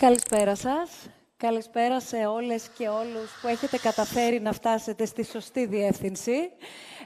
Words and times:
Καλησπέρα 0.00 0.54
σας. 0.54 0.90
Καλησπέρα 1.36 2.00
σε 2.00 2.16
όλες 2.16 2.70
και 2.78 2.88
όλους 2.88 3.30
που 3.40 3.48
έχετε 3.48 3.78
καταφέρει 3.78 4.40
να 4.40 4.52
φτάσετε 4.52 5.04
στη 5.06 5.24
σωστή 5.24 5.66
διεύθυνση. 5.66 6.50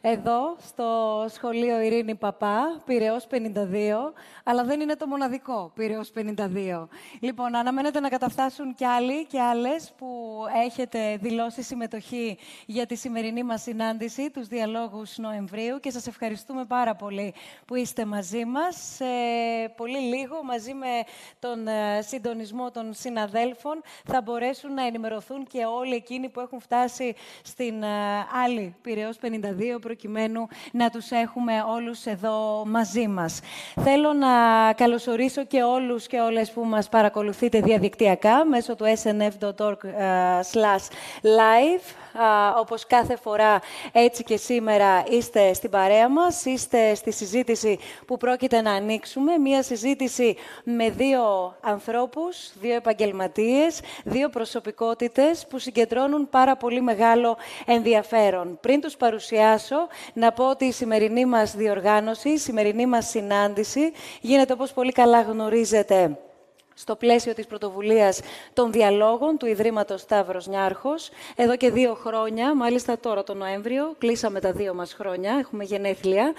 Εδώ, 0.04 0.56
στο 0.58 1.24
σχολείο 1.28 1.80
Ειρήνη 1.80 2.14
Παπά, 2.14 2.82
Πυραιός 2.86 3.26
52, 3.30 4.12
αλλά 4.44 4.64
δεν 4.64 4.80
είναι 4.80 4.96
το 4.96 5.06
μοναδικό 5.06 5.72
Πυραιός 5.74 6.12
52. 6.14 6.88
Λοιπόν, 7.20 7.56
αναμένετε 7.56 8.00
να 8.00 8.08
καταφτάσουν 8.08 8.74
κι 8.74 8.84
άλλοι 8.84 9.26
και 9.26 9.40
άλλες 9.40 9.92
που 9.98 10.06
έχετε 10.66 11.16
δηλώσει 11.20 11.62
συμμετοχή 11.62 12.38
για 12.66 12.86
τη 12.86 12.94
σημερινή 12.94 13.42
μας 13.42 13.62
συνάντηση, 13.62 14.30
τους 14.30 14.48
διαλόγους 14.48 15.18
Νοεμβρίου 15.18 15.80
και 15.80 15.90
σας 15.90 16.06
ευχαριστούμε 16.06 16.64
πάρα 16.64 16.94
πολύ 16.94 17.34
που 17.64 17.74
είστε 17.74 18.04
μαζί 18.04 18.44
μας. 18.44 18.94
Σε 18.94 19.04
πολύ 19.76 19.98
λίγο, 19.98 20.42
μαζί 20.42 20.74
με 20.74 21.02
τον 21.38 21.68
ε, 21.68 22.02
συντονισμό 22.02 22.70
των 22.70 22.94
συναδέλφων, 22.94 23.82
θα 24.04 24.22
μπορέσουν 24.22 24.74
να 24.74 24.86
ενημερωθούν 24.86 25.46
και 25.46 25.64
όλοι 25.64 25.94
εκείνοι 25.94 26.28
που 26.28 26.40
έχουν 26.40 26.60
φτάσει 26.60 27.14
στην 27.42 27.82
ε, 27.82 27.86
άλλη 28.44 28.76
Πυραιός 28.82 29.18
52, 29.22 29.80
προκειμένου 29.92 30.48
να 30.72 30.90
τους 30.90 31.10
έχουμε 31.10 31.52
όλους 31.68 32.06
εδώ 32.06 32.64
μαζί 32.66 33.08
μας. 33.08 33.40
Θέλω 33.80 34.12
να 34.12 34.28
καλωσορίσω 34.72 35.44
και 35.44 35.62
όλους 35.62 36.06
και 36.06 36.20
όλες 36.20 36.50
που 36.50 36.64
μας 36.64 36.88
παρακολουθείτε 36.88 37.60
διαδικτυακά 37.60 38.44
μέσω 38.44 38.76
του 38.76 38.84
snf.org/live 42.14 42.60
όπως 42.60 42.86
κάθε 42.86 43.16
φορά, 43.16 43.60
έτσι 43.92 44.22
και 44.22 44.36
σήμερα 44.36 45.04
είστε 45.10 45.52
στην 45.52 45.70
παρέα 45.70 46.08
μας, 46.08 46.44
είστε 46.44 46.94
στη 46.94 47.12
συζήτηση 47.12 47.78
που 48.06 48.16
πρόκειται 48.16 48.60
να 48.60 48.72
ανοίξουμε. 48.72 49.38
Μία 49.38 49.62
συζήτηση 49.62 50.36
με 50.64 50.90
δύο 50.90 51.54
ανθρώπους, 51.60 52.52
δύο 52.60 52.74
επαγγελματίες, 52.74 53.80
δύο 54.04 54.28
προσωπικότητες 54.28 55.46
που 55.46 55.58
συγκεντρώνουν 55.58 56.28
πάρα 56.28 56.56
πολύ 56.56 56.80
μεγάλο 56.80 57.36
ενδιαφέρον. 57.66 58.58
Πριν 58.60 58.80
τους 58.80 58.96
παρουσιάσω, 58.96 59.76
να 60.12 60.32
πω 60.32 60.50
ότι 60.50 60.64
η 60.64 60.72
σημερινή 60.72 61.26
μας 61.26 61.54
διοργάνωση, 61.54 62.28
η 62.28 62.38
σημερινή 62.38 62.86
μας 62.86 63.08
συνάντηση, 63.08 63.92
γίνεται 64.20 64.52
όπως 64.52 64.72
πολύ 64.72 64.92
καλά 64.92 65.22
γνωρίζετε 65.22 66.16
στο 66.82 66.96
πλαίσιο 66.96 67.34
της 67.34 67.46
πρωτοβουλίας 67.46 68.20
των 68.52 68.72
διαλόγων 68.72 69.36
του 69.36 69.46
Ιδρύματος 69.46 70.00
Σταύρος 70.00 70.46
Νιάρχος. 70.46 71.10
Εδώ 71.36 71.56
και 71.56 71.70
δύο 71.70 71.94
χρόνια, 71.94 72.54
μάλιστα 72.54 72.98
τώρα 72.98 73.22
τον 73.22 73.36
Νοέμβριο, 73.36 73.94
κλείσαμε 73.98 74.40
τα 74.40 74.52
δύο 74.52 74.74
μας 74.74 74.92
χρόνια, 74.92 75.36
έχουμε 75.38 75.64
γενέθλια. 75.64 76.32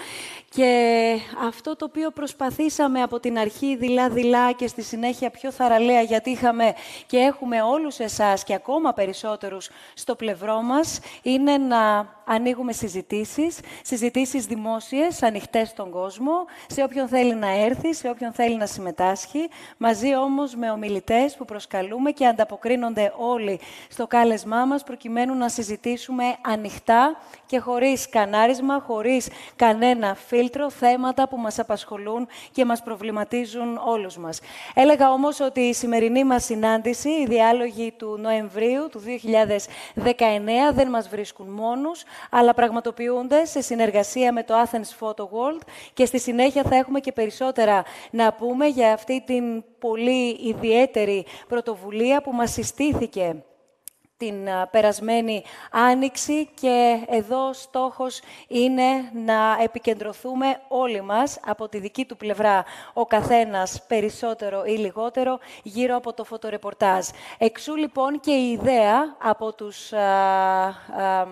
Και 0.49 1.15
αυτό 1.47 1.75
το 1.75 1.85
οποίο 1.85 2.11
προσπαθήσαμε 2.11 3.01
από 3.01 3.19
την 3.19 3.37
αρχή 3.37 3.75
δειλά-δειλά 3.75 4.51
και 4.51 4.67
στη 4.67 4.81
συνέχεια 4.81 5.29
πιο 5.29 5.51
θαραλέα, 5.51 6.01
γιατί 6.01 6.29
είχαμε 6.29 6.73
και 7.05 7.17
έχουμε 7.17 7.61
όλους 7.61 7.99
εσάς 7.99 8.43
και 8.43 8.53
ακόμα 8.53 8.93
περισσότερους 8.93 9.69
στο 9.93 10.15
πλευρό 10.15 10.61
μας, 10.61 10.99
είναι 11.21 11.57
να 11.57 12.11
ανοίγουμε 12.25 12.71
συζητήσεις, 12.71 13.59
συζητήσεις 13.83 14.45
δημόσιες, 14.45 15.23
ανοιχτές 15.23 15.67
στον 15.69 15.89
κόσμο, 15.89 16.31
σε 16.67 16.83
όποιον 16.83 17.07
θέλει 17.07 17.35
να 17.35 17.49
έρθει, 17.49 17.93
σε 17.93 18.09
όποιον 18.09 18.33
θέλει 18.33 18.57
να 18.57 18.65
συμμετάσχει, 18.65 19.49
μαζί 19.77 20.15
όμως 20.15 20.31
με 20.55 20.71
ομιλητές 20.71 21.35
που 21.35 21.45
προσκαλούμε 21.45 22.11
και 22.11 22.25
ανταποκρίνονται 22.25 23.13
όλοι 23.17 23.59
στο 23.89 24.07
κάλεσμά 24.07 24.65
μας, 24.65 24.83
προκειμένου 24.83 25.35
να 25.35 25.49
συζητήσουμε 25.49 26.23
ανοιχτά 26.41 27.17
και 27.45 27.59
χωρίς 27.59 28.09
κανάρισμα, 28.09 28.79
χωρίς 28.79 29.29
κανένα 29.55 30.15
φίλτρο, 30.15 30.69
θέματα 30.69 31.27
που 31.27 31.37
μας 31.37 31.59
απασχολούν 31.59 32.27
και 32.51 32.65
μας 32.65 32.83
προβληματίζουν 32.83 33.79
όλους 33.85 34.17
μας. 34.17 34.39
Έλεγα 34.73 35.11
όμως 35.11 35.39
ότι 35.39 35.59
η 35.59 35.73
σημερινή 35.73 36.23
μας 36.23 36.43
συνάντηση, 36.43 37.09
οι 37.09 37.25
διάλογοι 37.25 37.93
του 37.97 38.17
Νοεμβρίου 38.17 38.89
του 38.89 38.99
2019 38.99 40.73
δεν 40.73 40.89
μας 40.89 41.09
βρίσκουν 41.09 41.47
μόνους, 41.47 42.03
αλλά 42.31 42.53
πραγματοποιούνται 42.53 43.45
σε 43.45 43.61
συνεργασία 43.61 44.33
με 44.33 44.43
το 44.43 44.53
Athens 44.63 44.99
Photo 44.99 45.23
World 45.23 45.61
και 45.93 46.05
στη 46.05 46.19
συνέχεια 46.19 46.63
θα 46.63 46.75
έχουμε 46.75 46.99
και 46.99 47.11
περισσότερα 47.11 47.83
να 48.11 48.33
πούμε 48.33 48.67
για 48.67 48.93
αυτή 48.93 49.23
την 49.25 49.63
πολύ 49.83 50.37
ιδιαίτερη 50.43 51.25
πρωτοβουλία 51.47 52.21
που 52.21 52.31
μας 52.31 52.51
συστήθηκε 52.51 53.43
την 54.23 54.49
περασμένη 54.71 55.43
Άνοιξη 55.71 56.49
και 56.53 57.05
εδώ 57.07 57.53
στόχος 57.53 58.21
είναι 58.47 59.11
να 59.25 59.57
επικεντρωθούμε 59.63 60.61
όλοι 60.67 61.01
μας 61.01 61.39
από 61.45 61.69
τη 61.69 61.79
δική 61.79 62.05
του 62.05 62.17
πλευρά 62.17 62.65
ο 62.93 63.05
καθένας 63.05 63.85
περισσότερο 63.87 64.63
ή 64.65 64.71
λιγότερο 64.71 65.39
γύρω 65.63 65.95
από 65.95 66.13
το 66.13 66.23
φωτορεπορτάζ. 66.23 67.07
Εξού 67.37 67.75
λοιπόν 67.75 68.19
και 68.19 68.31
η 68.31 68.51
ιδέα 68.51 69.15
από 69.21 69.53
τους 69.53 69.93
α, 69.93 69.99
α, 69.99 71.27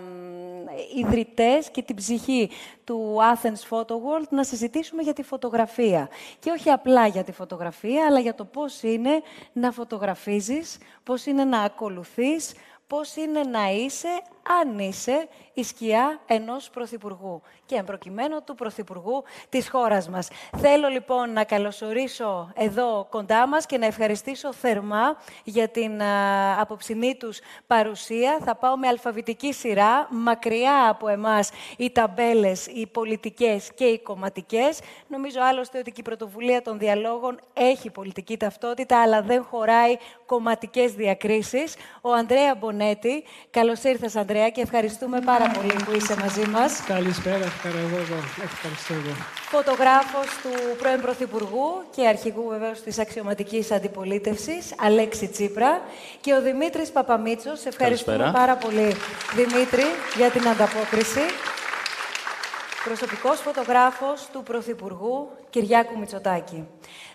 ιδρυτές 0.96 1.70
και 1.70 1.82
την 1.82 1.96
ψυχή 1.96 2.50
του 2.84 3.18
Athens 3.34 3.70
Photo 3.70 3.94
World 3.94 4.28
να 4.30 4.44
συζητήσουμε 4.44 5.02
για 5.02 5.14
τη 5.14 5.24
φωτογραφία. 5.24 6.10
Και 6.40 6.52
όχι 6.52 6.70
απλά 6.70 7.08
για 7.08 7.24
τη 7.24 7.32
φωτογραφία, 7.32 8.06
αλλά 8.06 8.20
για 8.20 8.36
το 8.36 8.46
πώς 8.46 8.82
είναι 8.82 9.22
να 9.54 9.72
φωτογραφίζεις, 9.72 10.78
πώς 11.04 11.26
είναι 11.26 11.44
να 11.44 11.62
ακολουθείς, 11.62 12.54
πώς 12.92 13.16
είναι 13.16 13.42
να 13.44 13.70
είσαι 13.70 14.22
αν 14.62 14.80
είσαι 14.80 15.28
η 15.54 15.64
σκιά 15.64 16.20
ενός 16.26 16.70
Πρωθυπουργού 16.70 17.42
και 17.66 17.76
εμπροκειμένου 17.76 18.44
του 18.44 18.56
Πρωθυπουργού 18.56 19.24
της 19.50 19.70
χώρας 19.70 20.10
μας. 20.10 20.28
Θέλω 20.58 20.88
λοιπόν 20.88 21.34
να 21.34 21.44
καλωσορίσω 21.44 22.52
εδώ 22.56 23.08
κοντά 23.10 23.48
μας 23.48 23.66
και 23.66 23.78
να 23.78 23.86
ευχαριστήσω 23.86 24.54
θερμά 24.54 25.18
για 25.44 25.68
την 25.68 26.02
α, 26.02 26.62
απόψινή 26.62 27.16
τους 27.16 27.40
παρουσία. 27.68 28.40
Θα 28.46 28.56
πάω 28.56 28.78
με 28.78 28.88
αλφαβητική 28.88 29.54
σειρά, 29.54 30.08
μακριά 30.10 30.90
από 30.90 31.08
εμάς 31.08 31.50
οι 31.78 31.92
ταμπέλες, 31.92 32.68
οι 32.68 32.88
πολιτικές 32.88 33.74
και 33.74 33.86
οι 33.86 34.00
κομματικές. 34.00 34.80
Νομίζω 35.08 35.40
άλλωστε 35.42 35.78
ότι 35.78 35.92
και 35.92 36.00
η 36.00 36.04
πρωτοβουλία 36.04 36.62
των 36.62 36.80
διαλόγων 36.80 37.40
έχει 37.54 37.90
πολιτική 37.90 38.38
ταυτότητα, 38.38 39.02
αλλά 39.02 39.22
δεν 39.22 39.44
χωράει 39.44 39.98
κομματικές 40.26 40.94
διακρίσεις. 40.94 41.76
Ο 42.02 42.12
Ανδρέα 42.14 42.56
Μπονέτη, 42.82 43.24
καλώς 43.50 43.84
ήρθες 43.84 44.16
Ανδρέα 44.16 44.50
και 44.50 44.62
ευχαριστούμε 44.62 45.20
πάρα 45.20 45.52
πολύ 45.52 45.74
που 45.86 45.92
είσαι 45.96 46.16
μαζί 46.20 46.46
μας. 46.46 46.84
Καλησπέρα, 46.88 47.36
ευχαριστώ 47.36 47.96
εγώ. 47.96 48.20
Ευχαριστώ 48.44 48.94
εγώ. 48.94 49.14
Φωτογράφος 49.50 50.28
του 50.44 50.76
πρώην 50.78 51.02
Πρωθυπουργού 51.02 51.84
και 51.96 52.08
αρχηγού 52.08 52.48
βεβαίως 52.50 52.82
της 52.82 53.00
αξιωματικής 53.00 53.72
αντιπολίτευσης, 53.72 54.74
Αλέξη 54.80 55.28
Τσίπρα, 55.28 55.82
και 56.22 56.34
ο 56.34 56.42
Δημήτρης 56.42 56.92
Παπαμίτσος. 56.92 57.66
Ευχαριστούμε 57.66 58.18
Καλησπέρα. 58.18 58.46
πάρα 58.46 58.56
πολύ, 58.56 58.96
Δημήτρη, 59.36 59.86
για 60.18 60.30
την 60.30 60.48
ανταπόκριση. 60.48 61.26
Προσωπικός 62.84 63.40
φωτογράφος 63.40 64.28
του 64.34 64.44
Πρωθυπουργού 64.44 65.30
Κυριάκου 65.50 66.00
Μητσοτάκη. 66.00 66.68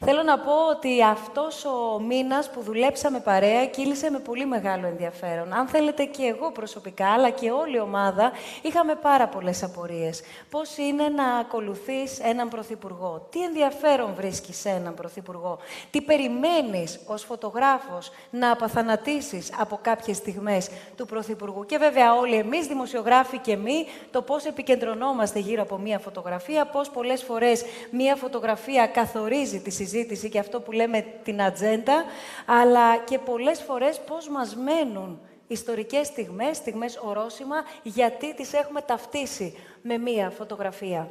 Θέλω 0.05 0.23
να 0.23 0.39
πω 0.39 0.53
ότι 0.71 1.03
αυτός 1.03 1.65
ο 1.65 2.01
μήνας 2.01 2.51
που 2.51 2.63
δουλέψαμε 2.63 3.21
παρέα 3.21 3.67
κύλησε 3.67 4.11
με 4.11 4.19
πολύ 4.19 4.47
μεγάλο 4.47 4.87
ενδιαφέρον. 4.87 5.53
Αν 5.53 5.67
θέλετε 5.67 6.05
και 6.05 6.23
εγώ 6.23 6.51
προσωπικά, 6.53 7.09
αλλά 7.13 7.31
και 7.31 7.51
όλη 7.51 7.77
η 7.77 7.81
ομάδα, 7.81 8.33
είχαμε 8.63 8.95
πάρα 8.95 9.29
πολλές 9.29 9.63
απορίες. 9.63 10.23
Πώς 10.51 10.77
είναι 10.77 11.09
να 11.09 11.25
ακολουθείς 11.25 12.19
έναν 12.19 12.49
Πρωθυπουργό, 12.49 13.27
τι 13.31 13.43
ενδιαφέρον 13.43 14.15
βρίσκεις 14.15 14.57
σε 14.57 14.69
έναν 14.69 14.95
Πρωθυπουργό, 14.95 15.59
τι 15.91 16.01
περιμένεις 16.03 17.01
ως 17.07 17.23
φωτογράφος 17.25 18.11
να 18.31 18.51
απαθανατήσεις 18.51 19.53
από 19.59 19.79
κάποιες 19.83 20.17
στιγμές 20.17 20.71
του 20.97 21.07
Πρωθυπουργού; 21.07 21.67
Και 21.67 21.79
βέβαια 21.79 22.15
όλοι 22.15 22.35
εμείς, 22.35 22.67
δημοσιογράφοι 22.67 23.39
και 23.39 23.53
εμείς, 23.53 23.85
το 24.11 24.23
πώς 24.23 24.45
επικεντρωνόμαστε 24.45 25.39
γύρω 25.39 25.63
από 25.63 25.79
μία 25.79 25.99
φωτογραφία, 25.99 26.67
πώς 26.67 26.91
πολλές 26.91 27.23
φορές 27.23 27.65
μία 27.91 28.17
φωτογραφία 28.17 28.87
καθορίζει 28.87 29.59
τη 29.67 29.73
συζήτηση 29.73 30.29
και 30.29 30.39
αυτό 30.39 30.61
που 30.61 30.73
λέμε 30.73 31.05
την 31.23 31.43
ατζέντα, 31.43 32.05
αλλά 32.47 32.97
και 32.97 33.19
πολλές 33.19 33.61
φορές 33.61 34.01
πώς 34.01 34.29
μας 34.29 34.57
μένουν 34.57 35.21
ιστορικές 35.47 36.07
στιγμές, 36.07 36.57
στιγμές 36.57 36.99
ορόσημα, 37.03 37.57
γιατί 37.83 38.35
τις 38.35 38.53
έχουμε 38.53 38.81
ταυτίσει 38.81 39.57
με 39.83 39.99
μία 39.99 40.31
φωτογραφία. 40.31 41.11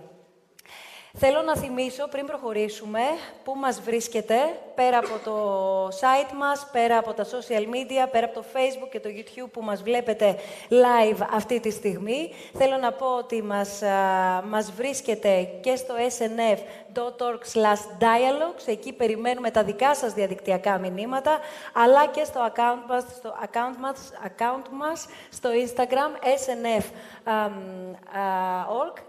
Θέλω 1.18 1.42
να 1.42 1.56
θυμίσω 1.56 2.08
πριν 2.08 2.26
προχωρήσουμε 2.26 3.00
πού 3.44 3.56
μας 3.56 3.82
βρίσκεται 3.82 4.36
πέρα 4.76 4.98
από 4.98 5.20
το 5.24 5.88
site 5.88 6.34
μας, 6.38 6.68
πέρα 6.72 6.98
από 6.98 7.14
τα 7.14 7.26
social 7.26 7.62
media, 7.62 8.08
πέρα 8.12 8.26
από 8.26 8.34
το 8.34 8.46
facebook 8.54 8.90
και 8.92 9.00
το 9.00 9.10
youtube 9.10 9.50
που 9.52 9.62
μας 9.62 9.84
βλέπετε 9.84 10.36
live 10.70 11.26
αυτή 11.34 11.60
τη 11.60 11.72
στιγμή. 11.72 12.32
Θέλω 12.54 12.78
να 12.78 12.92
πω 12.92 13.06
ότι 13.18 13.44
μας, 13.44 13.82
α, 13.82 14.44
μας 14.48 14.72
βρίσκεται 14.72 15.50
και 15.62 15.76
στο 15.76 15.94
snf.org 16.18 16.85
dialogues, 18.00 18.66
εκεί 18.66 18.94
περιμένουμε 18.94 19.52
τα 19.52 19.64
δικά 19.64 19.96
σας 19.96 20.14
διαδικτυακά 20.14 20.78
μηνύματα, 20.78 21.40
αλλά 21.74 22.08
και 22.08 22.24
στο 22.24 22.52
account 22.54 22.84
μας, 22.88 23.04
στο 23.16 23.36
account 23.46 23.76
μας, 23.80 24.12
account 24.26 24.66
μας 24.72 25.08
στο 25.32 25.50
Instagram, 25.50 26.12
snf.org. 27.26 27.34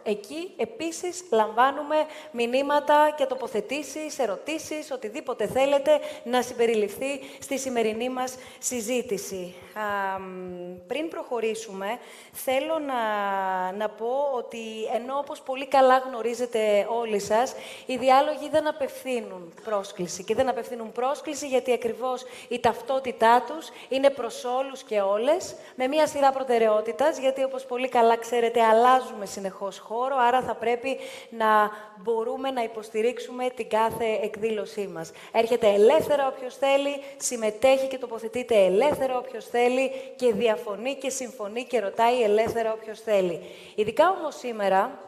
Εκεί 0.03 0.53
επίσης 0.57 1.25
λαμβάνουμε 1.31 1.97
μηνύματα 2.31 3.15
και 3.17 3.27
τοποθετήσεις, 3.27 4.19
ερωτήσεις, 4.19 4.91
οτιδήποτε 4.91 5.47
θέλετε 5.47 6.01
να 6.25 6.43
συμπεριληφθεί 6.43 7.21
στη 7.39 7.59
σημερινή 7.59 8.09
μας 8.09 8.35
συζήτηση. 8.59 9.55
πριν 10.87 11.09
προχωρήσουμε, 11.09 11.99
θέλω 12.33 12.79
να, 12.79 13.03
να 13.73 13.89
πω 13.89 14.31
ότι 14.37 14.85
ενώ 14.95 15.19
όπως 15.19 15.41
πολύ 15.41 15.67
καλά 15.67 15.99
γνωρίζετε 15.99 16.87
όλοι 16.91 17.19
σας, 17.21 17.55
οι 17.87 17.97
διάλογοι 17.97 18.49
δεν 18.51 18.69
απευθύνουν 18.69 19.53
πρόσκληση. 19.65 20.25
Και 20.25 20.35
δεν 20.35 20.49
απευθύνουν 20.49 20.93
πρόσκληση 20.93 21.47
γιατί 21.47 21.73
ακριβώς 21.73 22.23
η 22.49 22.61
ταυτότητά 22.61 23.45
τους 23.47 23.69
είναι 23.89 24.11
προς 24.11 24.45
όλους 24.45 24.83
και 24.83 25.01
όλες, 25.01 25.55
με 25.75 25.87
μία 25.87 26.07
σειρά 26.07 26.33
προτεραιότητας, 26.33 27.19
γιατί 27.19 27.43
όπως 27.43 27.65
πολύ 27.65 27.89
καλά 27.89 28.17
ξέρετε 28.17 28.63
αλλάζουμε 28.63 29.27
συνεχώς 29.27 29.79
χώρο, 29.79 30.17
άρα 30.19 30.43
θα 30.43 30.55
πρέπει 30.55 30.99
να 31.31 31.71
μπορούμε 31.97 32.51
να 32.51 32.63
υποστηρίξουμε 32.63 33.49
την 33.49 33.69
κάθε 33.69 34.19
εκδήλωσή 34.23 34.87
μας. 34.87 35.11
Έρχεται 35.33 35.69
ελεύθερα 35.69 36.27
όποιος 36.27 36.57
θέλει, 36.57 37.03
συμμετέχει 37.17 37.87
και 37.89 37.99
τοποθετείται 37.99 38.65
ελεύθερα 38.65 39.19
όποιος 39.19 39.47
θέλει 39.47 39.91
και 40.17 40.33
διαφωνεί 40.33 40.95
και 40.95 41.11
συμφωνεί 41.11 41.65
και 41.65 41.81
ρωτάει 41.81 42.23
ελεύθερα 42.23 42.73
όποιος 42.73 43.01
θέλει. 43.01 43.41
Ειδικά 43.75 44.11
όμως 44.11 44.35
σήμερα 44.35 44.99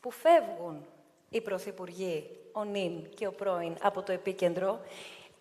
που 0.00 0.10
φεύγουν 0.10 0.86
οι 1.30 1.40
πρωθυπουργοί, 1.40 2.30
ο 2.52 2.64
νυν 2.64 3.08
και 3.14 3.26
ο 3.26 3.32
πρώην 3.32 3.76
από 3.82 4.02
το 4.02 4.12
επίκεντρο, 4.12 4.80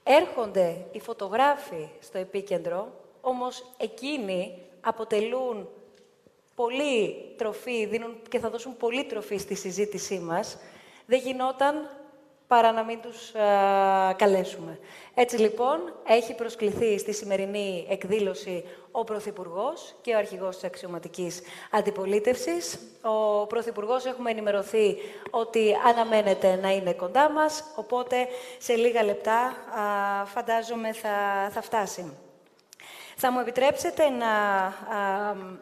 έρχονται 0.04 0.86
οι 0.92 1.00
φωτογράφοι 1.00 1.90
στο 2.00 2.18
επίκεντρο, 2.18 2.94
όμως 3.22 3.66
εκείνοι 3.78 4.62
αποτελούν 4.82 5.70
πολύ 6.56 7.26
τροφή, 7.38 7.86
δίνουν 7.86 8.22
και 8.30 8.40
θα 8.40 8.50
δώσουν 8.50 8.78
πολύ 8.78 9.04
τροφή 9.04 9.38
στη 9.38 9.56
συζήτησή 9.56 10.20
μας, 10.20 10.58
δεν 11.06 11.20
γινόταν 11.20 11.97
παρά 12.48 12.72
να 12.72 12.84
μην 12.84 13.02
τους 13.02 13.32
καλέσουμε. 14.16 14.80
Έτσι 15.14 15.38
λοιπόν, 15.38 15.94
έχει 16.08 16.36
προσκληθεί 16.36 16.98
στη 16.98 17.14
σημερινή 17.14 17.88
εκδήλωση 17.90 18.64
ο 18.92 19.04
Πρωθυπουργός 19.04 19.96
και 20.02 20.14
ο 20.14 20.18
Αρχηγός 20.18 20.56
της 20.56 20.64
Αξιωματικής 20.64 21.42
Αντιπολίτευσης. 21.72 22.80
Ο 23.02 23.48
Πρωθυπουργός 23.48 24.06
έχουμε 24.06 24.32
ενημερωθεί 24.32 24.98
ότι 25.30 25.76
αναμένεται 25.88 26.56
να 26.56 26.72
είναι 26.72 26.94
κοντά 26.94 27.30
μας, 27.30 27.64
οπότε 27.76 28.28
σε 28.58 28.74
λίγα 28.74 29.04
λεπτά 29.04 29.54
φαντάζομαι 30.26 30.94
θα, 30.94 31.10
θα 31.52 31.62
φτάσει. 31.62 32.18
Θα 33.20 33.32
μου 33.32 33.40
επιτρέψετε 33.40 34.10
να 34.10 34.28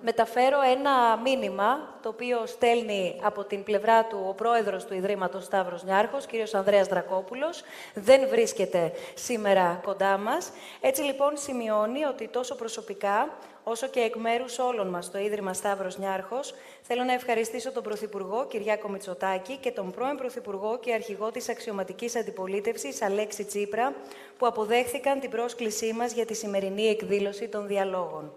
μεταφέρω 0.01 0.57
ένα 0.61 1.17
μήνυμα, 1.17 1.97
το 2.01 2.09
οποίο 2.09 2.45
στέλνει 2.45 3.19
από 3.23 3.43
την 3.43 3.63
πλευρά 3.63 4.05
του 4.05 4.25
ο 4.27 4.33
πρόεδρος 4.33 4.85
του 4.85 4.93
Ιδρύματος 4.93 5.43
Σταύρος 5.43 5.83
Νιάρχος, 5.83 6.25
κύριος 6.25 6.53
Ανδρέας 6.53 6.87
Δρακόπουλος. 6.87 7.63
Δεν 7.93 8.27
βρίσκεται 8.29 8.91
σήμερα 9.13 9.79
κοντά 9.83 10.17
μας. 10.17 10.51
Έτσι 10.81 11.01
λοιπόν 11.01 11.37
σημειώνει 11.37 12.05
ότι 12.05 12.27
τόσο 12.27 12.55
προσωπικά 12.55 13.29
όσο 13.67 13.87
και 13.87 13.99
εκ 13.99 14.15
μέρους 14.15 14.59
όλων 14.59 14.87
μας 14.87 15.11
το 15.11 15.17
Ίδρυμα 15.17 15.53
Σταύρος 15.53 15.97
Νιάρχος, 15.97 16.53
θέλω 16.81 17.03
να 17.03 17.13
ευχαριστήσω 17.13 17.71
τον 17.71 17.83
Πρωθυπουργό 17.83 18.45
Κυριάκο 18.47 18.89
Μητσοτάκη 18.89 19.57
και 19.57 19.71
τον 19.71 19.91
πρώην 19.91 20.17
Πρωθυπουργό 20.17 20.79
και 20.79 20.93
αρχηγό 20.93 21.31
της 21.31 21.49
αξιωματικής 21.49 22.15
αντιπολίτευσης 22.15 23.01
Αλέξη 23.01 23.43
Τσίπρα, 23.43 23.93
που 24.37 24.47
αποδέχθηκαν 24.47 25.19
την 25.19 25.29
πρόσκλησή 25.29 25.93
μας 25.93 26.11
για 26.11 26.25
τη 26.25 26.33
σημερινή 26.33 26.87
εκδήλωση 26.87 27.47
των 27.47 27.67
διαλόγων. 27.67 28.31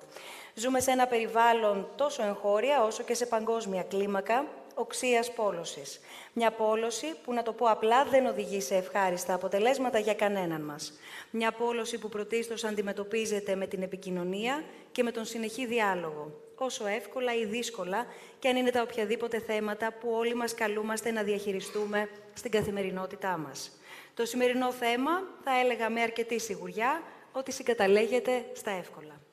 Ζούμε 0.55 0.81
σε 0.81 0.91
ένα 0.91 1.07
περιβάλλον 1.07 1.89
τόσο 1.97 2.23
εγχώρια 2.23 2.83
όσο 2.83 3.03
και 3.03 3.15
σε 3.15 3.27
παγκόσμια 3.27 3.83
κλίμακα, 3.83 4.45
οξίας 4.79 5.33
πόλωσης. 5.33 6.01
Μια 6.33 6.51
πόλωση 6.51 7.07
που, 7.25 7.33
να 7.33 7.43
το 7.43 7.53
πω 7.53 7.67
απλά, 7.67 8.05
δεν 8.05 8.27
οδηγεί 8.27 8.61
σε 8.61 8.75
ευχάριστα 8.75 9.35
αποτελέσματα 9.35 9.99
για 9.99 10.15
κανέναν 10.15 10.61
μας. 10.61 10.93
Μια 11.31 11.53
πόλωση 11.53 11.99
που 11.99 12.09
πρωτίστως 12.09 12.65
αντιμετωπίζεται 12.65 13.55
με 13.55 13.67
την 13.67 13.83
επικοινωνία 13.83 14.65
και 14.93 15.03
με 15.03 15.11
τον 15.11 15.25
συνεχή 15.25 15.67
διάλογο, 15.67 16.33
όσο 16.55 16.87
εύκολα 16.87 17.35
ή 17.35 17.45
δύσκολα 17.45 18.07
και 18.39 18.49
αν 18.49 18.57
είναι 18.57 18.71
τα 18.71 18.83
οποιαδήποτε 18.83 19.39
θέματα 19.39 19.93
που 19.93 20.11
όλοι 20.11 20.35
μας 20.35 20.55
καλούμαστε 20.55 21.11
να 21.11 21.23
διαχειριστούμε 21.23 22.09
στην 22.35 22.51
καθημερινότητά 22.51 23.37
μας. 23.37 23.79
Το 24.15 24.25
σημερινό 24.25 24.73
θέμα, 24.73 25.11
θα 25.45 25.59
έλεγα 25.61 25.91
με 25.91 26.01
αρκετή 26.01 26.41
σιγουριά, 26.41 27.03
ότι 27.33 27.53
συγκαταλέγεται 27.53 28.45
στα 28.53 28.71
εύκολα. 28.71 29.28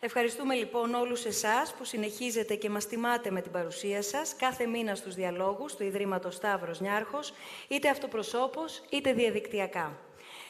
Ευχαριστούμε 0.00 0.54
λοιπόν 0.54 0.94
όλους 0.94 1.24
εσάς 1.24 1.74
που 1.74 1.84
συνεχίζετε 1.84 2.54
και 2.54 2.70
μας 2.70 2.86
τιμάτε 2.86 3.30
με 3.30 3.40
την 3.40 3.50
παρουσία 3.52 4.02
σας 4.02 4.36
κάθε 4.36 4.66
μήνα 4.66 4.94
στους 4.94 5.14
διαλόγους 5.14 5.74
του 5.74 5.82
Ιδρύματος 5.84 6.34
Σταύρος 6.34 6.80
Νιάρχος, 6.80 7.32
είτε 7.68 7.88
αυτοπροσώπως 7.88 8.82
είτε 8.90 9.12
διαδικτυακά. 9.12 9.96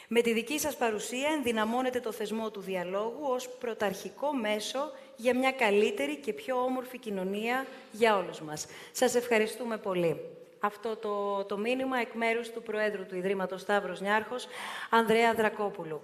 Με 0.07 0.21
τη 0.21 0.33
δική 0.33 0.59
σας 0.59 0.75
παρουσία 0.75 1.29
ενδυναμώνετε 1.35 1.99
το 1.99 2.11
θεσμό 2.11 2.51
του 2.51 2.61
διαλόγου 2.61 3.27
ως 3.29 3.49
πρωταρχικό 3.49 4.33
μέσο 4.33 4.91
για 5.15 5.35
μια 5.35 5.51
καλύτερη 5.51 6.17
και 6.17 6.33
πιο 6.33 6.63
όμορφη 6.63 6.97
κοινωνία 6.97 7.65
για 7.91 8.17
όλους 8.17 8.41
μας. 8.41 8.65
Σας 8.91 9.15
ευχαριστούμε 9.15 9.77
πολύ. 9.77 10.21
Αυτό 10.59 10.95
το, 10.95 11.43
το 11.43 11.57
μήνυμα 11.57 11.99
εκ 11.99 12.13
μέρους 12.13 12.49
του 12.49 12.61
Προέδρου 12.63 13.05
του 13.05 13.15
Ιδρύματος 13.15 13.61
Σταύρος 13.61 14.01
Νιάρχος, 14.01 14.47
Ανδρέα 14.89 15.33
Δρακόπουλου. 15.33 16.01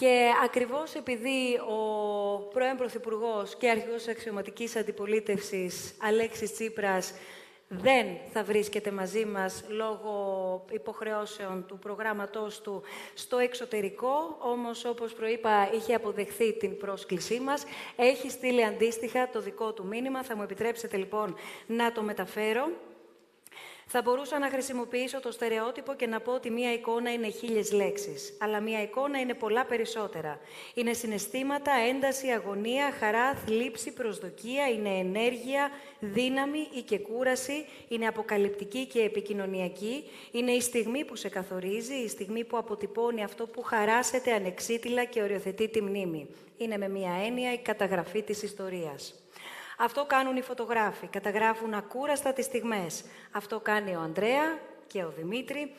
Και 0.00 0.30
ακριβώς 0.44 0.94
επειδή 0.94 1.58
ο 1.68 1.78
πρώην 2.38 2.76
Πρωθυπουργός 2.76 3.56
και 3.56 3.70
αρχηγός 3.70 4.08
αξιωματικής 4.08 4.76
αντιπολίτευσης 4.76 5.94
Αλέξης 6.02 6.52
Τσίπρας 6.52 7.14
δεν 7.68 8.06
θα 8.32 8.42
βρίσκεται 8.44 8.90
μαζί 8.90 9.24
μας 9.24 9.64
λόγω 9.68 10.64
υποχρεώσεων 10.70 11.64
του 11.66 11.78
προγράμματός 11.78 12.60
του 12.60 12.82
στο 13.14 13.38
εξωτερικό, 13.38 14.36
όμως 14.38 14.84
όπως 14.84 15.12
προείπα 15.12 15.70
είχε 15.72 15.94
αποδεχθεί 15.94 16.52
την 16.52 16.76
πρόσκλησή 16.78 17.40
μας, 17.40 17.64
έχει 17.96 18.30
στείλει 18.30 18.64
αντίστοιχα 18.64 19.28
το 19.28 19.40
δικό 19.40 19.72
του 19.72 19.86
μήνυμα, 19.86 20.24
θα 20.24 20.36
μου 20.36 20.42
επιτρέψετε 20.42 20.96
λοιπόν 20.96 21.34
να 21.66 21.92
το 21.92 22.02
μεταφέρω. 22.02 22.70
Θα 23.92 24.02
μπορούσα 24.02 24.38
να 24.38 24.48
χρησιμοποιήσω 24.48 25.20
το 25.20 25.32
στερεότυπο 25.32 25.94
και 25.94 26.06
να 26.06 26.20
πω 26.20 26.32
ότι 26.32 26.50
μία 26.50 26.72
εικόνα 26.72 27.12
είναι 27.12 27.28
χίλιες 27.28 27.72
λέξεις. 27.72 28.36
Αλλά 28.38 28.60
μία 28.60 28.82
εικόνα 28.82 29.20
είναι 29.20 29.34
πολλά 29.34 29.64
περισσότερα. 29.64 30.40
Είναι 30.74 30.92
συναισθήματα, 30.92 31.72
ένταση, 31.88 32.28
αγωνία, 32.28 32.92
χαρά, 32.98 33.34
θλίψη, 33.34 33.92
προσδοκία, 33.92 34.68
είναι 34.68 34.88
ενέργεια, 34.88 35.70
δύναμη 36.00 36.68
ή 36.74 36.80
και 36.80 36.98
κούραση, 36.98 37.64
είναι 37.88 38.06
αποκαλυπτική 38.06 38.86
και 38.86 39.00
επικοινωνιακή, 39.00 40.04
είναι 40.30 40.50
η 40.50 40.60
στιγμή 40.60 41.04
που 41.04 41.16
σε 41.16 41.28
καθορίζει, 41.28 41.94
η 41.94 42.08
στιγμή 42.08 42.44
που 42.44 42.56
αποτυπώνει 42.56 43.24
αυτό 43.24 43.46
που 43.46 43.62
χαράσεται 43.62 44.32
ανεξίτηλα 44.32 45.04
και 45.04 45.22
οριοθετεί 45.22 45.68
τη 45.68 45.82
μνήμη. 45.82 46.26
Είναι 46.56 46.78
με 46.78 46.88
μία 46.88 47.12
έννοια 47.26 47.52
η 47.52 47.58
καταγραφή 47.58 48.22
της 48.22 48.42
ιστορίας. 48.42 49.19
Αυτό 49.82 50.04
κάνουν 50.04 50.36
οι 50.36 50.42
φωτογράφοι, 50.42 51.06
καταγράφουν 51.06 51.74
ακούραστα 51.74 52.32
τις 52.32 52.44
στιγμές. 52.44 53.04
Αυτό 53.30 53.60
κάνει 53.60 53.94
ο 53.96 54.00
Ανδρέα 54.00 54.58
και 54.86 55.02
ο, 55.02 55.12
Δημήτρη, 55.16 55.72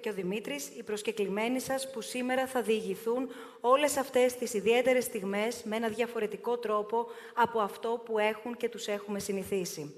και 0.00 0.08
ο 0.08 0.12
Δημήτρης, 0.12 0.68
οι 0.76 0.82
προσκεκλημένοι 0.82 1.60
σας 1.60 1.90
που 1.90 2.00
σήμερα 2.00 2.46
θα 2.46 2.62
διηγηθούν 2.62 3.28
όλες 3.60 3.96
αυτές 3.96 4.34
τις 4.34 4.54
ιδιαίτερες 4.54 5.04
στιγμές 5.04 5.62
με 5.64 5.76
ένα 5.76 5.88
διαφορετικό 5.88 6.56
τρόπο 6.58 7.06
από 7.34 7.60
αυτό 7.60 8.02
που 8.04 8.18
έχουν 8.18 8.56
και 8.56 8.68
τους 8.68 8.86
έχουμε 8.86 9.18
συνηθίσει 9.18 9.94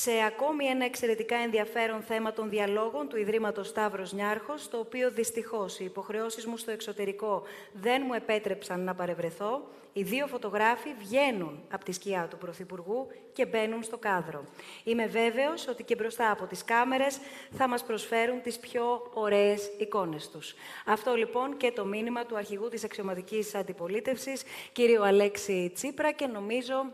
σε 0.00 0.10
ακόμη 0.26 0.64
ένα 0.64 0.84
εξαιρετικά 0.84 1.36
ενδιαφέρον 1.36 2.02
θέμα 2.02 2.32
των 2.32 2.48
διαλόγων 2.48 3.08
του 3.08 3.16
Ιδρύματος 3.16 3.68
Σταύρος 3.68 4.12
Νιάρχος, 4.12 4.68
το 4.68 4.78
οποίο 4.78 5.10
δυστυχώς 5.10 5.78
οι 5.78 5.84
υποχρεώσεις 5.84 6.46
μου 6.46 6.56
στο 6.56 6.70
εξωτερικό 6.70 7.42
δεν 7.72 8.02
μου 8.06 8.14
επέτρεψαν 8.14 8.80
να 8.80 8.94
παρευρεθώ, 8.94 9.62
οι 9.98 10.02
δύο 10.02 10.26
φωτογράφοι 10.26 10.94
βγαίνουν 10.98 11.62
από 11.70 11.84
τη 11.84 11.92
σκιά 11.92 12.26
του 12.30 12.38
Πρωθυπουργού 12.38 13.06
και 13.32 13.46
μπαίνουν 13.46 13.82
στο 13.82 13.98
κάδρο. 13.98 14.44
Είμαι 14.84 15.06
βέβαιος 15.06 15.68
ότι 15.68 15.82
και 15.82 15.94
μπροστά 15.94 16.30
από 16.30 16.46
τις 16.46 16.64
κάμερες 16.64 17.18
θα 17.50 17.68
μας 17.68 17.84
προσφέρουν 17.84 18.42
τις 18.42 18.58
πιο 18.58 19.10
ωραίες 19.14 19.70
εικόνες 19.78 20.30
τους. 20.30 20.54
Αυτό 20.86 21.14
λοιπόν 21.14 21.56
και 21.56 21.72
το 21.72 21.84
μήνυμα 21.84 22.24
του 22.26 22.36
αρχηγού 22.36 22.68
της 22.68 22.84
αξιωματικής 22.84 23.54
αντιπολίτευσης, 23.54 24.42
κύριο 24.72 25.02
Αλέξη 25.02 25.70
Τσίπρα, 25.74 26.12
και 26.12 26.26
νομίζω 26.26 26.84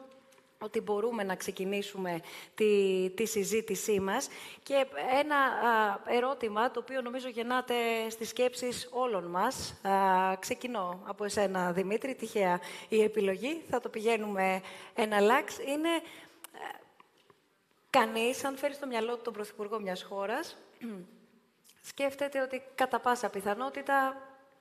ότι 0.64 0.80
μπορούμε 0.80 1.23
να 1.23 1.35
ξεκινήσουμε 1.35 2.21
τη, 2.54 3.11
τη 3.11 3.26
συζήτησή 3.26 4.00
μας. 4.00 4.28
Και 4.62 4.87
ένα 5.18 5.37
ερώτημα, 6.06 6.71
το 6.71 6.80
οποίο 6.80 7.00
νομίζω 7.00 7.28
γεννάται 7.28 7.75
στις 8.09 8.28
σκέψεις 8.28 8.88
όλων 8.92 9.25
μας. 9.25 9.80
ξεκινώ 10.38 11.00
από 11.04 11.25
εσένα, 11.25 11.73
Δημήτρη, 11.73 12.14
τυχαία 12.14 12.61
η 12.88 13.02
επιλογή. 13.02 13.62
Θα 13.71 13.80
το 13.80 13.88
πηγαίνουμε 13.88 14.61
ένα 14.94 15.21
λάξ. 15.21 15.59
Είναι 15.59 15.88
α, 15.88 16.00
κανείς, 17.90 18.44
αν 18.44 18.56
φέρεις 18.56 18.76
στο 18.76 18.87
μυαλό 18.87 19.16
του 19.16 19.23
τον 19.23 19.33
Πρωθυπουργό 19.33 19.80
μιας 19.80 20.02
χώρας, 20.02 20.56
σκέφτεται 21.90 22.40
ότι 22.40 22.62
κατά 22.75 23.00
πάσα 23.00 23.28
πιθανότητα 23.28 24.16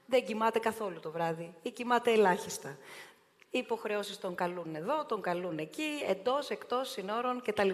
δεν 0.06 0.26
κοιμάται 0.26 0.60
καθόλου 0.60 1.00
το 1.00 1.12
βράδυ 1.12 1.54
ή 1.62 1.72
κοιμάται 1.72 2.12
ελάχιστα. 2.12 2.78
Υποχρεώσεις 3.58 4.20
τον 4.20 4.36
καλούν 4.36 4.76
εδώ, 4.76 5.06
τον 5.06 5.22
καλούν 5.22 5.58
εκεί, 5.58 5.90
εντός, 6.08 6.50
εκτός, 6.50 6.90
συνόρων 6.90 7.42
κτλ. 7.42 7.70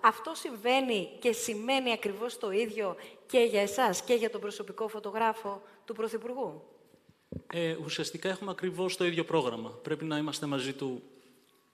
Αυτό 0.00 0.34
συμβαίνει 0.34 1.08
και 1.18 1.32
σημαίνει 1.32 1.92
ακριβώς 1.92 2.38
το 2.38 2.50
ίδιο 2.50 2.96
και 3.26 3.38
για 3.38 3.60
εσάς 3.60 4.02
και 4.02 4.14
για 4.14 4.30
τον 4.30 4.40
προσωπικό 4.40 4.88
φωτογράφο 4.88 5.62
του 5.84 5.94
Πρωθυπουργού; 5.94 6.62
Ε, 7.52 7.76
ουσιαστικά 7.84 8.28
έχουμε 8.28 8.50
ακριβώς 8.50 8.96
το 8.96 9.04
ίδιο 9.04 9.24
πρόγραμμα. 9.24 9.70
Πρέπει 9.82 10.04
να 10.04 10.16
είμαστε 10.16 10.46
μαζί 10.46 10.72
του 10.72 11.02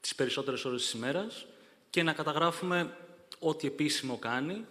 τις 0.00 0.14
περισσότερες 0.14 0.64
ώρες 0.64 0.82
της 0.82 0.92
ημέρας 0.92 1.46
και 1.90 2.02
να 2.02 2.12
καταγράφουμε 2.12 2.96
ό,τι 3.38 3.66
επίσημο 3.66 4.18
κάνει 4.18 4.64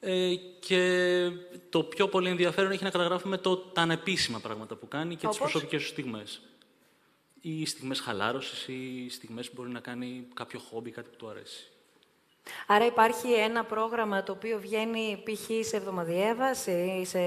ε, 0.00 0.34
και 0.60 1.30
το 1.68 1.82
πιο 1.82 2.08
πολύ 2.08 2.28
ενδιαφέρον 2.28 2.70
έχει 2.70 2.84
να 2.84 2.90
καταγράφουμε 2.90 3.38
το, 3.38 3.56
τα 3.56 3.82
ανεπίσημα 3.82 4.38
πράγματα 4.38 4.74
που 4.74 4.88
κάνει 4.88 5.16
και 5.16 5.26
Όπως; 5.26 5.38
τις 5.38 5.50
προσωπικές 5.50 5.82
σου 5.82 5.88
στιγμές. 5.88 6.40
Ή 7.40 7.66
στιγμές 7.66 8.00
χαλάρωσης 8.00 8.68
ή 8.68 9.06
στιγμές 9.10 9.48
που 9.48 9.54
μπορεί 9.56 9.70
να 9.70 9.80
κάνει 9.80 10.26
κάποιο 10.34 10.58
χόμπι, 10.58 10.90
κάτι 10.90 11.08
που 11.10 11.16
του 11.16 11.28
αρέσει; 11.28 11.70
Άρα 12.66 12.86
υπάρχει 12.86 13.32
ένα 13.32 13.64
πρόγραμμα 13.64 14.22
το 14.22 14.32
οποίο 14.32 14.58
βγαίνει 14.58 15.22
π.χ. 15.24 15.66
σε 15.66 15.76
εβδομαδιαία 15.76 16.34
βάση 16.34 16.98
ή 17.00 17.04
σε 17.04 17.20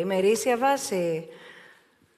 ημερήσια 0.00 0.56
βάση; 0.58 1.28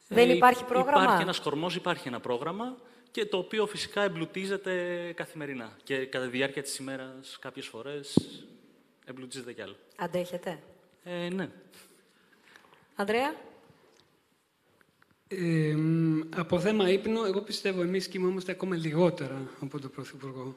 Δεν 0.09 0.31
ε, 0.31 0.33
υπάρχει 0.33 0.65
πρόγραμμα; 0.65 1.03
Υπάρχει 1.03 1.23
ένας 1.23 1.41
κορμός, 1.41 1.75
υπάρχει 1.75 2.09
ένα 2.09 2.21
πρόγραμμα 2.21 2.77
και 3.11 3.27
το 3.27 3.37
οποίο 3.39 3.67
φυσικά 3.67 4.03
εμπλουτίζεται 4.03 5.13
καθημερινά. 5.17 5.77
Και 5.83 6.07
κατά 6.07 6.25
τη 6.25 6.31
διάρκεια 6.31 6.63
της 6.63 6.77
ημέρας 6.79 7.39
κάποιες 7.41 7.67
φορές 7.67 8.17
εμπλουτίζεται 9.05 9.53
κι 9.53 9.63
άλλο. 9.63 9.77
Αντέχετε; 9.97 10.63
Ε, 11.05 11.29
ναι. 11.29 11.49
Ανδρέα; 12.97 13.35
Ε, 15.33 15.77
από 16.37 16.61
θέμα 16.61 16.91
ύπνο, 16.91 17.25
εγώ 17.25 17.41
πιστεύω 17.41 17.83
εμείς 17.83 18.09
κοιμόμαστε 18.09 18.53
ακόμα 18.53 18.77
λιγότερα 18.77 19.51
από 19.61 19.81
τον 19.81 19.91
Πρωθυπουργό. 19.91 20.57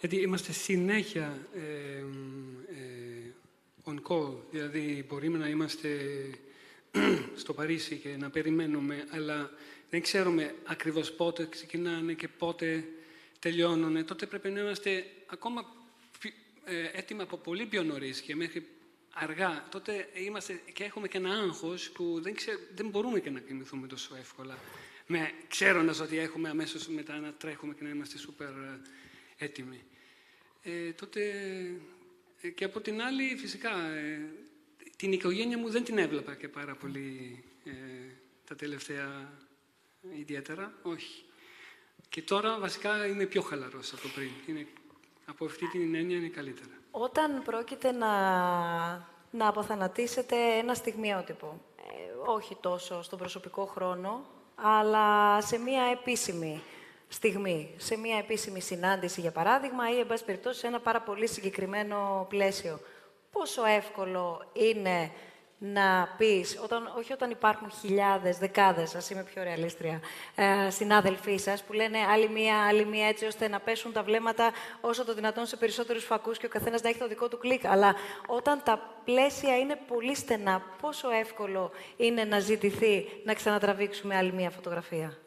Γιατί 0.00 0.16
είμαστε 0.16 0.52
συνέχεια 0.52 1.48
ε, 1.54 1.60
ε, 2.74 3.32
on 3.84 3.94
call. 4.08 4.34
Δηλαδή, 4.50 5.04
μπορούμε 5.08 5.38
να 5.38 5.48
είμαστε 5.48 5.88
στο 7.42 7.52
Παρίσι 7.52 7.96
και 7.96 8.16
να 8.18 8.30
περιμένουμε, 8.30 9.06
αλλά 9.10 9.50
δεν 9.90 10.02
ξέρουμε 10.02 10.54
ακριβώς 10.64 11.12
πότε 11.12 11.46
ξεκινάνε 11.50 12.12
και 12.12 12.28
πότε 12.28 12.84
τελειώνουν. 13.38 14.04
Τότε 14.04 14.26
πρέπει 14.26 14.50
να 14.50 14.60
είμαστε 14.60 15.04
ακόμα 15.26 15.64
ε, 16.64 16.98
έτοιμοι 16.98 17.22
από 17.22 17.36
πολύ 17.36 17.66
πιο 17.66 17.82
νωρίς 17.82 18.20
και 18.20 18.36
μέχρι 18.36 18.66
αργά. 19.12 19.66
Τότε 19.70 20.08
είμαστε 20.14 20.60
και 20.72 20.84
έχουμε 20.84 21.08
και 21.08 21.16
ένα 21.16 21.30
άγχος 21.30 21.90
που 21.90 22.20
δεν, 22.20 22.34
δεν 22.74 22.88
μπορούμε 22.88 23.20
και 23.20 23.30
να 23.30 23.40
κοιμηθούμε 23.40 23.86
τόσο 23.86 24.16
εύκολα. 24.16 24.58
Με, 25.06 25.32
ξέροντας 25.48 26.00
ότι 26.00 26.18
έχουμε 26.18 26.48
αμέσως 26.48 26.88
μετά 26.88 27.18
να 27.18 27.32
τρέχουμε 27.32 27.74
και 27.74 27.84
να 27.84 27.90
είμαστε 27.90 28.18
σούπερ 28.18 28.48
ε, 28.48 28.80
έτοιμοι. 29.36 29.82
Ε, 30.62 30.92
τότε 30.92 31.20
ε, 32.40 32.48
και 32.48 32.64
από 32.64 32.80
την 32.80 33.02
άλλη 33.02 33.36
φυσικά 33.36 33.70
την 34.96 35.12
οικογένεια 35.12 35.58
μου 35.58 35.70
δεν 35.70 35.84
την 35.84 35.98
έβλεπα 35.98 36.34
και 36.34 36.48
πάρα 36.48 36.74
πολύ 36.74 37.42
τα 38.44 38.56
τελευταία 38.56 39.38
ιδιαίτερα, 40.18 40.78
όχι. 40.82 41.24
Και 42.08 42.22
τώρα 42.22 42.58
βασικά 42.58 43.06
είμαι 43.06 43.26
πιο 43.26 43.42
χαλαρός 43.42 43.92
από 43.92 44.08
πριν. 44.14 44.30
Είναι, 44.46 44.66
από 45.24 45.44
αυτή 45.44 45.68
την 45.68 45.94
έννοια 45.94 46.16
είναι 46.16 46.28
καλύτερα. 46.28 46.79
Όταν 46.90 47.42
πρόκειται 47.42 47.92
να, 47.92 48.08
να 49.30 49.48
αποθανατήσετε 49.48 50.36
ένα 50.58 50.74
στιγμιότυπο, 50.74 51.60
ε, 51.76 52.30
όχι 52.30 52.56
τόσο 52.60 53.02
στον 53.02 53.18
προσωπικό 53.18 53.64
χρόνο, 53.64 54.20
αλλά 54.54 55.40
σε 55.40 55.58
μία 55.58 55.82
επίσημη 55.82 56.62
στιγμή, 57.08 57.74
σε 57.76 57.96
μία 57.96 58.18
επίσημη 58.18 58.60
συνάντηση, 58.60 59.20
για 59.20 59.30
παράδειγμα, 59.30 59.90
ή, 59.90 59.98
εν 59.98 60.06
πάση 60.06 60.24
περιπτώσει, 60.24 60.58
σε 60.58 60.66
ένα 60.66 60.80
πάρα 60.80 61.00
πολύ 61.00 61.26
συγκεκριμένο 61.26 62.26
πλαίσιο. 62.28 62.80
Πόσο 63.32 63.64
εύκολο 63.64 64.42
είναι 64.52 65.10
να 65.62 66.14
πεις, 66.18 66.58
όταν, 66.62 66.92
όχι 66.98 67.12
όταν 67.12 67.30
υπάρχουν 67.30 67.70
χιλιάδες, 67.70 68.38
δεκάδες, 68.38 68.94
ας 68.94 69.10
είμαι 69.10 69.22
πιο 69.22 69.42
ρεαλίστρια, 69.42 70.00
ε, 70.34 70.70
συνάδελφοί 70.70 71.36
σας 71.36 71.62
που 71.62 71.72
λένε 71.72 71.98
άλλη 71.98 72.28
μία, 72.28 72.66
άλλη 72.66 72.84
μία 72.84 73.06
έτσι 73.06 73.24
ώστε 73.24 73.48
να 73.48 73.60
πέσουν 73.60 73.92
τα 73.92 74.02
βλέμματα 74.02 74.52
όσο 74.80 75.04
το 75.04 75.14
δυνατόν 75.14 75.46
σε 75.46 75.56
περισσότερους 75.56 76.04
φακούς 76.04 76.38
και 76.38 76.46
ο 76.46 76.48
καθένας 76.48 76.82
να 76.82 76.88
έχει 76.88 76.98
το 76.98 77.08
δικό 77.08 77.28
του 77.28 77.38
κλικ. 77.38 77.66
Αλλά 77.66 77.94
όταν 78.26 78.62
τα 78.64 79.00
πλαίσια 79.04 79.58
είναι 79.58 79.78
πολύ 79.88 80.14
στενά, 80.14 80.62
πόσο 80.80 81.10
εύκολο 81.10 81.70
είναι 81.96 82.24
να 82.24 82.38
ζητηθεί 82.38 83.06
να 83.24 83.34
ξανατραβήξουμε 83.34 84.16
άλλη 84.16 84.32
μία 84.32 84.50
φωτογραφία; 84.50 85.18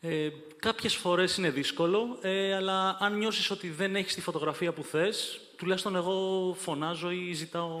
Ε, 0.00 0.28
κάποιες 0.56 0.94
φορές 0.94 1.36
είναι 1.36 1.50
δύσκολο, 1.50 2.18
ε, 2.22 2.54
αλλά 2.54 2.96
αν 3.00 3.18
νιώσεις 3.18 3.50
ότι 3.50 3.68
δεν 3.68 3.96
έχεις 3.96 4.14
τη 4.14 4.20
φωτογραφία 4.20 4.72
που 4.72 4.84
θες, 4.84 5.40
τουλάχιστον 5.62 5.96
εγώ 5.96 6.54
φωνάζω 6.58 7.10
ή 7.10 7.32
ζητάω 7.32 7.80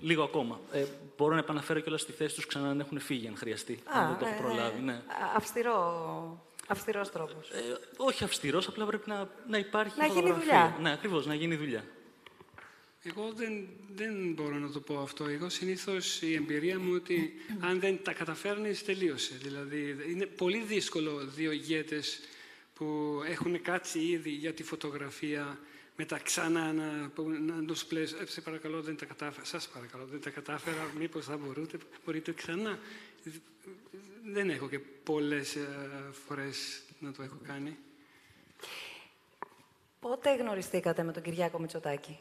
λίγο 0.00 0.22
ακόμα. 0.22 0.60
Ε, 0.72 0.84
μπορώ 1.16 1.32
να 1.32 1.38
επαναφέρω 1.38 1.80
κιόλας 1.80 2.00
στη 2.00 2.12
θέση 2.12 2.34
τους 2.34 2.46
ξανά 2.46 2.74
να 2.74 2.82
έχουν 2.82 3.00
φύγει, 3.00 3.28
αν 3.28 3.36
χρειαστεί, 3.36 3.72
Α, 3.72 4.00
αν 4.00 4.08
δεν 4.08 4.18
το 4.18 4.26
έχω 4.26 4.34
ε, 4.34 4.46
προλάβει. 4.46 4.80
Ναι. 4.80 5.02
Αυστηρό, 5.36 6.46
αυστηρός 6.68 7.10
τρόπος. 7.10 7.50
Ε, 7.50 7.60
όχι 7.96 8.24
αυστηρός, 8.24 8.68
απλά 8.68 8.86
πρέπει 8.86 9.08
να, 9.08 9.28
να 9.48 9.58
υπάρχει 9.58 9.98
να 9.98 10.04
φωτογραφία. 10.04 10.30
γίνει 10.32 10.44
δουλειά. 10.44 10.76
Ναι, 10.80 10.92
ακριβώς, 10.92 11.26
να 11.26 11.34
γίνει 11.34 11.56
δουλειά. 11.56 11.84
Εγώ 13.02 13.32
δεν, 13.34 13.66
δεν 13.94 14.32
μπορώ 14.32 14.58
να 14.58 14.70
το 14.70 14.80
πω 14.80 14.98
αυτό. 14.98 15.26
Εγώ 15.26 15.48
συνήθως 15.48 16.22
η 16.22 16.34
εμπειρία 16.34 16.78
μου 16.78 16.92
ότι 16.94 17.32
αν 17.60 17.80
δεν 17.80 18.02
τα 18.02 18.12
καταφέρνεις, 18.12 18.84
τελείωσε. 18.84 19.34
Δηλαδή, 19.42 19.96
είναι 20.10 20.26
πολύ 20.26 20.58
δύσκολο 20.58 21.24
δύο 21.24 21.50
ηγέτες 21.52 22.20
που 22.74 23.20
έχουν 23.26 23.62
κάτσει 23.62 23.98
ήδη 23.98 24.30
για 24.30 24.52
τη 24.52 24.62
φωτογραφία 24.62 25.58
μετά 25.96 26.18
ξανά 26.18 26.72
να, 26.72 27.10
να 27.40 27.64
τους 27.66 27.84
πλες, 27.84 28.12
ε, 28.12 28.26
σε 28.26 28.40
παρακαλώ 28.40 28.82
δεν 28.82 28.96
τα 28.96 29.04
κατάφερα, 29.04 29.44
σας 29.44 29.68
παρακαλώ 29.68 30.04
δεν 30.04 30.20
τα 30.20 30.30
κατάφερα, 30.30 30.90
μήπως 30.98 31.24
θα 31.24 31.36
μπορείτε, 31.36 31.78
μπορείτε 32.04 32.32
ξανά. 32.32 32.78
Δεν 34.32 34.50
έχω 34.50 34.68
και 34.68 34.78
πολλές 34.78 35.56
ε, 35.56 35.68
φορές 36.26 36.82
να 36.98 37.12
το 37.12 37.22
έχω 37.22 37.36
κάνει. 37.46 37.76
Πότε 40.00 40.36
γνωριστήκατε 40.36 41.02
με 41.02 41.12
τον 41.12 41.22
Κυριάκο 41.22 41.58
Μητσοτάκη; 41.58 42.18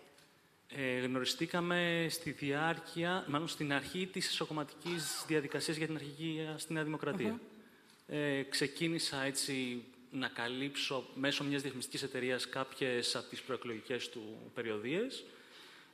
Ε, 0.75 0.99
γνωριστήκαμε 0.99 2.07
στη 2.09 2.31
διάρκεια, 2.31 3.25
μάλλον 3.27 3.47
στην 3.47 3.73
αρχή 3.73 4.07
της 4.07 4.27
εσωκομματικής 4.27 5.23
διαδικασίας 5.27 5.77
για 5.77 5.85
την 5.85 5.95
αρχική 5.95 6.47
στη 6.57 6.73
Νέα 6.73 6.83
Δημοκρατία. 6.83 7.39
ε, 8.07 8.43
ξεκίνησα 8.43 9.23
έτσι 9.23 9.83
να 10.13 10.27
καλύψω 10.27 11.03
μέσω 11.13 11.43
μιας 11.43 11.61
διαφημιστικής 11.61 12.03
εταιρείας 12.03 12.49
κάποιες 12.49 13.15
από 13.15 13.29
τις 13.29 13.41
προεκλογικές 13.41 14.09
του 14.09 14.51
περιοδίες 14.53 15.23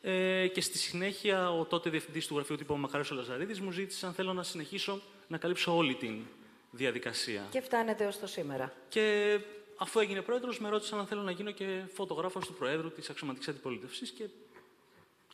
ε, 0.01 0.47
και 0.47 0.61
στη 0.61 0.77
συνέχεια 0.77 1.51
ο 1.51 1.65
τότε 1.65 1.89
διευθυντής 1.89 2.27
του 2.27 2.35
γραφείου 2.35 2.55
τύπου 2.55 2.77
Μαχάρης 2.77 3.09
Λαζαρίδης 3.09 3.59
μου 3.59 3.71
ζήτησε 3.71 4.05
αν 4.05 4.13
θέλω 4.13 4.33
να 4.33 4.43
συνεχίσω 4.43 5.01
να 5.27 5.37
καλύψω 5.37 5.75
όλη 5.75 5.95
την 5.95 6.25
διαδικασία. 6.71 7.47
Και 7.49 7.61
φτάνετε 7.61 8.05
ως 8.05 8.19
το 8.19 8.27
σήμερα. 8.27 8.73
Και 8.89 9.37
αφού 9.77 9.99
έγινε 9.99 10.21
πρόεδρος, 10.21 10.59
με 10.59 10.69
ρώτησαν 10.69 10.99
αν 10.99 11.07
θέλω 11.07 11.21
να 11.21 11.31
γίνω 11.31 11.51
και 11.51 11.81
φωτογράφος 11.93 12.45
του 12.45 12.53
Προέδρου 12.53 12.91
της 12.91 13.09
Αξιωματικής 13.09 13.47
Αντιπολίτευσης 13.47 14.09
και 14.09 14.23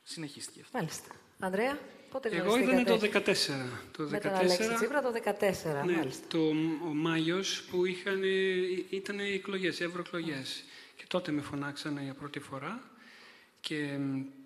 συνεχίστηκε 0.04 0.60
αυτό. 0.62 0.78
Μάλιστα. 0.78 1.12
Ανδρέα, 1.40 1.80
πότε 2.16 2.36
Εγώ 2.36 2.58
ήταν 2.58 2.84
το 2.86 3.00
2014. 3.14 3.26
Το 3.98 4.04
14, 4.04 4.10
με 4.10 4.20
τον 4.20 4.34
Αλέξη 4.34 4.74
Τσίπρα 4.74 5.02
το 5.02 5.12
2014, 5.14 5.86
ναι, 5.86 5.96
μάλιστα. 5.96 6.28
Το, 6.28 6.40
ο 6.88 6.94
Μάιος 6.94 7.64
που 7.72 7.86
είχαν, 7.86 8.22
ήταν 8.90 9.20
οι 9.20 9.34
εκλογές, 9.34 9.80
οι 9.80 9.84
ευρωεκλογές. 9.84 10.64
Και 10.96 11.04
τότε 11.08 11.32
με 11.32 11.42
φωνάξανε 11.42 12.02
για 12.04 12.14
πρώτη 12.14 12.40
φορά 12.40 12.82
και 13.60 14.00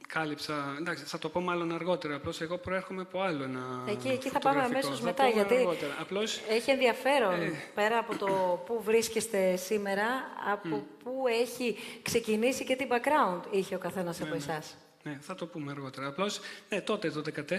κάλυψα. 0.07 0.75
Εντάξει, 0.79 1.03
θα 1.03 1.17
το 1.17 1.29
πω 1.29 1.39
μάλλον 1.39 1.73
αργότερα. 1.73 2.15
Απλώς 2.15 2.41
εγώ 2.41 2.57
προέρχομαι 2.57 3.01
από 3.01 3.21
άλλο 3.21 3.43
ένα. 3.43 3.83
Εκεί, 3.89 4.07
εκεί 4.07 4.29
θα 4.29 4.39
πάμε 4.39 4.61
αμέσως 4.61 5.01
μετά. 5.01 5.27
Γιατί 5.27 5.67
Απλώς, 5.99 6.41
έχει 6.49 6.71
ενδιαφέρον 6.71 7.41
ε... 7.41 7.51
πέρα 7.75 7.97
από 7.97 8.17
το 8.17 8.61
πού 8.65 8.81
βρίσκεστε 8.83 9.55
σήμερα, 9.55 10.07
από 10.53 10.77
mm. 10.77 11.03
πού 11.03 11.23
έχει 11.41 11.77
ξεκινήσει 12.01 12.63
και 12.63 12.75
τι 12.75 12.87
background 12.89 13.41
είχε 13.51 13.75
ο 13.75 13.79
καθένας 13.79 14.21
από 14.21 14.29
ναι, 14.29 14.35
ναι. 14.35 14.43
εσάς. 14.43 14.77
Ναι, 15.03 15.17
θα 15.21 15.35
το 15.35 15.47
πούμε 15.47 15.71
αργότερα. 15.71 16.07
Απλώς 16.07 16.39
ναι, 16.69 16.81
τότε 16.81 17.09
το 17.09 17.21
2014 17.35 17.51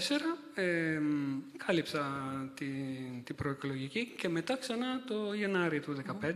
ε, 0.54 1.00
κάλυψα 1.66 2.02
την, 2.54 3.24
την 3.24 3.34
προεκλογική 3.34 4.14
και 4.18 4.28
μετά 4.28 4.56
ξανά 4.56 5.04
το 5.04 5.32
Γενάρη 5.32 5.80
του 5.80 6.02
2015. 6.22 6.32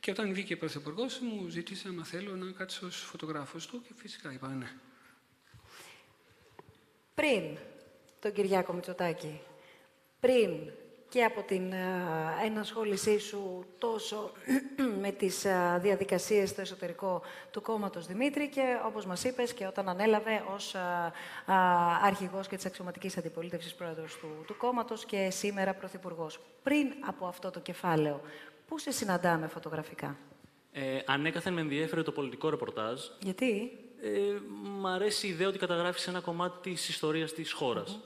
Και 0.00 0.10
όταν 0.10 0.32
βγήκε 0.32 0.54
ο 0.54 0.58
Πρωθυπουργός, 0.58 1.18
μου 1.18 1.48
ζήτησε 1.48 1.88
αν 1.88 2.04
θέλω 2.04 2.36
να 2.36 2.50
κάτσω 2.50 2.86
ως 2.86 2.96
φωτογράφος 2.96 3.66
του 3.66 3.82
και 3.82 3.92
φυσικά 3.96 4.32
είπα 4.32 4.48
ναι. 4.48 4.70
Πριν 7.14 7.56
τον 8.20 8.32
Κυριάκο 8.32 8.72
Μητσοτάκη, 8.72 9.40
πριν 10.20 10.50
και 11.08 11.24
από 11.24 11.42
την 11.42 11.72
ενασχόλησή 12.44 13.18
σου 13.18 13.64
τόσο 13.78 14.32
με 15.02 15.10
τις 15.10 15.46
διαδικασίες 15.80 16.48
στο 16.50 16.60
εσωτερικό 16.60 17.22
του 17.50 17.62
κόμματος 17.62 18.06
Δημήτρη 18.06 18.48
και 18.48 18.78
όπως 18.86 19.06
μας 19.06 19.24
είπες 19.24 19.52
και 19.52 19.66
όταν 19.66 19.88
ανέλαβε 19.88 20.44
ως 20.54 20.74
αρχηγός 22.02 22.48
και 22.48 22.56
της 22.56 22.66
αξιωματικής 22.66 23.16
αντιπολίτευσης 23.16 23.74
πρόεδρος 23.74 24.16
του, 24.16 24.28
του 24.46 24.56
κόμματος 24.56 25.04
και 25.04 25.28
σήμερα 25.30 25.74
πρωθυπουργός. 25.74 26.40
Πριν 26.62 26.92
από 27.06 27.26
αυτό 27.26 27.50
το 27.50 27.60
κεφάλαιο, 27.60 28.20
Πού 28.68 28.78
σε 28.78 28.90
συναντάμε 28.90 29.46
φωτογραφικά; 29.46 30.16
Ε, 30.72 30.98
ανέκαθεν 31.06 31.52
με 31.52 31.60
ενδιέφερε 31.60 32.02
το 32.02 32.12
πολιτικό 32.12 32.48
ρεπορτάζ. 32.48 33.00
Γιατί; 33.22 33.78
Ε, 34.00 34.38
μ' 34.80 34.86
αρέσει 34.86 35.26
η 35.26 35.30
ιδέα 35.30 35.48
ότι 35.48 35.58
καταγράφεις 35.58 36.06
ένα 36.06 36.20
κομμάτι 36.20 36.70
της 36.70 36.88
ιστορίας 36.88 37.32
της 37.32 37.52
χώρας. 37.52 38.00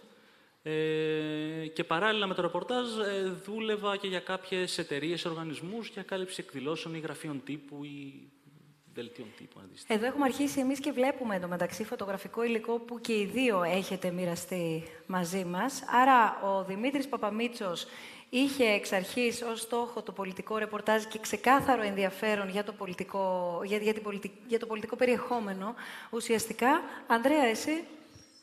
Ε, 0.63 1.67
και 1.73 1.85
παράλληλα 1.85 2.27
με 2.27 2.35
το 2.35 2.43
ρεπορτάζ 2.43 2.99
ε, 2.99 3.29
δούλευα 3.45 3.97
και 3.97 4.09
για 4.09 4.21
κάποιες 4.21 4.79
εταιρείες, 4.79 5.25
οργανισμούς 5.25 5.89
για 5.89 6.03
κάλυψη 6.03 6.45
εκδηλώσεων 6.47 6.95
ή 6.95 6.99
γραφείων 6.99 7.43
τύπου 7.45 7.85
ή 7.85 8.29
δελτίων 8.95 9.29
τύπου. 9.37 9.61
Αντίστοιχα. 9.65 9.95
Εδώ 9.95 10.07
έχουμε 10.07 10.25
αρχίσει 10.25 10.61
εμείς 10.61 10.81
και 10.81 10.93
βλέπουμε 10.93 11.37
εντωμεταξύ 11.37 11.85
φωτογραφικό 11.85 12.45
υλικό 12.45 12.79
που 12.79 13.01
και 13.01 13.13
οι 13.13 13.25
δύο 13.25 13.63
έχετε 13.63 14.11
μοιραστεί 14.11 14.83
μαζί 15.07 15.45
μας. 15.45 15.83
Άρα 15.87 16.41
ο 16.43 16.65
Δημήτρης 16.65 17.09
Παπαμίτσος 17.09 17.87
είχε 18.31 18.65
εξ 18.65 18.93
αρχής 18.93 19.43
ως 19.43 19.61
στόχο 19.61 20.03
το 20.03 20.13
πολιτικό 20.13 20.59
ρεπορτάζ 20.59 21.05
και 21.05 21.19
ξεκάθαρο 21.19 21.83
ενδιαφέρον 21.83 22.49
για 22.49 22.65
το 22.65 22.73
πολιτικό, 22.73 23.61
για, 23.65 23.79
για, 23.79 23.93
την 23.93 24.03
πολιτι- 24.03 24.39
για 24.47 24.59
το 24.59 24.67
πολιτικό 24.67 24.97
περιεχόμενο. 24.97 25.75
Ουσιαστικά, 26.11 26.81
Ανδρέα, 27.07 27.45
εσύ; 27.45 27.85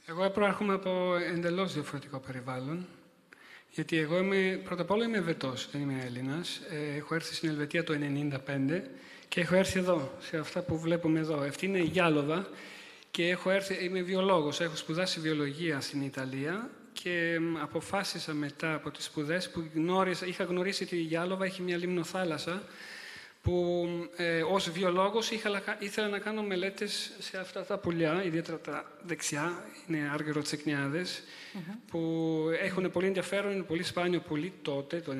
Εγώ 0.10 0.30
προέρχομαι 0.30 0.74
από 0.74 1.16
εντελώς 1.36 1.74
διαφορετικό 1.74 2.20
περιβάλλον. 2.20 2.86
Γιατί 3.72 3.98
εγώ 3.98 4.18
είμαι, 4.18 4.62
πρώτα 4.64 4.82
απ' 4.82 4.92
όλα 4.92 5.06
είμαι 5.06 5.18
Ελβετό, 5.18 5.54
δεν 5.72 5.82
είμαι 5.82 6.04
Έλληνας. 6.06 6.62
έχω 6.96 7.16
έρθει 7.16 7.36
στην 7.36 7.50
Ελβετία 7.50 7.84
το 7.84 7.94
1995 7.94 8.82
και 9.28 9.42
έχω 9.42 9.56
έρθει 9.56 9.80
εδώ, 9.80 10.12
σε 10.20 10.38
αυτά 10.38 10.62
που 10.62 10.80
βλέπουμε 10.80 11.20
εδώ. 11.20 11.38
Αυτή 11.38 11.66
είναι 11.66 11.78
η 11.78 11.84
Γιάλοβα 11.84 12.48
και 13.12 13.30
έχω 13.30 13.50
έρθει, 13.50 13.86
είμαι 13.86 14.02
βιολόγος. 14.02 14.60
Έχω 14.60 14.76
σπουδάσει 14.76 15.20
βιολογία 15.20 15.82
στην 15.82 16.02
Ιταλία 16.02 16.70
και 16.94 17.40
μ, 17.42 17.58
αποφάσισα 17.58 18.34
μετά 18.34 18.74
από 18.74 18.92
τις 18.92 19.06
σπουδές 19.06 19.50
που 19.50 19.70
γνώρισα, 19.74 20.26
είχα 20.26 20.44
γνωρίσει 20.44 20.84
ότι 20.84 20.96
η 20.96 21.02
Γιάλοβα 21.02 21.46
έχει 21.46 21.62
μια 21.62 21.78
λιμνοθάλασσα 21.78 22.64
που 23.48 23.88
ε, 24.16 24.42
ως 24.42 24.70
βιολόγος 24.72 25.32
είχα, 25.32 25.50
λακα- 25.50 25.75
ήθελα 25.80 26.08
να 26.08 26.20
κάνω 26.20 26.44
μελέτες 26.44 27.12
σε 27.20 27.38
αυτά 27.38 27.66
τα 27.66 27.77
πουλιά, 27.77 28.24
ιδιαίτερα 28.25 28.60
τα 28.60 28.92
δεξιά, 29.01 29.66
είναι 29.88 30.10
άργυρο-τσεκνιάδες, 30.13 31.24
που 31.88 32.00
έχουν 32.62 32.92
πολύ 32.92 33.06
ενδιαφέρον, 33.08 33.51
είναι 33.51 33.63
πολύ 33.63 33.84
σπάνιο 33.84 34.20
πουλί 34.20 34.54
τότε, 34.62 35.00
το 35.00 35.12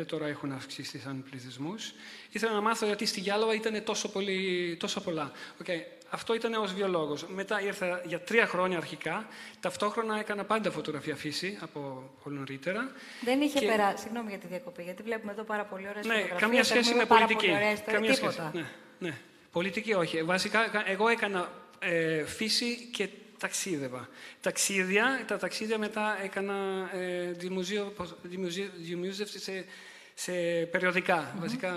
1995, 0.00 0.04
τώρα 0.06 0.26
έχουν 0.26 0.52
αυξήσει 0.52 0.98
σαν 0.98 1.24
πληθυσμούς. 1.30 1.92
Ήθελα 2.32 2.52
να 2.52 2.60
μάθω 2.60 2.86
γιατί 2.86 3.06
στη 3.06 3.20
Γιάλοβα 3.20 3.54
ήταν 3.54 3.84
τόσο, 3.84 4.08
πολύ, 4.08 4.76
τόσο 4.78 5.00
πολλά. 5.00 5.32
Okay. 5.64 5.80
Αυτό 6.16 6.34
ήταν 6.34 6.54
ως 6.54 6.74
βιολόγος. 6.74 7.26
Μετά 7.26 7.60
ήρθα 7.60 8.00
για 8.04 8.20
τρία 8.20 8.46
χρόνια 8.46 8.76
αρχικά. 8.76 9.26
Ταυτόχρονα 9.60 10.18
έκανα 10.18 10.44
πάντα 10.44 10.70
φωτογραφία 10.70 11.16
φύση 11.16 11.58
από 11.60 12.10
πολύ 12.22 12.36
νωρίτερα. 12.36 12.90
δεν 13.24 13.40
είχε 13.40 13.58
Και- 13.58 13.66
περάσει. 13.66 14.02
Συγγνώμη 14.02 14.28
για 14.28 14.38
τη 14.38 14.46
διακοπή, 14.46 14.82
γιατί 14.82 15.02
βλέπουμε 15.02 15.32
εδώ 15.32 15.42
πάρα 15.42 15.64
πολύ 15.64 15.88
ωραίες 15.88 16.04
Ναι, 16.06 16.12
φωτογραφίες. 16.12 16.40
καμία 16.40 16.64
σχέση 16.64 16.78
έχουμε 16.88 16.96
με 17.02 17.04
πάρα 17.08 17.24
πολιτική. 17.26 17.46
πολύ 17.50 17.58
ωραίες, 17.62 17.78
τώρα, 17.84 17.92
Καμία 17.92 18.14
τίποτα. 18.14 18.32
σχέση. 18.32 18.50
Ναι, 18.98 19.08
ναι. 19.08 19.18
Πολιτική 19.52 19.92
όχι. 19.94 20.22
Βασικά, 20.22 20.68
κα- 20.68 20.88
εγώ 20.90 21.08
έκανα 21.08 21.50
ε, 21.78 22.24
φύση 22.24 22.88
και 22.92 23.08
ταξίδευα. 23.38 24.08
Ταξίδια, 24.40 25.24
τα 25.26 25.36
ταξίδια 25.38 25.78
μετά 25.78 26.18
έκανα 26.22 26.54
ε, 26.94 27.30
δημοσιο- 27.32 27.92
πώς- 27.96 28.14
δημοσιο- 28.22 28.70
δημοσίευση 28.76 29.38
σε, 29.38 29.64
σε 30.14 30.32
περιοδικά. 30.70 31.34
Βασικά 31.38 31.74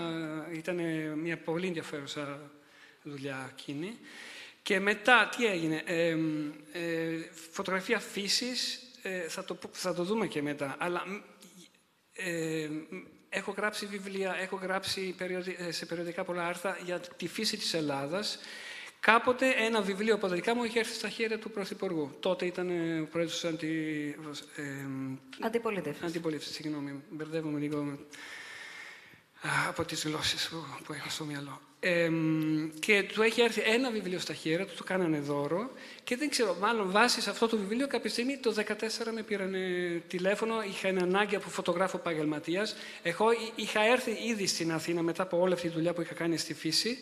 ήταν 0.52 0.76
μια 1.18 1.36
πολύ 1.38 1.66
ενδιαφέρουσα 1.66 2.40
δουλειά 3.02 3.50
εκείνη. 3.58 3.98
Και 4.62 4.80
μετά, 4.80 5.28
τι 5.36 5.46
έγινε, 5.46 5.82
ε, 5.86 6.08
ε, 6.72 7.30
φωτογραφία 7.50 7.98
φύσης, 7.98 8.80
ε, 9.02 9.20
θα, 9.20 9.44
το, 9.44 9.54
πω- 9.54 9.70
θα 9.72 9.94
το 9.94 10.04
δούμε 10.04 10.26
και 10.26 10.42
μετά, 10.42 10.76
αλλά 10.78 11.02
μ, 11.06 11.20
ε, 12.12 12.68
μ, 12.68 12.96
έχω 13.28 13.54
γράψει 13.56 13.86
βιβλία, 13.86 14.36
έχω 14.40 14.56
γράψει 14.56 15.14
περιοδι- 15.18 15.60
ε, 15.60 15.70
σε 15.72 15.86
περιοδικά 15.86 16.24
πολλά 16.24 16.46
άρθρα 16.46 16.78
για 16.84 17.00
τη 17.00 17.28
φύση 17.28 17.56
της 17.56 17.74
Ελλάδας. 17.74 18.38
Κάποτε 19.00 19.50
ένα 19.50 19.80
βιβλίο 19.82 20.14
από 20.14 20.28
τα 20.28 20.34
δικά 20.34 20.54
μου 20.54 20.64
είχε 20.64 20.78
έρθει 20.78 20.94
στα 20.94 21.08
χέρια 21.08 21.38
του 21.38 21.50
Πρωθυπουργού. 21.50 22.16
Τότε 22.20 22.46
ήταν 22.46 22.70
ε, 22.70 23.00
ο 23.00 23.06
πρόεδρος 23.06 23.40
της 23.40 23.44
αντι... 23.50 24.16
ε, 24.56 24.62
Αντιπολίτευσης. 25.40 26.02
αντιπολίτευσης, 26.04 26.54
συγγνώμη, 26.54 27.02
μπερδεύομαι 27.10 27.58
λίγο 27.58 27.82
με- 27.82 27.92
α, 27.92 27.98
από 29.68 29.84
τις 29.84 30.04
γλώσσες 30.04 30.48
που, 30.48 30.56
που 30.84 30.92
έχω 30.92 31.08
στο 31.10 31.24
μυαλό. 31.24 31.60
Ε, 31.82 32.08
μ, 32.08 32.68
και 32.78 33.02
του 33.02 33.22
έχει 33.22 33.40
έρθει 33.40 33.60
ένα 33.64 33.90
βιβλίο 33.90 34.18
στα 34.18 34.34
χέρια 34.34 34.66
του, 34.66 34.74
του 34.76 34.84
κάνανε 34.84 35.18
δώρο 35.18 35.70
και 36.04 36.16
δεν 36.16 36.28
ξέρω, 36.30 36.56
μάλλον 36.60 36.90
βάσει 36.90 37.20
σε 37.20 37.30
αυτό 37.30 37.46
το 37.48 37.56
βιβλίο 37.56 37.86
κάποια 37.86 38.10
στιγμή 38.10 38.36
το 38.38 38.54
2014 38.56 39.12
με 39.14 39.22
πήραν 39.22 39.54
τηλέφωνο, 40.08 40.62
είχα 40.62 40.88
ένα 40.88 41.02
ανάγκη 41.02 41.36
από 41.36 41.48
φωτογράφο 41.48 41.96
επαγγελματίας. 41.96 42.76
Εγώ 43.02 43.32
εί- 43.32 43.52
είχα 43.54 43.80
έρθει 43.84 44.10
ήδη 44.10 44.46
στην 44.46 44.72
Αθήνα 44.72 45.02
μετά 45.02 45.22
από 45.22 45.40
όλη 45.40 45.52
αυτή 45.52 45.68
τη 45.68 45.74
δουλειά 45.74 45.92
που 45.92 46.00
είχα 46.00 46.14
κάνει 46.14 46.36
στη 46.36 46.54
φύση. 46.54 46.98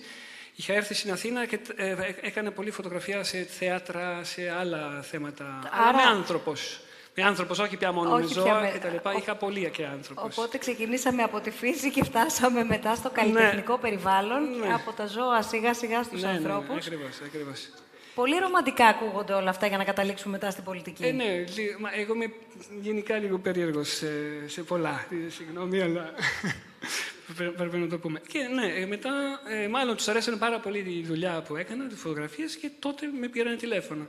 Είχα 0.54 0.72
έρθει 0.72 0.94
στην 0.94 1.12
Αθήνα 1.12 1.46
και 1.46 1.58
ε, 1.76 1.90
ε, 1.90 2.14
έκανα 2.20 2.52
πολλή 2.52 2.70
φωτογραφία 2.70 3.22
σε 3.24 3.42
θέατρα, 3.42 4.24
σε 4.24 4.50
άλλα 4.50 5.02
θέματα. 5.02 5.44
Αλλά 5.72 5.92
με 5.96 6.02
Άρα- 6.02 6.10
άνθρωπος. 6.10 6.80
Με 7.20 7.24
άνθρωπος, 7.26 7.58
όχι 7.58 7.76
πια 7.76 7.92
μόνο 7.92 8.14
Όχι 8.14 8.22
με 8.34 8.42
πια 8.42 8.52
ζώα 8.52 8.60
με- 8.60 8.70
και 8.70 8.78
τα 8.78 8.88
λοιπά. 8.88 9.10
ο- 9.12 9.18
Είχα 9.18 9.34
πολύ 9.34 9.70
και 9.72 9.86
άνθρωπος. 9.86 10.36
Οπότε 10.38 10.58
ξεκινήσαμε 10.58 11.22
από 11.22 11.40
τη 11.40 11.50
φύση 11.50 11.90
και 11.90 12.04
φτάσαμε 12.04 12.64
μετά 12.64 12.94
στο 12.94 13.10
καλλιτεχνικό 13.10 13.78
περιβάλλον, 13.78 14.58
Ναι. 14.58 14.74
από 14.74 14.92
τα 14.92 15.06
ζώα 15.06 15.42
σιγά 15.42 15.74
σιγά 15.74 16.02
στους 16.02 16.22
ναι, 16.22 16.26
ναι, 16.32 16.38
ναι, 16.38 16.38
ανθρώπους. 16.52 16.86
ακριβώς, 16.86 17.20
ακριβώς. 17.26 17.68
Πολύ 18.14 18.38
ρομαντικά 18.38 18.86
ακούγονται 18.86 19.32
όλα 19.32 19.50
αυτά 19.50 19.66
για 19.66 19.76
να 19.76 19.84
καταλήξουμε 19.84 20.32
μετά 20.32 20.50
στην 20.50 20.64
πολιτική. 20.64 21.04
Ε, 21.04 21.10
ναι, 21.12 21.24
λι- 21.56 21.78
μα 21.78 21.94
εγώ 21.94 22.14
είμαι 22.14 22.32
γενικά 22.80 23.16
λίγο 23.18 23.38
περίεργος 23.38 23.88
σε, 23.88 24.08
σε 24.48 24.62
πολλά. 24.62 25.06
Ε, 25.10 25.30
Συγγνώμη, 25.30 25.80
αλλά 25.80 26.12
πρέ- 27.36 27.50
πρέπει 27.50 27.76
να 27.76 27.86
το 27.88 27.98
πούμε. 27.98 28.20
Και 28.28 28.38
ναι, 28.38 28.66
ε, 28.82 28.86
μετά, 28.86 29.10
ε, 29.62 29.68
μάλλον 29.68 29.96
τους 29.96 30.08
αρέσανε 30.08 30.36
πάρα 30.36 30.58
πολύ 30.58 30.78
η 30.78 31.04
δουλειά 31.06 31.42
που 31.46 31.56
έκανα, 31.56 31.86
τις 31.86 32.00
φωτογραφίες 32.00 32.56
και 32.56 32.70
τότε 32.78 33.06
με 33.20 33.28
πήραν 33.28 33.56
τηλέφωνο. 33.56 34.06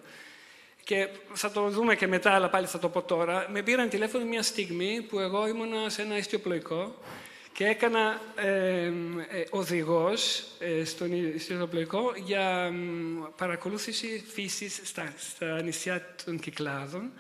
Και 0.90 1.08
θα 1.34 1.52
το 1.52 1.70
δούμε 1.70 1.96
και 1.96 2.08
μετά, 2.08 2.32
αλλά 2.32 2.50
πάλι 2.50 2.66
θα 2.66 2.80
το 2.80 2.90
πω 2.90 3.02
τώρα. 3.02 3.48
Με 3.52 3.62
πήραν 3.62 3.90
τηλέφωνο 3.90 4.26
μια 4.26 4.44
στιγμή 4.44 5.02
που 5.10 5.20
εγώ 5.20 5.48
ήμουνα 5.48 5.90
σε 5.90 6.02
ένα 6.02 6.18
ιστιοπλοϊκό 6.18 6.96
και 7.54 7.66
έκανα 7.66 8.22
ε, 8.36 8.86
ε, 8.86 8.92
οδηγός 9.50 10.46
ε, 10.60 10.84
στον 10.84 11.34
ιστιοπλοϊκό 11.36 12.14
για 12.16 12.72
μ, 12.72 13.24
παρακολούθηση 13.38 14.24
φύσης 14.34 14.82
στα, 14.84 15.14
στα 15.18 15.62
νησιά 15.62 16.16
των 16.26 16.40
Κυκλάδων. 16.40 17.12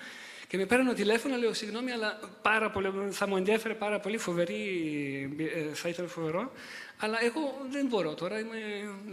Και 0.51 0.57
με 0.57 0.65
παίρνω 0.65 0.93
τηλέφωνο, 0.93 1.35
λέω 1.35 1.53
συγγνώμη, 1.53 1.91
αλλά 1.91 2.19
πάρα 2.41 2.69
πολύ, 2.69 2.91
θα 3.11 3.27
μου 3.27 3.37
ενδιαφέρε 3.37 3.73
πάρα 3.73 3.99
πολύ, 3.99 4.17
φοβερή, 4.17 4.55
ε, 5.37 5.73
θα 5.73 5.89
ήταν 5.89 6.07
φοβερό. 6.07 6.51
Αλλά 7.01 7.17
εγώ 7.23 7.41
δεν 7.71 7.85
μπορώ 7.85 8.13
τώρα, 8.13 8.39
είμαι 8.39 8.55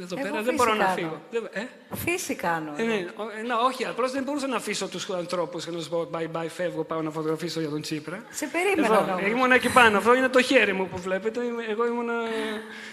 εδώ 0.00 0.16
Εγώ 0.18 0.28
πέρα, 0.28 0.34
δεν 0.42 0.44
φύση 0.44 0.56
μπορώ 0.56 0.74
να 0.74 0.84
κάνω. 0.84 0.94
φύγω. 0.96 1.20
Δεν- 1.30 1.48
Ε; 1.52 1.66
Φύση 1.94 2.34
κάνω. 2.34 2.74
Ε, 2.76 2.82
εγώ. 2.82 2.88
ναι, 2.92 3.06
ο- 3.16 3.38
ε, 3.38 3.42
να, 3.42 3.58
όχι, 3.58 3.84
απλώς 3.84 4.12
δεν 4.12 4.22
μπορούσα 4.22 4.46
να 4.46 4.56
αφήσω 4.56 4.88
τους 4.88 5.10
ανθρώπους 5.10 5.64
και 5.64 5.70
να 5.70 5.76
τους 5.76 5.88
πω 5.88 6.10
bye 6.12 6.26
bye, 6.36 6.46
φεύγω, 6.48 6.84
πάω 6.84 7.02
να 7.02 7.10
φωτογραφίσω 7.10 7.60
για 7.60 7.68
τον 7.68 7.80
Τσίπρα. 7.80 8.24
Σε 8.30 8.46
περίμενα 8.46 8.94
Εδώ, 9.02 9.12
όμως. 9.12 9.30
ήμουν 9.30 9.52
εκεί 9.52 9.68
πάνω. 9.72 9.98
Αυτό 9.98 10.14
είναι 10.14 10.28
το 10.28 10.42
χέρι 10.42 10.72
μου 10.72 10.88
που 10.88 10.98
βλέπετε. 10.98 11.44
Είμαι- 11.44 11.64
Εγώ 11.68 11.86
ήμουν 11.86 12.08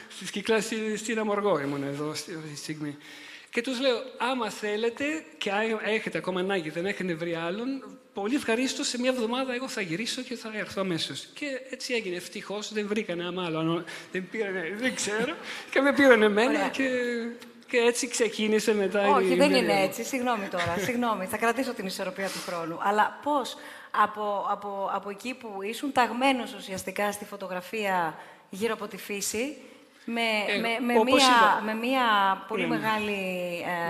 στη 0.09 0.25
Κυκλά, 0.31 0.61
στη, 0.61 0.97
στην 0.97 1.19
Αμοργό 1.19 1.59
ήμουν 1.59 1.83
εδώ 1.83 2.13
στη, 2.13 2.33
αυτή 2.33 2.49
τη 2.49 2.57
στιγμή. 2.57 2.97
Και 3.53 3.61
τους 3.61 3.79
λέω, 3.79 3.95
άμα 4.17 4.49
θέλετε 4.49 5.05
και 5.37 5.51
αν 5.51 5.79
έχετε 5.83 6.17
ακόμα 6.17 6.39
ανάγκη, 6.39 6.69
δεν 6.69 6.85
έχετε 6.85 7.13
βρει 7.13 7.33
άλλον, 7.35 7.97
πολύ 8.13 8.35
ευχαρίστως 8.35 8.87
σε 8.87 8.99
μια 8.99 9.09
εβδομάδα 9.09 9.53
εγώ 9.53 9.67
θα 9.67 9.81
γυρίσω 9.81 10.21
και 10.21 10.35
θα 10.35 10.51
έρθω 10.55 10.81
αμέσως. 10.81 11.27
Και 11.33 11.45
έτσι 11.69 11.93
έγινε. 11.93 12.15
Ευτυχώς 12.15 12.73
δεν 12.73 12.87
βρήκανε 12.87 13.25
άμα 13.25 13.45
άλλο. 13.45 13.59
αν 13.59 13.85
Δεν 14.11 14.29
πήρανε, 14.29 14.75
δεν 14.79 14.95
ξέρω. 14.95 15.35
και 15.71 15.81
με 15.81 15.93
πήραν 15.93 16.21
εμένα 16.21 16.49
Ωραία. 16.49 16.69
και, 16.69 16.89
και 17.67 17.77
έτσι 17.77 18.07
ξεκίνησε 18.07 18.73
μετά 18.73 19.07
η 19.07 19.09
Όχι, 19.09 19.27
δεν 19.27 19.39
εμπειρία 19.41 19.57
είναι 19.57 19.73
μου. 19.73 19.83
έτσι. 19.83 20.03
Συγγνώμη 20.03 20.47
τώρα. 20.47 20.75
Συγγνώμη. 20.79 21.25
Θα 21.25 21.37
κρατήσω 21.37 21.73
την 21.73 21.85
ισορροπία 21.85 22.27
του 22.27 22.39
χρόνου. 22.47 22.77
Αλλά 22.81 23.19
πώς 23.23 23.55
από, 23.91 24.47
από, 24.49 24.89
από 24.93 25.09
εκεί 25.09 25.33
που 25.33 25.61
ήσουν 25.61 25.91
ταγμένος 25.91 26.53
ουσιαστικά 26.53 27.11
στη 27.11 27.25
φωτογραφία 27.25 28.17
γύρω 28.49 28.73
από 28.73 28.87
τη 28.87 28.97
φύση, 28.97 29.57
με, 30.05 30.21
Ε, 30.47 30.57
με, 30.59 30.67
με, 30.85 30.93
όπως 30.99 31.13
μία, 31.13 31.25
είπα. 31.25 31.61
με 31.65 31.73
μία 31.73 32.01
πολύ 32.47 32.61
Ναι, 32.61 32.67
ναι. 32.67 32.79
μεγάλη 32.79 33.11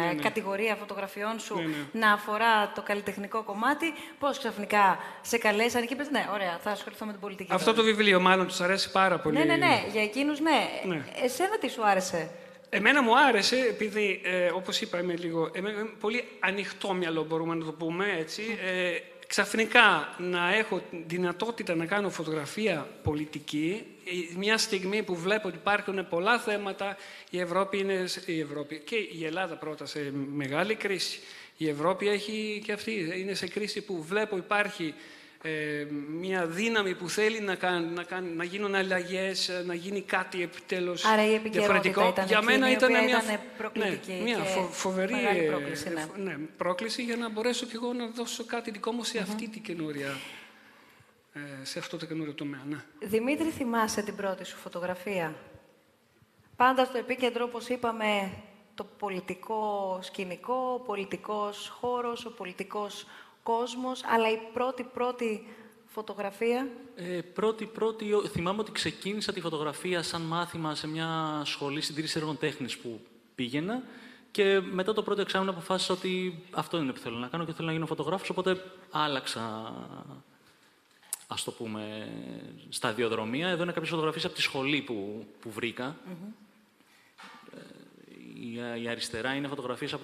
ε, 0.01 0.05
Ναι, 0.05 0.13
ναι. 0.13 0.21
κατηγορία 0.21 0.75
φωτογραφιών 0.75 1.39
σου 1.39 1.55
Ναι, 1.55 1.61
ναι. 1.61 1.75
να 2.05 2.11
αφορά 2.13 2.71
το 2.75 2.81
καλλιτεχνικό 2.81 3.43
κομμάτι, 3.43 3.93
πώς 4.19 4.37
ξαφνικά 4.37 4.97
σε 5.21 5.37
καλέσαν 5.37 5.85
και 5.87 5.93
είπες, 5.93 6.09
ναι, 6.09 6.25
ωραία, 6.33 6.57
θα 6.63 6.71
ασχοληθώ 6.71 7.05
με 7.05 7.11
την 7.11 7.21
πολιτική. 7.21 7.53
Αυτό 7.53 7.65
τώρα». 7.73 7.77
το 7.77 7.83
βιβλίο 7.83 8.19
μάλλον 8.19 8.47
τους 8.47 8.61
αρέσει 8.61 8.91
πάρα 8.91 9.19
πολύ. 9.19 9.37
Ναι, 9.37 9.43
ναι, 9.43 9.55
ναι, 9.55 9.83
για 9.91 10.01
εκείνους 10.03 10.39
ναι. 10.39 10.69
Ναι. 10.85 11.05
Εσένα 11.23 11.57
τι 11.57 11.69
σου 11.69 11.85
άρεσε; 11.85 12.29
Εμένα 12.69 13.01
μου 13.03 13.17
άρεσε, 13.19 13.55
επειδή, 13.69 14.21
ε, 14.23 14.47
όπως 14.53 14.81
είπα, 14.81 14.99
είμαι 14.99 15.15
λίγο 15.15 15.49
εμένα 15.53 15.79
είμαι 15.79 15.89
πολύ 15.99 16.23
ανοιχτό 16.39 16.93
μυαλό, 16.93 17.23
μπορούμε 17.23 17.55
να 17.55 17.65
το 17.65 17.71
πούμε 17.71 18.05
έτσι. 18.19 18.43
Ε, 18.63 18.97
ξαφνικά 19.27 20.13
να 20.17 20.53
έχω 20.55 20.81
την 20.89 21.03
δυνατότητα 21.07 21.75
να 21.75 21.85
κάνω 21.85 22.09
φωτογραφία 22.09 22.87
πολιτική, 23.03 23.83
ε, 23.85 23.92
μια 24.37 24.57
στιγμή 24.57 25.03
που 25.03 25.15
βλέπω 25.15 25.47
ότι 25.47 25.57
υπάρχουν 25.57 26.07
πολλά 26.07 26.39
θέματα, 26.39 26.97
η 27.29 27.39
Ευρώπη 27.39 27.77
είναι, 27.77 28.07
σε- 28.07 28.31
η 28.31 28.39
Ευρώπη 28.39 28.81
και 28.85 28.95
η 28.95 29.25
Ελλάδα 29.25 29.55
πρώτα 29.55 29.85
σε 29.85 30.11
μεγάλη 30.33 30.75
κρίση. 30.75 31.19
Η 31.57 31.69
Ευρώπη 31.69 32.07
έχει 32.07 32.61
και 32.65 32.71
αυτή, 32.71 33.13
είναι 33.17 33.33
σε 33.33 33.47
κρίση 33.47 33.81
που 33.81 34.03
βλέπω 34.03 34.37
υπάρχει 34.37 34.93
ε, 35.45 35.85
μια 36.19 36.45
δύναμη 36.45 36.95
που 36.95 37.09
θέλει 37.09 37.39
να, 37.39 37.55
κάν, 37.55 37.93
να, 37.93 38.03
κάν, 38.03 38.35
να 38.35 38.43
γίνουν 38.43 38.75
αλλαγές, 38.75 39.63
να 39.65 39.73
γίνει 39.73 40.01
κάτι 40.01 40.41
επιτέλους 40.41 41.05
Άρα 41.05 41.25
η 41.25 41.37
διαφορετικό. 41.37 42.07
Ήταν 42.07 42.25
για 42.25 42.41
μένα 42.41 42.71
ήταν 42.71 42.91
μια, 42.91 43.03
ήταν 43.03 43.39
προκλητική 43.57 44.11
ναι, 44.11 44.21
μια 44.21 44.37
φο, 44.37 44.61
φοβερή 44.71 45.15
πρόκληση, 45.47 45.89
ναι. 45.89 46.23
ναι. 46.23 46.37
πρόκληση 46.57 47.03
για 47.03 47.15
να 47.15 47.29
μπορέσω 47.29 47.65
κι 47.65 47.75
εγώ 47.75 47.93
να 47.93 48.07
δώσω 48.07 48.43
κάτι 48.45 48.71
δικό 48.71 48.91
μου 48.91 49.03
σε 49.03 49.17
αυτή 49.17 49.47
την 49.49 49.61
καινούρια 49.61 50.07
ε, 50.07 50.42
σε 51.63 51.79
αυτό 51.79 51.97
το 51.97 52.05
καινούριο 52.05 52.33
τομέα. 52.33 52.61
Ναι. 52.69 52.83
Δημήτρη, 52.99 53.49
θυμάσαι 53.49 54.01
την 54.01 54.15
πρώτη 54.15 54.45
σου 54.45 54.57
φωτογραφία; 54.57 55.35
Πάντα 56.55 56.85
στο 56.85 56.97
επίκεντρο, 56.97 57.43
όπως 57.43 57.67
είπαμε, 57.67 58.31
το 58.75 58.83
πολιτικό 58.83 59.99
σκηνικό, 60.01 60.79
ο 60.79 60.79
πολιτικός 60.79 61.67
χώρος, 61.79 62.25
ο 62.25 62.31
πολιτικός 62.31 63.05
κόσμος, 63.43 64.03
αλλά 64.03 64.31
η 64.31 64.37
πρώτη-πρώτη 64.53 65.47
φωτογραφία; 65.85 66.67
Ε, 66.95 67.21
πρώτη, 67.21 67.65
πρώτη, 67.65 68.05
θυμάμαι 68.31 68.59
ότι 68.59 68.71
ξεκίνησα 68.71 69.33
τη 69.33 69.41
φωτογραφία 69.41 70.03
σαν 70.03 70.21
μάθημα 70.21 70.75
σε 70.75 70.87
μια 70.87 71.41
σχολή 71.45 71.81
συντήρησης 71.81 72.15
έργων 72.15 72.37
τέχνης 72.37 72.77
που 72.77 72.99
πήγαινα 73.35 73.83
και 74.31 74.59
μετά 74.59 74.93
το 74.93 75.03
πρώτο 75.03 75.21
εξάμεινο 75.21 75.51
αποφάσισα 75.51 75.93
ότι 75.93 76.43
αυτό 76.51 76.77
είναι 76.77 76.91
που 76.91 76.99
θέλω 76.99 77.17
να 77.17 77.27
κάνω 77.27 77.45
και 77.45 77.53
θέλω 77.53 77.67
να 77.67 77.73
γίνω 77.73 77.85
φωτογράφος, 77.85 78.29
οπότε 78.29 78.63
άλλαξα 78.91 79.73
ας 81.27 81.43
το 81.43 81.51
πούμε, 81.51 82.11
σταδιοδρομία. 82.69 83.47
Εδώ 83.47 83.63
είναι 83.63 83.71
κάποιες 83.71 83.89
φωτογραφίες 83.89 84.25
από 84.25 84.33
τη 84.33 84.41
σχολή 84.41 84.81
που, 84.81 85.25
που 85.41 85.51
βρήκα. 85.51 85.95
Ε, 88.75 88.79
η, 88.79 88.87
αριστερά 88.87 89.33
είναι 89.33 89.47
φωτογραφίες 89.47 89.93
από 89.93 90.03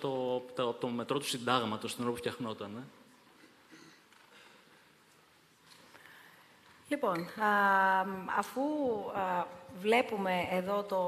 το, 0.56 0.64
από 0.70 0.80
το 0.80 0.88
μετρό 0.88 1.20
του 1.20 1.28
συντάγματος, 1.28 1.96
την 1.96 2.04
ώρα 2.04 2.12
που 2.12 2.18
φτιαχνόταν. 2.18 2.76
Ε. 2.78 2.84
Λοιπόν, 6.88 7.28
αφού 8.38 8.62
βλέπουμε 9.82 10.48
εδώ 10.52 10.84
το, 10.84 11.02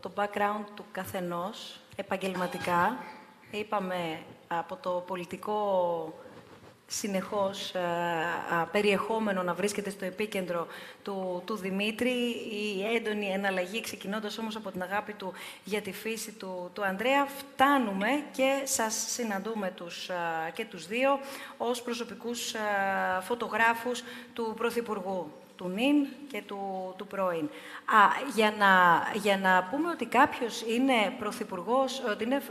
το 0.00 0.10
background 0.14 0.64
του 0.74 0.84
καθενός 0.92 1.80
επαγγελματικά, 1.96 2.98
είπαμε 3.50 4.22
από 4.48 4.76
το 4.76 5.04
πολιτικό 5.06 5.58
συνεχώς 6.90 7.72
περιεχόμενο 8.72 9.42
να 9.42 9.54
βρίσκεται 9.54 9.90
στο 9.90 10.04
επίκεντρο 10.04 10.66
του, 11.02 11.42
του 11.44 11.56
Δημήτρη, 11.56 12.10
η 12.50 12.84
έντονη 12.94 13.26
εναλλαγή, 13.26 13.80
ξεκινώντας 13.80 14.38
όμως 14.38 14.56
από 14.56 14.70
την 14.70 14.82
αγάπη 14.82 15.12
του 15.12 15.32
για 15.64 15.80
τη 15.80 15.92
φύση 15.92 16.32
του, 16.32 16.70
του 16.72 16.84
Ανδρέα, 16.84 17.26
φτάνουμε 17.26 18.08
και 18.32 18.60
σας 18.64 18.94
συναντούμε 19.08 19.72
τους, 19.76 20.10
και 20.52 20.64
τους 20.64 20.86
δύο 20.86 21.18
ως 21.56 21.82
προσωπικούς 21.82 22.54
φωτογράφους 23.20 24.02
του 24.32 24.54
Πρωθυπουργού 24.56 25.32
του 25.58 25.68
νυν 25.68 26.06
και 26.30 26.42
του, 26.46 26.94
του 26.98 27.06
πρώην. 27.06 27.44
Α, 27.84 27.98
για, 28.34 28.54
να, 28.58 29.02
για 29.18 29.38
να 29.38 29.68
πούμε 29.70 29.90
ότι 29.90 30.06
κάποιος 30.06 30.62
είναι 30.62 31.12
πρωθυπουργός, 31.18 32.02
ότι 32.10 32.24
είναι 32.24 32.42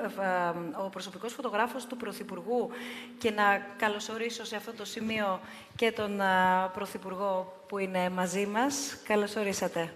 ο 0.85 0.89
προσωπικός 0.89 1.33
φωτογράφος 1.33 1.85
του 1.85 1.97
πρωθυπουργού 1.97 2.69
και 3.17 3.31
να 3.31 3.65
καλωσορίσω 3.77 4.45
σε 4.45 4.55
αυτό 4.55 4.73
το 4.73 4.85
σημείο 4.85 5.39
και 5.75 5.91
τον 5.91 6.21
α, 6.21 6.71
πρωθυπουργό 6.73 7.53
που 7.67 7.77
είναι 7.77 8.09
μαζί 8.09 8.45
μας. 8.45 8.97
Καλώς 9.03 9.35
ορίσατε. 9.35 9.93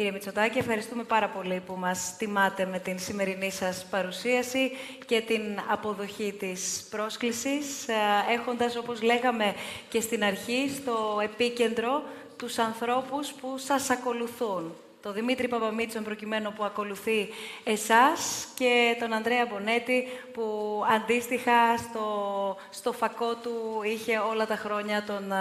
Κύριε 0.00 0.14
Μητσοτάκη, 0.14 0.58
ευχαριστούμε 0.58 1.02
πάρα 1.02 1.28
πολύ 1.28 1.62
που 1.66 1.74
μας 1.78 2.16
τιμάτε 2.18 2.66
με 2.66 2.78
την 2.78 2.98
σημερινή 2.98 3.50
σας 3.50 3.86
παρουσίαση 3.90 4.70
και 5.06 5.20
την 5.20 5.42
αποδοχή 5.70 6.34
της 6.38 6.86
πρόσκλησης, 6.90 7.86
έχοντας, 8.30 8.76
όπως 8.76 9.02
λέγαμε 9.02 9.54
και 9.88 10.00
στην 10.00 10.24
αρχή, 10.24 10.70
στο 10.76 11.20
επίκεντρο 11.22 12.02
τους 12.40 12.58
ανθρώπους 12.58 13.32
που 13.32 13.58
σας 13.58 13.90
ακολουθούν. 13.90 14.74
Το 15.02 15.12
Δημήτρη 15.12 15.48
Παπαμίτσον 15.48 16.04
προκειμένου 16.04 16.52
που 16.52 16.64
ακολουθεί 16.64 17.28
εσάς 17.64 18.48
και 18.54 18.96
τον 19.00 19.12
Ανδρέα 19.12 19.46
Μπονέτη 19.46 20.04
που 20.32 20.44
αντίστοιχα 20.90 21.76
στο, 21.76 22.56
στο 22.70 22.92
φακό 22.92 23.34
του 23.34 23.80
είχε 23.84 24.18
όλα 24.18 24.46
τα 24.46 24.56
χρόνια 24.56 25.04
τον 25.06 25.32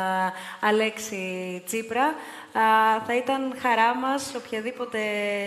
Αλέξη 0.61 1.63
Τσίπρα. 1.65 2.13
θα 3.07 3.15
ήταν 3.15 3.55
χαρά 3.61 3.95
μας 3.95 4.33
οποιαδήποτε 4.35 4.99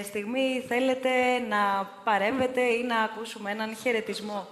στιγμή 0.04 0.64
θέλετε 0.68 1.10
να 1.48 1.90
παρέμβετε 2.04 2.60
ή 2.60 2.82
να 2.82 2.98
ακούσουμε 2.98 3.50
έναν 3.50 3.76
χαιρετισμό. 3.76 4.48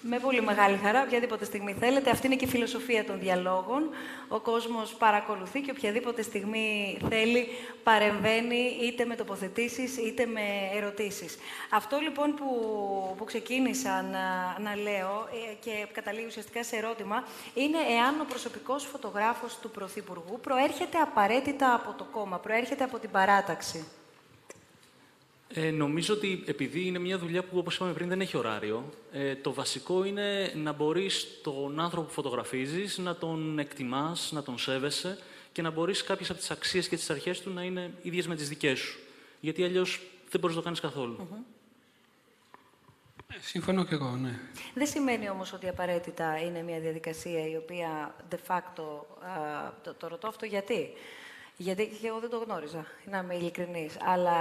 Με 0.00 0.18
πολύ 0.18 0.42
μεγάλη 0.42 0.76
χαρά, 0.76 1.02
οποιαδήποτε 1.02 1.44
στιγμή 1.44 1.72
θέλετε. 1.72 2.10
Αυτή 2.10 2.26
είναι 2.26 2.36
και 2.36 2.44
η 2.44 2.48
φιλοσοφία 2.48 3.04
των 3.04 3.18
διαλόγων. 3.18 3.90
Ο 4.28 4.40
κόσμος 4.40 4.94
παρακολουθεί 4.94 5.60
και 5.60 5.70
οποιαδήποτε 5.70 6.22
στιγμή 6.22 6.98
θέλει 7.08 7.48
παρεμβαίνει 7.82 8.76
είτε 8.82 9.04
με 9.04 9.14
τοποθετήσεις 9.14 9.96
είτε 9.96 10.26
με 10.26 10.40
ερωτήσεις. 10.74 11.38
Αυτό 11.70 11.98
λοιπόν 11.98 12.34
που, 12.34 12.44
που 13.16 13.24
ξεκίνησα 13.24 14.02
να, 14.02 14.56
να 14.58 14.76
λέω 14.76 15.28
ε, 15.50 15.54
και 15.60 15.86
καταλήγει 15.92 16.26
ουσιαστικά 16.26 16.64
σε 16.64 16.76
ερώτημα 16.76 17.24
είναι 17.54 17.78
εάν 17.78 18.20
ο 18.20 18.24
προσωπικός 18.28 18.84
φωτογράφος 18.84 19.58
του 19.58 19.70
Πρωθυπουργού 19.70 20.40
προέρχεται 20.40 20.98
απαραίτητα 20.98 21.74
από 21.74 21.92
το 21.98 22.04
κόμμα, 22.04 22.38
προέρχεται 22.38 22.84
από 22.84 22.98
την 22.98 23.10
παράταξη. 23.10 23.97
Ε, 25.54 25.70
νομίζω 25.70 26.14
ότι 26.14 26.42
επειδή 26.46 26.86
είναι 26.86 26.98
μια 26.98 27.18
δουλειά 27.18 27.42
που, 27.42 27.58
όπως 27.58 27.74
είπαμε 27.74 27.92
πριν, 27.92 28.08
δεν 28.08 28.20
έχει 28.20 28.36
ωράριο, 28.36 28.92
ε, 29.12 29.34
το 29.34 29.52
βασικό 29.52 30.04
είναι 30.04 30.52
να 30.56 30.72
μπορείς 30.72 31.26
τον 31.42 31.80
άνθρωπο 31.80 32.06
που 32.06 32.12
φωτογραφίζεις 32.12 32.98
να 32.98 33.16
τον 33.16 33.58
εκτιμάς, 33.58 34.32
να 34.32 34.42
τον 34.42 34.58
σέβεσαι 34.58 35.18
και 35.52 35.62
να 35.62 35.70
μπορείς 35.70 36.02
κάποιες 36.02 36.30
από 36.30 36.38
τις 36.38 36.50
αξίες 36.50 36.88
και 36.88 36.96
τις 36.96 37.10
αρχές 37.10 37.40
του 37.40 37.50
να 37.50 37.62
είναι 37.62 37.92
ίδιες 38.02 38.26
με 38.26 38.34
τις 38.34 38.48
δικές 38.48 38.78
σου. 38.78 38.98
Γιατί 39.40 39.64
αλλιώς 39.64 40.00
δεν 40.30 40.40
μπορείς 40.40 40.56
να 40.56 40.62
το 40.62 40.66
κάνεις 40.66 40.80
καθόλου. 40.80 41.16
Mm-hmm. 41.20 41.56
Συμφωνώ 43.40 43.84
και 43.84 43.94
εγώ, 43.94 44.10
ναι. 44.10 44.38
Δεν 44.74 44.86
σημαίνει 44.86 45.30
όμως 45.30 45.52
ότι 45.52 45.68
απαραίτητα 45.68 46.40
είναι 46.40 46.62
μια 46.62 46.80
διαδικασία 46.80 47.48
η 47.48 47.56
οποία 47.56 48.14
de 48.30 48.36
facto, 48.46 48.84
το, 49.82 49.94
το 49.98 50.08
ρωτώ 50.08 50.28
αυτό 50.28 50.46
γιατί. 50.46 50.92
Γιατί 51.60 51.98
και 52.00 52.06
εγώ 52.06 52.18
δεν 52.18 52.30
το 52.30 52.38
γνώριζα, 52.38 52.84
να 53.04 53.18
είμαι 53.18 53.34
ειλικρινής. 53.34 53.96
Αλλά 54.04 54.36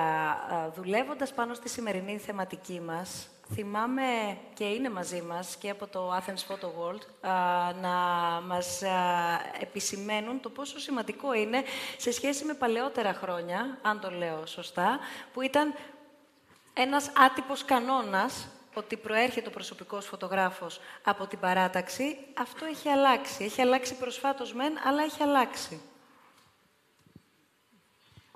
δουλεύοντας 0.75 1.33
πάνω 1.33 1.53
στη 1.53 1.69
σημερινή 1.69 2.17
θεματική 2.17 2.79
μας, 2.79 3.29
θυμάμαι 3.53 4.37
και 4.53 4.63
είναι 4.63 4.89
μαζί 4.89 5.21
μας 5.21 5.55
και 5.55 5.69
από 5.69 5.87
το 5.87 6.15
Athens 6.15 6.51
Photo 6.51 6.65
World 6.65 7.01
να 7.81 7.95
μας 8.47 8.81
επισημαίνουν 9.61 10.39
το 10.39 10.49
πόσο 10.49 10.79
σημαντικό 10.79 11.33
είναι 11.33 11.63
σε 11.97 12.11
σχέση 12.11 12.45
με 12.45 12.53
παλαιότερα 12.53 13.13
χρόνια, 13.13 13.77
αν 13.81 13.99
το 13.99 14.11
λέω 14.11 14.45
σωστά, 14.45 14.99
που 15.33 15.41
ήταν 15.41 15.73
ένας 16.73 17.11
άτυπος 17.17 17.65
κανόνας 17.65 18.47
ότι 18.73 18.97
προέρχεται 18.97 19.47
ο 19.47 19.51
προσωπικός 19.51 20.05
φωτογράφος 20.05 20.79
από 21.03 21.27
την 21.27 21.39
παράταξη, 21.39 22.17
αυτό 22.37 22.65
έχει 22.65 22.89
αλλάξει. 22.89 23.43
Έχει 23.43 23.61
αλλάξει 23.61 23.95
προσφάτως 23.95 24.53
μεν, 24.53 24.73
αλλά 24.87 25.03
έχει 25.03 25.23
αλλάξει. 25.23 25.81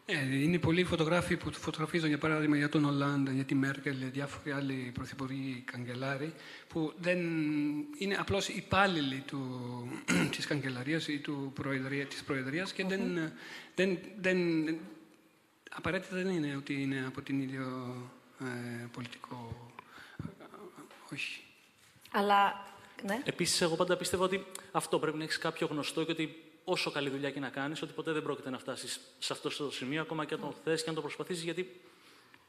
Ε, 0.05 0.41
είναι 0.43 0.59
πολλοί 0.59 0.83
φωτογράφοι 0.83 1.37
που 1.37 1.51
φωτογραφίζουν, 1.51 2.07
για 2.07 2.17
παράδειγμα, 2.17 2.57
για 2.57 2.69
τον 2.69 2.85
Ολάντα, 2.85 3.31
για 3.31 3.43
τη 3.43 3.55
Μέρκελ, 3.55 3.95
διάφοροι 4.11 4.51
άλλοι 4.51 4.91
πρωθυπουργοί 4.93 5.63
καγκελάροι, 5.71 6.33
που 6.67 6.93
δεν 6.97 7.19
είναι 7.97 8.15
απλώς 8.19 8.47
υπάλληλοι 8.47 9.23
του, 9.27 9.41
της 10.35 10.47
καγκελαρίας 10.47 11.07
ή 11.07 11.19
του 11.19 11.51
προεδρία, 11.55 12.05
της 12.05 12.23
προεδρίας 12.23 12.73
και 12.73 12.85
δεν, 12.85 13.31
δεν, 13.75 13.97
δεν, 14.21 14.37
απαραίτητα 15.71 16.15
δεν 16.15 16.27
είναι 16.27 16.55
ότι 16.55 16.81
είναι 16.81 17.03
από 17.07 17.21
την 17.21 17.41
ίδιο 17.41 17.95
ε, 18.39 18.85
πολιτικό... 18.93 19.71
όχι. 21.13 21.41
Αλλά, 22.11 22.65
ναι. 23.05 23.21
Επίσης, 23.23 23.61
εγώ 23.61 23.75
πάντα 23.75 23.97
πιστεύω 23.97 24.23
ότι 24.23 24.45
αυτό 24.71 24.99
πρέπει 24.99 25.17
να 25.17 25.23
έχεις 25.23 25.37
κάποιο 25.37 25.67
γνωστό 25.67 26.03
και 26.03 26.11
ότι 26.11 26.50
όσο 26.63 26.91
καλή 26.91 27.09
δουλειά 27.09 27.31
και 27.31 27.39
να 27.39 27.49
κάνεις, 27.49 27.81
ότι 27.81 27.93
ποτέ 27.93 28.11
δεν 28.11 28.23
πρόκειται 28.23 28.49
να 28.49 28.57
φτάσεις 28.57 28.99
σε 29.19 29.33
αυτό 29.33 29.49
το 29.49 29.71
σημείο, 29.71 30.01
ακόμα 30.01 30.25
και 30.25 30.33
αν 30.33 30.39
το 30.39 30.53
θες 30.63 30.83
και 30.83 30.89
αν 30.89 30.95
το 30.95 31.01
προσπαθήσεις, 31.01 31.43
γιατί 31.43 31.81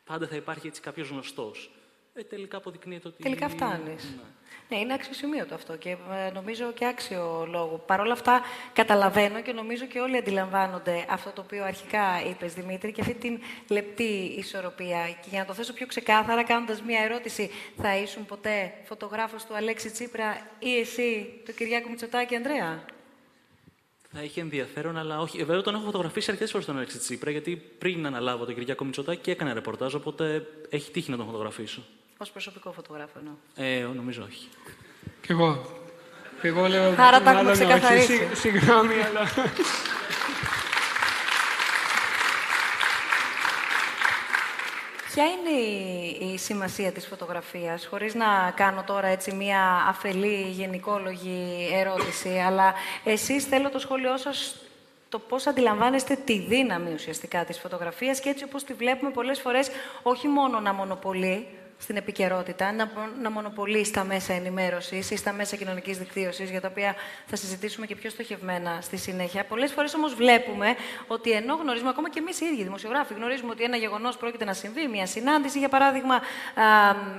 πάντα 0.05 0.27
θα 0.27 0.37
υπάρχει 0.37 0.67
έτσι 0.67 0.81
κάποιος 0.81 1.09
γνωστός. 1.09 1.71
Ε, 2.15 2.23
τελικά 2.23 2.57
αποδεικνύεται 2.57 3.09
ότι. 3.09 3.23
Τελικά 3.23 3.49
φτάνεις. 3.49 4.05
Ναι. 4.05 4.23
ναι, 4.69 4.83
είναι 4.83 4.93
αξιοσημείωτο 4.93 5.55
αυτό 5.55 5.77
και 5.77 5.91
ε, 5.91 6.31
νομίζω 6.31 6.73
και 6.73 6.87
άξιο 6.87 7.47
λόγο. 7.51 7.83
Παρ' 7.87 8.01
όλα 8.01 8.13
αυτά, 8.13 8.41
καταλαβαίνω 8.73 9.43
και 9.43 9.53
νομίζω 9.53 9.85
και 9.85 10.01
όλοι 10.01 10.17
αντιλαμβάνονται 10.17 11.07
αυτό 11.09 11.31
το 11.31 11.41
οποίο 11.41 11.65
αρχικά 11.65 12.25
είπες, 12.29 12.55
Δημήτρη, 12.55 12.93
και 12.93 13.01
αυτή 13.01 13.15
την 13.15 13.39
λεπτή 13.69 14.35
ισορροπία. 14.39 15.07
Και 15.23 15.29
για 15.31 15.39
να 15.39 15.45
το 15.45 15.55
θέσω 15.55 15.73
πιο 15.73 15.87
ξεκάθαρα, 15.87 16.45
κάνοντας 16.45 16.83
μία 16.83 17.01
ερώτηση, 17.01 17.51
θα 17.77 17.97
ήσουν 17.97 18.27
ποτέ 18.27 18.73
φωτογράφος 18.85 19.45
του 19.45 19.55
Αλέξη 19.57 19.91
Τσίπρα 19.91 20.47
ή 20.59 20.79
εσύ 20.79 21.41
του 21.45 21.55
Κυριάκου 21.55 21.89
Μητσοτάκη, 21.89 22.35
Ανδρέα; 22.35 22.85
Θα 24.15 24.23
είχε 24.23 24.41
ενδιαφέρον, 24.41 24.99
αλλά 24.99 25.21
όχι. 25.21 25.41
Ε, 25.41 25.45
βέβαια, 25.45 25.63
τον 25.63 25.75
έχω 25.75 25.85
φωτογραφίσει 25.85 26.31
αρκετές 26.31 26.51
φορές 26.51 26.67
τον 26.67 26.77
Αλέξη 26.77 26.99
Τσίπρα, 26.99 27.31
γιατί 27.31 27.63
πριν 27.79 28.07
αναλάβω 28.07 28.45
τον 28.45 28.55
Κυριακό 28.55 28.85
Μητσοτάκη 28.85 29.21
και 29.21 29.31
έκανε 29.31 29.53
ρεπορτάζ, 29.53 29.95
οπότε 29.95 30.47
έχει 30.69 30.91
τύχει 30.91 31.11
να 31.11 31.17
τον 31.17 31.27
φωτογραφίσω. 31.27 31.83
Ω 32.19 32.25
προσωπικό 32.33 32.73
φωτογράφο, 32.73 33.19
εννοώ. 33.19 33.35
Ε, 33.55 33.95
νομίζω 33.95 34.23
όχι. 34.29 34.49
Κι 35.21 35.33
εγώ. 35.33 35.81
Εγώ 36.43 36.67
λέω, 36.69 36.89
Άρα 36.97 36.97
τα 36.99 37.17
έχουμε 37.17 37.33
μάλλον 37.33 37.53
όχι. 37.53 37.61
ξεκαθαρίσει. 37.65 38.07
Συγ- 38.17 38.35
Συγγνώμη, 38.35 38.95
αλλά... 38.95 39.21
Ποια 45.15 45.25
είναι 45.25 45.61
η, 45.61 46.33
η 46.33 46.39
σημασία 46.39 46.93
της 46.93 47.07
φωτογραφίας, 47.07 47.87
χωρίς 47.87 48.15
να 48.15 48.53
κάνω 48.57 48.83
τώρα 48.87 49.07
έτσι 49.07 49.35
μία 49.35 49.85
αφελή 49.89 50.43
γενικόλογη 50.51 51.69
ερώτηση, 51.73 52.29
αλλά 52.29 52.75
εσείς 53.05 53.45
θέλω 53.45 53.71
το 53.71 53.79
σχόλιο 53.79 54.17
σας 54.17 54.57
το 55.09 55.19
πώς 55.19 55.47
αντιλαμβάνεστε 55.47 56.15
τη 56.15 56.39
δύναμη 56.39 56.93
ουσιαστικά 56.93 57.45
της 57.45 57.59
φωτογραφίας 57.59 58.21
και 58.21 58.29
έτσι 58.29 58.45
όπως 58.45 58.65
τη 58.65 58.73
βλέπουμε 58.73 59.11
πολλές 59.11 59.41
φορές 59.41 59.71
όχι 60.03 60.29
μόνο 60.29 60.61
να 60.61 60.73
μονοπολεί 60.73 61.47
στην 61.83 61.97
επικαιρότητα, 61.97 62.73
να, 62.73 62.91
να 63.23 63.31
μονοπολείς 63.31 63.87
στα 63.89 64.05
μέσα 64.05 64.33
ενημέρωσης 64.33 65.11
ή 65.11 65.17
στα 65.17 65.33
μέσα 65.33 65.57
κοινωνικής 65.57 65.99
δικτύωσης, 65.99 66.51
για 66.51 66.61
τα 66.61 66.69
οποία 66.71 66.95
θα 67.27 67.37
συζητήσουμε 67.37 67.87
και 67.87 67.95
πιο 67.95 68.11
στοχευμένα 68.11 68.79
στη 68.81 68.97
συνέχεια. 68.97 69.45
Πολλές 69.45 69.73
φορές 69.73 69.95
όμως 69.95 70.15
βλέπουμε 70.15 70.75
ότι 71.07 71.31
ενώ 71.31 71.55
γνωρίζουμε, 71.55 71.91
ακόμα 71.91 72.11
και 72.11 72.19
εμείς 72.19 72.41
οι 72.41 72.45
ίδιοι 72.45 72.63
δημοσιογράφοι, 72.63 73.15
γνωρίζουμε 73.15 73.51
ότι 73.51 73.63
ένα 73.63 73.77
γεγονός 73.77 74.17
πρόκειται 74.17 74.45
να 74.45 74.53
συμβεί, 74.53 74.89
μια 74.89 75.07
συνάντηση, 75.07 75.59
για 75.59 75.69
παράδειγμα, 75.69 76.15
α, 76.15 76.23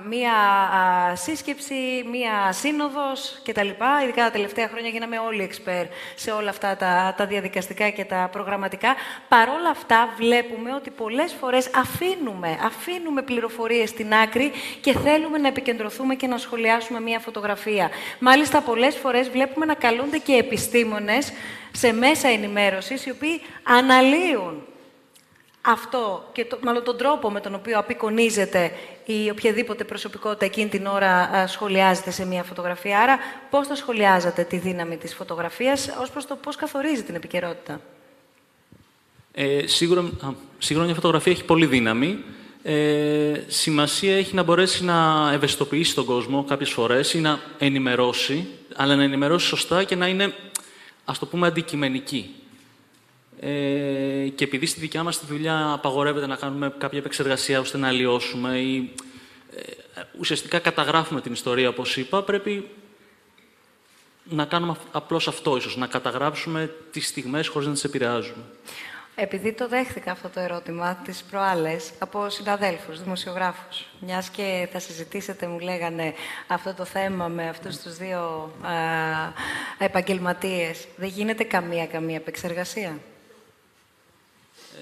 μια 0.08 0.32
α, 0.32 1.16
σύσκεψη, 1.16 2.04
μια 2.10 2.52
σύνοδος 2.52 3.40
κτλ. 3.44 3.68
Ειδικά 4.02 4.24
τα 4.24 4.30
τελευταία 4.30 4.68
χρόνια 4.68 4.90
γίναμε 4.90 5.18
όλοι 5.18 5.42
εξπέρ 5.42 5.86
σε 6.14 6.30
όλα 6.30 6.50
αυτά 6.50 6.76
τα, 6.76 7.14
τα 7.16 7.26
διαδικαστικά 7.26 7.88
και 7.88 8.04
τα 8.04 8.28
προγραμματικά. 8.32 8.94
Παρόλα 9.28 9.70
αυτά 9.70 10.08
βλέπουμε 10.16 10.74
ότι 10.74 10.90
πολλές 10.90 11.32
φορές 11.40 11.70
αφήνουμε, 11.74 12.58
αφήνουμε 12.64 13.22
πληροφορίες 13.22 13.88
στην 13.88 14.14
άκρη 14.14 14.52
και 14.80 14.92
θέλουμε 14.92 15.38
να 15.38 15.48
επικεντρωθούμε 15.48 16.14
και 16.14 16.26
να 16.26 16.38
σχολιάσουμε 16.38 17.00
μία 17.00 17.18
φωτογραφία. 17.18 17.90
Μάλιστα 18.18 18.60
πολλές 18.60 18.96
φορές 18.96 19.28
βλέπουμε 19.28 19.66
να 19.66 19.74
καλούνται 19.74 20.18
και 20.18 20.32
επιστήμονες 20.32 21.32
σε 21.72 21.92
μέσα 21.92 22.28
ενημέρωσης 22.28 23.06
οι 23.06 23.10
οποίοι 23.10 23.40
αναλύουν 23.62 24.62
αυτό 25.66 26.28
και 26.32 26.44
το, 26.44 26.58
μάλλον 26.62 26.84
τον 26.84 26.96
τρόπο 26.96 27.30
με 27.30 27.40
τον 27.40 27.54
οποίο 27.54 27.78
απεικονίζεται 27.78 28.72
η 29.04 29.30
οποιαδήποτε 29.30 29.84
προσωπικότητα 29.84 30.44
εκείνη 30.44 30.68
την 30.68 30.86
ώρα 30.86 31.10
α, 31.10 31.46
σχολιάζεται 31.46 32.10
σε 32.10 32.26
μια 32.26 32.42
φωτογραφία. 32.42 33.00
Άρα, 33.00 33.18
πώς 33.50 33.66
θα 33.66 33.74
σχολιάζατε 33.74 34.42
τη 34.42 34.56
δύναμη 34.56 34.96
της 34.96 35.14
φωτογραφίας 35.14 35.96
ως 36.00 36.10
προς 36.10 36.26
το 36.26 36.36
πώς 36.36 36.56
καθορίζει 36.56 37.02
την 37.02 37.14
επικαιρότητα; 37.14 37.80
Ε, 39.32 39.66
σίγουρα, 39.66 40.00
α, 40.00 40.28
σίγουρα 40.58 40.84
μια 40.84 40.94
φωτογραφία 40.94 41.32
έχει 41.32 41.44
πολύ 41.44 41.66
δύναμη. 41.66 42.24
Ε, 42.66 43.44
σημασία 43.46 44.16
έχει 44.16 44.34
να 44.34 44.42
μπορέσει 44.42 44.84
να 44.84 45.30
ευαισθητοποιήσει 45.32 45.94
τον 45.94 46.04
κόσμο 46.04 46.44
κάποιες 46.44 46.70
φορές 46.70 47.14
ή 47.14 47.20
να 47.20 47.40
ενημερώσει, 47.58 48.46
αλλά 48.74 48.96
να 48.96 49.02
ενημερώσει 49.02 49.46
σωστά 49.46 49.84
και 49.84 49.94
να 49.96 50.06
είναι, 50.08 50.34
ας 51.04 51.18
το 51.18 51.26
πούμε, 51.26 51.46
αντικειμενική. 51.46 52.34
Ε, 53.40 54.28
και 54.34 54.44
επειδή 54.44 54.66
στη 54.66 54.80
δικιά 54.80 55.02
μας 55.02 55.18
τη 55.18 55.26
δουλειά 55.26 55.72
απαγορεύεται 55.72 56.26
να 56.26 56.36
κάνουμε 56.36 56.74
κάποια 56.78 56.98
επεξεργασία 56.98 57.60
ώστε 57.60 57.78
να 57.78 57.88
αλλοιώσουμε 57.88 58.58
ή 58.58 58.90
ε, 59.56 59.60
ουσιαστικά 60.18 60.58
καταγράφουμε 60.58 61.20
την 61.20 61.32
ιστορία, 61.32 61.68
όπως 61.68 61.96
είπα, 61.96 62.22
πρέπει 62.22 62.68
να 64.24 64.44
κάνουμε 64.44 64.72
αυ- 64.72 64.96
απλώς 64.96 65.28
αυτό 65.28 65.56
ίσως, 65.56 65.76
να 65.76 65.86
καταγράψουμε 65.86 66.74
τις 66.90 67.06
στιγμές 67.06 67.48
χωρίς 67.48 67.66
να 67.66 67.74
τις 67.74 67.84
επηρεάζουμε. 67.84 68.44
Επειδή 69.16 69.52
το 69.52 69.68
δέχθηκα 69.68 70.10
αυτό 70.10 70.28
το 70.28 70.40
ερώτημα 70.40 70.94
τις 71.04 71.22
προάλλες 71.30 71.90
από 71.98 72.30
συναδέλφους, 72.30 73.02
δημοσιογράφους, 73.02 73.86
μιας 74.00 74.28
και 74.28 74.68
θα 74.72 74.78
συζητήσετε, 74.78 75.46
μου 75.46 75.58
λέγανε, 75.58 76.14
αυτό 76.46 76.74
το 76.74 76.84
θέμα 76.84 77.28
με 77.28 77.48
αυτούς 77.48 77.76
τους 77.78 77.96
δύο 77.96 78.52
α, 78.62 78.72
επαγγελματίες, 79.78 80.86
δεν 80.96 81.08
γίνεται 81.08 81.44
καμία, 81.44 81.86
καμία 81.86 82.16
επεξεργασία; 82.16 82.98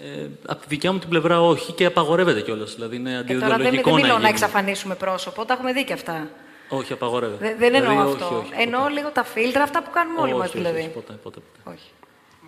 Ε, 0.05 0.29
από 0.47 0.61
τη 0.61 0.67
δικιά 0.69 0.93
μου 0.93 0.99
την 0.99 1.09
πλευρά 1.09 1.41
όχι 1.43 1.73
και 1.73 1.85
απαγορεύεται 1.85 2.41
κιόλας. 2.41 2.75
Δηλαδή 2.75 2.97
είναι 2.97 3.11
Και 3.27 3.35
τώρα 3.35 3.39
δεν, 3.47 3.53
αντιδιολογικό 3.53 3.91
δεν 3.91 4.01
μιλώ 4.01 4.07
να 4.07 4.13
να 4.13 4.19
γίνει. 4.19 4.31
εξαφανίσουμε 4.31 4.95
πρόσωπο, 4.95 5.45
τα 5.45 5.53
έχουμε 5.55 5.73
δει 5.73 5.85
και 5.85 5.93
αυτά. 5.93 6.29
Όχι, 6.69 6.93
απαγορεύεται. 6.93 7.47
Δεν, 7.47 7.59
δεν 7.59 7.75
εννοώ 7.75 7.91
Δηλαδή, 7.93 8.13
αυτό. 8.13 8.27
Όχι, 8.27 8.35
όχι, 8.35 8.63
εννοώ 8.63 8.89
λίγο 8.89 9.11
τα 9.11 9.25
φίλτρα, 9.25 9.63
αυτά 9.63 9.83
που 9.83 9.91
κάνουμε 9.91 10.21
όλοι 10.21 10.31
όχι, 10.31 10.39
μας 10.41 10.49
όχι, 10.49 10.57
δηλαδή. 10.59 10.79
όχι, 10.79 10.89
ποτέ, 10.89 11.13
ποτέ, 11.13 11.41
ποτέ. 11.41 11.71
Όχι. 11.77 11.91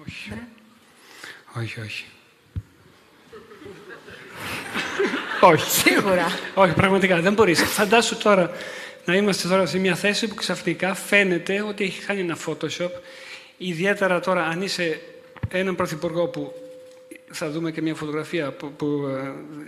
Όχι. 0.07 0.33
Όχι, 1.57 1.81
όχι. 1.81 2.05
όχι. 5.41 5.71
Σίγουρα. 5.71 6.27
όχι, 6.55 6.73
πραγματικά 6.75 7.21
δεν 7.21 7.33
μπορείς. 7.33 7.63
Φαντάσου 7.63 8.17
τώρα 8.17 8.51
να 9.05 9.15
είμαστε 9.17 9.49
τώρα 9.49 9.67
σε 9.67 9.79
μια 9.79 9.95
θέση 9.95 10.29
που 10.29 10.35
ξαφνικά 10.35 10.95
φαίνεται 10.95 11.63
ότι 11.63 11.85
έχει 11.85 12.05
κάνει 12.05 12.21
ένα 12.21 12.37
Photoshop. 12.47 12.91
Ιδιαίτερα 13.57 14.21
τώρα 14.21 14.45
αν 14.45 14.63
είσαι 14.63 15.01
έναν 15.49 15.77
πρωθυπουργό 15.77 16.27
που 16.27 16.53
θα 17.31 17.51
δούμε 17.51 17.71
και 17.71 17.83
μια 17.83 17.95
φωτογραφία 17.95 18.51
που, 18.53 18.73
που 18.73 19.09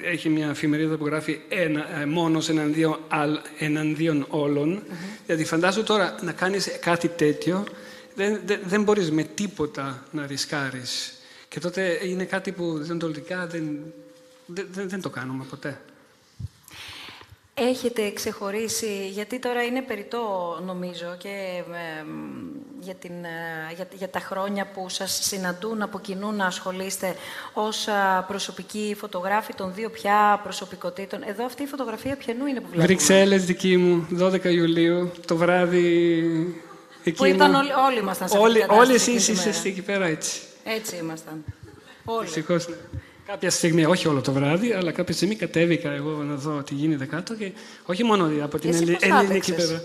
ε, 0.02 0.10
έχει 0.10 0.28
μια 0.28 0.48
εφημερίδα 0.48 0.96
που 0.96 1.06
γράφει 1.06 1.40
ένα, 1.48 2.00
ε, 2.00 2.04
μόνος 2.06 2.48
εναντίον, 2.48 2.98
αλ- 3.08 3.40
εναντίον 3.58 4.26
όλων. 4.28 4.82
Δηλαδή 5.26 5.44
φαντάσου 5.44 5.82
τώρα 5.82 6.14
να 6.22 6.32
κάνεις 6.32 6.78
κάτι 6.80 7.08
τέτοιο, 7.08 7.64
δεν, 8.14 8.40
δεν, 8.44 8.60
δεν 8.64 8.82
μπορείς 8.82 9.10
με 9.10 9.22
τίποτα 9.22 10.04
να 10.10 10.26
ρισκάρεις. 10.26 11.15
Και 11.56 11.62
τότε 11.62 11.98
είναι 12.02 12.24
κάτι 12.24 12.52
που 12.52 12.78
διοντολογικά 12.78 13.46
δεν, 13.46 13.78
δεν, 14.46 14.66
δεν, 14.70 14.88
δεν 14.88 15.00
το 15.00 15.10
κάνουμε 15.10 15.44
ποτέ. 15.50 15.80
Έχετε 17.54 18.10
ξεχωρίσει, 18.10 19.08
γιατί 19.08 19.38
τώρα 19.38 19.62
είναι 19.62 19.82
περιττό 19.82 20.58
νομίζω 20.66 21.16
και 21.18 21.28
ε, 21.72 22.02
μ, 22.02 22.12
για, 22.80 22.94
την, 22.94 23.10
ε, 23.24 23.74
για, 23.74 23.88
για 23.92 24.08
τα 24.08 24.18
χρόνια 24.20 24.66
που 24.66 24.88
σας 24.88 25.18
συναντούν 25.22 25.82
από 25.82 25.98
κοινού 26.00 26.32
να 26.32 26.46
ασχολείστε 26.46 27.14
ως 27.52 27.88
α, 27.88 28.22
προσωπικοί 28.28 28.96
φωτογράφοι 28.98 29.54
των 29.54 29.74
δύο 29.74 29.90
πια 29.90 30.40
προσωπικότητων. 30.42 31.22
Εδώ 31.26 31.44
αυτή 31.44 31.62
η 31.62 31.66
φωτογραφία 31.66 32.16
ποιανού 32.16 32.46
είναι 32.46 32.60
που 32.60 32.66
βλέπουμε; 32.66 32.86
Βρυξέλλες 32.86 33.44
δική 33.44 33.76
μου, 33.76 34.06
12 34.20 34.44
Ιουλίου, 34.44 35.10
το 35.26 35.36
βράδυ 35.36 35.86
εκεί 37.04 37.16
Που 37.16 37.24
ήταν 37.24 37.50
ήμουν. 37.50 37.60
όλοι, 37.60 37.72
όλοι 37.72 37.98
ήμασταν 37.98 38.28
σε 38.28 38.36
αυτή 38.36 38.48
Όλοι, 38.48 38.60
την 38.60 38.70
όλοι 38.70 38.78
κατάσταση 38.78 39.10
εσείς 39.10 39.28
εκείνη 39.28 39.42
τη 39.42 39.48
είστε 39.48 39.60
μέρα. 39.60 39.68
εκεί 39.68 39.82
πέρα 39.82 40.06
έτσι. 40.06 40.40
Έτσι 40.66 40.96
ήμασταν. 40.96 41.44
Όλοι. 42.04 42.24
Δυστυχώς, 42.24 42.68
ναι. 42.68 42.74
Κάποια 43.26 43.50
στιγμή, 43.50 43.84
όχι 43.84 44.08
όλο 44.08 44.20
το 44.20 44.32
βράδυ, 44.32 44.72
αλλά 44.72 44.92
κάποια 44.92 45.14
στιγμή 45.14 45.34
κατέβηκα 45.34 45.90
εγώ 45.90 46.10
να 46.10 46.34
δω 46.34 46.62
τι 46.62 46.74
γίνεται 46.74 47.04
κάτω 47.06 47.34
και 47.34 47.52
όχι 47.84 48.04
μόνο 48.04 48.44
από 48.44 48.58
την 48.58 48.70
Εσύ 48.70 48.82
ελλη- 48.82 48.92
πώς 48.92 49.02
ελληνική 49.02 49.26
άντεξες; 49.30 49.54
πλευρά. 49.54 49.80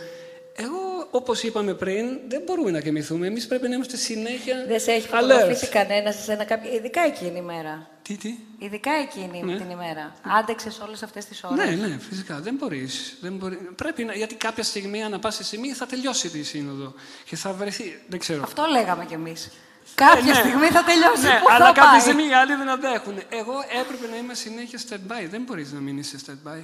Εγώ, 0.55 1.07
όπως 1.11 1.43
είπαμε 1.43 1.73
πριν, 1.73 2.05
δεν 2.27 2.41
μπορούμε 2.45 2.71
να 2.71 2.79
κοιμηθούμε. 2.81 3.27
Εμείς 3.27 3.47
πρέπει 3.47 3.67
να 3.67 3.75
είμαστε 3.75 3.97
συνέχεια 3.97 4.65
Δεν 4.67 4.79
σε 4.79 4.91
έχει 4.91 5.07
alert. 5.11 5.19
φωτογραφίσει 5.21 5.67
κανένας 5.67 6.23
σε 6.23 6.31
ένα 6.31 6.43
κάποιο... 6.43 6.73
Ειδικά 6.73 7.01
εκείνη 7.01 7.37
η 7.37 7.41
μέρα. 7.41 7.89
Τι, 8.01 8.15
τι; 8.17 8.35
Ειδικά 8.59 8.91
εκείνη 8.91 9.57
την 9.57 9.69
ημέρα. 9.69 10.15
Άντεξες 10.39 10.79
όλες 10.87 11.03
αυτές 11.03 11.25
τις 11.25 11.43
ώρες. 11.43 11.57
Ναι, 11.65 11.87
ναι, 11.87 11.97
φυσικά. 12.09 12.39
Δεν 12.39 12.55
μπορείς. 12.55 13.17
Δεν 13.21 13.33
μπορεί... 13.33 13.55
Πρέπει 13.75 14.03
να... 14.03 14.13
Γιατί 14.13 14.35
κάποια 14.35 14.63
στιγμή, 14.63 15.03
ανά 15.03 15.19
πάση 15.19 15.43
στιγμή, 15.43 15.69
θα 15.73 15.85
τελειώσει 15.85 16.29
τη 16.29 16.43
σύνοδο 16.43 16.93
και 17.25 17.35
θα 17.35 17.53
βρεθεί. 17.53 18.01
Δεν 18.07 18.19
ξέρω. 18.19 18.41
Αυτό 18.43 18.63
λέγαμε 18.71 19.05
κι 19.05 19.13
εμείς. 19.13 19.51
Κάποια 19.95 20.33
ναι. 20.33 20.39
στιγμή 20.39 20.67
θα 20.67 20.83
τελειώσει. 20.83 21.21
Ναι, 21.21 21.39
Πού 21.41 21.49
αλλά 21.49 21.65
θα 21.65 21.71
κάποια 21.71 21.89
πάει; 21.89 21.99
στιγμή 21.99 22.27
οι 22.27 22.33
άλλοι 22.33 22.55
δεν 22.55 22.69
αντέχουν. 22.69 23.21
Εγώ 23.29 23.53
έπρεπε 23.81 24.07
να 24.07 24.17
είμαι 24.17 24.33
συνέχεια 24.33 24.79
stand-by. 24.89 25.27
Δεν 25.29 25.41
μπορείς 25.41 25.71
να 25.71 25.79
μην 25.79 25.97
είσαι 25.97 26.17
stand-by. 26.25 26.63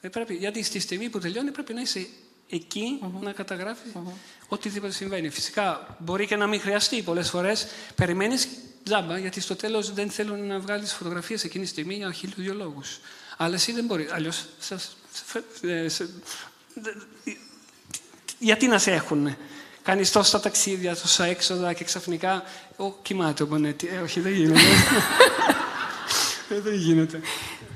Δεν 0.00 0.10
πρέπει, 0.10 0.34
γιατί 0.34 0.62
στη 0.62 0.78
στιγμή 0.80 1.08
που 1.08 1.18
τελειώνει 1.18 1.50
πρέπει 1.50 1.74
να 1.74 1.80
είσαι 1.80 2.06
εκεί 2.48 3.00
να 3.20 3.32
καταγράφεις 3.32 3.92
οτιδήποτε 4.48 4.92
συμβαίνει. 4.92 5.28
Φυσικά 5.28 5.96
μπορεί 5.98 6.26
και 6.26 6.36
να 6.36 6.46
μην 6.46 6.60
χρειαστεί 6.60 7.02
πολλές 7.02 7.30
φορές. 7.30 7.66
Περιμένεις 7.94 8.48
τζάμπα, 8.84 9.18
γιατί 9.18 9.40
στο 9.40 9.56
τέλος 9.56 9.92
δεν 9.92 10.10
θέλουν 10.10 10.46
να 10.46 10.58
βγάλεις 10.58 10.92
φωτογραφίες 10.92 11.44
εκείνη 11.44 11.64
τη 11.64 11.70
στιγμή 11.70 11.94
για 11.94 12.12
χίλιους 12.12 12.36
δύο 12.36 12.54
λόγους. 12.54 13.00
Αλλά 13.36 13.54
εσύ 13.54 13.72
δεν 13.72 13.84
μπορείς. 13.84 14.12
Αλλιώς. 14.12 14.44
Γιατί 18.38 18.66
να 18.66 18.78
σε 18.78 18.92
έχουν. 18.92 19.36
Κάνεις 19.88 20.12
τόσα 20.12 20.40
ταξίδια, 20.40 20.96
τόσα 20.96 21.24
έξοδα 21.24 21.72
και 21.72 21.84
ξαφνικά. 21.84 22.42
Ω, 22.76 22.92
κοιμάται 23.02 23.42
ο 23.42 23.46
Μπονέτη. 23.46 23.88
Ε, 23.88 23.98
όχι, 23.98 24.20
δεν 24.20 24.32
γίνεται. 24.32 24.60
ε, 26.54 26.60
δεν 26.60 26.74
γίνεται. 26.74 27.20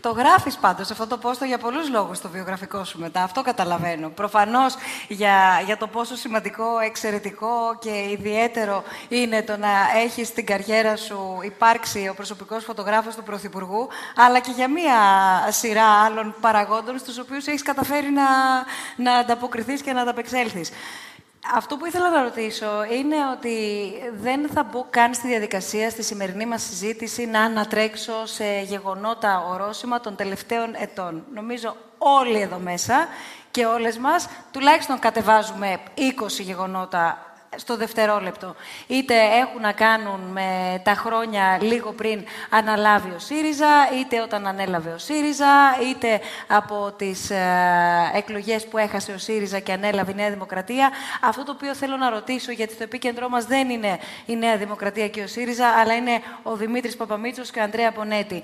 Το 0.01 0.11
γράφεις 0.11 0.57
πάντως 0.57 0.90
αυτό 0.90 1.07
το 1.07 1.16
πόστο 1.16 1.44
για 1.44 1.59
πολλούς 1.59 1.90
λόγους 1.90 2.16
στο 2.16 2.29
βιογραφικό 2.29 2.85
σου 2.85 2.98
μετά. 2.98 3.22
Αυτό 3.22 3.42
καταλαβαίνω. 3.42 4.09
Προφανώς 4.09 4.75
για, 5.09 5.62
για 5.66 5.77
το 5.77 5.87
πόσο 5.87 6.16
σημαντικό, 6.16 6.79
εξαιρετικό 6.79 7.79
και 7.81 8.09
ιδιαίτερο 8.11 8.83
είναι 9.09 9.42
το 9.42 9.57
να 9.57 9.68
έχεις 10.05 10.29
στην 10.29 10.46
καριέρα 10.46 10.96
σου 10.96 11.38
υπάρξει 11.44 12.09
ο 12.11 12.14
προσωπικός 12.14 12.64
φωτογράφος 12.64 13.14
του 13.14 13.22
Πρωθυπουργού, 13.22 13.88
αλλά 14.16 14.40
και 14.40 14.51
για 14.55 14.68
μία 14.68 14.96
σειρά 15.51 15.85
άλλων 15.85 16.35
παραγόντων 16.40 16.98
στους 16.98 17.18
οποίους 17.18 17.46
έχεις 17.46 17.62
καταφέρει 17.62 18.11
να, 18.11 18.25
να 18.96 19.18
ανταποκριθείς 19.18 19.83
και 19.83 19.92
να 19.92 20.01
ανταπεξέλθεις. 20.01 20.70
Αυτό 21.50 21.76
που 21.76 21.87
ήθελα 21.87 22.11
να 22.11 22.22
ρωτήσω 22.22 22.85
είναι 22.90 23.16
ότι 23.37 23.57
δεν 24.20 24.48
θα 24.48 24.62
μπω 24.62 24.87
καν 24.90 25.14
στη 25.14 25.28
διαδικασία 25.28 25.90
στη 25.90 26.02
σημερινή 26.02 26.46
μας 26.46 26.62
συζήτηση 26.62 27.26
να 27.26 27.40
ανατρέξω 27.40 28.26
σε 28.26 28.61
γεγονότα 28.61 29.44
ορόσημα 29.46 30.00
των 30.00 30.16
τελευταίων 30.16 30.74
ετών. 30.74 31.24
Νομίζω 31.35 31.76
όλοι 31.98 32.40
εδώ 32.40 32.59
μέσα 32.59 33.09
και 33.50 33.66
όλες 33.66 33.98
μας 33.98 34.28
τουλάχιστον 34.50 34.98
κατεβάζουμε 34.98 35.81
20 35.96 36.02
γεγονότα 36.28 37.32
στο 37.57 37.77
δευτερόλεπτο. 37.77 38.55
Είτε 38.87 39.15
έχουν 39.15 39.61
να 39.61 39.73
κάνουν 39.73 40.21
με 40.21 40.81
τα 40.85 40.95
χρόνια 40.95 41.59
λίγο 41.61 41.93
πριν 41.93 42.25
αναλάβει 42.51 43.11
ο 43.11 43.19
ΣΥΡΙΖΑ, 43.19 43.88
είτε 44.01 44.21
όταν 44.21 44.47
ανέλαβε 44.47 44.93
ο 44.93 44.99
ΣΥΡΙΖΑ, 44.99 45.77
είτε 45.91 46.21
από 46.47 46.93
τις 46.97 47.31
ε, 47.31 48.11
εκλογές 48.15 48.67
που 48.67 48.79
έχασε 48.79 49.12
ο 49.12 49.19
ΣΥΡΙΖΑ 49.19 49.59
και 49.59 49.73
ανέλαβε 49.73 50.11
η 50.11 50.15
Νέα 50.15 50.31
Δημοκρατία. 50.31 50.91
Αυτό 51.21 51.45
το 51.45 51.53
οποίο 51.53 51.75
θέλω 51.75 51.97
να 51.97 52.11
ρωτήσω, 52.11 52.53
γιατί 52.53 52.75
το 52.75 52.83
επίκεντρό 52.83 53.29
μας 53.29 53.45
δεν 53.45 53.71
είναι 53.71 53.99
η 54.27 54.37
Νέα 54.37 54.57
Δημοκρατία 54.57 55.09
και 55.09 55.23
ο 55.23 55.27
ΣΥΡΙΖΑ, 55.27 55.69
αλλά 55.69 55.95
είναι 55.95 56.23
ο 56.43 56.57
Δημήτρης 56.57 56.97
Παπαμίτσος 56.97 57.51
και 57.51 57.59
ο 57.59 57.62
Ανδρέα 57.62 57.93
Πονέτη. 57.93 58.43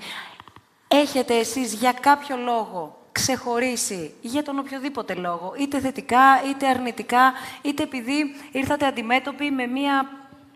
Έχετε 0.87 1.37
εσείς 1.37 1.73
για 1.73 1.93
κάποιο 2.01 2.37
λόγο 2.37 2.98
ξεχωρίσει 3.11 4.13
για 4.21 4.43
τον 4.43 4.59
οποιοδήποτε 4.59 5.13
λόγο, 5.13 5.53
είτε 5.59 5.79
θετικά, 5.79 6.43
είτε 6.49 6.67
αρνητικά, 6.67 7.33
είτε 7.61 7.83
επειδή 7.83 8.35
ήρθατε 8.51 8.85
αντιμέτωποι 8.85 9.51
με 9.51 9.67
μία 9.67 10.09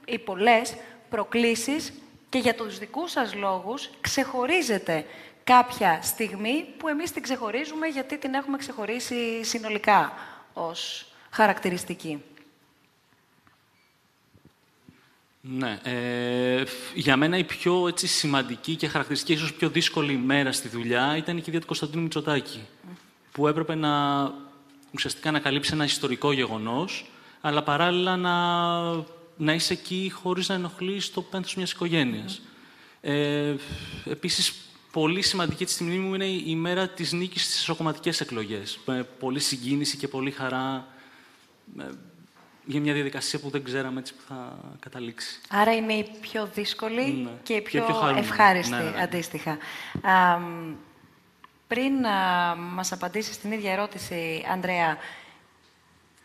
ή 0.05 0.19
πολλές 0.19 0.75
προκλήσεις 1.09 1.93
και 2.29 2.37
για 2.37 2.55
τους 2.55 2.77
δικούς 2.77 3.11
σας 3.11 3.35
λόγους 3.35 3.89
ξεχωρίζετε 4.01 5.05
κάποια 5.43 5.99
στιγμή 6.01 6.65
που 6.77 6.87
εμείς 6.87 7.11
την 7.11 7.21
ξεχωρίζουμε 7.21 7.87
γιατί 7.87 8.17
την 8.17 8.33
έχουμε 8.33 8.57
ξεχωρίσει 8.57 9.43
συνολικά 9.43 10.13
ως 10.53 11.05
χαρακτηριστική. 11.29 12.23
Ναι. 15.45 15.79
Ε, 15.83 16.63
για 16.93 17.17
μένα 17.17 17.37
η 17.37 17.43
πιο 17.43 17.87
έτσι, 17.87 18.07
σημαντική 18.07 18.75
και 18.75 18.87
χαρακτηριστική, 18.87 19.33
ίσως 19.33 19.53
πιο 19.53 19.69
δύσκολη 19.69 20.17
μέρα 20.17 20.51
στη 20.51 20.67
δουλειά 20.67 21.17
ήταν 21.17 21.37
η 21.37 21.41
κηδεία 21.41 21.59
του 21.59 21.65
Κωνσταντίνου 21.65 22.01
Μητσοτάκη, 22.01 22.59
που 23.31 23.47
έπρεπε 23.47 23.75
να, 23.75 24.23
ουσιαστικά 24.91 25.31
να 25.31 25.39
καλύψει 25.39 25.73
ένα 25.73 25.83
ιστορικό 25.83 26.31
γεγονός, 26.31 27.11
αλλά 27.41 27.63
παράλληλα 27.63 28.17
να, 28.17 28.35
να 29.37 29.53
είσαι 29.53 29.73
εκεί 29.73 30.11
χωρίς 30.13 30.49
να 30.49 30.55
ενοχλείς 30.55 31.11
το 31.11 31.21
πένθος 31.21 31.55
μιας 31.55 31.71
οικογένειας. 31.71 32.41
Ε, 33.01 33.55
επίσης, 34.05 34.53
πολύ 34.91 35.21
σημαντική 35.21 35.65
τη 35.65 35.71
στιγμή 35.71 35.97
μου 35.97 36.13
είναι 36.13 36.25
η 36.25 36.55
μέρα 36.55 36.87
της 36.87 37.11
νίκης 37.11 37.43
στις 37.43 37.59
εσωκομματικές 37.59 38.21
εκλογές. 38.21 38.79
Με 38.85 39.07
πολύ 39.19 39.39
συγκίνηση 39.39 39.97
και 39.97 40.07
πολύ 40.07 40.31
χαρά 40.31 40.87
για 42.65 42.79
μια 42.79 42.93
διαδικασία 42.93 43.39
που 43.39 43.49
δεν 43.49 43.63
ξέραμε 43.63 43.99
έτσι 43.99 44.13
που 44.13 44.21
θα 44.27 44.57
καταλήξει. 44.79 45.39
Άρα 45.49 45.75
είναι 45.75 45.93
η 45.93 46.09
πιο 46.21 46.49
δύσκολη 46.53 47.11
ναι. 47.11 47.29
και 47.43 47.53
η 47.53 47.61
πιο, 47.61 47.85
ευχάριστη, 48.17 48.75
ναι, 48.75 48.83
ναι, 48.83 48.89
ναι, 48.89 49.01
αντίστοιχα. 49.01 49.51
Α, 50.01 50.39
πριν 51.67 52.05
α, 52.05 52.55
μας 52.55 52.91
απαντήσεις 52.91 53.37
την 53.37 53.51
ίδια 53.51 53.71
ερώτηση, 53.71 54.45
Ανδρέα, 54.51 54.97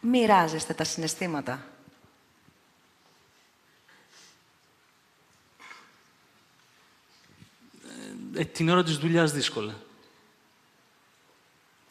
μοιράζεστε 0.01 0.75
τα 0.75 0.85
συναισθήματα; 0.85 1.67
Ε, 8.35 8.45
την 8.45 8.69
ώρα 8.69 8.83
της 8.83 8.97
δουλειάς 8.97 9.33
δύσκολα. 9.33 9.75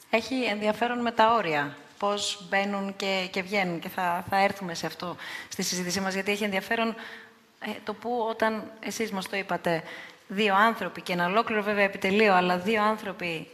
Έχει 0.09 0.43
ενδιαφέρον 0.43 1.01
με 1.01 1.11
τα 1.11 1.33
όρια 1.33 1.77
πώς 1.99 2.45
μπαίνουν 2.49 2.95
και, 2.95 3.27
και 3.31 3.41
βγαίνουν. 3.41 3.79
Και 3.79 3.89
θα, 3.89 4.25
θα 4.29 4.37
έρθουμε 4.37 4.73
σε 4.73 4.85
αυτό 4.85 5.15
στη 5.49 5.63
συζήτησή 5.63 5.99
μας, 5.99 6.13
γιατί 6.13 6.31
έχει 6.31 6.43
ενδιαφέρον 6.43 6.95
ε, 7.59 7.69
το 7.83 7.93
που 7.93 8.25
όταν 8.29 8.71
εσείς 8.79 9.11
μας 9.11 9.29
το 9.29 9.37
είπατε, 9.37 9.83
δύο 10.27 10.55
άνθρωποι 10.55 11.01
και 11.01 11.13
ένα 11.13 11.25
ολόκληρο 11.25 11.61
βέβαια 11.61 11.83
επιτελείο, 11.83 12.33
αλλά 12.33 12.57
δύο 12.57 12.83
άνθρωποι 12.83 13.47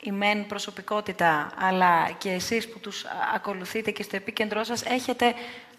η 0.00 0.10
μεν 0.10 0.46
προσωπικότητα, 0.46 1.50
αλλά 1.58 2.10
και 2.10 2.30
εσείς 2.30 2.68
που 2.68 2.78
τους 2.78 3.04
ακολουθείτε 3.34 3.90
και 3.90 4.02
στο 4.02 4.16
επίκεντρό 4.16 4.64
σας, 4.64 4.82
έχετε, 4.82 5.34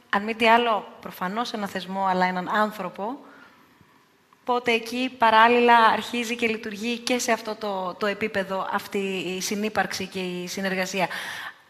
αν 0.09 0.23
μη 0.23 0.35
τι 0.35 0.47
άλλο, 0.47 0.87
προφανώς 1.01 1.53
ένα 1.53 1.67
θεσμό, 1.67 2.05
αλλά 2.05 2.25
έναν 2.25 2.49
άνθρωπο, 2.49 3.19
Οπότε 4.49 4.71
εκεί 4.71 5.12
παράλληλα 5.17 5.77
αρχίζει 5.77 6.35
και 6.35 6.47
λειτουργεί 6.47 6.97
και 6.97 7.19
σε 7.19 7.31
αυτό 7.31 7.55
το, 7.55 7.95
το 7.99 8.05
επίπεδο 8.05 8.67
αυτή 8.71 8.97
η 9.38 9.41
συνύπαρξη 9.41 10.05
και 10.07 10.19
η 10.19 10.47
συνεργασία. 10.47 11.07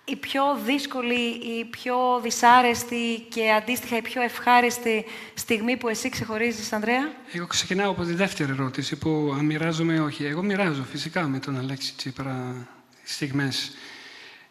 Η 0.05 0.15
πιο 0.15 0.43
δύσκολη, 0.65 1.21
η 1.29 1.65
πιο 1.65 2.19
δυσάρεστη 2.23 3.25
και 3.29 3.51
αντίστοιχα 3.51 3.97
η 3.97 4.01
πιο 4.01 4.21
ευχάριστη 4.21 5.05
στιγμή 5.33 5.77
που 5.77 5.87
εσύ 5.87 6.09
ξεχωρίζεις, 6.09 6.73
Ανδρέα; 6.73 7.11
Εγώ 7.31 7.47
ξεκινάω 7.47 7.91
από 7.91 8.03
τη 8.03 8.13
δεύτερη 8.13 8.51
ερώτηση 8.51 8.95
που 8.95 9.33
αν 9.37 9.45
μοιράζομαι 9.45 9.99
όχι. 9.99 10.25
Εγώ 10.25 10.43
μοιράζω 10.43 10.83
φυσικά 10.83 11.27
με 11.27 11.39
τον 11.39 11.57
Αλέξη 11.57 11.93
Τσίπρα 11.95 12.67
στιγμές. 13.03 13.71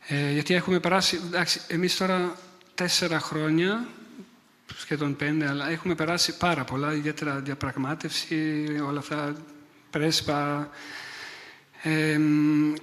Ε, 0.09 0.33
γιατί 0.33 0.55
έχουμε 0.55 0.81
περάσει, 0.81 1.21
εντάξει, 1.27 1.61
εμείς 1.69 1.97
τώρα 1.97 2.37
τέσσερα 2.75 3.21
χρόνια 3.21 3.89
σχεδόν 4.79 5.17
πέντε, 5.17 5.49
αλλά 5.49 5.71
έχουμε 5.71 5.95
περάσει 5.95 6.37
πάρα 6.37 6.65
πολλά, 6.65 6.95
ιδιαίτερα 6.95 7.35
διαπραγμάτευση, 7.35 8.67
όλα 8.87 8.99
αυτά, 8.99 9.35
πρέσπα. 9.91 10.71
Ε, 11.83 12.19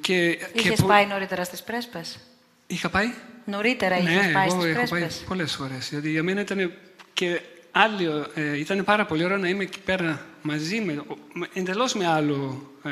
και, 0.01 0.39
Είχες 0.53 0.81
πάει 0.81 1.05
νωρίτερα 1.05 1.43
στις 1.43 1.63
πρέσπες; 1.63 2.19
Είχα 2.67 2.89
πάει; 2.89 3.13
Νωρίτερα 3.45 4.01
ναι, 4.01 4.11
είχες 4.11 4.31
πάει 4.31 4.49
στις 4.49 4.61
πρέσπες; 4.61 4.91
Ναι, 4.91 4.97
έχω 4.97 5.07
πάει 5.07 5.27
πολλές 5.27 5.55
φορές. 5.55 5.89
Γιατί 5.89 6.09
για 6.09 6.23
μένα 6.23 6.41
ήταν 6.41 6.73
και 7.13 7.41
άλλο, 7.71 8.27
ε, 8.33 8.57
ήταν 8.57 8.83
πάρα 8.83 9.05
πολύ 9.05 9.23
ωραίο 9.23 9.37
να 9.37 9.47
είμαι 9.47 9.63
εκεί 9.63 9.79
πέρα 9.79 10.25
μαζί 10.41 10.81
με, 10.81 11.03
εντελώς 11.53 11.93
με 11.93 12.07
άλλο 12.07 12.71
ε, 12.83 12.91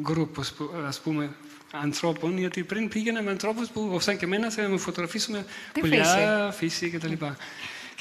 γκρουπ, 0.00 0.38
ας 0.86 1.00
πούμε, 1.00 1.30
ανθρώπων, 1.72 2.38
γιατί 2.38 2.62
πριν 2.62 2.88
πήγαινα 2.88 3.22
με 3.22 3.30
ανθρώπους 3.30 3.68
που, 3.68 4.00
σαν 4.00 4.16
και 4.16 4.24
εμένα, 4.24 4.50
θέλαμε 4.50 4.74
να 4.74 4.80
φωτογραφίσουμε 4.80 5.44
πουλιά, 5.72 6.50
φύση; 6.56 6.90
κτλ. 6.90 7.12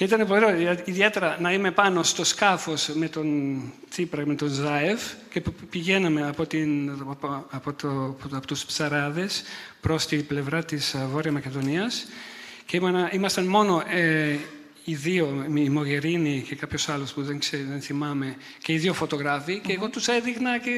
Και 0.01 0.07
ήταν 0.07 0.27
πολύ 0.27 0.45
ωραίο, 0.45 0.75
ιδιαίτερα 0.85 1.37
να 1.39 1.53
είμαι 1.53 1.71
πάνω 1.71 2.03
στο 2.03 2.23
σκάφος 2.23 2.87
με 2.93 3.07
τον 3.07 3.61
Τσίπρα, 3.89 4.25
με 4.25 4.35
τον 4.35 4.47
Ζάεφ 4.47 5.01
και 5.29 5.41
πηγαίναμε 5.69 6.27
από, 6.27 6.45
την, 6.45 6.91
από, 7.49 7.73
το, 7.73 8.17
από 8.31 8.47
τους 8.47 8.65
ψαράδες 8.65 9.43
προς 9.81 10.05
την 10.05 10.27
πλευρά 10.27 10.63
της 10.63 10.95
Βόρεια 11.11 11.31
Μακεδονίας 11.31 12.07
και 12.65 12.81
ήμασταν 13.11 13.45
μόνο 13.45 13.83
ε, 13.89 14.37
οι 14.83 14.95
δύο, 14.95 15.45
η 15.55 15.69
Μογερίνη 15.69 16.45
και 16.47 16.55
κάποιος 16.55 16.89
άλλος 16.89 17.13
που 17.13 17.23
δεν, 17.23 17.39
ξέρω, 17.39 17.63
δεν 17.67 17.81
θυμάμαι, 17.81 18.35
και 18.63 18.73
οι 18.73 18.77
δύο 18.77 18.93
φωτογράφοι 18.93 19.59
και 19.59 19.73
εγώ 19.73 19.89
τους 19.89 20.07
έδειχνα 20.07 20.57
και 20.57 20.71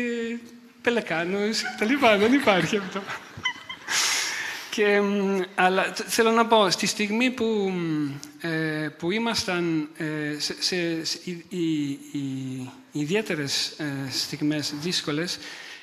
πελεκάνους, 0.81 1.61
τα 1.79 1.85
λοιπά, 1.85 2.17
δεν 2.17 2.33
υπάρχει 2.33 2.77
αυτό. 2.77 3.01
Και, 4.75 5.01
αλλά 5.55 5.93
θέλω 5.93 6.31
να 6.31 6.45
πω, 6.45 6.69
στη 6.69 6.85
στιγμή 6.85 7.31
που, 7.31 7.73
ε, 8.41 8.87
που 8.97 9.11
ήμασταν 9.11 9.89
ε, 9.97 10.39
σε, 10.39 10.55
σε, 10.59 11.05
σε 11.05 11.19
οι, 11.23 11.45
οι, 11.49 12.19
οι 12.91 12.99
ιδιαίτερες 12.99 13.67
ε, 13.67 14.09
στιγμές 14.09 14.73
δύσκολες, 14.81 15.37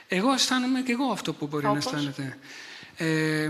εγώ 0.08 0.32
αισθάνομαι 0.32 0.80
και 0.80 0.92
εγώ 0.92 1.04
αυτό 1.04 1.32
που 1.32 1.46
μπορεί 1.46 1.66
να 1.66 1.76
αισθάνεται. 1.76 2.38
Ε, 2.96 3.48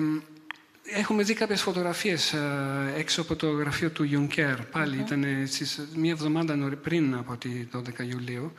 έχουμε 0.85 1.23
δει 1.23 1.35
κάποιες 1.35 1.63
φωτογραφίες 1.63 2.33
ε, 2.33 2.93
έξω 2.97 3.21
από 3.21 3.37
το 3.37 3.51
γραφείο 3.51 3.91
του 3.91 4.05
Ιουνκέρ. 4.05 4.63
Πάλι 4.63 4.99
ήταν 4.99 5.25
μία 5.95 6.11
εβδομάδα 6.13 6.77
πριν 6.83 7.15
από 7.15 7.37
τη 7.37 7.51
12 7.75 7.81
Ιουλίου 8.11 8.53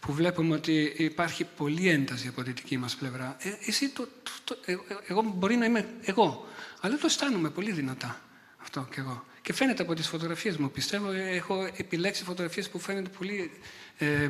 που 0.00 0.12
βλέπουμε 0.12 0.54
ότι 0.54 0.94
υπάρχει 0.96 1.46
πολλή 1.56 1.88
ένταση 1.88 2.28
από 2.28 2.42
τη 2.42 2.50
δική 2.50 2.76
μας 2.76 2.94
πλευρά. 2.94 3.36
Ε, 3.38 3.52
εσύ 3.66 3.88
το, 3.88 4.08
το, 4.44 4.56
ε, 4.64 4.76
εγώ 5.06 5.22
μπορεί 5.36 5.56
να 5.56 5.64
είμαι 5.64 5.88
εγώ, 6.02 6.46
αλλά 6.80 6.96
το 6.96 7.06
αισθάνομαι 7.06 7.50
πολύ 7.50 7.72
δυνατά 7.72 8.20
αυτό 8.62 8.88
κι 8.92 9.00
εγώ. 9.00 9.24
Και 9.42 9.52
φαίνεται 9.52 9.82
από 9.82 9.94
τις 9.94 10.08
φωτογραφίες 10.08 10.56
μου. 10.56 10.70
Πιστεύω, 10.70 11.10
ε, 11.10 11.30
έχω 11.30 11.70
επιλέξει 11.76 12.24
φωτογραφίες 12.24 12.68
που 12.68 12.78
φαίνονται 12.78 13.10
πολύ 13.18 13.50
ε, 13.98 14.06
ε, 14.24 14.28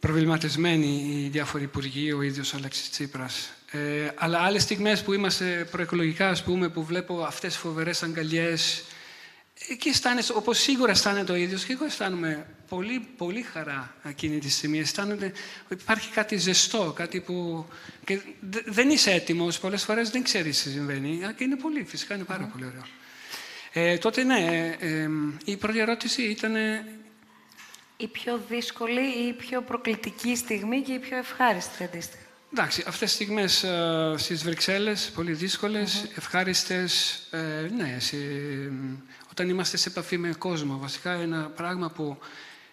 προβληματισμένοι 0.00 0.86
οι 0.86 1.28
διάφοροι 1.28 1.64
υπουργοί, 1.64 2.12
ο 2.12 2.22
ίδιος 2.22 2.52
ο 2.52 2.56
Αλέξης 2.56 2.90
Τσίπρας. 2.90 3.50
Ε, 3.70 4.10
αλλά 4.14 4.38
άλλες 4.38 4.62
στιγμές 4.62 5.02
που 5.02 5.12
είμαστε 5.12 5.68
προεκλογικά, 5.70 6.28
ας 6.28 6.42
πούμε, 6.42 6.68
που 6.68 6.84
βλέπω 6.84 7.22
αυτές 7.22 7.52
τις 7.52 7.62
φοβερές 7.62 8.02
αγκαλιές, 8.02 8.84
εκεί 9.68 9.88
αισθάνεσαι, 9.88 10.32
όπως 10.36 10.58
σίγουρα 10.58 10.90
αισθάνεται 10.90 11.32
ο 11.32 11.34
ίδιος, 11.34 11.64
και 11.64 11.72
εγώ 11.72 11.84
αισθάνομαι 11.84 12.46
πολύ, 12.74 13.08
πολύ 13.16 13.42
χαρά 13.42 13.94
εκείνη 14.02 14.38
τη 14.38 14.50
στιγμή. 14.50 14.78
Αισθάνονται 14.78 15.32
ότι 15.70 15.82
υπάρχει 15.82 16.10
κάτι 16.10 16.36
ζεστό, 16.36 16.92
κάτι 16.96 17.20
που 17.20 17.66
και 18.04 18.20
δεν 18.64 18.90
είσαι 18.90 19.10
έτοιμος, 19.10 19.58
πολλές 19.58 19.84
φορές 19.84 20.10
δεν 20.10 20.22
ξέρεις 20.22 20.62
τι 20.62 20.70
συμβαίνει. 20.70 21.20
Και 21.36 21.44
είναι 21.44 21.56
πολύ, 21.56 21.84
φυσικά 21.84 22.14
είναι 22.14 22.24
πάρα 22.24 22.44
πολύ 22.52 22.64
ωραίο. 22.64 22.82
Ε, 23.72 23.98
τότε 23.98 24.22
ναι, 24.22 24.76
ε, 24.78 25.08
η 25.44 25.56
πρώτη 25.56 25.78
ερώτηση 25.78 26.22
ήταν... 26.22 26.54
Η 27.96 28.06
πιο 28.06 28.40
δύσκολη 28.48 29.00
ή 29.00 29.26
η 29.28 29.32
πιο 29.32 29.62
προκλητική 29.62 30.36
στιγμή 30.36 30.80
και 30.82 30.92
η 30.92 30.98
πιο 30.98 31.16
ευχάριστη 31.16 31.84
αντίστοιχα. 31.84 32.22
Εντάξει, 32.52 32.84
αυτές 32.86 33.08
τις 33.08 33.12
στιγμές 33.12 33.62
ε, 33.62 34.14
στις 34.16 34.44
Βρυξέλλες, 34.44 35.10
πολύ 35.14 35.32
δύσκολες, 35.32 36.04
mm-hmm. 36.04 36.16
ευχάριστες, 36.16 37.22
ε, 37.30 37.68
ναι, 37.76 37.96
σε, 37.98 38.16
όταν 39.30 39.48
είμαστε 39.48 39.76
σε 39.76 39.88
επαφή 39.88 40.18
με 40.18 40.34
κόσμο. 40.38 40.78
Βασικά 40.78 41.12
ένα 41.12 41.50
πράγμα 41.56 41.90
που 41.90 42.18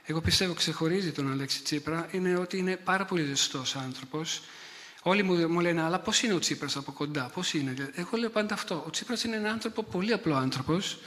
εγώ 0.09 0.21
πιστεύω 0.21 0.53
ξεχωρίζει 0.53 1.11
τον 1.11 1.31
Αλέξη 1.31 1.61
Τσίπρα 1.61 2.07
είναι 2.11 2.37
ότι 2.37 2.57
είναι 2.57 2.75
πάρα 2.75 3.05
πολύ 3.05 3.23
ζεστός 3.23 3.75
άνθρωπος. 3.75 4.41
Όλοι 5.01 5.23
μου, 5.23 5.49
μου 5.49 5.59
λένε, 5.59 5.81
αλλά 5.81 5.99
πώς 5.99 6.21
είναι 6.23 6.33
ο 6.33 6.39
Τσίπρας 6.39 6.75
από 6.75 6.91
κοντά, 6.91 7.29
πώς 7.33 7.53
είναι; 7.53 7.73
Εγώ 7.95 8.17
λέω 8.17 8.29
πάντα 8.29 8.53
αυτό. 8.53 8.83
Ο 8.87 8.89
Τσίπρας 8.89 9.23
είναι 9.23 9.35
ένα 9.35 9.49
άνθρωπο, 9.49 9.83
πολύ 9.83 10.13
απλό 10.13 10.35
άνθρωπος 10.35 10.97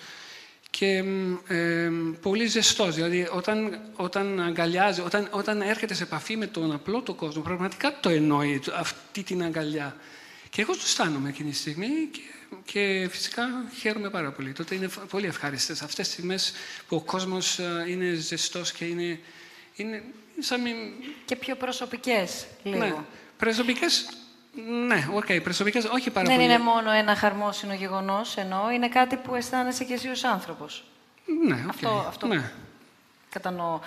και 0.71 1.05
ε, 1.47 1.91
πολύ 2.21 2.47
ζεστός. 2.47 2.95
Δηλαδή, 2.95 3.29
όταν, 3.33 3.81
όταν 3.97 4.41
αγκαλιάζει, 4.41 5.01
όταν, 5.01 5.29
όταν 5.31 5.61
έρχεται 5.61 5.95
σε 5.95 6.03
επαφή 6.03 6.37
με 6.37 6.47
τον 6.47 6.73
απλό 6.73 7.01
του 7.01 7.15
κόσμο, 7.15 7.43
πραγματικά 7.43 8.01
το 8.01 8.09
εννοεί 8.09 8.63
αυτή 8.75 9.23
την 9.23 9.43
αγκαλιά. 9.43 9.97
Και 10.51 10.63
εγώ 10.63 10.73
το 10.73 10.81
αισθάνομαι 10.85 11.29
εκείνη 11.29 11.51
τη 11.51 11.57
στιγμή 11.57 11.89
και, 12.13 12.21
και 12.65 13.09
φυσικά 13.11 13.49
χαίρομαι 13.79 14.11
πάρα 14.11 14.31
πολύ. 14.31 14.53
Τότε 14.53 14.75
είναι 14.75 14.89
πολύ 15.11 15.27
ευχάριστες 15.27 15.83
αυτές 15.83 16.07
τις 16.07 16.13
στιγμές 16.13 16.53
που 16.89 16.97
ο 16.97 17.01
κόσμος 17.01 17.59
ε, 17.59 17.85
είναι 17.89 18.13
ζεστός 18.15 18.73
και 18.73 18.85
είναι, 18.85 19.21
είναι 19.77 20.03
σαν 20.39 20.61
μην... 20.61 20.77
Και 21.25 21.37
πιο 21.37 21.55
προσωπικές, 21.57 22.47
λίγο. 22.63 22.79
Ναι. 22.79 22.95
Προσωπικές, 23.37 24.09
ναι, 24.87 25.09
OK, 25.13 25.25
okay, 25.29 25.43
προσωπικές, 25.43 25.85
όχι 25.85 26.11
πάρα 26.11 26.27
Δεν 26.27 26.37
πολύ. 26.37 26.49
είναι 26.49 26.59
μόνο 26.59 26.91
ένα 26.91 27.17
χαρμόσυνο 27.17 27.75
γεγονός, 27.75 28.37
ενώ 28.37 28.71
είναι 28.71 28.89
κάτι 28.89 29.17
που 29.17 29.35
αισθάνεσαι 29.35 29.85
και 29.85 29.95
εσύ 29.95 30.09
ως 30.09 30.25
άνθρωπος. 30.25 30.85
Ναι, 31.47 31.65
okay. 31.67 31.69
Αυτό, 31.69 32.05
αυτό 32.09 32.27
ναι. 32.27 32.53
κατανοώ. 33.31 33.81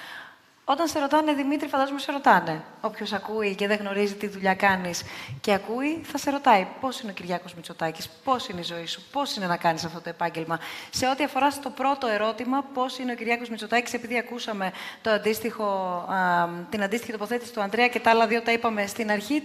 Όταν 0.67 0.87
σε 0.87 0.99
ρωτάνε, 0.99 1.33
Δημήτρη, 1.33 1.67
φαντάζομαι 1.67 1.99
σε 1.99 2.11
ρωτάνε. 2.11 2.63
Όποιος 2.81 3.13
ακούει 3.13 3.55
και 3.55 3.67
δεν 3.67 3.77
γνωρίζει 3.77 4.13
τι 4.15 4.27
δουλειά 4.27 4.55
κάνεις 4.55 5.03
και 5.41 5.53
ακούει, 5.53 6.01
θα 6.03 6.17
σε 6.17 6.29
ρωτάει 6.31 6.67
πώς 6.81 6.99
είναι 6.99 7.11
ο 7.11 7.13
Κυριάκος 7.13 7.53
Μητσοτάκης, 7.53 8.09
πώς 8.23 8.47
είναι 8.47 8.59
η 8.59 8.63
ζωή 8.63 8.85
σου, 8.85 9.01
πώς 9.11 9.35
είναι 9.35 9.47
να 9.47 9.57
κάνεις 9.57 9.83
αυτό 9.83 10.01
το 10.01 10.09
επάγγελμα. 10.09 10.59
Σε 10.89 11.07
ό,τι 11.07 11.23
αφορά 11.23 11.51
στο 11.51 11.69
πρώτο 11.69 12.07
ερώτημα, 12.07 12.63
πώς 12.73 12.97
είναι 12.97 13.11
ο 13.11 13.15
Κυριάκος 13.15 13.49
Μητσοτάκης, 13.49 13.93
επειδή 13.93 14.17
ακούσαμε 14.17 14.71
το 15.01 15.09
αντίστοιχο, 15.09 15.63
α, 16.09 16.49
την 16.69 16.83
αντίστοιχη 16.83 17.11
τοποθέτηση 17.11 17.53
του 17.53 17.61
Ανδρέα 17.61 17.87
και 17.87 17.99
τα 17.99 18.09
άλλα 18.09 18.27
δύο 18.27 18.41
τα 18.41 18.51
είπαμε 18.51 18.87
στην 18.87 19.11
αρχή, 19.11 19.43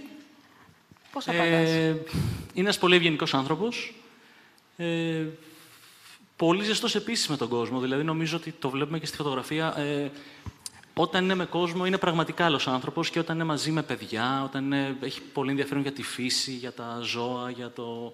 πώς 1.11 1.27
απαντάς; 1.27 1.69
Ε, 1.69 1.87
είναι 1.87 2.05
ένας 2.53 2.77
πολύ 2.77 2.95
ευγενικός 2.95 3.33
άνθρωπος. 3.33 3.95
Ε, 4.77 5.23
πολύ 6.35 6.63
ζεστός 6.63 6.95
επίσης 6.95 7.27
με 7.27 7.37
τον 7.37 7.49
κόσμο. 7.49 7.79
Δηλαδή, 7.79 8.03
νομίζω 8.03 8.37
ότι 8.37 8.51
το 8.51 8.69
βλέπουμε 8.69 8.99
και 8.99 9.05
στη 9.05 9.17
φωτογραφία. 9.17 9.73
Ε, 9.77 10.11
όταν 10.93 11.23
είναι 11.23 11.35
με 11.35 11.45
κόσμο 11.45 11.85
είναι 11.85 11.97
πραγματικά 11.97 12.45
άλλος 12.45 12.67
άνθρωπος 12.67 13.09
και 13.09 13.19
όταν 13.19 13.35
είναι 13.35 13.43
μαζί 13.43 13.71
με 13.71 13.83
παιδιά, 13.83 14.43
όταν 14.43 14.65
είναι, 14.65 14.97
έχει 15.01 15.21
πολύ 15.21 15.49
ενδιαφέρον 15.49 15.81
για 15.81 15.91
τη 15.91 16.03
φύση, 16.03 16.51
για 16.51 16.73
τα 16.73 16.99
ζώα, 17.01 17.49
για 17.49 17.71
το... 17.71 18.13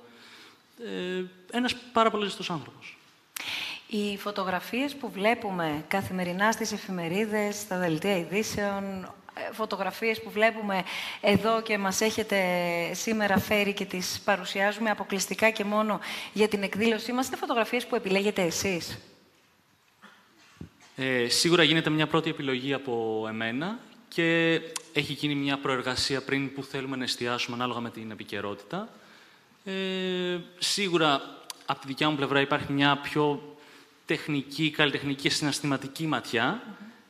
Ε, 0.84 1.23
ένας 1.51 1.75
πάρα 1.75 2.11
πολύ 2.11 2.25
ζεστός 2.25 2.49
άνθρωπος. 2.49 2.97
Οι 3.88 4.17
φωτογραφίες 4.17 4.95
που 4.95 5.09
βλέπουμε 5.09 5.86
καθημερινά 5.88 6.51
στις 6.51 6.71
εφημερίδες, 6.71 7.55
στα 7.55 7.78
δελτία 7.78 8.17
ειδήσεων, 8.17 8.84
ε, 9.34 9.53
φωτογραφίες 9.53 10.21
που 10.21 10.30
βλέπουμε 10.30 10.84
εδώ 11.21 11.61
και 11.61 11.78
μας 11.78 12.01
έχετε 12.01 12.39
σήμερα 12.93 13.39
φέρει 13.39 13.73
και 13.73 13.86
τις 13.86 14.21
παρουσιάζουμε 14.25 14.89
αποκλειστικά 14.89 15.49
και 15.49 15.63
μόνο 15.63 15.99
για 16.34 16.47
την 16.47 16.63
εκδήλωσή 16.63 17.11
μας, 17.11 17.28
είναι 17.28 17.36
φωτογραφίες 17.36 17.86
που 17.86 17.95
επιλέγετε 17.95 18.41
εσείς. 18.41 18.97
Ε, 20.99 21.29
σίγουρα 21.29 21.63
γίνεται 21.63 21.89
μια 21.89 22.07
πρώτη 22.07 22.29
επιλογή 22.29 22.73
από 22.73 23.25
εμένα 23.29 23.79
και 24.07 24.59
έχει 24.93 25.13
γίνει 25.13 25.35
μια 25.35 25.57
προεργασία 25.57 26.21
πριν 26.21 26.53
που 26.53 26.63
θέλουμε 26.63 26.95
να 26.95 27.03
εστιάσουμε 27.03 27.55
ανάλογα 27.55 27.79
με 27.79 27.89
την 27.89 28.11
επικαιρότητα. 28.11 28.89
Ε, 29.65 29.71
σίγουρα 30.57 31.21
από 31.65 31.79
τη 31.79 31.87
δικιά 31.87 32.09
μου 32.09 32.15
πλευρά 32.15 32.41
υπάρχει 32.41 32.73
μια 32.73 32.97
πιο 32.97 33.55
τεχνική, 34.05 34.71
καλλιτεχνική 34.71 35.21
και 35.21 35.29
συναστηματική 35.29 36.09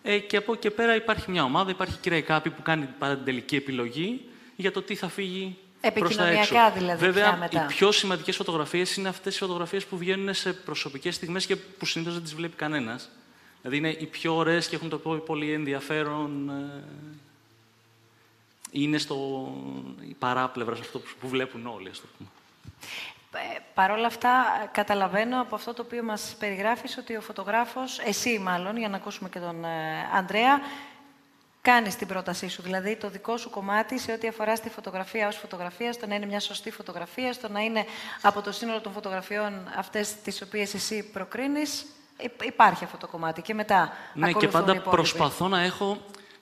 Ε, 0.02 0.18
και 0.18 0.38
από 0.38 0.52
εκεί 0.52 0.62
και 0.62 0.72
πέρα 0.72 0.96
υπάρχει 0.96 1.32
μια 1.32 1.44
ομάδα, 1.44 1.72
υπάρχει 1.72 1.94
η 1.94 2.00
κυρία 2.02 2.22
Κάπη 2.22 2.50
που 2.50 2.62
κάνει 2.62 2.90
πάντα 3.00 3.16
την 3.16 3.26
τελική 3.26 3.56
επιλογή 3.56 4.22
για 4.56 4.72
το 4.72 4.82
τι 4.82 4.96
θα 4.96 5.10
φύγει 5.10 5.58
προς 5.94 6.16
τα 6.16 6.28
έξω. 6.28 6.56
δηλαδή 6.78 7.06
Βέβαια, 7.06 7.28
πια 7.28 7.38
μετά. 7.38 7.64
οι 7.64 7.68
πιο 7.68 7.92
σημαντικές 7.92 8.36
φωτογραφίες 8.36 8.96
είναι 8.96 9.10
αυτές 9.10 9.36
οι 9.36 9.40
φωτογραφίες 9.40 9.86
που 9.86 9.98
βγαίνουν 9.98 10.34
σε 10.34 10.54
προσωπικές 10.54 11.16
στιγμές 11.16 11.46
και 11.46 11.56
που 11.56 11.86
συνήθως 11.86 12.14
δεν 12.14 12.24
τις 12.24 12.36
βλέπει 12.36 12.56
κανένας. 12.56 13.10
Δηλαδή 13.70 13.88
είναι 13.88 13.98
οι 14.00 14.06
πιο 14.06 14.36
ωραίες 14.36 14.68
και 14.68 14.76
έχουν 14.76 14.90
το 14.90 14.98
πολύ 15.00 15.52
ενδιαφέρον. 15.54 16.50
ε, 16.50 16.84
Είναι 18.72 18.98
στο 18.98 19.48
η 20.10 20.14
παράπλευρα 20.20 20.76
σε 20.76 20.82
αυτό 20.82 21.00
που 21.20 21.28
βλέπουν 21.28 21.68
όλοι, 21.68 21.90
ας 21.90 22.00
το 22.02 22.08
πούμε. 22.18 22.30
Ε, 23.56 23.60
Παρ' 23.74 23.92
όλα 23.92 24.08
αυτά, 24.08 24.30
ε, 24.64 24.68
καταλαβαίνω 24.72 25.42
από 25.42 25.56
αυτό 25.56 25.74
το 25.74 25.82
οποίο 25.82 26.04
μας 26.04 26.36
περιγράφεις 26.40 26.98
ότι 26.98 27.16
ο 27.16 27.22
φωτογράφος, 27.22 28.00
εσύ 28.00 28.40
μάλλον, 28.40 28.78
για 28.78 28.90
να 28.90 28.96
ακούσουμε 28.98 29.30
και 29.30 29.40
τον 29.40 29.64
ε, 29.66 30.10
Ανδρέα, 30.14 30.60
κάνεις 31.62 31.96
την 31.96 32.08
πρότασή 32.08 32.48
σου, 32.50 32.62
δηλαδή 32.62 32.96
το 32.96 33.10
δικό 33.10 33.38
σου 33.38 33.50
κομμάτι 33.50 34.00
σε 34.00 34.12
ό,τι 34.12 34.28
αφορά 34.28 34.56
στη 34.56 34.70
φωτογραφία 34.70 35.28
ως 35.28 35.36
φωτογραφία, 35.36 35.94
στο 35.94 36.08
να 36.08 36.16
είναι 36.16 36.26
μια 36.26 36.40
σωστή 36.40 36.72
φωτογραφία, 36.72 37.34
στο 37.34 37.50
να 37.50 37.60
είναι 37.62 37.86
από 38.22 38.42
το 38.42 38.52
σύνολο 38.52 38.82
των 38.82 38.92
φωτογραφιών 38.92 39.54
αυτές 39.76 40.16
τις 40.22 40.42
οποίες 40.42 40.74
εσύ 40.74 41.04
προκρίνεις, 41.14 41.82
υ- 41.82 41.88
υπάρχει 42.46 42.84
αυτό 42.84 42.98
το 42.98 43.08
κομμάτι. 43.08 43.42
Και 43.42 43.54
μετά 43.54 43.92
Ναι, 44.14 44.24
και 44.26 44.30
ακολουθούν 44.30 44.52
πάντα 44.52 44.74
οι 44.74 44.76
υπόλοιποι. 44.76 44.96
προσπαθώ 45.02 45.48
να 45.48 45.62
έχω 45.62 45.98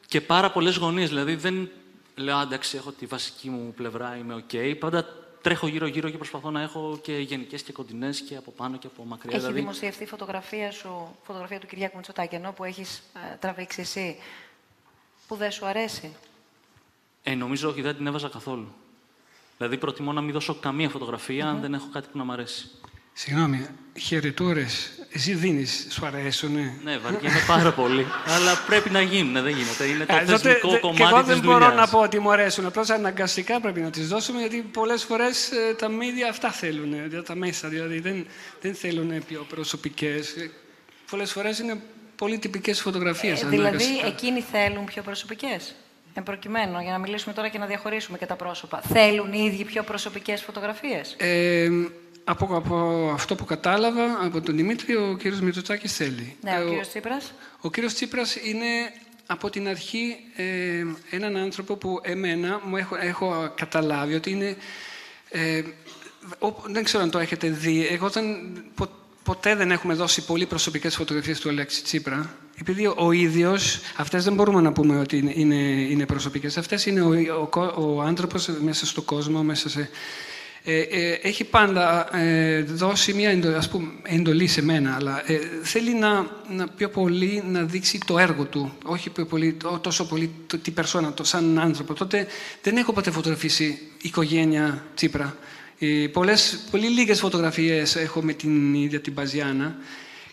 και 0.08 0.22
πάρα 0.22 0.52
πολλές 0.52 0.76
γωνίες. 0.78 1.10
Δηλαδή 1.10 1.36
δεν 1.36 1.70
λέω, 2.16 2.38
«Α, 2.38 2.42
εντάξει, 2.42 2.78
έχω 2.78 2.92
τη 2.92 3.06
βασική 3.06 3.50
μου 3.50 3.74
πλευρά, 3.76 4.18
είμαι 4.18 4.34
οκ. 4.34 4.78
Πάντα 4.80 5.06
τρέχω 5.42 5.68
γύρω-γύρω 5.68 6.10
και 6.10 6.18
προσπαθώ 6.18 6.52
να 6.52 6.62
έχω 6.62 7.00
και 7.02 7.18
γενικές 7.18 7.62
και 7.62 7.72
κοντινές 7.72 8.22
και 8.22 8.36
από 8.36 8.52
πάνω 8.52 8.78
και 8.78 8.88
από 8.88 9.04
μακριά. 9.06 9.30
Έχει 9.32 9.40
δηλαδή, 9.40 9.60
δημοσιευτεί 9.60 10.06
φωτογραφία 10.06 10.72
σου, 10.72 11.16
φωτογραφία 11.24 11.60
του 11.60 11.68
Κυριάκου 11.68 11.96
Μητσοτάκη, 11.98 12.36
εννοώ 12.36 12.52
που 12.52 12.64
έχεις 12.64 13.04
ε, 13.32 13.36
τραβήξει 13.40 13.82
εσύ, 13.82 14.18
που 15.28 15.36
δεν 15.36 15.52
σου 15.52 15.66
αρέσει; 15.66 16.16
ε, 17.24 17.36
νομίζω 17.36 17.70
όχι, 17.70 17.82
δεν 17.82 17.96
την 17.96 18.08
έβαζα 18.08 18.30
καθόλου. 18.30 18.74
Δηλαδή 19.58 19.78
προτιμώ 19.78 20.14
να 20.14 20.22
μην 20.22 20.34
δώσω 20.34 20.56
καμία 20.56 20.90
φωτογραφία 20.90 21.48
αν 21.48 21.62
δεν 21.62 21.74
έχω 21.74 21.88
κάτι 21.94 22.08
που 22.12 22.18
να 22.18 22.24
μ' 22.24 22.32
αρέσει. 22.32 22.70
Συγγνώμη, 23.18 23.66
χαιρετούρε. 24.00 24.66
Εσύ 25.12 25.34
δίνεις, 25.34 25.88
σου 25.90 26.06
αρέσουνε. 26.06 26.74
Ναι, 26.84 26.98
βαριέμαι 26.98 27.44
πάρα 27.48 27.72
πολύ. 27.72 28.06
αλλά 28.26 28.56
πρέπει 28.68 28.90
να 28.90 29.02
γίνουν, 29.02 29.34
δεν 29.44 29.48
γίνεται. 29.48 29.86
Είναι 29.86 30.06
το 30.06 30.16
Ε, 30.16 30.20
τότε, 30.20 30.38
θεσμικό 30.38 30.70
δε- 30.70 30.78
κομμάτι 30.80 30.98
και 31.02 31.08
εγώ 31.10 31.18
της 31.20 31.28
δεν 31.28 31.40
μπορώ 31.40 31.66
δουλειάς. 31.66 31.76
να 31.76 31.88
πω 31.88 32.00
ότι 32.00 32.20
μου 32.20 32.32
αρέσουν. 32.32 32.66
Απλώς 32.66 32.90
αναγκαστικά 32.90 33.60
πρέπει 33.60 33.80
να 33.80 33.90
τις 33.90 34.08
δώσουμε 34.08 34.40
γιατί 34.40 34.58
πολλές 34.62 35.04
φορές 35.04 35.50
τα 35.78 35.88
μίδια 35.90 36.30
αυτά 36.30 36.52
θέλουν. 36.52 36.92
δηλαδή, 36.92 37.22
Τα 37.22 37.36
μέσα 37.36 37.68
δηλαδή 37.68 38.00
δεν, 38.00 38.26
δεν 38.62 38.76
θέλουν 38.76 39.26
πιο 39.28 39.46
προσωπικές. 39.50 40.34
Πολλές 41.10 41.32
φορές 41.32 41.60
είναι 41.60 41.82
πολύ 42.16 42.38
τυπικές 42.40 42.82
φωτογραφίες. 42.82 43.42
Ε, 43.44 43.48
δηλαδή, 43.48 43.86
εκείνοι 44.06 44.42
θέλουν 44.52 44.86
πιο 44.86 45.02
προσωπικές; 45.02 45.76
Εν 46.14 46.24
προκειμένου, 46.24 46.80
για 46.82 46.92
να 46.92 46.98
μιλήσουμε 46.98 47.34
τώρα 47.34 47.48
και 47.50 47.58
να 47.58 47.66
διαχωρίσουμε 47.66 48.18
και 48.18 48.26
τα 48.26 48.36
πρόσωπα. 48.36 48.82
Θέλουν 48.94 49.34
οι 49.34 49.50
ίδιοι 49.52 49.64
πιο 49.66 49.84
προσωπικές 49.84 50.42
φωτογραφίες; 50.42 51.16
Ε, 51.18 51.70
από, 52.28 52.56
από 52.56 53.10
αυτό 53.14 53.36
που 53.36 53.46
κατάλαβα 53.46 54.04
από 54.22 54.42
τον 54.42 54.56
Δημήτρη, 54.56 54.96
ο 54.96 55.16
κύριος 55.20 55.40
Μητσοτάκης 55.42 55.96
θέλει. 55.96 56.36
Ναι, 56.42 56.52
Ε, 56.52 56.58
ο 56.64 56.68
κύριος 56.68 56.88
Τσίπρας. 56.88 57.34
Ο 57.62 57.70
κύριος 57.72 57.94
Τσίπρας 57.94 58.36
είναι 58.36 58.66
από 59.26 59.50
την 59.50 59.68
αρχή 59.68 60.16
ε, 60.36 60.84
έναν 61.10 61.36
άνθρωπο 61.38 61.76
που 61.76 62.00
εμένα 62.04 62.62
μου 62.66 62.78
έχω, 62.78 62.96
έχω 62.96 63.52
καταλάβει 63.56 64.14
ότι 64.14 64.32
είναι... 64.32 64.56
Ε, 65.30 65.62
ο- 66.40 66.56
δεν 66.66 66.84
ξέρω 66.84 67.04
αν 67.04 67.10
το 67.10 67.20
έχετε 67.20 67.50
δει. 67.50 67.88
Εγώ 67.92 68.10
δεν, 68.10 68.26
πο- 68.76 68.90
ποτέ 69.24 69.56
δεν 69.56 69.72
έχουμε 69.72 69.94
δώσει 69.94 70.26
πολύ 70.26 70.46
προσωπικές 70.46 70.96
φωτογραφίες 70.96 71.40
του 71.40 71.50
Αλέξη 71.50 71.84
Τσίπρα. 71.84 72.34
Επειδή 72.60 72.94
ο 72.96 73.12
ίδιος, 73.12 73.80
αυτές 73.98 74.24
δεν 74.24 74.34
μπορούμε 74.34 74.62
να 74.62 74.72
πούμε 74.72 75.00
ότι 75.00 75.18
είναι, 75.18 75.32
είναι, 75.36 75.56
είναι 75.82 76.06
προσωπικές. 76.06 76.58
Αυτές 76.58 76.86
είναι 76.86 77.02
ο, 77.02 77.42
ο, 77.42 77.46
κο- 77.48 77.74
ο 77.78 78.02
άνθρωπος 78.02 78.48
μέσα 78.48 78.86
στον 78.86 79.06
κόσμο, 79.06 79.44
μέσα 79.44 79.70
σε... 79.70 79.90
Ε, 80.68 80.80
ε, 80.80 81.20
έχει 81.22 81.44
πάντα 81.44 82.18
ε, 82.18 82.62
δώσει 82.62 83.14
μια 83.14 83.30
εντολή, 83.30 83.56
ας 83.56 83.70
πούμε, 83.70 83.88
εντολή 84.04 84.48
σε 84.48 84.62
μένα, 84.62 84.96
αλλά 84.96 85.32
ε, 85.32 85.40
θέλει 85.64 85.94
να, 85.94 86.28
να 86.50 86.68
πιο 86.68 86.90
πολύ 86.90 87.44
να 87.52 87.64
δείξει 87.64 88.00
το 88.06 88.18
έργο 88.20 88.44
του, 88.44 88.74
όχι 88.86 89.10
πιο 89.10 89.26
πολύ, 89.26 89.54
τό- 89.54 89.80
τόσο 89.82 90.08
πολύ 90.08 90.32
το, 90.48 90.58
την 90.58 90.74
περσόνα, 90.74 91.14
το 91.14 91.24
σαν 91.24 91.60
άνθρωπο. 91.60 91.94
Τότε 91.94 92.28
δεν 92.62 92.78
έχω 92.78 92.94
ποτέ 92.94 93.12
φωτογραφίσει 93.12 93.80
οικογένεια 94.02 94.84
Τσίπρα. 94.96 95.36
Ε, 95.80 96.08
πολλές, 96.12 96.60
πολύ 96.72 96.88
λίγες 96.88 97.20
φωτογραφίες 97.20 97.96
έχω 97.96 98.22
με 98.22 98.34
την 98.34 98.74
ίδια 98.74 99.00
την 99.02 99.14
Παζιάνα 99.14 99.76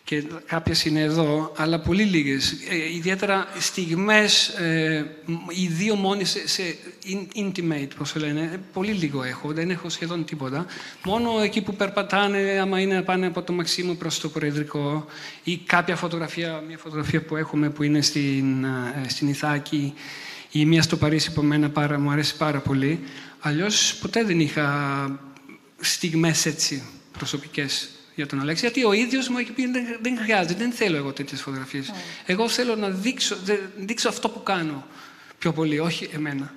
και 0.05 0.24
κάποιες 0.46 0.84
είναι 0.84 1.00
εδώ, 1.00 1.53
αλλά 1.57 1.80
πολύ 1.80 2.03
λίγες. 2.03 2.53
Ε, 2.53 2.94
ιδιαίτερα 2.94 3.46
στιγμές, 3.59 4.48
ε, 4.48 5.07
μ- 5.24 5.50
οι 5.50 5.66
δύο 5.66 5.94
μόνοι 5.94 6.24
σε, 6.24 6.48
σε 6.48 6.62
in- 7.05 7.38
intimate, 7.38 7.88
πώς 7.96 8.12
το 8.12 8.18
λένε, 8.20 8.40
ε, 8.40 8.61
πολύ 8.72 8.92
λίγο 8.92 9.22
έχω, 9.22 9.53
δεν 9.53 9.70
έχω 9.70 9.88
σχεδόν 9.88 10.24
τίποτα. 10.24 10.66
Μόνο 11.05 11.40
εκεί 11.40 11.62
που 11.62 11.74
περπατάνε, 11.74 12.59
άμα 12.61 12.80
είναι 12.80 12.94
να 12.94 13.03
πάνε 13.03 13.26
από 13.26 13.42
το 13.42 13.53
Μαξίμου 13.53 13.96
προς 13.96 14.20
το 14.20 14.28
Προεδρικό 14.28 15.07
ή 15.44 15.57
κάποια 15.57 15.96
φωτογραφία, 15.96 16.62
μια 16.66 16.78
φωτογραφία 16.78 17.22
που 17.22 17.36
έχουμε 17.36 17.70
που 17.70 17.82
είναι 17.82 18.00
στην, 18.03 18.64
ε, 18.64 19.09
στην 19.09 19.28
Ιθάκη 19.28 19.94
ή 20.50 20.64
μία 20.64 20.82
στο 20.82 20.96
Παρίσι 20.96 21.32
που 21.32 21.40
εμένα 21.40 21.70
πάρα, 21.70 21.98
μου 21.98 22.11
αρέσει 22.11 22.36
πάρα 22.36 22.59
πολύ. 22.59 23.00
Αλλιώς 23.40 23.96
ποτέ 24.00 24.24
δεν 24.24 24.40
είχα 24.40 25.20
στιγμές 25.80 26.46
έτσι 26.46 26.82
προσωπικές 27.18 27.88
για 28.14 28.26
τον 28.26 28.40
Αλέξη, 28.40 28.64
γιατί 28.64 28.84
ο 28.84 28.92
ίδιος 28.92 29.28
μου 29.28 29.38
έχει 29.38 29.52
πει 29.52 29.66
δεν, 29.66 29.84
δεν 30.02 30.18
χρειάζεται, 30.18 30.54
δεν 30.54 30.72
θέλω 30.72 30.96
εγώ 30.96 31.12
τέτοιες 31.12 31.40
φωτογραφίες. 31.40 31.92
Εγώ 32.26 32.48
θέλω 32.48 32.76
να 32.76 32.88
δείξω, 32.88 33.36
δε- 33.44 33.58
δείξω 33.76 34.08
αυτό 34.08 34.28
που 34.28 34.42
κάνω 34.42 34.86
πιο 35.38 35.52
πολύ, 35.52 35.78
όχι 35.78 36.08
εμένα. 36.12 36.52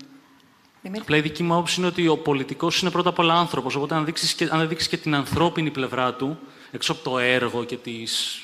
Απλά 0.99 1.17
η 1.17 1.21
δική 1.21 1.43
μου 1.43 1.53
άποψη 1.53 1.75
είναι 1.79 1.87
ότι 1.87 2.07
ο 2.07 2.17
πολιτικός 2.17 2.81
είναι 2.81 2.91
πρώτα 2.91 3.09
απ' 3.09 3.19
όλα 3.19 3.33
άνθρωπος. 3.33 3.75
Οπότε, 3.75 3.95
αν 3.95 4.05
δείξεις 4.05 4.33
και, 4.33 4.47
αν 4.51 4.67
δείξεις 4.67 4.87
και 4.87 4.97
την 4.97 5.15
ανθρώπινη 5.15 5.71
πλευρά 5.71 6.13
του, 6.13 6.39
έξω 6.71 6.91
από 6.91 7.09
το 7.09 7.19
έργο 7.19 7.63
και, 7.63 7.75
τις, 7.77 8.41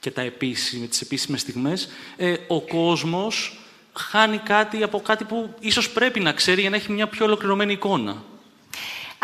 και 0.00 0.10
τα 0.10 0.20
επίσημε, 0.22 0.86
τις 0.86 1.00
επίσημες 1.00 1.40
στιγμές, 1.40 1.88
ε, 2.16 2.34
ο 2.48 2.60
κόσμος 2.60 3.58
χάνει 3.92 4.38
κάτι 4.38 4.82
από 4.82 5.00
κάτι 5.00 5.24
που 5.24 5.54
ίσως 5.60 5.90
πρέπει 5.90 6.20
να 6.20 6.32
ξέρει 6.32 6.60
για 6.60 6.70
να 6.70 6.76
έχει 6.76 6.92
μια 6.92 7.06
πιο 7.06 7.24
ολοκληρωμένη 7.24 7.72
εικόνα. 7.72 8.22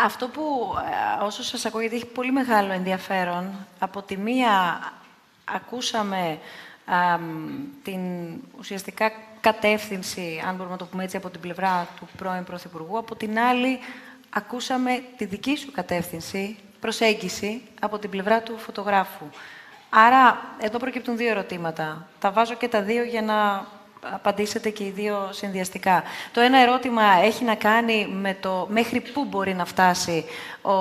Αυτό 0.03 0.27
που 0.27 0.75
ε, 1.19 1.23
όσο 1.23 1.43
σας 1.43 1.65
ακούω, 1.65 1.79
γιατί 1.81 1.95
έχει 1.95 2.05
πολύ 2.05 2.31
μεγάλο 2.31 2.73
ενδιαφέρον, 2.73 3.67
από 3.79 4.01
τη 4.01 4.17
μία 4.17 4.79
ακούσαμε 5.45 6.39
την 7.83 8.01
ουσιαστικά 8.57 9.11
κατεύθυνση, 9.41 10.43
αν 10.47 10.55
μπορούμε 10.55 10.71
να 10.71 10.77
το 10.77 10.85
πούμε 10.85 11.03
έτσι, 11.03 11.17
από 11.17 11.29
την 11.29 11.41
πλευρά 11.41 11.87
του 11.99 12.07
πρώην 12.17 12.43
Πρωθυπουργού. 12.43 12.97
Από 12.97 13.15
την 13.15 13.39
άλλη, 13.39 13.79
ακούσαμε 14.29 15.03
τη 15.17 15.25
δική 15.25 15.55
σου 15.57 15.71
κατεύθυνση, 15.71 16.57
προσέγγιση, 16.79 17.61
από 17.81 17.99
την 17.99 18.09
πλευρά 18.09 18.41
του 18.41 18.57
φωτογράφου. 18.57 19.25
Άρα, 19.89 20.41
εδώ 20.59 20.77
προκύπτουν 20.77 21.17
δύο 21.17 21.29
ερωτήματα. 21.29 22.07
Τα 22.19 22.31
βάζω 22.31 22.53
και 22.53 22.67
τα 22.67 22.81
δύο 22.81 23.03
για 23.03 23.21
να 23.21 23.67
απαντήσετε 24.01 24.69
και 24.69 24.83
οι 24.83 24.89
δύο 24.89 25.29
συνδυαστικά. 25.31 26.03
Το 26.33 26.41
ένα 26.41 26.57
ερώτημα 26.57 27.03
έχει 27.23 27.43
να 27.43 27.55
κάνει 27.55 28.07
με 28.07 28.37
το 28.39 28.67
μέχρι 28.69 29.01
πού 29.01 29.25
μπορεί 29.25 29.53
να 29.53 29.65
φτάσει 29.65 30.25
ο, 30.61 30.71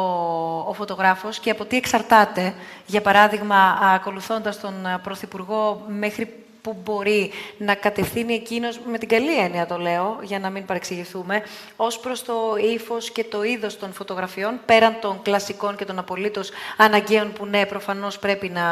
ο 0.69 0.73
φωτογράφος 0.73 1.39
και 1.39 1.51
από 1.51 1.65
τι 1.65 1.77
εξαρτάται, 1.77 2.55
για 2.87 3.01
παράδειγμα, 3.01 3.79
ακολουθώντας 3.95 4.61
τον 4.61 4.75
Πρωθυπουργό, 5.03 5.85
μέχρι 5.89 6.40
που 6.63 6.77
μπορεί 6.85 7.31
να 7.59 7.75
κατευθύνει 7.75 8.35
εκείνος, 8.35 8.81
με 8.91 8.99
την 8.99 9.09
καλή 9.09 9.39
έννοια 9.39 9.67
το 9.67 9.79
λέω, 9.79 10.19
για 10.23 10.39
να 10.39 10.51
μην 10.51 10.65
παρεξηγηθούμε, 10.65 11.43
ως 11.77 11.99
προς 11.99 12.25
το 12.25 12.35
ύφος 12.75 13.11
και 13.11 13.25
το 13.25 13.43
είδος 13.43 13.79
των 13.79 13.93
φωτογραφιών, 13.93 14.61
πέραν 14.67 14.97
των 15.01 15.23
κλασικών 15.23 15.77
και 15.77 15.85
των 15.85 15.99
απολύτως 15.99 16.51
αναγκαίων 16.77 17.33
που 17.33 17.47
ναι, 17.47 17.67
προφανώς 17.67 18.19
πρέπει 18.19 18.49
να, 18.49 18.63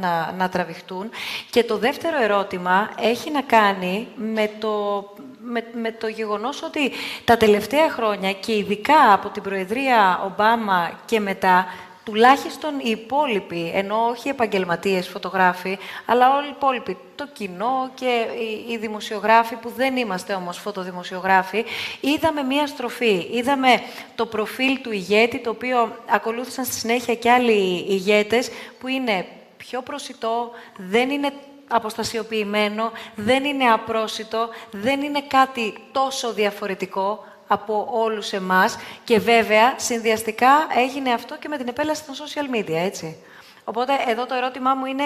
να, 0.00 0.34
να 0.38 0.48
τραβηχτούν. 0.48 1.10
Και 1.50 1.64
το 1.64 1.76
δεύτερο 1.76 2.22
ερώτημα 2.22 2.90
έχει 3.00 3.30
να 3.30 3.42
κάνει 3.42 4.08
με 4.16 4.50
το, 4.58 5.04
με, 5.42 5.64
με 5.82 5.92
το 5.92 6.06
γεγονός 6.06 6.62
ότι 6.62 6.90
τα 7.24 7.36
τελευταία 7.36 7.90
χρόνια 7.90 8.32
και 8.32 8.56
ειδικά 8.56 9.12
από 9.12 9.28
την 9.28 9.42
Προεδρία 9.42 10.20
Ομπάμα 10.24 10.90
και 11.04 11.20
μετά, 11.20 11.66
τουλάχιστον 12.08 12.78
οι 12.78 12.90
υπόλοιποι, 12.90 13.70
ενώ 13.74 14.08
όχι 14.10 14.28
επαγγελματίες 14.28 15.08
φωτογράφοι, 15.08 15.78
αλλά 16.06 16.36
όλοι 16.36 16.46
οι 16.46 16.52
υπόλοιποι, 16.56 16.96
το 17.14 17.26
κοινό 17.32 17.90
και 17.94 18.26
οι, 18.68 18.76
δημοσιογράφοι 18.76 19.54
που 19.54 19.72
δεν 19.76 19.96
είμαστε 19.96 20.34
όμως 20.34 20.58
φωτοδημοσιογράφοι, 20.58 21.64
είδαμε 22.00 22.42
μία 22.42 22.66
στροφή. 22.66 23.28
Είδαμε 23.32 23.82
το 24.14 24.26
προφίλ 24.26 24.80
του 24.80 24.92
ηγέτη, 24.92 25.38
το 25.38 25.50
οποίο 25.50 25.96
ακολούθησαν 26.10 26.64
στη 26.64 26.74
συνέχεια 26.74 27.14
και 27.14 27.30
άλλοι 27.30 27.84
ηγέτες, 27.88 28.50
που 28.80 28.88
είναι 28.88 29.26
πιο 29.56 29.82
προσιτό, 29.82 30.50
δεν 30.76 31.10
είναι 31.10 31.32
αποστασιοποιημένο, 31.68 32.92
δεν 33.14 33.44
είναι 33.44 33.64
απρόσιτο, 33.64 34.48
δεν 34.70 35.02
είναι 35.02 35.22
κάτι 35.28 35.74
τόσο 35.92 36.32
διαφορετικό 36.32 37.24
από 37.48 37.88
όλους 37.90 38.32
εμάς 38.32 38.76
και 39.04 39.18
βέβαια 39.18 39.78
συνδυαστικά 39.78 40.66
έγινε 40.76 41.12
αυτό 41.12 41.36
και 41.38 41.48
με 41.48 41.56
την 41.56 41.68
επέλαση 41.68 42.04
των 42.04 42.14
social 42.14 42.56
media, 42.56 42.74
έτσι. 42.74 43.16
Οπότε 43.64 43.92
εδώ 44.06 44.26
το 44.26 44.34
ερώτημά 44.34 44.74
μου 44.74 44.86
είναι 44.86 45.04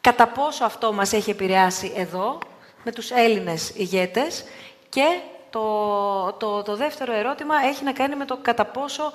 κατά 0.00 0.26
πόσο 0.26 0.64
αυτό 0.64 0.92
μας 0.92 1.12
έχει 1.12 1.30
επηρεάσει 1.30 1.92
εδώ, 1.96 2.38
με 2.84 2.92
τους 2.92 3.10
Έλληνες 3.10 3.72
ηγέτες 3.76 4.44
και 4.88 5.20
το, 5.50 6.32
το, 6.32 6.62
το 6.62 6.76
δεύτερο 6.76 7.12
ερώτημα 7.12 7.54
έχει 7.64 7.84
να 7.84 7.92
κάνει 7.92 8.16
με 8.16 8.24
το 8.24 8.38
κατά 8.42 8.64
πόσο 8.64 9.12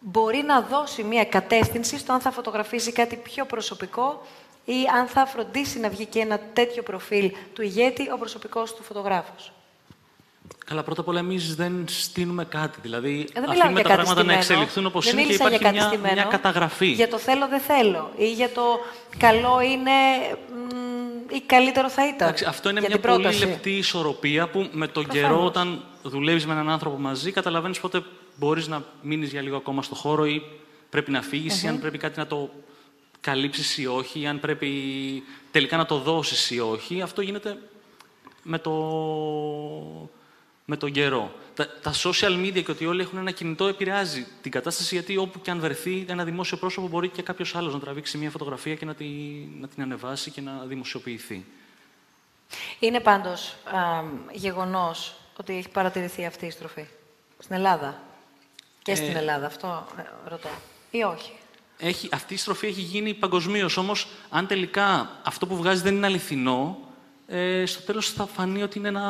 μπορεί 0.00 0.42
να 0.42 0.60
δώσει 0.60 1.02
μια 1.02 1.24
κατεύθυνση 1.24 1.98
στο 1.98 2.12
αν 2.12 2.20
θα 2.20 2.30
φωτογραφίσει 2.30 2.92
κάτι 2.92 3.16
πιο 3.16 3.44
προσωπικό 3.44 4.22
ή 4.64 4.74
αν 4.96 5.06
θα 5.06 5.26
φροντίσει 5.26 5.78
να 5.78 5.88
βγει 5.88 6.06
και 6.06 6.20
ένα 6.20 6.40
τέτοιο 6.52 6.82
προφίλ 6.82 7.32
του 7.52 7.62
ηγέτη 7.62 8.10
ο 8.10 8.18
προσωπικός 8.18 8.74
του 8.74 8.82
φωτογράφος. 8.82 9.52
Καλά, 10.66 10.82
πρώτα 10.82 11.00
απ' 11.00 11.08
όλα 11.08 11.18
εμείς 11.18 11.54
δεν 11.54 11.84
στείλουμε 11.86 12.44
κάτι. 12.44 12.78
Δηλαδή, 12.82 13.28
ε, 13.32 13.40
αφήνουμε 13.40 13.82
τα 13.82 13.88
πράγματα 13.88 14.24
να 14.24 14.32
εξελιχθούν 14.32 14.86
όπως 14.86 15.12
είναι 15.12 15.22
και 15.22 15.32
υπάρχει 15.32 15.58
για 15.58 15.72
μια, 15.72 16.12
μια 16.12 16.24
καταγραφή. 16.24 16.86
Για 16.86 17.08
το 17.08 17.18
θέλω 17.18 17.48
δεν 17.48 17.60
θέλω. 17.60 18.10
Ή 18.16 18.32
για 18.32 18.50
το 18.50 18.62
καλό 19.18 19.60
είναι 19.60 19.90
ή 21.28 21.42
καλύτερο 21.46 21.90
θα 21.90 22.06
ήταν. 22.06 22.28
Εντάξει, 22.28 22.44
αυτό 22.44 22.70
είναι 22.70 22.80
μια 22.80 22.98
πολύ 22.98 23.34
λεπτή 23.38 23.70
ισορροπία 23.70 24.48
που 24.48 24.68
με 24.72 24.86
τον 24.88 25.06
καιρό, 25.08 25.44
όταν 25.44 25.82
δουλεύεις 26.02 26.46
με 26.46 26.52
έναν 26.52 26.70
άνθρωπο 26.70 26.98
μαζί, 26.98 27.32
καταλαβαίνεις 27.32 27.80
πότε 27.80 28.02
μπορείς 28.36 28.66
να 28.68 28.84
μείνεις 29.02 29.30
για 29.30 29.42
λίγο 29.42 29.56
ακόμα 29.56 29.82
στο 29.82 29.94
χώρο 29.94 30.26
ή 30.26 30.42
πρέπει 30.90 31.10
να 31.10 31.22
φύγεις, 31.22 31.62
ή 31.62 31.66
αν 31.66 31.80
πρέπει 31.80 31.98
κάτι 31.98 32.18
να 32.18 32.26
το 32.26 32.50
καλύψεις 33.20 33.78
ή 33.78 33.86
όχι, 33.86 34.20
ή 34.20 34.26
αν 34.26 34.40
πρέπει 34.40 34.70
τελικά 35.50 35.76
να 35.76 35.86
το 35.86 35.98
δώσεις 35.98 36.50
ή 36.50 36.60
όχι. 36.60 37.02
Αυτό 37.02 37.20
γίνεται 37.20 37.58
με 38.42 38.58
το 38.58 38.70
με 40.68 40.76
τον 40.76 40.92
καιρό. 40.92 41.34
Τα, 41.54 41.68
τα 41.82 41.92
social 41.94 42.44
media 42.44 42.62
και 42.64 42.70
ότι 42.70 42.86
όλοι 42.86 43.00
έχουν 43.00 43.18
ένα 43.18 43.30
κινητό 43.30 43.66
επηρεάζει 43.66 44.26
την 44.42 44.50
κατάσταση 44.50 44.94
γιατί 44.94 45.16
όπου 45.16 45.40
και 45.40 45.50
αν 45.50 45.60
βρεθεί 45.60 46.04
ένα 46.08 46.24
δημόσιο 46.24 46.56
πρόσωπο 46.56 46.88
μπορεί 46.88 47.08
και 47.08 47.22
κάποιος 47.22 47.54
άλλος 47.54 47.72
να 47.72 47.80
τραβήξει 47.80 48.18
μια 48.18 48.30
φωτογραφία 48.30 48.74
και 48.74 48.84
να, 48.84 48.94
τη, 48.94 49.04
να 49.60 49.68
την 49.68 49.82
ανεβάσει 49.82 50.30
και 50.30 50.40
να 50.40 50.64
δημοσιοποιηθεί. 50.66 51.44
Είναι 52.78 53.00
πάντως 53.00 53.56
α, 53.64 54.02
γεγονός 54.32 55.14
ότι 55.36 55.56
έχει 55.56 55.68
παρατηρηθεί 55.68 56.26
αυτή 56.26 56.46
η 56.46 56.50
στροφή; 56.50 56.84
Στην 57.38 57.54
Ελλάδα; 57.54 58.00
Και 58.82 58.94
στην 58.94 59.16
ε, 59.16 59.18
Ελλάδα, 59.18 59.46
αυτό 59.46 59.86
ε, 59.98 60.02
ρωτώ. 60.28 60.48
Ή 60.90 61.02
όχι; 61.02 61.32
Έχει, 61.78 62.08
αυτή 62.12 62.34
η 62.34 62.36
στροφή 62.36 62.66
έχει 62.66 62.80
γίνει 62.80 63.14
παγκοσμίως. 63.14 63.76
Όμως, 63.76 64.08
αν 64.30 64.46
τελικά 64.46 65.10
αυτό 65.22 65.46
που 65.46 65.56
βγάζει 65.56 65.82
δεν 65.82 65.94
είναι 65.94 66.06
αληθινό, 66.06 66.85
ε, 67.26 67.66
στο 67.66 67.82
τέλος 67.82 68.12
θα 68.12 68.26
φανεί 68.26 68.62
ότι 68.62 68.78
είναι 68.78 68.88
ένα, 68.88 69.04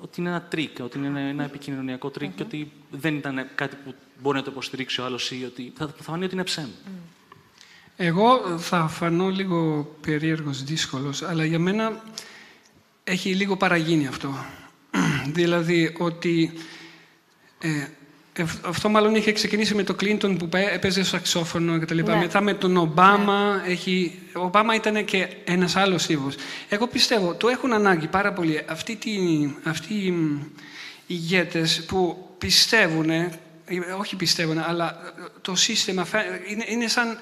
ότι 0.00 0.20
είναι 0.20 0.28
ένα 0.28 0.42
τρικ, 0.42 0.76
ότι 0.80 0.98
είναι 0.98 1.28
ένα 1.28 1.44
επικοινωνιακό 1.44 2.10
τρικ 2.10 2.34
και 2.34 2.42
ότι 2.42 2.72
δεν 2.90 3.16
ήταν 3.16 3.46
κάτι 3.54 3.76
που 3.84 3.94
μπορεί 4.22 4.36
να 4.36 4.42
το 4.42 4.50
υποστηρίξει 4.50 5.00
ο 5.00 5.04
άλλος 5.04 5.30
ή 5.30 5.44
ότι 5.44 5.72
θα, 5.76 5.86
θα 5.86 6.02
φανεί 6.02 6.24
ότι 6.24 6.34
είναι 6.34 6.44
ψέμα. 6.44 6.68
Εγώ 7.96 8.58
θα 8.58 8.88
φανώ 8.88 9.28
λίγο 9.28 9.90
περίεργος, 10.00 10.62
δύσκολος, 10.62 11.22
αλλά 11.22 11.44
για 11.44 11.58
μένα 11.58 12.02
έχει 13.04 13.34
λίγο 13.34 13.56
παραγίνει 13.56 14.06
αυτό. 14.06 14.34
δηλαδή 15.38 15.96
ότι 15.98 16.52
ε, 17.58 17.86
αυτό 18.62 18.88
μάλλον 18.88 19.14
είχε 19.14 19.32
ξεκινήσει 19.32 19.74
με 19.74 19.82
τον 19.82 19.96
Κλίντον 19.96 20.36
που 20.36 20.48
έπαιζε 20.72 21.04
σαξόφωνο 21.04 21.78
και 21.78 21.84
τα 21.84 21.94
λοιπά. 21.94 22.14
Ναι. 22.14 22.20
Μετά 22.20 22.40
με 22.40 22.54
τον 22.54 22.76
Ομπάμα. 22.76 23.62
Ναι. 23.66 23.72
Έχει... 23.72 24.18
Ο 24.34 24.40
Ομπάμα 24.40 24.74
ήταν 24.74 25.04
και 25.04 25.28
ένας 25.44 25.76
άλλος 25.76 26.08
ύβο. 26.08 26.28
Εγώ 26.68 26.86
πιστεύω, 26.86 27.34
το 27.34 27.48
έχουν 27.48 27.72
ανάγκη 27.72 28.06
πάρα 28.06 28.32
πολύ 28.32 28.62
αυτοί, 28.66 28.96
τη... 28.96 29.10
αυτοί 29.64 29.94
οι 29.94 30.14
ηγέτες 31.06 31.84
που 31.86 32.28
πιστεύουν, 32.38 33.10
όχι 33.98 34.16
πιστεύουν, 34.16 34.58
αλλά 34.58 34.98
το 35.40 35.54
σύστημα 35.54 36.06
είναι, 36.48 36.64
είναι 36.68 36.88
σαν... 36.88 37.18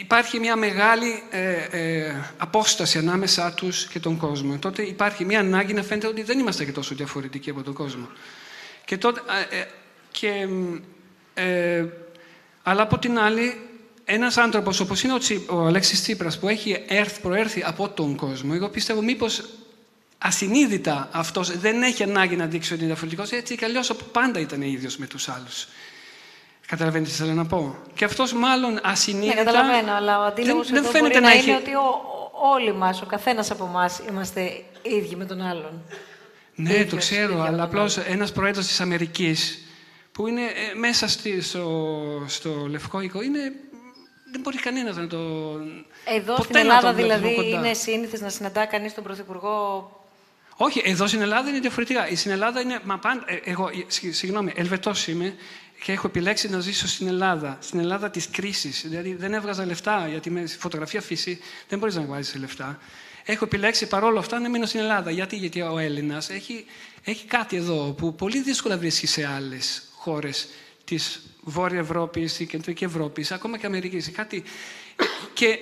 Υπάρχει 0.00 0.38
μια 0.38 0.56
μεγάλη 0.56 1.22
ε, 1.30 1.52
ε, 1.70 2.14
απόσταση 2.36 2.98
ανάμεσά 2.98 3.52
τους 3.52 3.86
και 3.86 3.98
τον 3.98 4.16
κόσμο. 4.16 4.58
Τότε 4.58 4.82
υπάρχει 4.82 5.24
μια 5.24 5.40
ανάγκη 5.40 5.72
να 5.72 5.82
φαίνεται 5.82 6.06
ότι 6.06 6.22
δεν 6.22 6.38
είμαστε 6.38 6.64
και 6.64 6.72
τόσο 6.72 6.94
διαφορετικοί 6.94 7.50
από 7.50 7.62
τον 7.62 7.74
κόσμο. 7.74 8.08
Και 8.90 8.98
τότε, 8.98 9.20
ε, 9.50 9.64
και, 10.10 10.48
ε, 11.34 11.84
αλλά 12.62 12.82
από 12.82 12.98
την 12.98 13.18
άλλη, 13.18 13.60
ένας 14.04 14.36
άνθρωπος 14.36 14.80
όπως 14.80 15.02
είναι 15.02 15.12
ο, 15.12 15.18
Τσι, 15.18 15.46
ο 15.50 15.66
Αλέξης 15.66 16.02
Τσίπρας 16.02 16.38
που 16.38 16.48
έχει 16.48 16.84
έρθει, 16.88 17.20
προέρθει 17.20 17.62
από 17.66 17.88
τον 17.88 18.16
κόσμο, 18.16 18.52
εγώ 18.54 18.68
πιστεύω 18.68 19.02
μήπως 19.02 19.44
ασυνείδητα 20.18 21.08
αυτός 21.12 21.58
δεν 21.58 21.82
έχει 21.82 22.02
ανάγκη 22.02 22.36
να 22.36 22.46
δείξει 22.46 22.72
ότι 22.72 22.82
είναι 22.82 22.92
διαφορετικός, 22.92 23.30
έτσι 23.30 23.56
κι 23.56 23.64
αλλιώς 23.64 23.92
πάντα 24.12 24.40
ήταν 24.40 24.62
ίδιος 24.62 24.96
με 24.96 25.06
τους 25.06 25.28
άλλους. 25.28 25.68
Καταλαβαίνετε 26.66 27.10
τι 27.10 27.16
θέλω 27.16 27.32
να 27.32 27.46
πω. 27.46 27.76
Και 27.94 28.04
αυτός 28.04 28.32
μάλλον 28.32 28.80
ασυνείδητα... 28.82 29.34
Ναι, 29.34 29.44
καταλαβαίνω, 29.44 29.92
αλλά 29.92 30.18
ο 30.18 30.22
αντίλογος 30.22 30.68
δεν, 30.68 30.76
εδώ 30.76 30.90
δεν 30.90 31.00
μπορεί 31.02 31.14
να, 31.14 31.20
να 31.20 31.30
έχει... 31.30 31.48
είναι 31.48 31.58
ότι 31.58 31.74
ο, 31.74 32.02
όλοι 32.54 32.74
μας, 32.74 33.02
ο 33.02 33.06
καθένας 33.06 33.50
από 33.50 33.64
εμάς 33.64 34.00
είμαστε 34.08 34.62
ίδιοι 34.82 35.16
με 35.16 35.24
τον 35.24 35.40
άλλον. 35.40 35.82
Ναι, 36.62 36.84
το 36.84 36.96
ξέρω, 36.96 37.40
αλλά 37.40 37.62
απλώς 37.62 37.96
ένας 37.96 38.32
πρόεδρος 38.32 38.66
της 38.66 38.80
Αμερικής 38.80 39.64
που 40.12 40.26
είναι 40.26 40.42
ε, 40.42 40.74
μέσα 40.74 41.08
στη, 41.08 41.40
στο, 41.40 42.24
στο 42.26 42.66
Λευκό 42.68 43.00
Οίκο, 43.00 43.22
είναι, 43.22 43.52
δεν 44.32 44.40
μπορεί 44.40 44.56
κανένας 44.56 44.96
να 44.96 45.06
το. 45.06 45.18
Εδώ 46.16 46.36
στην 46.36 46.56
Ελλάδα, 46.56 46.92
δηλαδή, 46.92 47.50
είναι 47.50 47.74
σύνηθες 47.74 48.20
να 48.20 48.28
συναντά 48.28 48.66
κανείς 48.66 48.94
τον 48.94 49.04
Πρωθυπουργό; 49.04 49.90
Όχι, 50.56 50.82
εδώ 50.84 51.06
στην 51.06 51.20
Ελλάδα 51.20 51.48
είναι 51.48 51.58
διαφορετικά. 51.58 52.06
Στην 52.14 52.30
Ελλάδα 52.30 52.60
είναι. 52.60 52.78
Μα 52.84 52.98
πάντα, 52.98 53.24
ε, 53.26 53.40
εγώ, 53.44 53.70
συγγνώμη, 54.10 54.52
Ελβετός 54.56 55.06
είμαι 55.06 55.34
και 55.82 55.92
έχω 55.92 56.06
επιλέξει 56.06 56.48
να 56.48 56.60
ζήσω 56.60 56.88
στην 56.88 57.06
Ελλάδα. 57.06 57.58
Στην 57.60 57.78
Ελλάδα 57.78 58.10
της 58.10 58.30
κρίσης. 58.30 58.82
Δηλαδή 58.82 59.14
δεν 59.14 59.34
έβγαζα 59.34 59.66
λεφτά, 59.66 60.08
γιατί 60.08 60.30
με 60.30 60.46
φωτογραφία 60.46 61.00
φύση 61.00 61.38
δεν 61.68 61.78
μπορείς 61.78 61.94
να 61.94 62.02
βγάλει 62.02 62.24
λεφτά. 62.34 62.78
Έχω 63.24 63.44
επιλέξει 63.44 63.86
παρόλο 63.86 64.18
αυτά 64.18 64.38
να 64.38 64.48
μείνω 64.48 64.66
στην 64.66 64.80
Ελλάδα. 64.80 65.10
Γιατί, 65.10 65.36
Γιατί 65.36 65.60
ο 65.60 65.78
Έλληνας 65.78 66.30
έχει, 66.30 66.64
έχει 67.04 67.26
κάτι 67.26 67.56
εδώ 67.56 67.94
που 67.98 68.14
πολύ 68.14 68.42
δύσκολα 68.42 68.78
βρίσκει 68.78 69.06
σε 69.06 69.26
άλλες 69.26 69.88
χώρες 69.94 70.48
της 70.84 71.22
Βόρεια 71.40 71.78
Ευρώπης, 71.78 72.40
η 72.40 72.46
Κεντρικής 72.46 72.86
Ευρώπης, 72.86 73.32
ακόμα 73.32 73.58
και 73.58 73.66
Αμερικής. 73.66 74.10
Κάτι... 74.10 74.42
και 75.32 75.58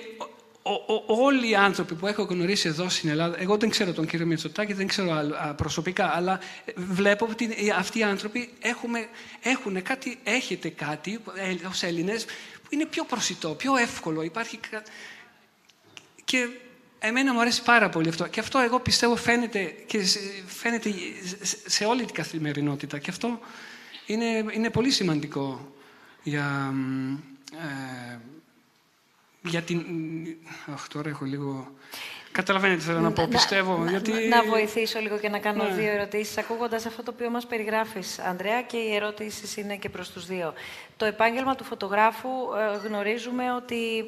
όλοι 1.07 1.49
οι 1.49 1.55
άνθρωποι 1.55 1.95
που 1.95 2.07
έχω 2.07 2.23
γνωρίσει 2.23 2.67
εδώ 2.67 2.89
στην 2.89 3.09
Ελλάδα, 3.09 3.39
εγώ 3.39 3.57
δεν 3.57 3.69
ξέρω 3.69 3.93
τον 3.93 4.05
κύριο 4.05 4.25
Μητσοτάκη, 4.25 4.73
δεν 4.73 4.87
ξέρω 4.87 5.21
προσωπικά, 5.55 6.15
αλλά 6.15 6.39
βλέπω 6.75 7.27
ότι 7.31 7.71
αυτοί 7.77 7.99
οι 7.99 8.03
άνθρωποι 8.03 8.49
έχουμε, 8.59 9.07
έχουν 9.41 9.81
κάτι, 9.81 10.19
έχετε 10.23 10.69
κάτι 10.69 11.19
ε, 11.35 11.67
ως 11.67 11.83
Έλληνες 11.83 12.25
που 12.63 12.69
είναι 12.69 12.85
πιο 12.85 13.03
προσιτό, 13.03 13.49
πιο 13.49 13.75
εύκολο. 13.75 14.21
Υπάρχει... 14.21 14.59
Και 16.25 16.47
εμένα 16.99 17.33
μου 17.33 17.41
αρέσει 17.41 17.63
πάρα 17.63 17.89
πολύ 17.89 18.09
αυτό. 18.09 18.27
Και 18.27 18.39
αυτό 18.39 18.59
εγώ 18.59 18.79
πιστεύω 18.79 19.15
φαίνεται, 19.15 19.63
και 19.85 19.99
φαίνεται 20.45 20.93
σε 21.65 21.85
όλη 21.85 22.05
την 22.05 22.15
καθημερινότητα. 22.15 22.99
Και 22.99 23.09
αυτό 23.09 23.39
είναι, 24.05 24.45
είναι 24.51 24.69
πολύ 24.69 24.91
σημαντικό 24.91 25.71
για... 26.23 26.73
Ε, 27.53 28.17
για 29.41 29.61
την... 29.61 29.85
Αχ, 30.73 30.87
τώρα 30.87 31.09
έχω 31.09 31.25
λίγο... 31.25 31.71
Καταλαβαίνετε, 32.31 32.81
θέλω 32.81 32.99
να 32.99 33.11
πω, 33.11 33.27
πιστεύω. 33.27 33.77
Να, 33.77 33.89
γιατί... 33.89 34.11
να 34.11 34.43
βοηθήσω 34.43 34.99
λίγο 34.99 35.17
και 35.17 35.29
να 35.29 35.39
κάνω 35.39 35.63
Ναι. 35.63 35.73
δύο 35.73 35.91
ερωτήσεις. 35.91 36.37
Ακούγοντας 36.37 36.85
αυτό 36.85 37.03
το 37.03 37.11
οποίο 37.15 37.29
μας 37.29 37.45
περιγράφεις, 37.45 38.19
Ανδρέα, 38.19 38.61
και 38.61 38.77
οι 38.77 38.95
ερωτήσεις 38.95 39.57
είναι 39.57 39.75
και 39.75 39.89
προς 39.89 40.09
τους 40.11 40.25
δύο. 40.25 40.53
Το 40.97 41.05
επάγγελμα 41.05 41.55
του 41.55 41.63
φωτογράφου 41.63 42.29
ε, 42.29 42.87
γνωρίζουμε 42.87 43.53
ότι... 43.53 44.03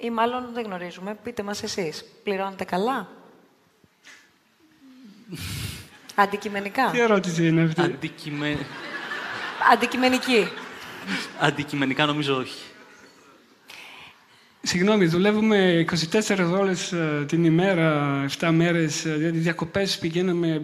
ή 0.00 0.10
μάλλον 0.10 0.52
δεν 0.52 0.64
γνωρίζουμε. 0.64 1.18
Πείτε 1.22 1.42
μας 1.42 1.62
εσείς. 1.62 2.04
Πληρώνετε 2.22 2.64
καλά; 2.64 3.08
Αντικειμενικά. 6.14 6.90
Τι 6.90 7.00
ερώτηση 7.00 7.46
είναι 7.46 7.62
αυτή; 7.62 7.80
Αντικειμε... 7.80 8.58
Αντικειμενική. 9.72 10.48
Αντικειμενικά 11.40 12.06
νομίζω 12.06 12.36
όχι. 12.36 12.62
Συγγνώμη, 14.62 15.06
δουλεύουμε 15.06 15.84
24 16.12 16.50
ώρες 16.58 16.92
ε, 16.92 17.24
την 17.28 17.44
ημέρα, 17.44 18.24
7 18.38 18.50
μέρες, 18.52 19.04
ε, 19.04 19.14
δηλαδή 19.14 19.38
διακοπές 19.38 19.98
πηγαίνουμε, 19.98 20.62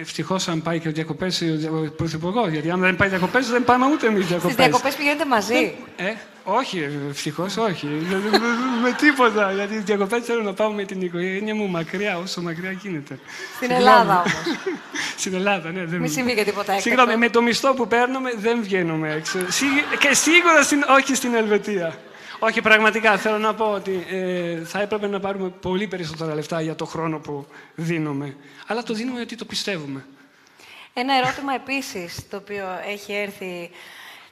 ευτυχώς 0.00 0.48
αν 0.48 0.62
πάει 0.62 0.78
και 0.78 0.88
διακοπές 0.88 1.42
ο 1.72 1.92
Πρωθυπουργός, 1.96 2.48
γιατί 2.48 2.70
αν 2.70 2.80
δεν 2.80 2.96
πάει 2.96 3.08
διακοπές 3.08 3.48
δεν 3.50 3.64
πάμε 3.64 3.86
ούτε 3.86 4.06
εμείς 4.06 4.26
διακοπές. 4.26 4.52
Στις 4.52 4.64
διακοπές 4.64 4.94
πηγαίνετε 4.94 5.24
μαζί; 5.26 5.74
Ε, 5.96 6.12
όχι, 6.44 6.88
ευτυχώς 7.10 7.56
όχι. 7.56 7.86
Δηλαδή, 7.86 8.28
με, 8.30 8.38
με 8.82 8.92
τίποτα. 8.92 9.52
Γιατί 9.52 9.74
τι 9.76 9.82
διακοπές 9.82 10.24
θέλω 10.24 10.42
να 10.42 10.52
πάω 10.52 10.70
με 10.70 10.84
την 10.84 11.00
οικογένεια 11.00 11.54
μου 11.54 11.68
μακριά, 11.68 12.18
όσο 12.18 12.40
μακριά 12.42 12.70
γίνεται. 12.70 13.18
Στην 13.56 13.68
Συγγνώμη. 13.68 13.82
Ελλάδα 13.90 14.16
όμως. 14.18 14.32
Στην 15.18 15.34
Ελλάδα, 15.34 15.70
ναι. 15.70 15.84
Δεν... 15.84 16.00
Μην 16.00 16.10
συμβεί 16.10 16.34
και 16.34 16.44
τίποτα 16.44 16.60
έκτακτο. 16.72 16.80
Συγγνώμη, 16.82 17.16
με 17.16 17.28
το 17.28 17.42
μισθό 17.42 17.74
που 17.74 17.86
παίρνουμε 17.88 18.30
δεν 18.38 18.62
βγαίνουμε 18.62 19.12
έξω. 19.12 19.38
Σίγου- 19.48 19.98
Και 19.98 20.14
σίγουρα 20.14 20.62
στην... 20.62 20.84
όχι 20.88 21.14
στην 21.14 21.34
Ελβετία. 21.34 21.94
Όχι, 22.42 22.60
πραγματικά 22.60 23.16
θέλω 23.18 23.38
να 23.38 23.54
πω 23.54 23.70
ότι 23.72 24.04
ε, 24.10 24.64
θα 24.64 24.80
έπρεπε 24.80 25.06
να 25.06 25.20
πάρουμε 25.20 25.48
πολύ 25.48 25.86
περισσότερα 25.86 26.34
λεφτά 26.34 26.60
για 26.60 26.74
το 26.74 26.84
χρόνο 26.84 27.18
που 27.18 27.46
δίνουμε. 27.74 28.36
Αλλά 28.66 28.82
το 28.82 28.94
δίνουμε 28.94 29.16
γιατί 29.16 29.36
το 29.36 29.44
πιστεύουμε. 29.44 30.06
Ένα 30.94 31.14
ερώτημα 31.14 31.54
επίσης, 31.54 32.28
το 32.28 32.36
οποίο 32.36 32.66
έχει 32.86 33.12
έρθει 33.12 33.70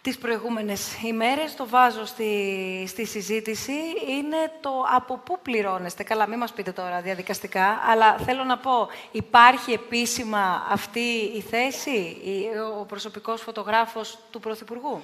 τις 0.02 0.18
προηγούμενες 0.18 1.02
ημέρες, 1.04 1.54
το 1.56 1.68
βάζω 1.68 2.06
στη, 2.06 2.84
στη 2.88 3.06
συζήτηση, 3.06 3.72
είναι 4.09 4.36
το 4.61 4.70
από 4.96 5.16
πού 5.24 5.38
πληρώνεστε. 5.42 6.02
Καλά, 6.02 6.28
μην 6.28 6.38
μας 6.38 6.52
πείτε 6.52 6.72
τώρα 6.72 7.00
διαδικαστικά, 7.00 7.80
αλλά 7.90 8.16
θέλω 8.18 8.44
να 8.44 8.59
πω, 8.59 8.88
υπάρχει 9.12 9.72
επίσημα 9.72 10.66
αυτή 10.70 11.00
η 11.36 11.40
θέση, 11.50 11.90
η- 12.24 12.48
ο 12.80 12.84
προσωπικός 12.84 13.40
φωτογράφος 13.42 14.18
του 14.30 14.40
Πρωθυπουργού; 14.40 15.02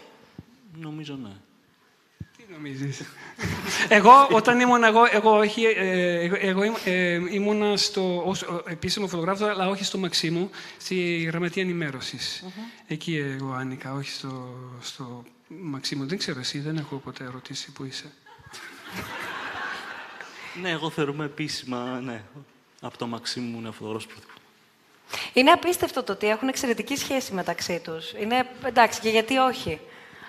Νομίζω 0.80 1.18
ναι. 1.22 1.30
Τι 2.46 2.52
νομίζεις; 2.52 3.02
εγώ 3.88 4.28
όταν 4.32 4.60
ήμουν 4.60 4.84
εγώ, 4.84 5.02
εγώ, 5.10 5.36
όχι, 5.38 5.64
ε, 5.64 6.20
εγώ, 6.24 6.36
εγώ 6.40 6.62
ήμ- 6.64 6.74
ε, 6.84 7.12
ήμουνα 7.34 7.76
στο, 7.76 8.22
ως 8.26 8.42
ο- 8.42 8.62
επίσημο 8.66 9.06
φωτογράφος, 9.08 9.48
αλλά 9.48 9.68
όχι 9.68 9.84
στο 9.84 9.98
Μαξίμου, 9.98 10.50
στη 10.78 11.18
γραμματεία 11.18 11.62
ενημέρωσης. 11.62 12.44
Εκεί 12.86 13.16
εγώ 13.16 13.52
άνοιγα, 13.52 13.92
όχι 13.92 14.10
στο, 14.10 14.54
στο 14.80 15.24
Μαξίμου. 15.48 16.06
Δεν 16.06 16.18
ξέρω 16.18 16.38
εσύ, 16.40 16.58
δεν 16.58 16.76
έχω 16.76 16.96
ποτέ 16.96 17.28
ρωτήσει 17.32 17.70
που 17.72 17.84
είσαι. 17.84 18.10
Ναι, 20.62 20.70
εγώ 20.70 20.90
θεωρούμε 20.90 21.24
επίσημα, 21.24 22.00
ναι. 22.00 22.22
Από 22.80 22.98
το 22.98 23.06
Μαξίμου 23.06 23.58
είναι 23.58 23.70
φωτογράφος 23.70 24.06
πρωθυπουργού. 24.06 24.38
Είναι 25.32 25.50
απίστευτο 25.50 26.02
το 26.02 26.12
ότι 26.12 26.28
έχουν 26.28 26.48
εξαιρετική 26.48 26.96
σχέση 26.96 27.32
μεταξύ 27.32 27.80
τους. 27.84 28.12
Είναι, 28.20 28.46
εντάξει, 28.64 29.00
και 29.00 29.08
γιατί 29.08 29.36
όχι. 29.36 29.80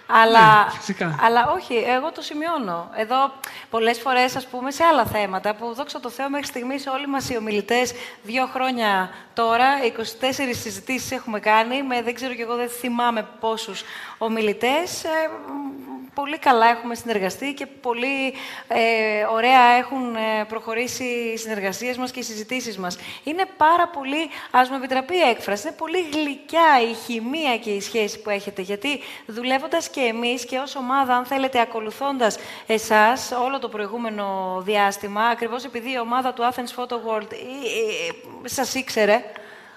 Αλλά, 0.07 0.63
Ναι, 0.63 0.71
φυσικά. 0.71 1.19
αλλά 1.21 1.51
όχι, 1.55 1.75
εγώ 1.87 2.11
το 2.11 2.21
σημειώνω. 2.21 2.89
Εδώ 2.95 3.31
πολλές 3.69 3.99
φορές, 3.99 4.35
ας 4.35 4.45
πούμε, 4.47 4.71
σε 4.71 4.83
άλλα 4.83 5.05
θέματα 5.05 5.55
που 5.55 5.73
δόξα 5.73 5.99
τω 5.99 6.09
Θεώ 6.09 6.29
μέχρι 6.29 6.45
στιγμής 6.45 6.87
όλοι 6.87 7.07
μας 7.07 7.29
οι 7.29 7.37
ομιλητές 7.37 7.93
δύο 8.23 8.45
χρόνια 8.53 9.09
τώρα, 9.33 9.67
24 9.83 10.55
συζητήσεις 10.61 11.11
έχουμε 11.11 11.39
κάνει, 11.39 11.83
με 11.83 12.01
δεν 12.01 12.13
ξέρω 12.13 12.33
και 12.33 12.41
εγώ 12.41 12.55
δεν 12.55 12.69
θυμάμαι 12.69 13.27
πόσους 13.39 13.83
ομιλητές. 14.17 15.03
Ε, 15.03 15.09
μ, 15.47 15.85
πολύ 16.13 16.37
καλά 16.37 16.69
έχουμε 16.69 16.95
συνεργαστεί 16.95 17.53
και 17.53 17.65
πολύ 17.65 18.33
ε, 18.67 19.23
ωραία 19.31 19.61
έχουν 19.61 20.15
ε, 20.15 20.43
προχωρήσει 20.47 21.03
οι 21.03 21.37
συνεργασίες 21.37 21.97
μας 21.97 22.11
και 22.11 22.19
οι 22.19 22.23
συζητήσεις 22.23 22.77
μας. 22.77 22.97
Είναι 23.23 23.45
πάρα 23.57 23.87
πολύ, 23.87 24.29
ας 24.51 24.69
μου 24.69 24.75
επιτραπεί 24.75 25.15
η 25.15 25.29
έκφραση, 25.29 25.67
είναι 25.67 25.75
πολύ 25.77 26.01
γλυκιά 26.13 26.81
η 26.89 26.93
χημεία 26.93 27.57
και 27.57 27.69
η 27.69 27.81
σχέση 27.81 28.19
που 28.19 28.29
έχετε, 28.29 28.61
γιατί 28.61 28.99
δουλεύοντας 29.25 29.89
και 29.95 30.01
εμείς 30.01 30.45
και 30.45 30.57
ως 30.57 30.75
ομάδα, 30.75 31.15
αν 31.15 31.25
θέλετε, 31.25 31.59
ακολουθώντας 31.59 32.37
εσάς 32.67 33.31
όλο 33.31 33.59
το 33.59 33.69
προηγούμενο 33.69 34.61
διάστημα, 34.65 35.21
ακριβώς 35.21 35.63
επειδή 35.63 35.91
η 35.91 35.99
ομάδα 35.99 36.33
του 36.33 36.43
Athens 36.51 36.81
Photo 36.81 36.93
World 36.93 37.31
ε, 37.31 37.35
ε, 37.35 38.47
σας 38.47 38.73
ήξερε, 38.73 39.23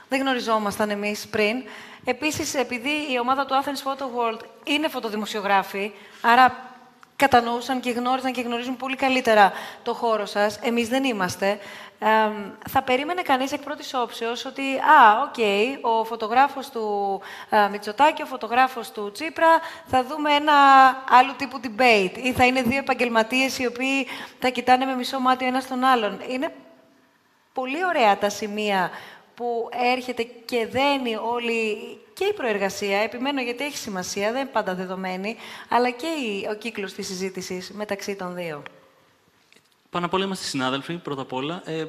δεν 0.08 0.20
γνωριζόμασταν 0.20 0.90
εμείς 0.90 1.26
πριν. 1.28 1.62
Επίσης, 2.04 2.54
επειδή 2.54 2.90
η 3.12 3.18
ομάδα 3.20 3.46
του 3.46 3.54
Athens 3.62 3.88
Photo 3.88 4.02
World 4.02 4.40
είναι 4.64 4.88
φωτοδημοσιογράφοι, 4.88 5.92
άρα 6.20 6.67
κατανοούσαν 7.18 7.80
και 7.80 7.90
γνώριζαν 7.90 8.32
και 8.32 8.40
γνωρίζουν 8.40 8.76
πολύ 8.76 8.96
καλύτερα 8.96 9.52
το 9.82 9.94
χώρο 9.94 10.26
σας. 10.26 10.58
Εμείς 10.62 10.88
δεν 10.88 11.04
είμαστε. 11.04 11.58
Εμ, 11.98 12.50
θα 12.68 12.82
περίμενε 12.82 13.22
κανείς 13.22 13.52
εκ 13.52 13.62
πρώτης 13.62 13.94
όψεως 13.94 14.44
ότι, 14.44 14.62
α, 14.62 15.22
οκ, 15.22 15.36
ο 15.80 16.04
φωτογράφος 16.04 16.70
του 16.70 17.20
α, 17.56 17.68
Μητσοτάκη, 17.68 18.22
ο 18.22 18.26
φωτογράφος 18.26 18.90
του 18.90 19.12
Τσίπρα, 19.12 19.60
θα 19.86 20.04
δούμε 20.04 20.32
ένα 20.32 20.54
άλλου 21.08 21.34
τύπου 21.36 21.60
debate 21.62 22.18
ή 22.22 22.32
θα 22.32 22.46
είναι 22.46 22.62
δύο 22.62 22.78
επαγγελματίες 22.78 23.58
οι 23.58 23.66
οποίοι 23.66 24.06
θα 24.38 24.48
κοιτάνε 24.48 24.84
με 24.84 24.94
μισό 24.94 25.20
μάτι 25.20 25.44
ο 25.44 25.46
ένας 25.46 25.66
τον 25.66 25.84
άλλον. 25.84 26.20
Είναι 26.28 26.52
πολύ 27.52 27.84
ωραία 27.84 28.18
τα 28.18 28.28
σημεία 28.28 28.90
που 29.34 29.68
έρχεται 29.92 30.22
και 30.22 30.66
δένει 30.66 31.16
όλη 31.16 31.78
και 32.18 32.24
η 32.24 32.32
προεργασία, 32.32 32.98
επιμένω 32.98 33.40
γιατί 33.42 33.64
έχει 33.64 33.76
σημασία, 33.76 34.32
δεν 34.32 34.40
είναι 34.40 34.50
πάντα 34.50 34.74
δεδομένη, 34.74 35.36
αλλά 35.68 35.90
και 35.90 36.06
η- 36.06 36.46
ο 36.50 36.54
κύκλος 36.54 36.92
της 36.92 37.06
συζήτησης 37.06 37.70
μεταξύ 37.70 38.16
των 38.16 38.34
δύο. 38.34 38.62
Πάνω 39.90 40.06
απ' 40.06 40.12
όλα 40.14 40.24
είμαστε 40.24 40.44
συνάδελφοι, 40.44 40.94
πρώτα 40.96 41.22
απ' 41.22 41.32
όλα. 41.32 41.62
Ε, 41.64 41.84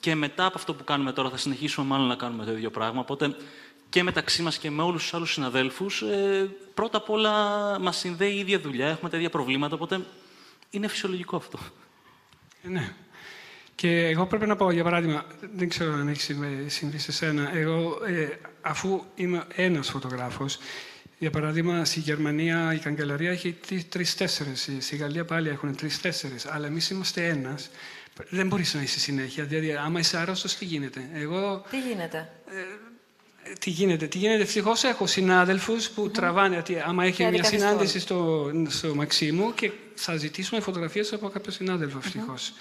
και 0.00 0.14
μετά 0.14 0.44
από 0.46 0.58
αυτό 0.58 0.74
που 0.74 0.84
κάνουμε 0.84 1.12
τώρα, 1.12 1.28
θα 1.30 1.36
συνεχίσουμε 1.36 1.86
μάλλον 1.86 2.06
να 2.06 2.14
κάνουμε 2.16 2.44
το 2.44 2.52
ίδιο 2.52 2.70
πράγμα. 2.70 3.00
Οπότε 3.00 3.36
και 3.88 4.02
μεταξύ 4.02 4.42
μας 4.42 4.58
και 4.58 4.70
με 4.70 4.82
όλους 4.82 5.02
τους 5.02 5.14
άλλους 5.14 5.32
συναδέλφους, 5.32 6.02
ε, 6.02 6.50
πρώτα 6.74 6.96
απ' 6.98 7.10
όλα 7.10 7.32
μας 7.80 7.96
συνδέει 7.96 8.32
η 8.32 8.38
ίδια 8.38 8.58
δουλειά, 8.60 8.88
έχουμε 8.88 9.10
τα 9.10 9.16
ίδια 9.16 9.30
προβλήματα. 9.30 9.74
Οπότε 9.74 10.00
είναι 10.70 10.88
φυσιολογικό 10.88 11.36
αυτό. 11.36 11.58
Ε, 12.62 12.68
Ναι. 12.68 12.94
Και 13.74 14.06
εγώ 14.06 14.26
πρέπει 14.26 14.46
να 14.46 14.56
πω, 14.56 14.70
για 14.70 14.82
παράδειγμα, 14.84 15.24
δεν 15.56 15.68
ξέρω 15.68 15.92
αν 15.92 16.08
έχει 16.08 16.20
συμβεί, 16.20 16.68
συμβεί 16.68 16.98
σε 16.98 17.12
σένα, 17.12 17.50
εγώ 17.56 17.98
ε, 18.06 18.28
αφού 18.60 19.02
είμαι 19.14 19.44
ένας 19.54 19.88
φωτογράφος, 19.90 20.58
για 21.18 21.30
παράδειγμα, 21.30 21.84
στη 21.84 22.00
Γερμανία 22.00 22.72
η 22.74 22.78
καγκελαρία 22.78 23.30
έχει 23.30 23.56
τρει-τέσσερι, 23.88 24.50
στη 24.80 24.96
Γαλλία 24.96 25.24
πάλι 25.24 25.48
έχουν 25.48 25.76
τρει-τέσσερι, 25.76 26.34
αλλά 26.48 26.66
εμείς 26.66 26.90
είμαστε 26.90 27.26
ένας. 27.28 27.70
Δεν 28.28 28.46
μπορείς 28.46 28.74
να 28.74 28.82
είσαι 28.82 28.98
συνέχεια. 29.00 29.44
Δηλαδή, 29.44 29.72
άμα 29.72 29.98
είσαι 29.98 30.16
άρρωστος, 30.18 30.56
τι 30.56 30.64
γίνεται; 30.64 31.08
Εγώ 31.14 31.64
Τι 31.70 31.80
γίνεται; 31.80 32.28
ε, 32.46 33.52
τι 33.60 33.70
γίνεται, 33.70 34.06
τι 34.06 34.18
γίνεται; 34.18 34.42
Ευτυχώς 34.42 34.84
έχω 34.84 35.06
συνάδελφους 35.06 35.88
που 35.90 36.10
τραβάνε. 36.10 36.56
ότι 36.56 36.80
άμα 36.86 37.04
έχει 37.04 37.12
Και 37.16 37.22
μια 37.22 37.28
αντικαθιστούν. 37.28 37.68
συνάντηση 37.68 37.98
στο, 38.00 38.50
στο 38.68 38.94
Μαξίμου 38.94 39.54
και 39.54 39.70
θα 39.94 40.16
ζητήσουμε 40.16 40.60
φωτογραφίες 40.60 41.12
από 41.12 41.28
κάποιο 41.28 41.52
συνάδελφο, 41.52 41.98
ευτυχώς. 41.98 42.52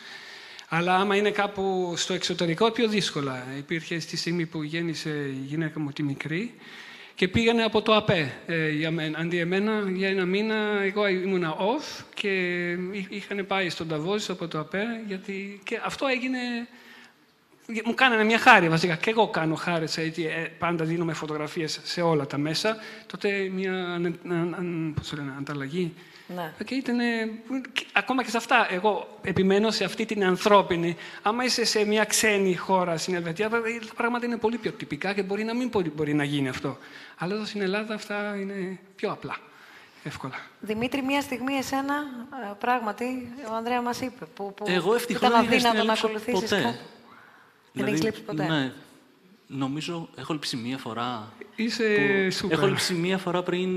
Αλλά 0.75 0.95
άμα 0.95 1.15
είναι 1.15 1.31
κάπου 1.31 1.93
στο 1.95 2.13
εξωτερικό, 2.13 2.71
πιο 2.71 2.87
δύσκολα. 2.87 3.43
Υπήρχε 3.57 3.99
στη 3.99 4.17
στιγμή 4.17 4.45
που 4.45 4.63
γέννησε 4.63 5.09
η 5.09 5.45
γυναίκα 5.45 5.79
μου 5.79 5.91
τη 5.91 6.03
μικρή 6.03 6.53
και 7.15 7.27
πήγανε 7.27 7.63
από 7.63 7.81
το 7.81 7.95
ΑΠΕ 7.95 8.33
ε, 8.45 8.69
για 8.69 8.91
μένα. 8.91 9.19
Αντί 9.19 9.37
εμένα, 9.37 9.83
για 9.93 10.09
ένα 10.09 10.25
μήνα, 10.25 10.55
εγώ 10.83 11.07
ήμουνα 11.07 11.55
off 11.57 12.03
και 12.13 12.29
είχαν 13.09 13.45
πάει 13.47 13.69
στον 13.69 13.87
Ταβόζη 13.87 14.31
από 14.31 14.47
το 14.47 14.59
ΑΠΕ, 14.59 14.85
γιατί 15.07 15.61
και 15.63 15.79
αυτό 15.83 16.07
έγινε... 16.07 16.39
Μου 17.85 17.93
κάνανε 17.93 18.23
μια 18.23 18.39
χάρη 18.39 18.69
βασικά. 18.69 18.95
Και 18.95 19.09
εγώ 19.09 19.27
κάνω 19.27 19.55
χάρη, 19.55 19.83
έτσι, 19.83 20.23
ε, 20.23 20.47
πάντα 20.59 20.85
δίνουμε 20.85 21.13
φωτογραφίες 21.13 21.79
σε 21.83 22.01
όλα 22.01 22.27
τα 22.27 22.37
μέσα. 22.37 22.77
Τότε 23.05 23.49
μια 23.53 24.01
πώς 24.95 25.13
λένε, 25.13 25.33
ανταλλαγή 25.37 25.93
ναι. 26.27 26.53
Και 26.65 26.75
ήταν, 26.75 26.97
ακόμα 27.93 28.23
και 28.23 28.29
σε 28.29 28.37
αυτά, 28.37 28.67
εγώ 28.71 29.19
επιμένω 29.21 29.71
σε 29.71 29.83
αυτή 29.83 30.05
την 30.05 30.23
ανθρώπινη. 30.23 30.95
Άμα 31.21 31.43
είσαι 31.43 31.65
σε 31.65 31.85
μια 31.85 32.03
ξένη 32.03 32.55
χώρα 32.55 32.97
στην 32.97 33.13
Ελβετία, 33.13 33.49
τα 33.49 33.61
πράγματα 33.95 34.25
είναι 34.25 34.37
πολύ 34.37 34.57
πιο 34.57 34.71
τυπικά 34.71 35.13
και 35.13 35.23
μπορεί 35.23 35.43
να 35.43 35.55
μην 35.55 35.71
μπορεί, 35.95 36.13
να 36.13 36.23
γίνει 36.23 36.49
αυτό. 36.49 36.77
Αλλά 37.17 37.33
εδώ 37.33 37.45
στην 37.45 37.61
Ελλάδα 37.61 37.93
αυτά 37.93 38.35
είναι 38.35 38.79
πιο 38.95 39.11
απλά. 39.11 39.37
Εύκολα. 40.03 40.35
Δημήτρη, 40.59 41.01
μία 41.01 41.21
στιγμή 41.21 41.53
εσένα, 41.53 41.95
ε, 42.49 42.53
πράγματι, 42.59 43.33
ο 43.51 43.53
Ανδρέα 43.53 43.81
μας 43.81 44.01
είπε, 44.01 44.25
που, 44.25 44.53
που 44.53 44.65
Εγώ 44.67 44.95
ήταν 45.07 45.33
αδύνατο 45.33 45.83
να 45.83 45.93
ακολουθήσεις 45.93 46.49
κάτι. 46.49 46.63
Δεν 46.63 46.75
δηλαδή, 47.71 47.91
έχεις 47.91 48.03
λείψει 48.03 48.21
ποτέ. 48.21 48.47
Ναι, 48.47 48.71
Νομίζω 49.47 50.09
έχω 50.15 50.33
λείψει 50.33 50.55
μία 50.55 50.77
φορά. 50.77 51.33
Είσαι 51.55 51.83
που... 52.41 52.47
Έχω 52.51 52.67
λείψει 52.67 52.93
μία 52.93 53.17
φορά 53.17 53.43
πριν 53.43 53.69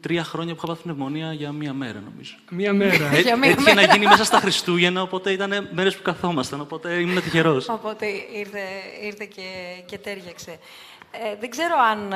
τρία 0.00 0.24
χρόνια 0.24 0.54
που 0.54 0.58
είχα 0.58 0.72
πάθει 0.72 0.82
πνευμονία 0.82 1.32
για 1.32 1.52
μία 1.52 1.72
μέρα, 1.72 2.02
νομίζω. 2.10 2.34
Μία 2.50 2.72
μέρα. 2.72 3.10
Ε, 3.12 3.48
έτυχε 3.48 3.74
να 3.74 3.82
γίνει 3.82 4.06
μέσα 4.06 4.24
στα 4.24 4.38
Χριστούγεννα, 4.38 5.02
οπότε 5.02 5.30
ήταν 5.30 5.68
μέρες 5.72 5.96
που 5.96 6.02
καθόμασταν. 6.02 6.60
Οπότε 6.60 6.94
ήμουν 6.94 7.22
τυχερός. 7.22 7.68
Οπότε 7.68 8.06
ήρθε, 8.34 8.62
ήρθε 9.02 9.24
και, 9.24 9.42
και 9.86 9.98
τέριαξε. 9.98 10.58
Ε, 11.10 11.36
δεν 11.40 11.50
ξέρω 11.50 11.74
αν 11.90 12.14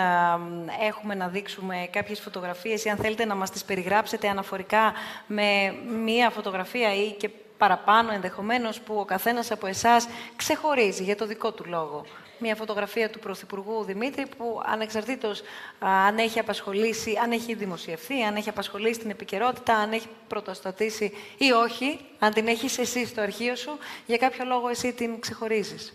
έχουμε 0.88 1.14
να 1.14 1.28
δείξουμε 1.28 1.88
κάποιες 1.90 2.20
φωτογραφίες 2.20 2.84
ή 2.84 2.88
αν 2.88 2.96
θέλετε 2.96 3.24
να 3.24 3.34
μας 3.34 3.50
τις 3.50 3.64
περιγράψετε 3.64 4.28
αναφορικά 4.28 4.92
με 5.26 5.74
μία 6.04 6.30
φωτογραφία 6.30 6.94
ή 6.94 7.10
και 7.10 7.30
παραπάνω 7.58 8.12
ενδεχομένως 8.12 8.80
που 8.80 8.94
ο 8.94 9.04
καθένας 9.04 9.50
από 9.50 9.66
εσάς 9.66 10.08
ξεχωρίζει 10.36 11.02
για 11.02 11.16
το 11.16 11.26
δικό 11.26 11.52
του 11.52 11.64
λόγο 11.66 12.04
μια 12.40 12.54
φωτογραφία 12.54 13.10
του 13.10 13.18
Πρωθυπουργού 13.18 13.84
Δημήτρη 13.84 14.26
που 14.36 14.60
ανεξαρτήτως 14.64 15.42
αν 15.78 16.18
έχει 16.18 16.38
απασχολήσει, 16.38 17.18
αν 17.22 17.32
έχει 17.32 17.54
δημοσιευθεί, 17.54 18.22
αν 18.22 18.36
έχει 18.36 18.48
απασχολήσει 18.48 18.98
την 19.00 19.10
επικαιρότητα, 19.10 19.74
αν 19.74 19.92
έχει 19.92 20.06
πρωτοστατήσει 20.28 21.12
ή 21.38 21.50
όχι, 21.50 21.98
αν 22.18 22.32
την 22.32 22.46
έχεις 22.46 22.78
εσύ 22.78 23.06
στο 23.06 23.20
αρχείο 23.20 23.56
σου, 23.56 23.78
για 24.06 24.16
κάποιο 24.16 24.44
λόγο 24.44 24.68
εσύ 24.68 24.92
την 24.92 25.20
ξεχωρίζεις. 25.20 25.94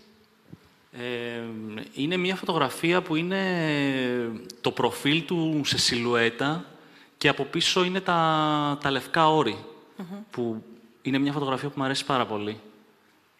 Ε, 0.92 1.42
είναι 1.94 2.16
μια 2.16 2.36
φωτογραφία 2.36 3.02
που 3.02 3.16
είναι 3.16 3.42
το 4.60 4.70
προφίλ 4.70 5.24
του 5.24 5.60
σε 5.64 5.78
σιλουέτα 5.78 6.64
και 7.18 7.28
από 7.28 7.44
πίσω 7.44 7.84
είναι 7.84 8.00
τα, 8.00 8.78
τα 8.82 8.90
λευκά 8.90 9.30
όρη, 9.30 9.64
που 10.30 10.62
είναι 11.02 11.18
μια 11.18 11.32
φωτογραφία 11.32 11.68
που 11.68 11.74
μου 11.78 11.84
αρέσει 11.84 12.04
πάρα 12.04 12.26
πολύ. 12.26 12.60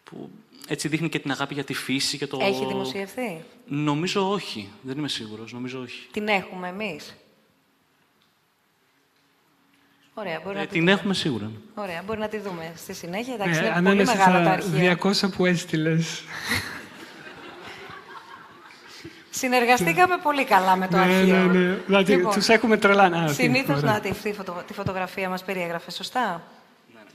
Που 0.03 0.29
έτσι 0.67 0.87
δείχνει 0.87 1.09
και 1.09 1.19
την 1.19 1.31
αγάπη 1.31 1.53
για 1.53 1.63
τη 1.63 1.73
φύση 1.73 2.17
και 2.17 2.27
το... 2.27 2.39
Έχει 2.41 2.65
δημοσιευθεί; 2.65 3.43
Νομίζω 3.65 4.31
όχι. 4.31 4.69
Δεν 4.81 4.97
είμαι 4.97 5.09
σίγουρος. 5.09 5.53
Νομίζω 5.53 5.79
όχι. 5.81 6.07
Την 6.11 6.27
έχουμε 6.27 6.67
εμείς; 6.67 7.15
Ωραία, 10.13 10.41
μπορεί 10.43 10.57
ε, 10.57 10.59
να 10.59 10.67
την 10.67 10.79
δούμε. 10.79 10.91
έχουμε 10.91 11.13
σίγουρα. 11.13 11.51
Ωραία, 11.75 12.03
μπορεί 12.05 12.19
να 12.19 12.27
τη 12.27 12.37
δούμε 12.37 12.73
στη 12.75 12.93
συνέχεια. 12.93 13.33
Εντάξει, 13.33 13.59
ε, 13.59 13.65
είναι 13.65 13.89
πολύ 13.89 14.05
μεγάλα 14.05 14.43
τα 14.43 14.51
αρχεία. 14.51 14.97
200 15.01 15.29
που 15.35 15.45
έστειλες. 15.45 16.23
Συνεργαστήκαμε 19.29 20.17
πολύ 20.17 20.45
καλά 20.45 20.75
με 20.75 20.87
το 20.87 20.97
ναι, 20.97 21.03
αρχείο. 21.03 21.35
Ναι, 21.35 21.59
ναι, 21.59 21.75
Δηλαδή, 21.85 22.15
λοιπόν, 22.15 22.33
τους 22.33 22.47
έχουμε 22.47 22.77
τρελάνει. 22.77 23.33
Συνήθως, 23.33 23.81
να, 23.81 23.99
τη, 23.99 24.11
τη 24.67 24.73
φωτογραφία 24.73 25.29
μας 25.29 25.43
περιέγραφε, 25.43 25.91
σωστά; 25.91 26.43
Ναι, 26.93 26.99
ναι. 26.99 27.09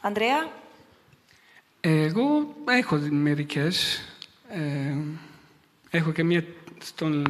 Ανδρέα; 0.00 0.48
Εγώ 1.86 2.54
έχω 2.68 2.96
μερικές. 3.10 4.04
Ε, 4.48 4.96
έχω 5.90 6.12
και 6.12 6.24
μία 6.24 6.44
στον, 6.82 7.24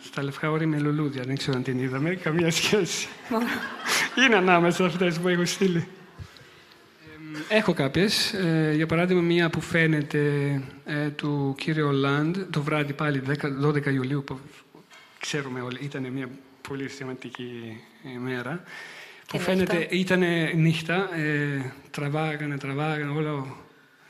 στα 0.00 0.22
λευκά 0.22 0.50
όρη 0.50 0.66
με 0.66 0.78
λουλούδια. 0.78 1.22
Δεν 1.22 1.36
ξέρω 1.36 1.56
αν 1.56 1.62
την 1.62 1.78
είδαμε. 1.78 2.14
Καμία 2.14 2.50
σχέση. 2.50 3.08
Είναι 4.24 4.36
ανάμεσα 4.36 4.84
αυτές 4.84 5.18
που 5.18 5.28
έχω 5.28 5.44
στείλει. 5.44 5.86
Ε, 7.48 7.56
έχω 7.56 7.72
κάποιες. 7.72 8.32
Ε, 8.32 8.72
για 8.74 8.86
παράδειγμα, 8.86 9.22
μία 9.22 9.50
που 9.50 9.60
φαίνεται 9.60 10.22
ε, 10.84 11.08
του 11.08 11.54
κύριου 11.58 11.90
Λαντ 11.90 12.36
το 12.50 12.62
βράδυ 12.62 12.92
πάλι 12.92 13.22
10, 13.28 13.66
12 13.66 13.86
Ιουλίου 13.86 14.24
που 14.24 14.38
ξέρουμε 15.18 15.60
όλοι. 15.60 15.78
Ήταν 15.82 16.06
μια 16.12 16.28
πολύ 16.68 16.88
σημαντική 16.88 17.80
ημέρα. 18.14 18.62
Που 19.28 19.38
φαίνεται, 19.38 19.86
ήταν 19.90 20.22
νύχτα, 20.54 21.16
ε, 21.16 21.72
τραβάγανε, 21.90 22.56
τραβάγανε, 22.56 23.10
όλο 23.10 23.56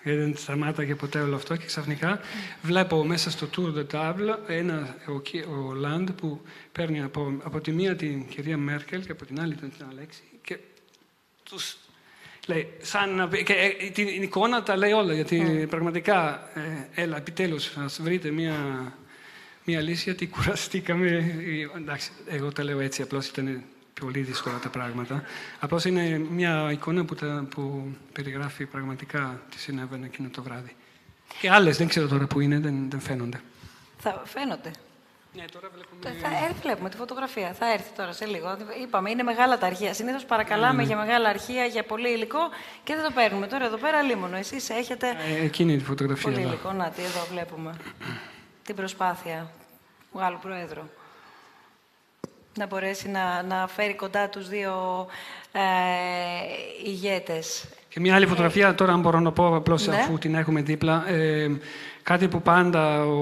δεν 0.03 0.37
σταμάταγε 0.37 0.95
ποτέ 0.95 1.21
όλο 1.21 1.37
αυτό 1.37 1.57
και 1.57 1.67
ξαφνικά 1.67 2.21
βλέπω 2.63 3.05
μέσα 3.05 3.31
στο 3.31 3.49
Tour 3.57 3.79
de 3.79 3.87
Table 3.93 4.37
ένα, 4.47 4.97
ο, 5.09 5.13
ο 5.55 5.75
Λαντ 5.75 6.11
που 6.11 6.41
παίρνει 6.73 7.03
από, 7.03 7.37
από 7.43 7.61
τη 7.61 7.73
μία 7.73 7.97
την 7.97 8.29
κυρία 8.29 8.57
Μέρκελ 8.57 9.05
και 9.05 9.13
από 9.13 9.25
την 9.25 9.41
άλλη 9.41 9.55
την 9.55 9.71
Αλέξη 9.91 10.23
και 10.43 10.59
τους 11.43 11.77
λέει, 12.47 12.73
σαν 12.81 13.15
να, 13.15 13.27
και, 13.27 13.53
ε, 13.53 13.91
την 13.91 14.23
εικόνα 14.23 14.63
τα 14.63 14.77
λέει 14.77 14.93
όλα 14.93 15.15
γιατί 15.15 15.67
πραγματικά 15.71 16.49
ε, 16.95 17.03
έλα 17.03 17.17
επιτέλους 17.17 17.77
ας 17.77 18.01
βρείτε 18.03 18.31
μία, 18.31 18.57
μία 19.65 19.81
λύση 19.81 20.03
γιατί 20.05 20.27
κουραστήκαμε 20.27 21.07
ε, 21.07 21.79
εντάξει, 21.79 22.11
εγώ 22.27 22.53
τα 22.53 22.65
λέω 22.65 22.81
έτσι 22.81 23.03
απλώς 23.03 23.27
ήταν 23.29 23.65
πολύ 24.01 24.21
δύσκολα 24.21 24.59
τα 24.59 24.69
πράγματα. 24.69 25.23
Απλώς 25.61 25.85
είναι 25.85 26.19
μια 26.31 26.73
εικόνα 26.73 27.05
που, 27.05 27.15
τα, 27.15 27.47
που 27.51 27.95
περιγράφει 28.13 28.67
πραγματικά 28.67 29.43
τι 29.51 29.59
συνέβαινε 29.59 30.07
εκείνο 30.07 30.29
το 30.29 30.43
βράδυ. 30.43 30.77
Και 31.41 31.51
άλλες, 31.51 31.77
δεν 31.77 31.89
ξέρω 31.89 32.09
τώρα 32.09 32.27
που 32.27 32.41
είναι, 32.41 32.59
δεν, 32.59 32.91
δεν 32.91 33.01
φαίνονται. 33.01 33.41
Θα 33.99 34.23
φαίνονται. 34.25 34.71
Ναι, 35.35 35.45
τώρα 35.53 35.69
βλέπουμε... 35.75 36.21
Θα 36.21 36.45
έρθει, 36.45 36.61
βλέπουμε 36.63 36.89
τη 36.89 36.97
φωτογραφία. 36.97 37.53
Θα 37.53 37.73
έρθει 37.73 37.91
τώρα 37.97 38.13
σε 38.13 38.27
λίγο. 38.27 38.57
Είπαμε, 38.83 39.11
είναι 39.11 39.23
μεγάλα 39.23 39.59
τα 39.59 39.67
αρχεία. 39.67 39.95
Συνήθως 39.95 40.25
παρακαλάμε 40.25 40.73
ναι, 40.73 40.83
ναι. 40.83 40.83
για 40.83 40.97
μεγάλα 40.97 41.29
αρχεία, 41.29 41.65
για 41.65 41.83
πολύ 41.83 42.13
υλικό 42.13 42.39
και 42.85 42.95
δεν 42.95 43.05
το 43.05 43.11
παίρνουμε. 43.15 43.47
Τώρα 43.47 43.65
εδώ 43.65 43.77
πέρα 43.77 44.03
λίμωνο. 44.03 44.37
Εσείς 44.37 44.71
έχετε. 44.71 45.09
Ε, 45.09 45.45
εκείνη 45.45 45.77
τη 45.77 45.85
φωτογραφία. 45.85 46.31
Πολύ 46.31 46.45
υλικό. 46.45 46.73
Να, 46.73 46.91
τι, 46.91 47.03
εδώ 47.03 47.27
βλέπουμε. 47.31 47.75
την 48.67 48.75
προσπάθεια 48.75 49.51
του 50.13 50.19
Γάλλου 50.19 50.39
Προέδρου 50.43 50.83
να 52.59 52.67
μπορέσει 52.67 53.09
να, 53.09 53.43
να 53.43 53.69
φέρει 53.69 53.95
κοντά 53.95 54.29
τους 54.29 54.49
δύο 54.49 55.07
ε, 55.53 55.61
ηγέτες. 56.85 57.65
Και 57.89 58.01
μια 58.01 58.15
άλλη 58.15 58.27
φωτογραφία, 58.27 58.75
τώρα 58.75 58.93
αν 58.93 59.01
μπορώ 59.01 59.21
να 59.21 59.33
πω 59.33 59.57
απλώς 59.57 59.87
ναι. 59.87 59.97
αφού 59.97 60.19
την 60.19 60.35
έχουμε 60.35 60.63
δίπλα, 60.63 61.09
ε, 61.09 61.51
κάτι 62.03 62.29
που 62.29 62.43
πάντα 62.43 63.05
ο, 63.05 63.15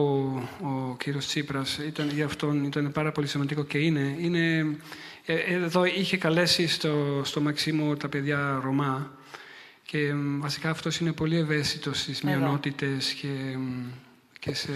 ο 0.62 0.96
κύριος 0.98 1.26
Τσίπρας 1.26 1.78
ήταν, 1.78 2.10
για 2.10 2.24
αυτόν 2.24 2.64
ήταν 2.64 2.92
πάρα 2.92 3.12
πολύ 3.12 3.26
σημαντικό 3.26 3.64
και 3.64 3.78
είναι, 3.78 4.16
είναι 4.20 4.76
ε, 5.26 5.34
εδώ 5.34 5.84
είχε 5.84 6.16
καλέσει 6.16 6.68
στο, 6.68 7.20
στο 7.24 7.40
Μαξίμο 7.40 7.96
τα 7.96 8.08
παιδιά 8.08 8.60
Ρωμά 8.64 9.10
και 9.82 10.12
βασικά 10.38 10.70
αυτός 10.70 10.98
είναι 10.98 11.12
πολύ 11.12 11.36
ευαίσθητος 11.36 12.00
στις 12.00 12.22
μειονότητες 12.22 13.12
και, 13.12 13.28
και 14.38 14.54
σε 14.54 14.72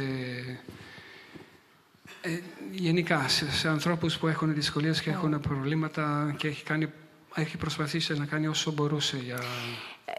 ε, 2.21 2.39
γενικά, 2.71 3.29
σε, 3.29 3.53
σε 3.53 3.69
ανθρώπους 3.69 4.19
που 4.19 4.27
έχουν 4.27 4.55
δυσκολίες 4.55 5.03
και 5.03 5.11
έχουν 5.11 5.41
προβλήματα 5.41 6.35
και 6.39 6.49
έχει, 6.49 6.65
κάνει, 6.65 6.93
έχει 7.35 7.57
προσπαθήσει 7.57 8.19
να 8.19 8.25
κάνει 8.25 8.47
όσο 8.47 8.73
μπορούσε 8.73 9.17
για, 9.17 9.39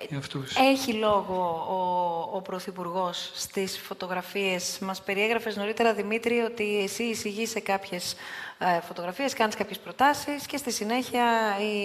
για 0.09 0.17
αυτούς. 0.17 0.55
Έχει 0.55 0.93
λόγο 0.93 1.65
ο, 1.69 2.37
ο 2.37 2.41
Πρωθυπουργός 2.41 3.31
στις 3.33 3.79
φωτογραφίες. 3.79 4.79
Μας 4.81 5.01
περιέγραφες 5.01 5.55
νωρίτερα, 5.55 5.93
Δημήτρη, 5.93 6.39
ότι 6.39 6.83
εσύ 6.83 7.03
εισηγείς 7.03 7.49
σε 7.49 7.59
κάποιες 7.59 8.15
ε, 8.57 8.81
φωτογραφίες, 8.81 9.33
κάνεις 9.33 9.55
κάποιες 9.55 9.79
προτάσεις 9.79 10.45
και 10.45 10.57
στη 10.57 10.71
συνέχεια 10.71 11.25
η, 11.59 11.75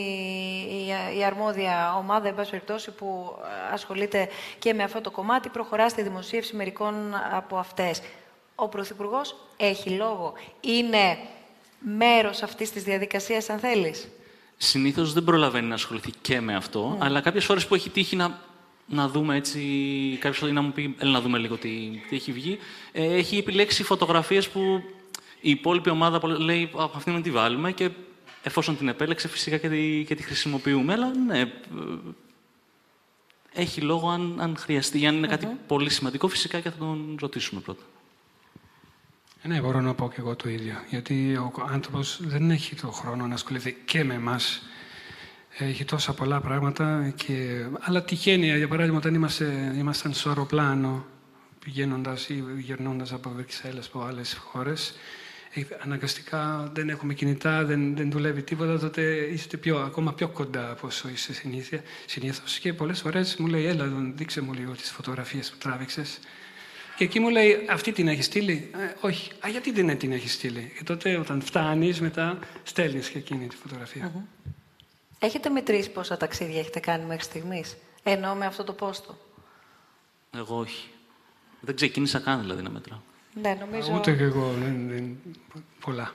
η, 1.15 1.19
η 1.19 1.25
αρμόδια 1.25 1.97
ομάδα, 1.97 2.29
εν 2.29 2.35
πάση 2.35 2.51
περιπτώσει, 2.51 2.91
που 2.91 3.39
ασχολείται 3.73 4.29
και 4.59 4.75
με 4.75 4.83
αυτό 4.83 5.01
το 5.01 5.11
κομμάτι, 5.11 5.49
προχωρά 5.49 5.89
στη 5.89 6.03
δημοσίευση 6.03 6.57
μερικών 6.57 6.95
από 7.33 7.57
αυτές 7.57 8.01
ο 8.57 8.69
Πρωθυπουργός 8.69 9.37
έχει 9.57 9.91
λόγο. 9.91 10.33
Είναι 10.61 11.19
μέρος 11.79 12.43
αυτής 12.43 12.71
της 12.71 12.83
διαδικασίας, 12.83 13.49
αν 13.51 13.59
θέλεις. 13.59 14.09
Συνήθως 14.57 15.13
δεν 15.13 15.25
προλαβαίνει 15.25 15.67
να 15.67 15.75
ασχοληθεί 15.75 16.11
και 16.21 16.41
με 16.41 16.55
αυτό, 16.55 16.89
ναι. 16.89 17.05
αλλά 17.05 17.21
κάποιες 17.21 17.45
φορές 17.45 17.67
που 17.67 17.75
έχει 17.75 17.91
τύχει 17.91 18.17
να, 18.17 18.41
να 18.87 19.09
δούμε 19.09 19.37
έτσι, 19.37 19.61
κάποιος 20.21 20.53
να 20.53 20.61
μου 20.61 20.73
πει, 20.73 20.95
έλα 20.99 21.11
να 21.11 21.21
δούμε 21.21 21.39
λίγο 21.39 21.57
τι, 21.57 21.69
τι 22.09 22.17
έχει 22.17 22.33
βγει, 22.33 22.59
ε, 22.93 23.15
έχει 23.15 23.37
επιλέξει 23.37 23.83
φωτογραφίες 23.83 24.49
που 24.49 24.83
η 25.41 25.51
υπόλοιπη 25.51 25.91
ομάδα 25.91 26.21
λέει, 26.27 26.71
αυτή 26.95 27.11
να 27.11 27.21
τη 27.21 27.31
βάλουμε 27.31 27.73
και 27.73 27.91
εφόσον 28.43 28.77
την 28.77 28.89
επέλεξε 28.89 29.29
φυσικά 29.29 29.57
και 29.57 29.69
τη, 29.69 30.05
και 30.07 30.15
τη 30.15 30.23
χρησιμοποιούμε, 30.23 30.93
αλλά 30.93 31.15
ναι, 31.27 31.41
ε, 31.41 31.47
έχει 33.53 33.81
λόγο 33.81 34.09
αν, 34.09 34.37
αν 34.41 34.57
χρειαστεί. 34.57 35.07
Αν 35.07 35.17
είναι 35.17 35.27
κάτι 35.27 35.49
πολύ 35.67 35.91
σημαντικό, 35.91 36.29
φυσικά 36.29 36.61
και 36.61 36.71
θα 36.71 36.77
τον 36.77 37.17
ρωτήσουμε 37.21 37.61
πρώτα. 37.61 37.83
Ναι, 39.47 39.61
μπορώ 39.61 39.81
να 39.81 39.95
πω 39.95 40.09
και 40.09 40.17
εγώ 40.19 40.37
το 40.37 40.49
ίδιο. 40.49 40.75
Γιατί 40.89 41.37
ο 41.37 41.53
άνθρωπος 41.69 42.21
δεν 42.23 42.51
έχει 42.51 42.75
το 42.75 42.91
χρόνο 42.91 43.27
να 43.27 43.35
ασχοληθεί 43.35 43.77
και 43.85 44.05
με 44.05 44.15
εμάς. 44.15 44.63
Έχει 45.59 45.85
τόσα 45.85 46.15
πολλά 46.15 46.41
πράγματα. 46.41 47.13
Και... 47.17 47.65
Αλλά 47.81 48.03
τυχαίνει, 48.03 48.57
για 48.57 48.69
παράδειγμα, 48.69 48.99
όταν 48.99 49.15
είμαστε, 49.15 49.75
ήμασταν 49.77 50.13
στο 50.13 50.29
αεροπλάνο, 50.29 51.07
πηγαίνοντας 51.65 52.29
ή 52.29 52.45
γυρνώντας 52.59 53.13
από 53.13 53.31
Βρυξέλλες 53.31 53.87
από 53.87 54.03
άλλες 54.03 54.35
χώρες, 54.35 54.95
ε, 55.55 55.63
αναγκαστικά 55.83 56.71
δεν 56.75 56.89
έχουμε 56.89 57.15
κινητά, 57.15 57.65
δεν, 57.65 57.97
δεν 57.97 58.11
δουλεύει 58.11 58.43
τίποτα, 58.43 58.79
τότε 58.79 59.03
είστε 59.03 59.57
πιο, 59.57 59.79
ακόμα 59.79 60.15
πιο 60.15 60.29
κοντά 60.29 60.71
από 60.71 60.87
όσο 60.87 61.09
είστε 61.09 61.33
συνήθως. 62.07 62.59
Και 62.59 62.73
πολλές 62.73 63.01
φορές 63.01 63.37
μου 63.37 63.47
λέει, 63.47 63.67
Έλα, 63.67 63.87
δείξε 64.15 64.41
μου 64.41 64.53
λίγο 64.53 64.73
τις 64.73 64.91
φωτογραφίες 64.91 65.51
που 65.51 65.57
τράβηξες. 65.59 66.19
Και 66.97 67.05
εκεί 67.05 67.21
μου 67.21 67.29
λέει, 67.29 67.67
αυτή 67.71 67.93
την 67.93 68.09
έχεις 68.09 68.25
στείλει; 68.25 68.71
Ε, 68.75 68.95
όχι. 69.01 69.31
Α, 69.47 69.49
γιατί 69.49 69.71
δεν 69.71 69.99
την 69.99 70.13
έχεις 70.13 70.33
στείλει; 70.33 70.73
Και 70.79 70.85
τότε 70.85 71.17
όταν 71.17 71.41
φτάνεις, 71.43 72.01
μετά 72.01 72.39
στέλνεις 72.63 73.09
και 73.09 73.19
εκείνη 73.19 73.47
τη 73.47 73.57
φωτογραφία. 73.57 74.13
Mm-hmm. 74.13 74.51
Έχετε 75.19 75.49
μετρήσει 75.49 75.91
πόσα 75.91 76.17
ταξίδια 76.17 76.59
έχετε 76.59 76.81
κάνει 76.81 77.05
μέχρι 77.05 77.25
στιγμής, 77.25 77.77
ενώ 78.03 78.35
με 78.35 78.47
αυτό 78.47 78.65
το 78.65 78.73
πόστο. 78.73 79.19
Εγώ 80.37 80.59
όχι. 80.59 80.89
Δεν 81.61 81.75
ξεκίνησα 81.77 82.19
καν 82.19 82.41
δηλαδή 82.41 82.63
να 82.63 82.71
μετράω. 82.71 82.99
Ναι, 83.41 83.57
νομίζω... 83.61 83.95
Ούτε 83.95 84.13
και 84.13 84.23
εγώ, 84.23 84.55
δεν, 84.63 84.89
δεν, 84.89 85.17
πολλά. 85.81 86.13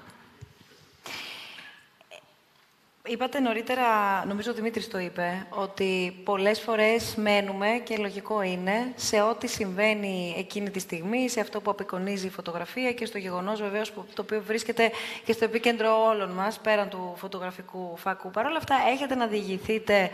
Είπατε 3.12 3.40
νωρίτερα, 3.40 3.86
νομίζω 4.28 4.52
ο 4.52 4.54
Δημήτρης 4.54 4.88
το 4.88 5.00
είπε, 5.00 5.48
ότι 5.50 6.22
πολλές 6.24 6.60
φορές 6.60 7.16
μένουμε, 7.16 7.68
και 7.84 7.98
λογικό 7.98 8.42
είναι, 8.42 8.92
σε 8.96 9.22
ό,τι 9.22 9.48
συμβαίνει 9.48 10.36
εκείνη 10.38 10.70
τη 10.70 10.80
στιγμή, 10.80 11.30
σε 11.30 11.40
αυτό 11.40 11.62
που 11.62 11.72
απεικονίζει 11.72 12.26
η 12.26 12.30
φωτογραφία 12.30 12.92
και 12.94 13.06
στο 13.06 13.18
γεγονός 13.18 13.62
βεβαίως 13.62 13.92
που, 13.92 14.06
το 14.14 14.22
οποίο 14.22 14.42
βρίσκεται 14.42 14.92
και 15.26 15.34
στο 15.34 15.46
επίκεντρο 15.46 16.06
όλων 16.06 16.30
μας, 16.30 16.60
πέραν 16.60 16.90
του 16.90 17.14
φωτογραφικού 17.18 17.98
φάκου. 17.98 18.32
Παρ' 18.32 18.46
όλα 18.46 18.58
αυτά, 18.58 18.76
έχετε 18.94 19.16
να 19.16 19.28
διηγηθείτε 19.28 20.10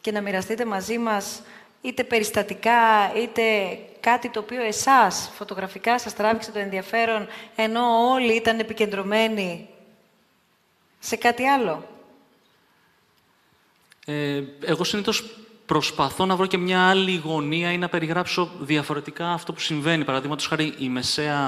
και 0.00 0.12
να 0.12 0.20
μοιραστείτε 0.20 0.64
μαζί 0.64 0.98
μας 0.98 1.42
είτε 1.80 2.04
περιστατικά, 2.04 3.12
είτε 3.16 3.42
κάτι 4.00 4.28
το 4.28 4.40
οποίο 4.40 4.62
εσάς 4.62 5.30
φωτογραφικά 5.34 5.98
σας 5.98 6.14
τράβηξε 6.14 6.50
το 6.52 6.58
ενδιαφέρον, 6.58 7.26
ενώ 7.56 8.10
όλοι 8.12 8.32
ήταν 8.32 8.58
επικεντρωμένοι 8.58 9.68
σε 11.06 11.16
κάτι 11.16 11.44
άλλο; 11.44 11.88
Ε, 14.06 14.42
εγώ 14.60 14.84
συνήθως 14.84 15.24
προσπαθώ 15.66 16.26
να 16.26 16.36
βρω 16.36 16.46
και 16.46 16.58
μια 16.58 16.88
άλλη 16.88 17.16
γωνία 17.16 17.72
ή 17.72 17.78
να 17.78 17.88
περιγράψω 17.88 18.50
διαφορετικά 18.60 19.32
αυτό 19.32 19.52
που 19.52 19.60
συμβαίνει. 19.60 20.04
Παραδείγματος 20.04 20.46
χάρη, 20.46 20.74
η 20.78 20.88
μεσαία 20.88 21.40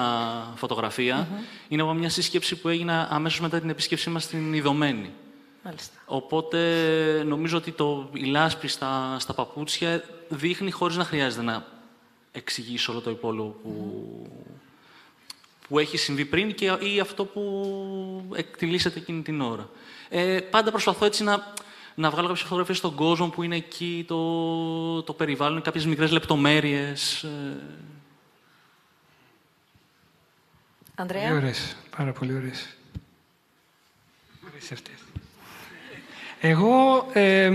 φωτογραφία 0.56 1.28
είναι 1.68 1.82
από 1.82 1.92
μια 1.92 2.08
σύσκεψη 2.08 2.56
που 2.56 2.68
έγινε 2.68 3.06
αμέσως 3.10 3.40
μετά 3.40 3.60
την 3.60 3.70
επίσκεψή 3.70 4.10
μας 4.10 4.22
στην 4.22 4.52
Ιδωμένη. 4.52 5.10
Οπότε 6.04 6.58
νομίζω 7.26 7.56
ότι 7.56 7.72
το, 7.72 8.10
η 8.12 8.24
λάσπη 8.24 8.68
στα, 8.68 9.16
στα 9.18 9.34
παπούτσια 9.34 10.04
δείχνει 10.28 10.70
χωρίς 10.70 10.96
να 10.96 11.04
χρειάζεται 11.04 11.42
να 11.42 11.64
εξηγήσει 12.32 12.90
όλο 12.90 13.00
το 13.00 13.10
υπόλοιπο 13.10 13.56
που, 13.62 13.72
που 15.68 15.78
έχει 15.78 15.96
συμβεί 15.96 16.24
πριν 16.24 16.54
και, 16.54 16.66
ή 16.66 17.00
αυτό 17.00 17.24
που 17.24 18.34
εκτιλήσεται 18.34 18.98
εκείνη 18.98 19.22
την 19.22 19.40
ώρα. 19.40 19.68
Ε, 20.08 20.40
πάντα 20.40 20.70
προσπαθώ 20.70 21.04
έτσι 21.04 21.22
να, 21.22 21.52
να 21.94 22.10
βγάλω 22.10 22.26
κάποιες 22.26 22.44
φωτογραφίες 22.44 22.78
στον 22.78 22.94
κόσμο 22.94 23.28
που 23.28 23.42
είναι 23.42 23.56
εκεί, 23.56 24.04
το, 24.08 25.02
το 25.02 25.12
περιβάλλον, 25.12 25.62
κάποιες 25.62 25.86
μικρές 25.86 26.10
λεπτομέρειες. 26.10 27.22
Ε. 27.22 27.28
Ανδρέα; 30.94 31.28
Πολύ 31.28 31.36
ωραίες, 31.36 31.76
πάρα 31.96 32.12
πολύ 32.12 32.34
ωραίες. 32.34 32.76
Ωραίες 34.48 34.72
αυτές. 34.72 34.94
Εγώ, 36.40 37.06
ε, 37.12 37.52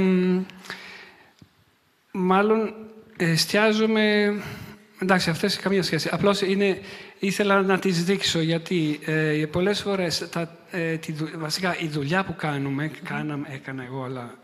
μάλλον, 2.12 2.74
εστιάζομαι... 3.18 4.34
Εντάξει, 5.00 5.30
αυτές 5.30 5.58
καμία 5.58 5.84
σχέση. 5.84 6.10
Απλώς 6.12 6.42
είναι, 6.42 6.82
ήθελα 7.26 7.62
να 7.62 7.80
τις 7.80 8.04
δείξω, 8.04 8.40
γιατί 8.40 9.00
ε, 9.06 9.46
πολλές 9.52 9.82
φορές, 9.82 10.30
τα, 10.30 10.58
ε, 10.72 10.98
τη, 10.98 11.14
βασικά 11.36 11.78
η 11.80 11.88
δουλειά 11.88 12.24
που 12.24 12.36
κάνουμε, 12.36 12.92
κάναμε, 13.04 13.48
έκανα 13.52 13.84
εγώ, 13.84 14.04
αλλά 14.04 14.36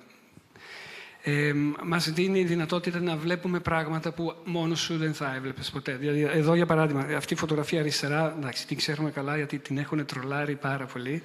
ε, 1.24 1.54
μας 1.84 2.10
δίνει 2.12 2.44
δυνατότητα 2.44 3.00
να 3.00 3.16
βλέπουμε 3.16 3.60
πράγματα 3.60 4.12
που 4.12 4.36
μόνος 4.46 4.80
σου 4.80 4.98
δεν 4.98 5.14
θα 5.14 5.34
έβλεπες 5.36 5.70
ποτέ. 5.70 5.92
Δηλαδή, 5.92 6.22
εδώ, 6.22 6.56
για 6.56 6.66
παράδειγμα, 6.66 7.08
αυτή 7.18 7.34
η 7.34 7.38
φωτογραφία 7.38 7.80
αριστερά, 7.80 8.36
εντάξει, 8.38 8.68
την 8.68 8.78
ξέρουμε 8.78 9.12
καλά, 9.12 9.36
γιατί 9.36 9.58
την 9.58 9.78
έχουν 9.78 10.06
τρολάρει 10.06 10.56
πάρα 10.56 10.86
πολύ. 10.86 11.24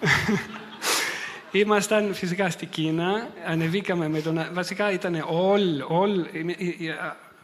Ήμασταν 1.52 2.14
φυσικά 2.14 2.50
στην 2.50 2.68
Κίνα, 2.68 3.28
ανεβήκαμε 3.46 4.08
με 4.08 4.20
τον... 4.20 4.46
Βασικά 4.52 4.92
ήταν 4.92 5.14
all, 5.14 5.92
all, 5.92 6.26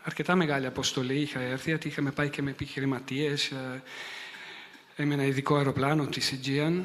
αρκετά 0.09 0.35
μεγάλη 0.35 0.67
αποστολή 0.67 1.21
είχα 1.21 1.41
έρθει, 1.41 1.71
γιατί 1.71 1.89
είχαμε 1.89 2.11
πάει 2.11 2.29
και 2.29 2.43
με 2.43 2.51
επιχειρηματίες 2.51 3.51
ε, 4.97 5.05
με 5.05 5.15
ένα 5.15 5.25
ειδικό 5.25 5.57
αεροπλάνο 5.57 6.07
της 6.07 6.35
Aegean. 6.35 6.85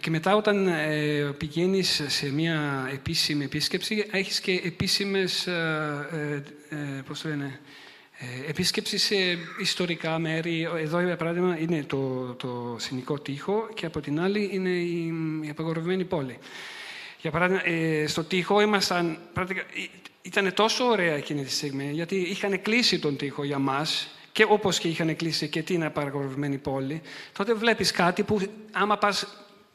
και 0.00 0.10
μετά 0.10 0.36
όταν 0.36 0.66
ε, 0.66 1.34
πηγαίνεις 1.38 2.02
σε 2.06 2.32
μια 2.32 2.88
επίσημη 2.92 3.44
επίσκεψη, 3.44 4.06
έχεις 4.10 4.40
και 4.40 4.60
επίσημες, 4.64 5.46
ε, 5.46 6.42
ε, 6.68 6.76
πώς 7.06 7.20
το 7.20 7.28
λένε, 7.28 7.60
ε, 8.18 8.48
επίσκεψη 8.50 8.98
σε 8.98 9.14
ιστορικά 9.60 10.18
μέρη. 10.18 10.68
Εδώ, 10.78 11.00
για 11.00 11.16
παράδειγμα, 11.16 11.58
είναι 11.58 11.84
το, 11.84 12.34
το 12.34 12.76
Συνικό 12.78 13.18
Τείχο 13.18 13.68
και 13.74 13.86
από 13.86 14.00
την 14.00 14.20
άλλη 14.20 14.50
είναι 14.52 14.70
η, 14.70 15.12
η 15.42 15.48
απαγορευμένη 15.48 16.04
πόλη. 16.04 16.38
Για 17.20 17.30
παράδειγμα, 17.30 17.66
ε, 17.66 18.06
στο 18.06 18.24
Τείχο 18.24 18.60
ήμασταν, 18.60 19.18
ήταν 20.26 20.54
τόσο 20.54 20.84
ωραία 20.84 21.14
εκείνη 21.14 21.44
τη 21.44 21.50
στιγμή, 21.50 21.90
γιατί 21.92 22.16
είχαν 22.16 22.62
κλείσει 22.62 22.98
τον 22.98 23.16
Τείχο 23.16 23.44
για 23.44 23.58
μας 23.58 24.08
και 24.32 24.46
όπως 24.48 24.78
και 24.78 24.88
είχαν 24.88 25.16
κλείσει 25.16 25.48
και 25.48 25.62
την 25.62 25.84
απαγορευμένη 25.84 26.58
πόλη, 26.58 27.02
τότε 27.32 27.54
βλέπεις 27.54 27.90
κάτι 27.90 28.22
που 28.22 28.40
άμα 28.72 28.96
πας 28.96 29.26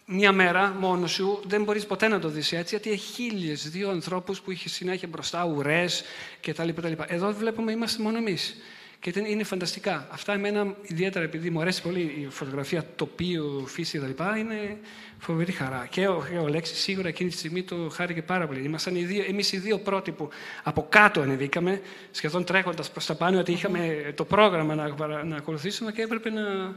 μια 0.05 0.31
μέρα 0.31 0.75
μόνος 0.79 1.11
σου 1.11 1.41
δεν 1.47 1.63
μπορείς 1.63 1.85
ποτέ 1.85 2.07
να 2.07 2.19
το 2.19 2.29
δεις 2.29 2.51
έτσι, 2.51 2.75
γιατί 2.75 2.91
έχει 2.91 3.13
χίλιες 3.13 3.69
δύο 3.69 3.89
ανθρώπους 3.89 4.41
που 4.41 4.51
είχε 4.51 4.69
συνέχεια 4.69 5.07
μπροστά, 5.07 5.45
ουρές 5.45 6.03
κτλ. 6.41 6.69
Εδώ 7.07 7.31
βλέπουμε 7.33 7.71
είμαστε 7.71 8.03
μόνο 8.03 8.17
εμείς. 8.17 8.55
Και 8.99 9.13
είναι 9.15 9.43
φανταστικά. 9.43 10.07
Αυτά 10.11 10.33
εμένα, 10.33 10.75
ιδιαίτερα 10.81 11.25
επειδή 11.25 11.49
μου 11.49 11.61
αρέσει 11.61 11.81
πολύ 11.81 11.99
η 11.99 12.27
φωτογραφία 12.29 12.85
τοπίου, 12.95 13.67
φύση 13.67 13.97
κτλ., 13.97 14.39
είναι 14.39 14.77
φοβερή 15.21 15.51
χαρά. 15.51 15.87
Και 15.89 16.07
ο, 16.07 16.25
και 16.29 16.37
ο 16.37 16.47
Λέξη 16.47 16.75
σίγουρα 16.75 17.07
εκείνη 17.07 17.29
τη 17.29 17.37
στιγμή 17.37 17.63
το 17.63 17.89
χάρηκε 17.93 18.21
πάρα 18.21 18.47
πολύ. 18.47 18.63
Ήμασταν 18.63 18.95
οι 18.95 19.03
δύο, 19.03 19.23
εμείς 19.27 19.51
οι 19.51 19.57
δύο 19.57 19.77
πρώτοι 19.77 20.11
που 20.11 20.29
από 20.63 20.85
κάτω 20.89 21.21
ανεβήκαμε, 21.21 21.81
σχεδόν 22.11 22.43
τρέχοντας 22.43 22.91
προς 22.91 23.05
τα 23.05 23.15
πάνω, 23.15 23.39
ότι 23.39 23.51
είχαμε 23.51 24.13
το 24.15 24.25
πρόγραμμα 24.25 24.75
να, 24.75 25.23
να 25.23 25.35
ακολουθήσουμε 25.35 25.91
και 25.91 26.01
έπρεπε 26.01 26.29
να, 26.29 26.75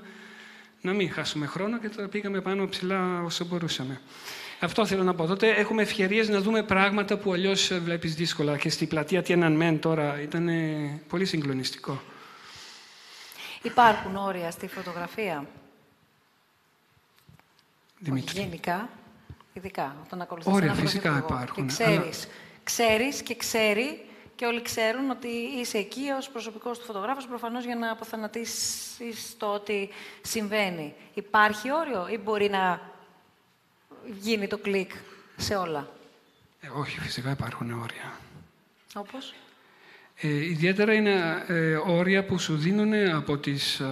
να 0.81 0.93
μην 0.93 1.11
χάσουμε 1.11 1.47
χρόνο 1.47 1.79
και 1.79 1.89
τώρα 1.89 2.09
πήγαμε 2.09 2.41
πάνω 2.41 2.69
ψηλά 2.69 3.23
όσο 3.25 3.45
μπορούσαμε. 3.45 4.01
Αυτό 4.61 4.87
θέλω 4.87 5.03
να 5.03 5.15
πω. 5.15 5.27
Τότε 5.27 5.49
έχουμε 5.49 5.83
ευκαιρίες 5.83 6.29
να 6.29 6.41
δούμε 6.41 6.63
πράγματα 6.63 7.17
που 7.17 7.33
αλλιώς 7.33 7.73
βλέπεις 7.85 8.15
δύσκολα. 8.15 8.57
Και 8.57 8.71
στη 8.71 8.87
πλατεία 8.87 9.23
Tiananmen 9.27 9.77
τώρα 9.81 10.21
ήταν 10.23 10.49
πολύ 11.09 11.25
συγκλονιστικό. 11.25 12.03
Υπάρχουν 13.63 14.17
όρια 14.17 14.51
στη 14.51 14.69
φωτογραφία; 14.69 15.47
Δημήτρη. 18.05 18.41
γενικά, 18.41 18.89
ειδικά, 19.53 19.97
όταν 20.05 20.21
ακολουθείς 20.21 20.53
Όρια 20.53 20.71
ένα 20.71 20.81
φυσικά 20.81 21.19
υπάρχουν. 21.19 21.67
Και 21.67 21.73
ξέρεις, 21.73 22.25
αλλά... 22.25 22.35
ξέρεις 22.65 23.23
και 23.23 23.37
ξέρει 23.37 24.05
και 24.37 24.47
όλοι 24.47 24.63
ξέρουν 24.63 25.11
ότι 25.11 25.29
είσαι 25.29 25.79
εκεί 25.79 26.11
ως 26.19 26.29
προσωπικός 26.29 26.79
του 26.79 26.85
φωτογράφος 26.85 27.27
προφανώς 27.27 27.65
για 27.65 27.77
να 27.77 27.91
αποθανατήσεις 27.91 29.37
το 29.39 29.47
ότι 29.47 29.89
συμβαίνει. 30.23 30.95
Υπάρχει 31.15 31.73
όριο 31.73 32.09
ή 32.09 32.19
μπορεί 32.19 32.49
να 32.51 32.81
γίνει 34.21 34.47
το 34.47 34.59
κλικ 34.59 34.91
σε 35.37 35.57
όλα; 35.57 35.89
Ε, 36.61 36.69
όχι, 36.69 37.01
φυσικά 37.01 37.31
υπάρχουν 37.31 37.71
όρια. 37.71 38.13
Όπως; 38.95 39.35
Ε, 40.17 40.45
ιδιαίτερα 40.45 40.93
είναι 40.95 41.45
ε, 41.47 41.75
όρια 41.75 42.25
που 42.25 42.39
σου 42.39 42.57
δίνουν 42.57 42.93
από 42.95 43.39
τις, 43.39 43.81
ε, 43.81 43.87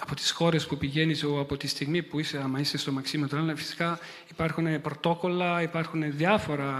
από 0.00 0.14
τις 0.14 0.30
χώρες 0.30 0.66
που 0.66 0.76
πηγαίνεις 0.76 1.22
ή 1.22 1.26
από 1.38 1.56
τη 1.56 1.66
στιγμή 1.66 2.02
που 2.02 2.18
είσαι, 2.18 2.38
άμα 2.38 2.60
είσαι 2.60 2.78
στο 2.78 2.92
μαξίμετρο. 2.92 3.38
Αλλά 3.38 3.56
φυσικά 3.56 3.98
υπάρχουν 4.30 4.80
πρωτόκολλα, 4.80 5.62
υπάρχουν 5.62 6.16
διάφορα 6.16 6.70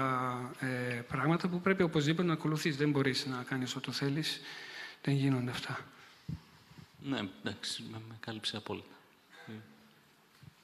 ε, 0.61 0.67
πράγματα 1.09 1.49
που 1.49 1.61
πρέπει 1.61 1.83
οπωσδήποτε 1.83 2.29
να 2.29 2.33
ακολουθείς. 2.33 2.77
Δεν 2.77 2.91
μπορείς 2.91 3.27
να 3.27 3.45
κάνεις 3.49 3.77
ό,τι 3.77 3.91
θέλεις. 3.91 4.41
Δεν 5.03 5.15
γίνονται 5.15 5.51
αυτά. 5.51 5.79
Ναι, 7.03 7.19
εντάξει, 7.45 7.83
με, 7.91 8.01
με 8.09 8.15
κάλυψε 8.21 8.57
απόλυτα. 8.57 8.96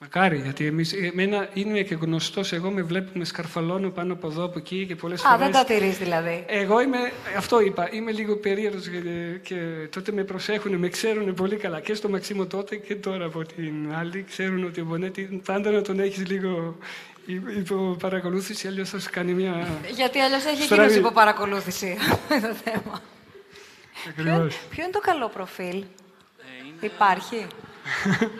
Μακάρι, 0.03 0.37
γιατί 0.37 0.65
εμείς, 0.65 0.93
εμένα 0.93 1.49
είναι 1.53 1.81
και 1.81 1.95
γνωστός, 1.95 2.53
εγώ 2.53 2.69
με 2.71 2.81
βλέπουμε 2.81 3.25
σκαρφαλώνω 3.25 3.89
πάνω 3.89 4.13
από 4.13 4.27
εδώ, 4.27 4.43
από 4.43 4.59
εκεί 4.59 4.85
και 4.85 4.95
πολλές 4.95 5.21
φορέ. 5.21 5.33
Α, 5.33 5.37
δεν 5.37 5.51
τα 5.51 5.63
τηρείς 5.63 5.97
δηλαδή. 5.97 6.45
Εγώ 6.47 6.81
είμαι, 6.81 6.97
αυτό 7.37 7.61
είπα, 7.61 7.93
είμαι 7.93 8.11
λίγο 8.11 8.35
περίεργος 8.35 8.87
και, 8.89 8.99
και, 9.41 9.55
τότε 9.89 10.11
με 10.11 10.23
προσέχουν, 10.23 10.75
με 10.75 10.87
ξέρουν 10.89 11.33
πολύ 11.33 11.55
καλά. 11.55 11.79
Και 11.79 11.93
στο 11.93 12.09
Μαξίμο 12.09 12.45
τότε 12.45 12.75
και 12.75 12.95
τώρα 12.95 13.25
από 13.25 13.43
την 13.43 13.93
άλλη, 13.95 14.25
ξέρουν 14.29 14.63
ότι 14.63 14.81
ο 14.81 14.85
Μπονέτη 14.85 15.41
πάντα 15.45 15.71
να 15.71 15.81
τον 15.81 15.99
έχεις 15.99 16.27
λίγο 16.27 16.77
υπό 17.57 17.95
παρακολούθηση, 17.99 18.67
αλλιώς 18.67 18.89
θα 18.89 18.99
σου 18.99 19.09
κάνει 19.11 19.33
μια. 19.33 19.67
Γιατί 19.95 20.19
αλλιώς 20.19 20.45
έχει 20.45 20.63
εκείνος 20.63 20.95
υπό 20.95 21.11
παρακολούθηση 21.11 21.97
το 22.47 22.55
θέμα. 22.63 23.01
Ποιο, 24.15 24.51
ποιο 24.69 24.83
είναι 24.83 24.91
το 24.91 24.99
καλό 24.99 25.27
προφίλ, 25.27 25.83
ε, 26.81 26.85
Υπάρχει; 26.85 27.47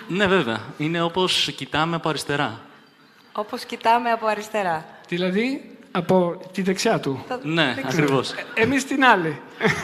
Ναι, 0.07 0.27
βέβαια. 0.27 0.59
Είναι 0.77 1.01
όπως 1.01 1.51
κοιτάμε 1.55 1.95
από 1.95 2.09
αριστερά. 2.09 2.59
Όπως 3.31 3.65
κοιτάμε 3.65 4.11
από 4.11 4.25
αριστερά. 4.27 4.85
Δηλαδή, 5.07 5.77
από 5.91 6.39
τη 6.51 6.61
δεξιά 6.61 6.99
του. 6.99 7.25
Ναι, 7.41 7.75
ακριβώς. 7.85 8.31
Ε, 8.31 8.45
εμείς 8.53 8.85
την 8.85 9.05
άλλη. 9.05 9.41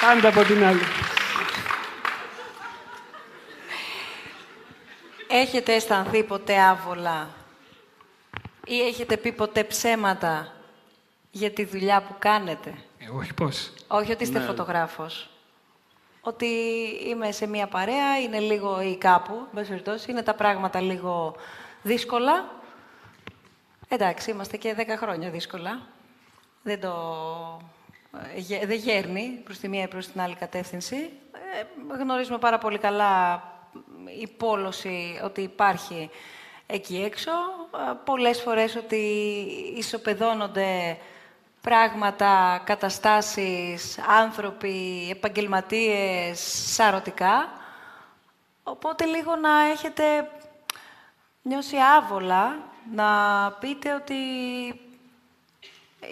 Πάντα 0.00 0.28
από 0.28 0.42
την 0.42 0.64
άλλη. 0.64 0.80
Έχετε 5.28 5.74
αισθανθεί 5.74 6.22
ποτέ 6.22 6.60
άβολα 6.60 7.28
ή 8.66 8.80
έχετε 8.80 9.16
πει 9.16 9.32
ποτέ 9.32 9.64
ψέματα 9.64 10.55
για 11.36 11.50
τη 11.50 11.64
δουλειά 11.64 12.02
που 12.02 12.14
κάνετε. 12.18 12.74
Ε, 12.98 13.08
όχι 13.16 13.34
πώς; 13.34 13.72
Όχι 13.88 14.12
ότι 14.12 14.22
είστε 14.22 14.38
ναι. 14.38 14.44
φωτογράφος. 14.44 15.30
Ότι 16.20 16.46
είμαι 17.06 17.32
σε 17.32 17.46
μία 17.46 17.66
παρέα, 17.66 18.20
είναι 18.20 18.38
λίγο 18.38 18.80
ή 18.80 18.96
κάπου, 18.96 19.46
είναι 20.06 20.22
τα 20.22 20.34
πράγματα 20.34 20.80
λίγο 20.80 21.36
δύσκολα. 21.82 22.48
Εντάξει, 23.88 24.30
είμαστε 24.30 24.56
και 24.56 24.74
10 24.78 24.82
χρόνια 24.96 25.30
δύσκολα. 25.30 25.80
Δεν 26.62 26.80
το... 26.80 26.92
Ε, 28.50 28.66
δεν 28.66 28.76
γέρνει 28.76 29.40
προς 29.44 29.58
τη 29.58 29.68
μία 29.68 29.82
ή 29.82 29.88
προς 29.88 30.06
την 30.06 30.20
άλλη 30.20 30.34
κατεύθυνση. 30.34 30.96
Ε, 30.96 31.96
γνωρίζουμε 31.98 32.38
πάρα 32.38 32.58
πολύ 32.58 32.78
καλά 32.78 33.42
η 34.20 34.26
πόλωση 34.26 35.20
ότι 35.24 35.40
υπάρχει 35.40 36.10
εκεί 36.66 37.02
έξω. 37.02 37.30
Ε, 37.30 37.92
πολλές 38.04 38.40
φορές 38.40 38.76
ότι 38.76 38.96
ισοπεδώνονται 39.76 40.98
πράγματα, 41.70 42.62
καταστάσεις, 42.64 43.98
άνθρωποι, 43.98 45.08
επαγγελματίες, 45.10 46.40
σαρωτικά. 46.74 47.50
Οπότε 48.62 49.04
λίγο 49.04 49.36
να 49.36 49.62
έχετε 49.72 50.02
νιώσει 51.42 51.76
άβολα, 51.98 52.58
να 52.94 53.06
πείτε 53.60 53.94
ότι 53.94 54.14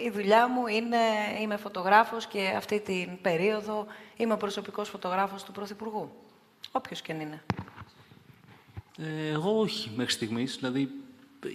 η 0.03 0.09
δουλειά 0.13 0.47
μου 0.47 0.67
είναι, 0.67 0.97
είμαι 1.41 1.57
φωτογράφος 1.57 2.25
και 2.25 2.53
αυτή 2.57 2.79
την 2.79 3.21
περίοδο 3.21 3.85
είμαι 4.17 4.33
ο 4.33 4.37
προσωπικός 4.37 4.89
φωτογράφος 4.89 5.43
του 5.43 5.51
Πρωθυπουργού. 5.51 6.11
Όποιος 6.71 7.01
και 7.01 7.11
αν 7.11 7.19
είναι. 7.19 7.43
Ε, 8.97 9.27
εγώ 9.27 9.59
όχι 9.59 9.91
μέχρι 9.95 10.11
στιγμής. 10.11 10.55
Δηλαδή 10.55 10.89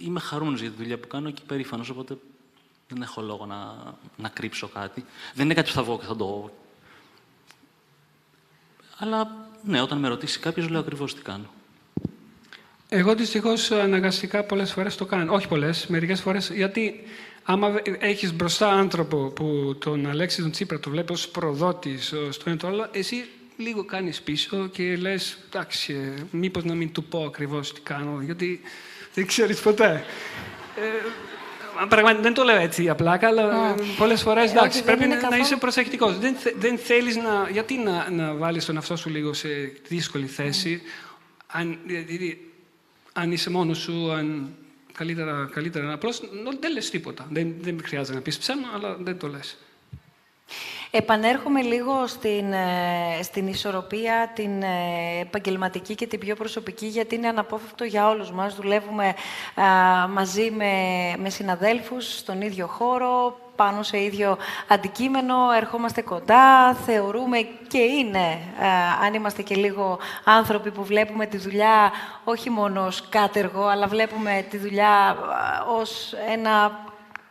είμαι 0.03 0.19
χαρούμενος 0.19 0.61
για 0.61 0.69
τη 0.69 0.75
δουλειά 0.75 0.99
που 0.99 1.07
κάνω 1.07 1.31
και 1.31 1.41
περήφανος, 1.47 1.89
οπότε 1.89 2.17
δεν 2.93 3.01
έχω 3.01 3.21
λόγο 3.21 3.45
να, 3.45 3.75
να 4.17 4.29
κρύψω 4.29 4.67
κάτι. 4.67 5.05
Δεν 5.33 5.45
είναι 5.45 5.53
κάτι 5.53 5.69
που 5.69 5.75
θα 5.75 5.83
βγω 5.83 5.99
και 5.99 6.05
θα 6.05 6.15
το... 6.15 6.51
Αλλά 8.97 9.47
ναι, 9.63 9.81
όταν 9.81 9.97
με 9.97 10.07
ρωτήσει 10.07 10.39
κάποιος, 10.39 10.69
λέω 10.69 10.79
ακριβώς 10.79 11.15
τι 11.15 11.21
κάνω. 11.21 11.49
Εγώ 12.89 13.15
δυστυχώς 13.15 13.71
αναγκαστικά 13.71 14.43
πολλές 14.43 14.71
φορές 14.71 14.95
το 14.95 15.05
κάνω. 15.05 15.33
Όχι 15.33 15.47
πολλές, 15.47 15.87
μερικές 15.87 16.21
φορές. 16.21 16.49
Γιατί 16.49 17.03
άμα 17.43 17.81
έχεις 17.99 18.33
μπροστά 18.33 18.71
άνθρωπο 18.71 19.17
που 19.17 19.75
τον 19.79 20.07
Αλέξη 20.07 20.41
τον 20.41 20.51
Τσίπρα 20.51 20.79
το 20.79 20.89
βλέπεις 20.89 21.15
ως 21.15 21.29
προδότης, 21.29 22.13
στο 22.29 22.49
ένα 22.49 22.57
το 22.57 22.67
άλλο, 22.67 22.87
εσύ 22.91 23.25
λίγο 23.57 23.85
κάνεις 23.85 24.21
πίσω 24.21 24.67
και 24.67 24.95
λες, 24.95 25.37
εντάξει, 25.49 25.93
ε, 25.93 26.23
μήπως 26.31 26.63
να 26.63 26.73
μην 26.73 26.91
του 26.91 27.03
πω 27.03 27.23
ακριβώς 27.23 27.73
τι 27.73 27.81
κάνω, 27.81 28.21
γιατί 28.21 28.61
δεν 29.13 29.27
ξέρεις 29.27 29.59
ποτέ. 29.61 30.05
Ε, 30.75 31.07
Πραγματικά 31.89 32.21
δεν 32.21 32.33
το 32.33 32.43
λέω 32.43 32.55
έτσι 32.55 32.89
απλά, 32.89 33.19
αλλά 33.21 33.75
πολλές 33.97 34.21
φορές 34.21 34.51
εντάξει, 34.51 34.83
πρέπει 34.83 35.07
να, 35.07 35.29
να 35.29 35.37
είσαι 35.37 35.55
προσεκτικός. 35.55 36.17
Δεν, 36.17 36.35
δεν 36.57 36.77
θέλεις 36.77 37.15
να. 37.15 37.49
Γιατί 37.51 37.77
να, 37.77 38.09
να 38.09 38.33
βάλεις 38.33 38.65
τον 38.65 38.75
εαυτό 38.75 38.95
σου 38.95 39.09
λίγο 39.09 39.33
σε 39.33 39.49
δύσκολη 39.87 40.25
θέση, 40.25 40.81
αν, 41.47 41.79
δηλαδή, 41.85 42.51
αν 43.13 43.31
είσαι 43.31 43.49
μόνος 43.49 43.77
σου, 43.77 44.11
αν 44.11 44.55
καλύτερα, 44.91 45.49
καλύτερα 45.53 45.93
απλώς 45.93 46.21
δεν 46.59 46.71
λες 46.73 46.89
τίποτα. 46.89 47.27
Δεν, 47.29 47.55
δεν 47.59 47.79
χρειάζεται 47.83 48.15
να 48.15 48.21
πεις 48.21 48.37
ψέμα, 48.37 48.67
αλλά 48.73 48.95
δεν 48.95 49.17
το 49.17 49.27
λες. 49.27 49.57
Επανέρχομαι 50.93 51.61
λίγο 51.61 52.07
στην, 52.07 52.53
ε, 52.53 53.23
στην 53.23 53.47
ισορροπία, 53.47 54.31
την 54.35 54.61
ε, 54.63 55.19
επαγγελματική 55.21 55.95
και 55.95 56.07
την 56.07 56.19
πιο 56.19 56.35
προσωπική, 56.35 56.85
γιατί 56.85 57.15
είναι 57.15 57.27
αναπόφευκτο 57.27 57.83
για 57.83 58.07
όλους 58.07 58.31
μας. 58.31 58.55
Δουλεύουμε 58.55 59.13
μαζί 60.09 60.51
με, 60.51 60.73
με 61.17 61.29
συναδέλφους 61.29 62.17
στον 62.17 62.41
ίδιο 62.41 62.67
χώρο, 62.67 63.39
πάνω 63.55 63.83
σε 63.83 64.03
ίδιο 64.03 64.37
αντικείμενο, 64.67 65.35
ερχόμαστε 65.55 66.01
κοντά, 66.01 66.73
θεωρούμε 66.73 67.37
και 67.67 67.77
είναι, 67.77 68.39
αν 69.05 69.13
είμαστε 69.13 69.41
και 69.41 69.55
λίγο 69.55 69.99
άνθρωποι 70.23 70.71
που 70.71 70.83
βλέπουμε 70.83 71.25
τη 71.25 71.37
δουλειά 71.37 71.91
όχι 72.23 72.49
μόνο 72.49 72.85
ως 72.85 73.09
κάτεργο, 73.09 73.65
αλλά 73.65 73.87
βλέπουμε 73.87 74.45
τη 74.49 74.57
δουλειά 74.57 75.17
ως 75.79 76.13
ένα 76.31 76.79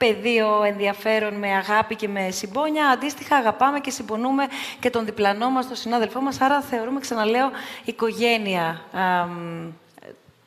πεδίο 0.01 0.63
ενδιαφέρον 0.63 1.35
με 1.35 1.49
αγάπη 1.57 1.97
και 1.97 2.09
με 2.09 2.31
συμπόνια. 2.31 2.89
Αντίστοιχα, 2.89 3.37
αγαπάμε 3.37 3.81
και 3.81 3.91
συμπονούμε 3.91 4.47
και 4.81 4.91
τον 4.91 5.05
διπλανό 5.05 5.51
μας, 5.51 5.67
τον 5.67 5.77
συνάδελφό 5.77 6.21
μας. 6.21 6.41
Άρα 6.41 6.61
θεωρούμε, 6.61 7.01
ξαναλέω, 7.01 7.51
οικογένεια 7.85 8.81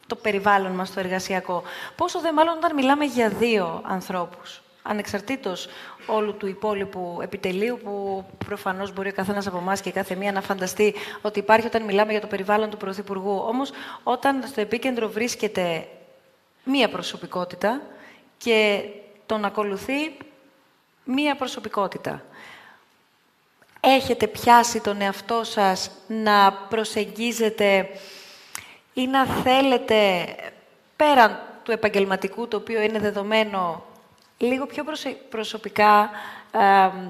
το 0.07 0.15
περιβάλλον 0.15 0.71
μας, 0.71 0.93
το 0.93 0.99
εργασιακό. 0.99 1.63
Πόσο 1.95 2.19
δε 2.19 2.31
μάλλον 2.31 2.57
όταν 2.57 2.73
μιλάμε 2.75 3.05
για 3.05 3.29
δύο 3.29 3.81
ανθρώπους, 3.85 4.61
ανεξαρτήτως 4.81 5.67
όλου 6.05 6.33
του 6.37 6.47
υπόλοιπου 6.47 7.19
επιτελείου 7.21 7.79
που 7.83 8.25
προφανώς 8.45 8.93
μπορεί 8.93 9.09
ο 9.09 9.13
καθένας 9.13 9.47
από 9.47 9.57
εμάς 9.57 9.81
και 9.81 9.91
κάθε 9.91 10.15
μία 10.15 10.31
να 10.31 10.41
φανταστεί 10.41 10.93
ότι 11.21 11.39
υπάρχει 11.39 11.67
όταν 11.67 11.83
μιλάμε 11.83 12.11
για 12.11 12.21
το 12.21 12.27
περιβάλλον 12.27 12.69
του 12.69 12.77
Πρωθυπουργού. 12.77 13.43
Όμως 13.47 13.71
όταν 14.03 14.43
στο 14.47 14.61
επίκεντρο 14.61 15.09
βρίσκεται 15.09 15.87
μία 16.63 16.89
προσωπικότητα 16.89 17.81
και 18.37 18.83
τον 19.33 19.45
ακολουθεί 19.45 20.17
μία 21.03 21.35
προσωπικότητα. 21.35 22.23
Έχετε 23.79 24.27
πιάσει 24.27 24.81
τον 24.81 25.01
εαυτό 25.01 25.43
σας 25.43 25.91
να 26.07 26.53
προσεγγίζετε 26.53 27.89
ή 28.93 29.07
να 29.07 29.25
θέλετε 29.25 30.25
πέραν 30.95 31.39
του 31.63 31.71
επαγγελματικού, 31.71 32.47
το 32.47 32.57
οποίο 32.57 32.81
είναι 32.81 32.99
δεδομένο 32.99 33.85
λίγο 34.37 34.65
πιο 34.65 34.83
προσωπικά 35.29 36.09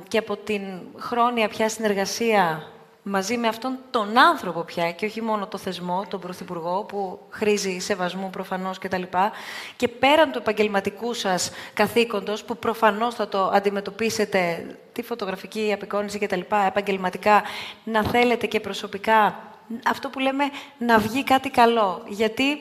και 0.07 0.17
από 0.17 0.35
την 0.37 0.61
χρόνια 0.99 1.47
πια 1.47 1.69
συνεργασία; 1.69 2.67
Μαζί 3.03 3.37
με 3.37 3.47
αυτόν 3.47 3.77
τον 3.91 4.17
άνθρωπο 4.17 4.61
πια 4.61 4.91
και 4.91 5.05
όχι 5.05 5.21
μόνο 5.21 5.47
το 5.47 5.57
θεσμό, 5.57 6.05
τον 6.09 6.19
Πρωθυπουργό 6.19 6.83
που 6.83 7.19
χρήζει 7.29 7.79
σεβασμού 7.79 8.29
προφανώς 8.29 8.79
κτλ. 8.79 9.01
Και, 9.01 9.31
και 9.75 9.87
πέραν 9.87 10.31
του 10.31 10.37
επαγγελματικού 10.37 11.13
σας 11.13 11.51
καθήκοντος 11.73 12.43
που 12.43 12.57
προφανώς 12.57 13.15
θα 13.15 13.27
το 13.27 13.47
αντιμετωπίσετε 13.47 14.65
τη 14.91 15.01
φωτογραφική 15.01 15.71
απεικόνηση 15.73 16.19
κτλ. 16.19 16.41
επαγγελματικά 16.67 17.43
να 17.83 18.03
θέλετε 18.03 18.47
και 18.47 18.59
προσωπικά 18.59 19.37
αυτό 19.85 20.09
που 20.09 20.19
λέμε 20.19 20.43
να 20.77 20.99
βγει 20.99 21.23
κάτι 21.23 21.49
καλό. 21.49 22.03
Γιατί 22.07 22.57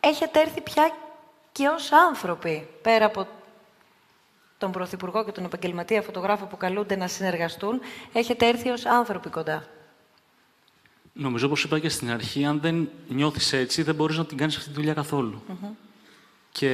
έχετε 0.00 0.40
έρθει 0.40 0.60
πια 0.60 0.94
και 1.52 1.66
ως 1.66 1.92
άνθρωποι 1.92 2.68
πέρα 2.82 3.04
από 3.04 3.26
τον 4.62 4.72
Πρωθυπουργό 4.72 5.24
και 5.24 5.32
τον 5.32 5.44
επαγγελματία 5.44 6.02
φωτογράφο 6.02 6.44
που 6.44 6.56
καλούνται 6.56 6.96
να 6.96 7.08
συνεργαστούν, 7.08 7.80
έχετε 8.12 8.48
έρθει 8.48 8.68
ως 8.68 8.86
άνθρωποι 8.86 9.28
κοντά. 9.28 9.64
Νομίζω, 11.12 11.46
όπως 11.46 11.64
είπα 11.64 11.78
και 11.78 11.88
στην 11.88 12.10
αρχή, 12.10 12.44
αν 12.44 12.60
δεν 12.60 12.88
νιώθεις 13.08 13.52
έτσι, 13.52 13.82
δεν 13.82 13.94
μπορείς 13.94 14.16
να 14.16 14.26
την 14.26 14.36
κάνεις 14.36 14.56
αυτή 14.56 14.68
τη 14.68 14.74
δουλειά 14.74 14.94
καθόλου. 14.94 15.42
Και 16.52 16.70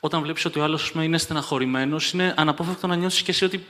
όταν 0.00 0.22
βλέπεις 0.22 0.44
ότι 0.44 0.58
ο 0.58 0.62
άλλος 0.62 0.92
είναι 0.94 1.18
στεναχωρημένος, 1.18 2.12
είναι 2.12 2.34
αναπόφευκτο 2.36 2.86
να 2.86 2.96
νιώσεις 2.96 3.22
και 3.22 3.30
εσύ 3.30 3.44
ότι 3.44 3.66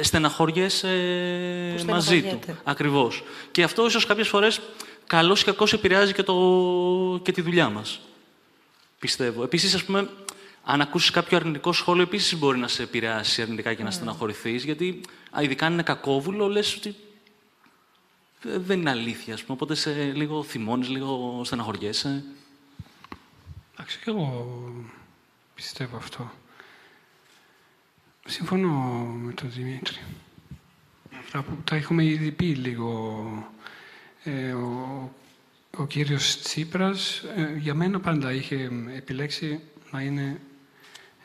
στεναχωριέσαι 0.00 1.84
μαζί 1.86 2.22
του. 2.22 2.38
Ακριβώς. 2.64 3.22
Και 3.50 3.62
αυτό 3.62 3.86
ίσως 3.86 4.06
κάποιες 4.06 4.28
φορές 4.28 4.60
καλώς 5.06 5.40
ή 5.40 5.44
κακώς 5.44 5.72
επηρεάζει 5.72 6.12
και, 6.12 6.22
το... 6.22 6.34
και 7.22 7.32
τη 7.32 7.40
δουλειά 7.40 7.68
μας. 7.68 8.00
Πιστεύω. 8.98 9.42
Επίσης, 9.42 9.74
ας 9.74 9.84
πούμε, 9.84 10.08
Αν 10.64 10.80
ακούσεις 10.80 11.10
κάποιο 11.10 11.36
αρνητικό 11.36 11.72
σχόλιο, 11.72 12.02
επίσης 12.02 12.38
μπορεί 12.38 12.58
να 12.58 12.68
σε 12.68 12.82
επηρεάσει 12.82 13.42
αρνητικά 13.42 13.74
και 13.74 13.82
να 13.82 13.88
mm. 13.88 13.92
στεναχωρηθείς. 13.92 14.64
Γιατί 14.64 15.00
ειδικά 15.40 15.66
αν 15.66 15.72
είναι 15.72 15.82
κακόβουλο, 15.82 16.48
λες 16.48 16.74
ότι 16.74 16.94
δεν 18.42 18.78
είναι 18.80 18.90
αλήθεια. 18.90 19.34
Ας 19.34 19.40
πούμε, 19.40 19.52
οπότε 19.52 19.74
σε 19.74 19.92
λίγο 20.12 20.42
θυμώνεις, 20.42 20.88
λίγο 20.88 21.40
στεναχωριέσαι. 21.44 22.24
Εντάξει, 23.72 23.98
και 23.98 24.10
εγώ 24.10 24.74
πιστεύω 25.54 25.96
αυτό. 25.96 26.32
Συμφωνώ 28.26 28.68
με 29.22 29.32
τον 29.32 29.50
Δημήτρη. 29.50 29.98
Αυτά 31.18 31.42
που 31.42 31.56
τα 31.64 31.76
έχουμε 31.76 32.04
ήδη 32.04 32.30
πει 32.30 32.44
λίγο. 32.44 33.24
Ε, 34.24 34.52
ο, 34.52 35.12
ο 35.76 35.86
κύριος 35.86 36.40
Τσίπρας 36.42 37.22
ε, 37.36 37.56
για 37.58 37.74
μένα 37.74 38.00
πάντα 38.00 38.32
είχε 38.32 38.70
επιλέξει 38.96 39.60
να 39.90 40.00
είναι 40.00 40.40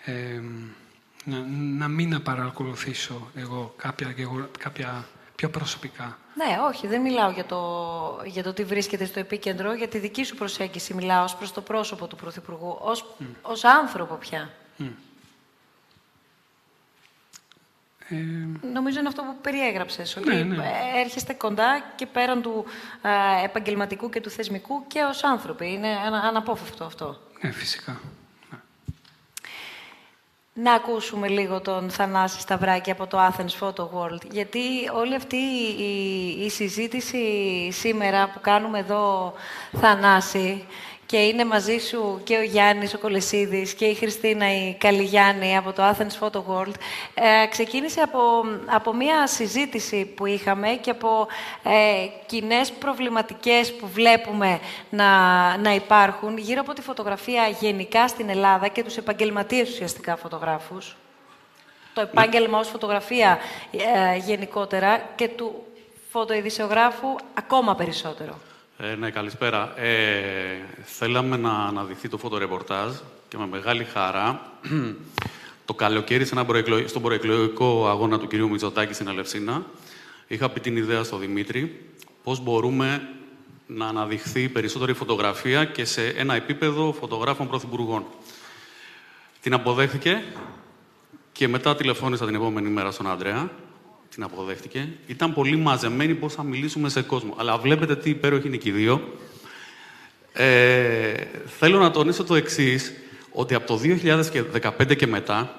ε, 0.06 0.42
να, 1.24 1.40
να 1.78 1.88
μην 1.88 2.24
παρακολουθήσω 2.24 3.30
εγώ 3.36 3.74
κάποια, 3.78 4.16
κάποια 4.60 5.06
πιο 5.36 5.50
προσωπικά. 5.50 6.18
Ναι, 6.36 6.58
όχι, 6.68 6.88
δεν 6.88 7.02
μιλάω 7.02 7.32
για 7.32 7.46
το, 7.46 8.22
για 8.26 8.44
το 8.44 8.54
τι 8.54 8.64
βρίσκεται 8.64 9.06
στο 9.06 9.20
επίκεντρο, 9.20 9.74
για 9.74 9.88
τη 9.88 9.98
δική 9.98 10.24
σου 10.24 10.36
προσέγγιση 10.36 10.94
μιλάω 10.94 11.24
ως 11.24 11.36
προς 11.36 11.52
το 11.52 11.62
πρόσωπο 11.62 12.08
του 12.08 12.16
Πρωθυπουργού, 12.16 12.78
ως, 12.82 13.16
mm. 13.20 13.26
ως 13.42 13.64
άνθρωπο 13.64 14.16
πια. 14.16 14.50
Mm. 14.80 14.84
Ε... 18.10 18.16
Νομίζω 18.74 19.00
είναι 19.00 19.08
αυτό 19.08 19.22
που 19.22 19.36
περιέγραψες, 19.42 20.16
ότι 20.16 20.30
ναι, 20.30 20.44
ναι. 20.44 20.72
έρχεστε 20.96 21.34
κοντά 21.34 21.84
και 21.96 22.06
πέραν 22.06 22.42
του 22.42 22.66
επαγγελματικού 23.44 24.10
και 24.10 24.22
του 24.22 24.30
θεσμικού 24.30 24.88
και 24.88 25.04
ως 25.04 25.24
άνθρωποι. 25.24 25.72
Είναι 25.72 25.88
αναπόφευκτο 26.24 26.84
αυτό. 26.84 27.22
Ναι, 27.42 27.52
φυσικά 27.52 28.00
να 30.58 30.74
ακούσουμε 30.74 31.28
λίγο 31.28 31.62
τον 31.62 31.90
Θανάση 31.90 32.40
Σταυράκη 32.40 32.92
από 32.92 33.08
το 33.08 33.18
Athens 33.20 33.60
Photo 33.60 33.84
World. 33.84 34.22
Γιατί 34.32 34.60
όλη 34.94 35.16
αυτή 35.16 35.36
η, 35.78 36.44
η 36.46 36.50
συζήτηση 36.50 37.18
σήμερα 37.72 38.30
που 38.34 38.40
κάνουμε 38.42 38.80
εδώ, 38.80 39.34
Θανάση, 39.72 40.66
και 41.06 41.18
είναι 41.18 41.46
μαζί 41.46 41.78
σου 41.78 42.22
και 42.24 42.38
ο 42.38 42.42
Γιάννης 42.42 42.94
ο 42.94 42.98
Κολεσίδης 42.98 43.74
και 43.74 43.86
η 43.86 43.94
Χριστίνα 43.94 44.68
η 44.68 44.74
Καλιγιάννη 44.74 45.58
από 45.58 45.74
το 45.74 45.84
Athens 45.84 46.20
Photo 46.20 46.38
World. 46.38 46.74
Ε, 47.14 47.48
ξεκίνησε 47.50 48.02
από, 48.02 48.20
από 48.66 48.94
μια 48.94 49.28
συζήτηση 49.28 50.06
που 50.06 50.26
είχαμε 50.26 50.68
και 50.68 50.90
από 50.90 51.28
ε, 51.64 52.08
κοινές 52.26 52.72
προβληματικές 52.72 53.74
που 53.76 53.88
βλέπουμε 53.88 54.60
να, 54.90 55.08
να 55.58 55.74
υπάρχουν 55.74 56.38
γύρω 56.38 56.62
από 56.62 56.74
τη 56.74 56.82
φωτογραφία 56.82 57.48
γενικά 57.60 58.08
στην 58.08 58.30
Ελλάδα 58.30 58.68
και 58.68 58.84
τους 58.84 58.98
επαγγελματίες 58.98 59.70
ουσιαστικά 59.70 60.16
φωτογράφους. 60.16 60.96
Το 61.94 62.02
επάγγελμα 62.02 62.60
ως 62.60 62.68
φωτογραφία 62.68 63.38
ε, 63.72 64.18
γενικότερα 64.18 65.10
και 65.16 65.28
του 65.28 65.64
φωτοειδησιογράφου 66.12 67.16
ακόμα 67.34 67.76
περισσότερο. 67.76 68.40
Ε, 68.78 68.96
ναι, 68.96 69.10
καλησπέρα. 69.10 69.80
Ε, 69.80 70.58
θέλαμε 70.84 71.38
να 71.38 71.52
αναδειχθεί 71.52 72.10
το 72.10 72.18
φωτορεπορτάζ 72.18 72.94
και 73.28 73.38
με 73.38 73.48
μεγάλη 73.48 73.84
χαρά 73.84 74.52
το 75.66 75.74
καλοκαίρι 75.74 76.26
σε 76.26 76.36
ένα 76.36 76.64
στον 76.86 77.02
προεκλογικό 77.02 77.88
αγώνα 77.88 78.20
του 78.20 78.28
κυρίου 78.28 78.50
Μητσοτάκη 78.50 78.94
στην 78.94 79.10
Αλευσίνα 79.10 79.66
είχα 80.28 80.50
πει 80.50 80.60
την 80.60 80.78
ιδέα 80.78 81.04
στο 81.04 81.18
Δημήτρη 81.18 81.86
πώς 82.24 82.40
μπορούμε 82.40 83.10
να 83.68 83.88
αναδειχθεί 83.88 84.50
περισσότερη 84.50 84.94
φωτογραφία 84.94 85.66
και 85.66 85.86
σε 85.86 86.08
ένα 86.08 86.34
επίπεδο 86.34 86.96
φωτογράφων 87.00 87.48
πρωθυπουργών. 87.48 88.06
Την 89.42 89.54
αποδέχθηκε 89.54 90.24
και 91.32 91.48
μετά 91.48 91.76
τηλεφώνησα 91.76 92.26
την 92.26 92.36
επόμενη 92.36 92.70
μέρα 92.70 92.92
στον 92.92 93.10
Άντρεα 93.10 93.52
την 94.16 94.24
αποδέχτηκε. 94.24 94.88
Ήταν 95.08 95.34
πολύ 95.34 95.56
μαζεμένοι 95.56 96.14
πώς 96.14 96.34
θα 96.34 96.44
μιλήσουμε 96.44 96.90
σε 96.90 97.02
κόσμο. 97.02 97.34
Αλλά 97.38 97.58
βλέπετε 97.58 97.96
τι 97.96 98.10
υπέροχοι 98.10 98.48
είναι 98.48 98.58
και 98.58 98.70
οι 98.70 98.72
δύο. 98.72 99.14
Ε, 100.34 101.14
θέλω 101.46 101.80
να 101.80 101.92
τονίσω 101.92 102.24
το 102.24 102.36
εξής 102.36 102.94
ότι 103.32 103.54
από 103.54 103.68
το 103.68 103.80
2015 104.88 104.96
και 104.96 105.08
μετά 105.08 105.56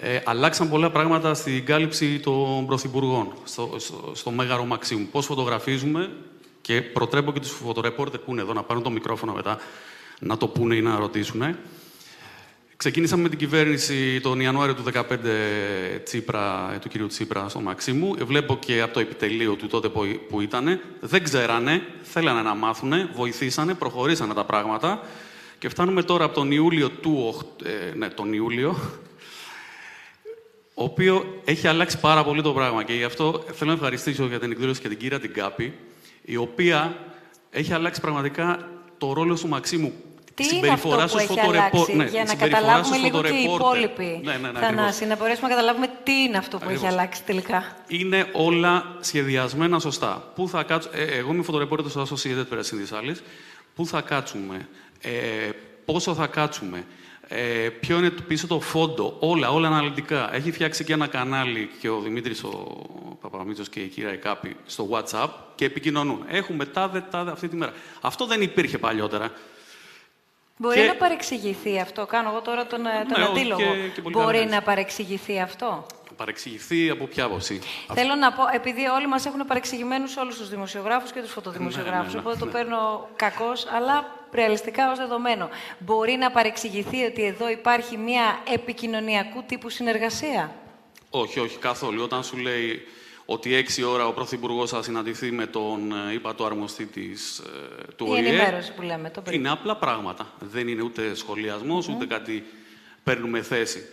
ε, 0.00 0.20
αλλάξαν 0.24 0.68
πολλά 0.68 0.90
πράγματα 0.90 1.34
στην 1.34 1.64
κάλυψη 1.64 2.20
των 2.20 2.66
πρωθυπουργών, 2.66 3.32
στο, 3.44 3.74
στο, 3.76 4.12
στο 4.14 4.30
Μέγαρο 4.30 4.64
Μαξίμου. 4.64 5.08
Πώς 5.10 5.26
φωτογραφίζουμε 5.26 6.10
και 6.60 6.82
προτρέπω 6.82 7.32
και 7.32 7.40
τους 7.40 7.50
φωτορεπόρτερ 7.50 8.20
που 8.20 8.32
είναι 8.32 8.40
εδώ 8.40 8.52
να 8.52 8.62
πάρουν 8.62 8.82
το 8.82 8.90
μικρόφωνο 8.90 9.32
μετά 9.32 9.58
να 10.18 10.36
το 10.36 10.48
πούνε 10.48 10.74
ή 10.74 10.80
να 10.80 10.98
ρωτήσουν. 10.98 11.56
Ξεκίνησαμε 12.78 13.22
με 13.22 13.28
την 13.28 13.38
κυβέρνηση 13.38 14.20
τον 14.20 14.40
Ιανουάριο 14.40 14.74
του 14.74 14.84
2015 14.92 15.02
Τσίπρα, 16.04 16.70
ε, 16.74 16.78
του 16.78 16.88
κυρίου 16.88 17.06
Τσίπρα 17.06 17.48
στο 17.48 17.60
Μαξίμου. 17.60 18.14
Βλέπω 18.24 18.56
και 18.56 18.80
από 18.80 18.92
το 18.92 19.00
επιτελείο 19.00 19.54
του 19.54 19.66
τότε 19.66 19.88
που 20.28 20.40
ήταν. 20.40 20.80
Δεν 21.00 21.22
ξέρανε, 21.22 21.82
θέλανε 22.02 22.42
να 22.42 22.54
μάθουν, 22.54 22.92
βοηθήσανε, 23.14 23.74
προχωρήσανε 23.74 24.34
τα 24.34 24.44
πράγματα. 24.44 25.00
Και 25.58 25.68
φτάνουμε 25.68 26.02
τώρα 26.02 26.24
από 26.24 26.34
τον 26.34 26.52
Ιούλιο 26.52 26.90
του... 26.90 27.42
Ε, 27.64 27.94
ναι, 27.94 28.08
τον 28.08 28.32
Ιούλιο, 28.32 28.76
ο 30.74 30.84
οποίο 30.84 31.40
έχει 31.44 31.66
αλλάξει 31.66 32.00
πάρα 32.00 32.24
πολύ 32.24 32.42
το 32.42 32.52
πράγμα. 32.52 32.84
Και 32.84 32.92
γι' 32.92 33.04
αυτό 33.04 33.44
θέλω 33.52 33.70
να 33.70 33.76
ευχαριστήσω 33.76 34.26
για 34.26 34.38
την 34.38 34.50
εκδήλωση 34.50 34.80
και 34.80 34.88
την 34.88 34.98
κύρα 34.98 35.18
την 35.18 35.32
Κάπη, 35.32 35.74
η 36.22 36.36
οποία 36.36 36.96
έχει 37.50 37.72
αλλάξει 37.72 38.00
πραγματικά 38.00 38.68
το 38.98 39.12
ρόλο 39.12 39.34
του 39.34 39.48
Μαξίμου 39.48 39.92
τι 40.38 40.56
είναι 40.56 40.68
αυτό 40.68 40.88
που 40.88 41.18
έχει 41.18 41.40
αλλάξει, 41.40 41.96
ναι, 41.96 42.04
για 42.04 42.24
να 42.24 42.34
καταλάβουμε 42.34 42.96
λίγο 42.96 43.22
και 43.22 43.34
οι 43.34 43.42
υπόλοιποι, 43.54 44.20
ναι, 44.24 44.36
ναι, 44.36 44.50
ναι, 44.50 44.58
Θανάση, 44.58 45.06
να 45.06 45.16
μπορέσουμε 45.16 45.48
να 45.48 45.54
καταλάβουμε 45.54 45.86
τι 46.02 46.12
είναι 46.12 46.36
αυτό 46.36 46.56
που 46.56 46.64
ακριβώς. 46.64 46.84
έχει 46.84 46.92
αλλάξει 46.92 47.22
τελικά. 47.24 47.76
Είναι 47.88 48.26
όλα 48.32 48.96
σχεδιασμένα 49.00 49.78
σωστά. 49.78 50.32
Πού 50.34 50.48
θα 50.48 50.62
κάτσω... 50.62 50.90
ε, 50.92 51.04
εγώ 51.04 51.32
είμαι 51.32 51.42
φωτορεπόρτερ 51.42 51.90
στο 51.90 52.02
Associated 52.02 52.54
Press 52.54 52.66
της 52.66 52.92
άλλης. 52.92 53.22
Πού 53.74 53.86
θα 53.86 54.00
κάτσουμε, 54.00 54.68
ε, 55.00 55.10
πόσο 55.84 56.14
θα 56.14 56.26
κάτσουμε, 56.26 56.84
ε, 57.28 57.68
ποιο 57.68 57.98
είναι 57.98 58.10
πίσω 58.10 58.46
το 58.46 58.60
φόντο, 58.60 59.16
όλα, 59.18 59.50
όλα 59.50 59.68
αναλυτικά. 59.68 60.34
Έχει 60.34 60.52
φτιάξει 60.52 60.84
και 60.84 60.92
ένα 60.92 61.06
κανάλι 61.06 61.70
και 61.80 61.88
ο 61.88 62.00
Δημήτρης 62.00 62.44
ο 62.44 62.48
Παπαμίτσος 63.20 63.68
και 63.68 63.80
η 63.80 63.86
κυρία 63.86 64.10
Εκάπη 64.10 64.56
στο 64.66 64.88
WhatsApp 64.90 65.28
και 65.54 65.64
επικοινωνούν. 65.64 66.24
Έχουμε 66.28 66.64
τάδε, 66.64 67.04
τάδε 67.10 67.30
αυτή 67.30 67.48
τη 67.48 67.56
μέρα. 67.56 67.72
Αυτό 68.00 68.26
δεν 68.26 68.42
υπήρχε 68.42 68.78
παλιότερα. 68.78 69.32
Μπορεί 70.60 70.80
να 70.80 70.94
παρεξηγηθεί 70.94 71.80
αυτό; 71.80 72.06
Κάνω 72.06 72.28
εγώ 72.28 72.40
τώρα 72.40 72.66
τον, 72.66 72.86
ε, 72.86 73.04
τον 73.08 73.20
ναι, 73.20 73.26
αντίλογο. 73.26 73.62
Μπορεί 74.10 74.46
να 74.46 74.62
παρεξηγηθεί 74.62 75.40
αυτό; 75.40 75.86
Παρεξηγηθεί 76.16 76.90
από 76.90 77.06
ποια 77.06 77.24
άποψη; 77.24 77.60
Θέλω 77.94 78.14
να 78.14 78.32
πω, 78.32 78.42
επειδή 78.54 78.86
όλοι 78.86 79.06
μας 79.06 79.26
έχουν 79.26 79.46
παρεξηγημένους 79.46 80.16
όλους 80.16 80.36
τους 80.38 80.48
δημοσιογράφους 80.48 81.12
και 81.12 81.20
τους 81.20 81.30
φωτοδημοσιογράφους, 81.32 82.12
ναι, 82.14 82.20
ναι, 82.20 82.26
οπότε 82.26 82.38
το 82.44 82.46
παίρνω 82.46 83.08
κακώς, 83.16 83.66
αλλά 83.66 84.16
ρεαλιστικά 84.32 84.90
ως 84.90 84.98
δεδομένο. 84.98 85.48
Μπορεί 85.78 86.12
να 86.12 86.30
παρεξηγηθεί 86.30 87.04
ότι 87.04 87.24
εδώ 87.24 87.48
υπάρχει 87.50 87.96
μια 87.96 88.42
επικοινωνιακού 88.52 89.42
τύπου 89.46 89.68
συνεργασία; 89.68 90.52
Όχι, 91.10 91.40
όχι 91.40 91.58
καθόλου. 91.58 92.02
Όταν 92.02 92.24
σου 92.24 92.36
λέει 92.36 92.86
ότι 93.30 93.54
έξι 93.54 93.82
ώρα 93.82 94.06
ο 94.06 94.12
Πρωθυπουργός 94.12 94.70
θα 94.70 94.82
συναντηθεί 94.82 95.30
με 95.30 95.46
τον 95.46 95.92
είπα 96.12 96.34
το 96.34 96.44
αρμοστή 96.44 96.86
της, 96.86 97.38
ε, 97.38 97.92
του 97.96 98.06
ΟΗΕ. 98.08 98.22
Η 98.22 98.26
ενημέρωση 98.26 98.72
που 98.72 98.82
λέμε. 98.82 99.10
Το 99.10 99.22
είναι 99.30 99.50
απλά 99.50 99.76
πράγματα. 99.76 100.32
Δεν 100.38 100.68
είναι 100.68 100.82
ούτε 100.82 101.14
σχολιασμός, 101.14 101.88
ούτε 101.88 102.06
κάτι 102.06 102.44
παίρνουμε 103.04 103.42
θέση. 103.42 103.88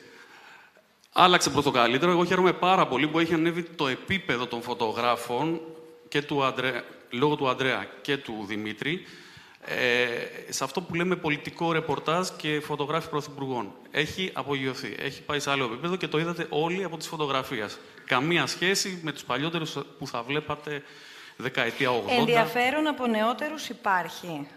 Άλλαξε 1.12 1.50
προς 1.50 1.64
το 1.64 1.72
καλύτερο. 1.72 2.12
Εγώ 2.12 2.26
χαίρομαι 2.26 2.54
πάρα 2.54 2.88
πολύ 2.88 3.08
που 3.08 3.20
έχει 3.20 3.34
ανέβει 3.34 3.64
το 3.64 3.88
επίπεδο 3.88 4.48
των 4.48 4.62
φωτογράφων 4.62 5.62
και 6.08 6.22
του 6.22 6.44
Αντρέ, 6.44 6.84
λόγω 7.10 7.36
του 7.36 7.50
Αντρέα 7.50 7.88
και 8.02 8.18
του 8.18 8.44
Δημήτρη 8.48 9.06
ε, 9.62 10.52
σε 10.52 10.64
αυτό 10.64 10.82
που 10.82 10.96
λέμε 10.96 11.16
πολιτικό 11.16 11.72
ρεπορτάζ 11.72 12.28
και 12.38 12.60
φωτογράφοι 12.60 13.10
πρωθυπουργών. 13.10 13.72
Έχει 13.92 14.30
απογειωθεί. 14.34 14.96
Έχει 15.00 15.22
πάει 15.22 15.40
σε 15.40 15.52
άλλο 15.52 15.64
επίπεδο 15.64 15.96
και 15.96 16.08
το 16.08 16.20
είδατε 16.20 16.48
όλοι 16.50 16.84
από 16.84 16.98
τις 16.98 17.08
φωτογραφίες. 17.08 17.78
Καμία 18.06 18.46
σχέση 18.46 19.00
με 19.04 19.12
τους 19.12 19.24
παλιότερους 19.24 19.78
που 20.00 20.08
θα 20.08 20.24
βλέπατε 20.24 20.84
δεκαετία 21.38 21.90
80. 21.92 22.10
Ενδιαφέρον 22.10 22.88
από 22.88 23.08
νεότερους 23.08 23.70
υπάρχει. 23.70 24.48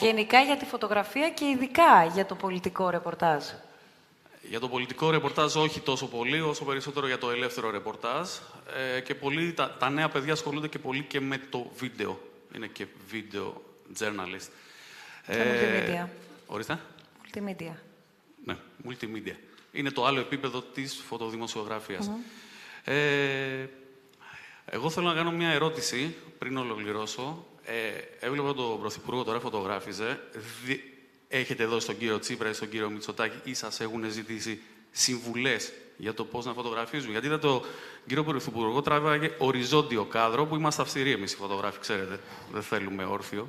γενικά 0.00 0.40
για 0.40 0.56
τη 0.56 0.64
φωτογραφία 0.64 1.30
και 1.30 1.44
ειδικά 1.44 2.04
για 2.14 2.26
το 2.26 2.34
πολιτικό 2.34 2.90
ρεπορτάζ. 2.90 3.44
Για 4.48 4.60
το 4.60 4.68
πολιτικό 4.68 5.10
ρεπορτάζ 5.10 5.56
όχι 5.56 5.80
τόσο 5.80 6.06
πολύ, 6.06 6.40
όσο 6.40 6.64
περισσότερο 6.64 7.06
για 7.06 7.18
το 7.18 7.30
ελεύθερο 7.30 7.70
ρεπορτάζ. 7.70 8.28
Ε, 8.96 9.00
και 9.00 9.14
πολύ, 9.14 9.52
τα, 9.52 9.76
τα 9.78 9.90
νέα 9.90 10.08
παιδιά 10.08 10.32
ασχολούνται 10.32 10.68
και 10.68 10.78
πολύ 10.78 11.02
και 11.02 11.20
με 11.20 11.40
το 11.50 11.70
βίντεο. 11.76 12.20
Είναι 12.54 12.66
και 12.66 12.86
βίντεο 13.08 13.62
journalist. 13.98 14.48
Και 15.26 15.32
ε, 15.32 15.44
multimedia. 15.44 16.08
Ορίστε. 16.46 16.78
Multimedia. 17.24 17.74
Ναι, 18.44 18.56
multimedia. 18.88 19.34
Είναι 19.72 19.90
το 19.90 20.06
άλλο 20.06 20.20
επίπεδο 20.20 20.60
της 20.60 21.02
φωτοδημοσιογραφίας. 21.08 22.10
Ε, 22.84 23.66
εγώ 24.64 24.90
θέλω 24.90 25.06
να 25.06 25.14
κάνω 25.14 25.30
μια 25.30 25.48
ερώτηση 25.48 26.14
πριν 26.38 26.56
ολοκληρώσω. 26.56 27.46
Ε, 27.64 28.26
έβλεπα 28.26 28.54
τον 28.54 28.80
Πρωθυπουργό 28.80 29.24
τώρα 29.24 29.40
φωτογράφιζε. 29.40 30.20
έχετε 31.28 31.64
δώσει 31.64 31.80
στον 31.80 31.98
κύριο 31.98 32.18
Τσίπρα 32.18 32.48
ή 32.48 32.52
στον 32.52 32.68
κύριο 32.68 32.90
Μητσοτάκη 32.90 33.50
ή 33.50 33.54
σας 33.54 33.80
έχουν 33.80 34.10
ζητήσει 34.10 34.62
συμβουλές 34.90 35.72
για 35.96 36.14
το 36.14 36.24
πώς 36.24 36.44
να 36.44 36.52
φωτογραφίζουν; 36.52 37.10
Γιατί 37.10 37.26
είδατε 37.26 37.46
τον 37.46 37.62
κύριο 38.06 38.24
Πρωθυπουργό 38.24 38.82
τράβαγε 38.82 39.34
οριζόντιο 39.38 40.04
κάδρο 40.04 40.46
που 40.46 40.56
είμαστε 40.56 40.82
αυστηροί 40.82 41.10
εμείς 41.10 41.32
οι 41.32 41.36
φωτογράφοι, 41.36 41.78
ξέρετε. 41.78 42.20
Δεν 42.52 42.62
θέλουμε 42.62 43.04
όρθιο. 43.04 43.48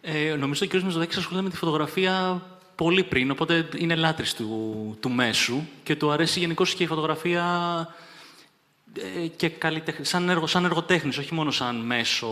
Ε, 0.00 0.34
νομίζω 0.34 0.66
ότι 0.66 0.76
ο 0.76 0.80
κ. 0.80 0.82
Μητσοτάκης 0.82 1.16
ασχολείται 1.16 1.42
με 1.42 1.50
τη 1.50 1.56
φωτογραφία 1.56 2.42
πολύ 2.74 3.04
πριν, 3.04 3.30
οπότε 3.30 3.68
είναι 3.76 3.94
λάτρης 3.94 4.34
του, 4.34 4.96
του 5.00 5.10
μέσου 5.10 5.60
και 5.82 5.96
του 5.96 6.10
αρέσει 6.10 6.38
γενικώς 6.38 6.74
και 6.74 6.82
η 6.82 6.86
φωτογραφία 6.86 7.44
ε, 8.98 9.26
και 9.26 9.52
σαν, 10.00 10.28
έργο, 10.28 10.46
σαν 10.46 10.64
εργοτέχνης, 10.64 11.18
όχι 11.18 11.34
μόνο 11.34 11.50
σαν 11.50 11.76
μέσο 11.76 12.28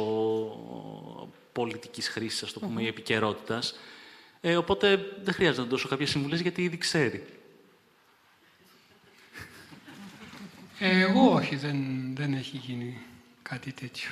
πολιτικής 1.53 2.09
χρήσης, 2.09 2.43
ας 2.43 2.53
το 2.53 2.61
πούμε, 2.61 2.83
ή 2.83 2.87
επικαιρότητας. 2.87 3.75
Ε, 4.41 4.57
οπότε 4.57 5.13
δεν 5.23 5.35
χρειάζεται 5.35 5.63
να 5.63 5.69
δώσω 5.69 5.89
κάποιες 5.89 6.11
συμβουλές, 6.11 6.41
γιατί 6.41 6.63
ήδη 6.63 6.77
ξέρει. 6.77 7.25
Ε, 10.79 11.01
εγώ 11.01 11.33
όχι, 11.33 11.57
δεν, 11.57 11.77
δεν 12.17 12.35
έχει 12.35 12.57
γίνει 12.57 12.99
κάτι 13.43 13.73
τέτοιο. 13.73 14.11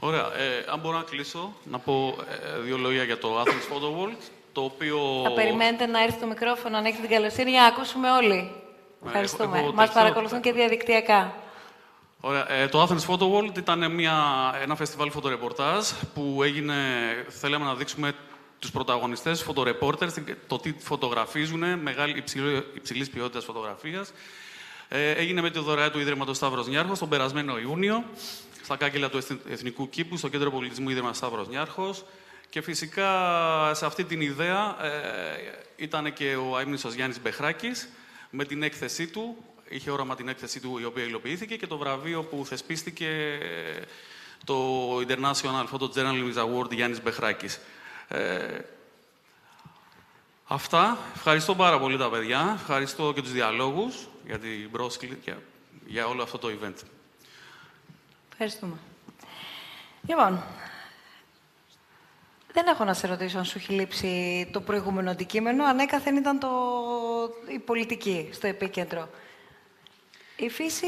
Ωραία. 0.00 0.36
Ε, 0.36 0.64
αν 0.68 0.80
μπορώ 0.80 0.96
να 0.96 1.02
κλείσω, 1.02 1.56
να 1.64 1.78
πω 1.78 2.18
ε, 2.56 2.60
δύο 2.60 2.76
λόγια 2.76 3.04
για 3.04 3.18
το 3.18 3.40
Athens 3.40 3.72
Photo 3.72 3.98
World, 3.98 4.22
το 4.52 4.60
οποίο... 4.60 4.98
Θα 5.24 5.32
περιμένετε 5.32 5.86
να 5.86 6.02
έρθει 6.02 6.20
το 6.20 6.26
μικρόφωνο, 6.26 6.76
αν 6.76 6.84
έχετε 6.84 7.06
την 7.06 7.10
καλοσύνη, 7.10 7.50
για 7.50 7.60
να 7.60 7.66
ακούσουμε 7.66 8.10
όλοι. 8.10 8.50
Ευχαριστούμε. 9.06 9.58
Έχω, 9.58 9.72
Μας 9.72 9.92
παρακολουθούν 9.92 10.40
και 10.40 10.52
διαδικτυακά. 10.52 11.34
Ωραία. 12.20 12.52
Ε, 12.52 12.68
το 12.68 12.82
Athens 12.82 13.12
Photo 13.12 13.32
World 13.32 13.56
ήταν 13.56 13.94
μια, 13.94 14.14
ένα 14.62 14.76
φεστιβάλ 14.76 15.10
φωτορεπορτάζ 15.10 15.88
που 16.14 16.42
έγινε, 16.42 16.74
θέλαμε 17.28 17.64
να 17.64 17.74
δείξουμε 17.74 18.12
τους 18.58 18.70
πρωταγωνιστές, 18.70 19.42
φωτορεπόρτερς, 19.42 20.14
το 20.46 20.58
τι 20.58 20.74
φωτογραφίζουν, 20.78 21.78
μεγάλη 21.78 22.18
υψηλή, 22.18 22.64
υψηλής 22.74 23.10
ποιότητας 23.10 23.44
φωτογραφίας. 23.44 24.12
Ε, 24.88 25.10
έγινε 25.10 25.40
με 25.40 25.50
τη 25.50 25.58
δωρεά 25.58 25.90
του 25.90 25.98
Ίδρυματος 25.98 26.36
Σταύρος 26.36 26.66
Νιάρχος 26.66 26.98
τον 26.98 27.08
περασμένο 27.08 27.58
Ιούνιο, 27.58 28.04
στα 28.62 28.76
κάγκελα 28.76 29.08
του 29.08 29.18
Εθνικού 29.50 29.88
Κήπου, 29.88 30.16
στο 30.16 30.28
Κέντρο 30.28 30.50
Πολιτισμού 30.50 30.88
Ίδρυμα 30.88 31.12
Σταύρος 31.12 31.48
Νιάρχος. 31.48 32.04
Και 32.50 32.62
φυσικά 32.62 33.10
σε 33.74 33.86
αυτή 33.86 34.04
την 34.04 34.20
ιδέα 34.20 34.84
ε, 34.84 35.64
ήταν 35.76 36.12
και 36.12 36.36
ο 36.36 36.56
αείμνησος 36.56 36.94
Γιάννης 36.94 37.20
Μπεχράκης, 37.20 37.88
με 38.30 38.44
την 38.44 38.62
έκθεσή 38.62 39.06
του, 39.06 39.36
είχε 39.68 39.90
όραμα 39.90 40.14
την 40.14 40.28
έκθεσή 40.28 40.60
του 40.60 40.78
η 40.78 40.84
οποία 40.84 41.04
υλοποιήθηκε 41.04 41.56
και 41.56 41.66
το 41.66 41.78
βραβείο 41.78 42.22
που 42.22 42.46
θεσπίστηκε 42.46 43.38
το 44.44 44.96
International 44.96 45.66
Photojournalism 45.72 46.34
Award 46.34 46.70
Γιάννης 46.70 47.02
Μπεχράκης. 47.02 47.60
Ε, 48.08 48.58
αυτά. 50.44 50.98
Ευχαριστώ 51.14 51.54
πάρα 51.54 51.78
πολύ 51.78 51.98
τα 51.98 52.10
παιδιά. 52.10 52.56
Ευχαριστώ 52.60 53.12
και 53.12 53.22
τους 53.22 53.32
διαλόγους 53.32 54.08
για 54.26 54.38
την 54.38 54.70
πρόσκληση 54.70 55.18
και 55.24 55.32
για 55.86 56.06
όλο 56.06 56.22
αυτό 56.22 56.38
το 56.38 56.48
event. 56.48 56.82
Ευχαριστούμε. 58.30 58.76
Λοιπόν, 60.06 60.42
δεν 62.52 62.66
έχω 62.66 62.84
να 62.84 62.94
σε 62.94 63.06
ρωτήσω 63.06 63.38
αν 63.38 63.44
σου 63.44 63.58
έχει 63.58 63.72
λείψει 63.72 64.46
το 64.50 64.60
προηγούμενο 64.60 65.10
αντικείμενο. 65.10 65.64
Ανέκαθεν 65.64 66.16
ήταν 66.16 66.38
το... 66.38 66.48
η 67.54 67.58
πολιτική 67.58 68.28
στο 68.32 68.46
επίκεντρο. 68.46 69.10
Η 70.36 70.48
φύση... 70.48 70.86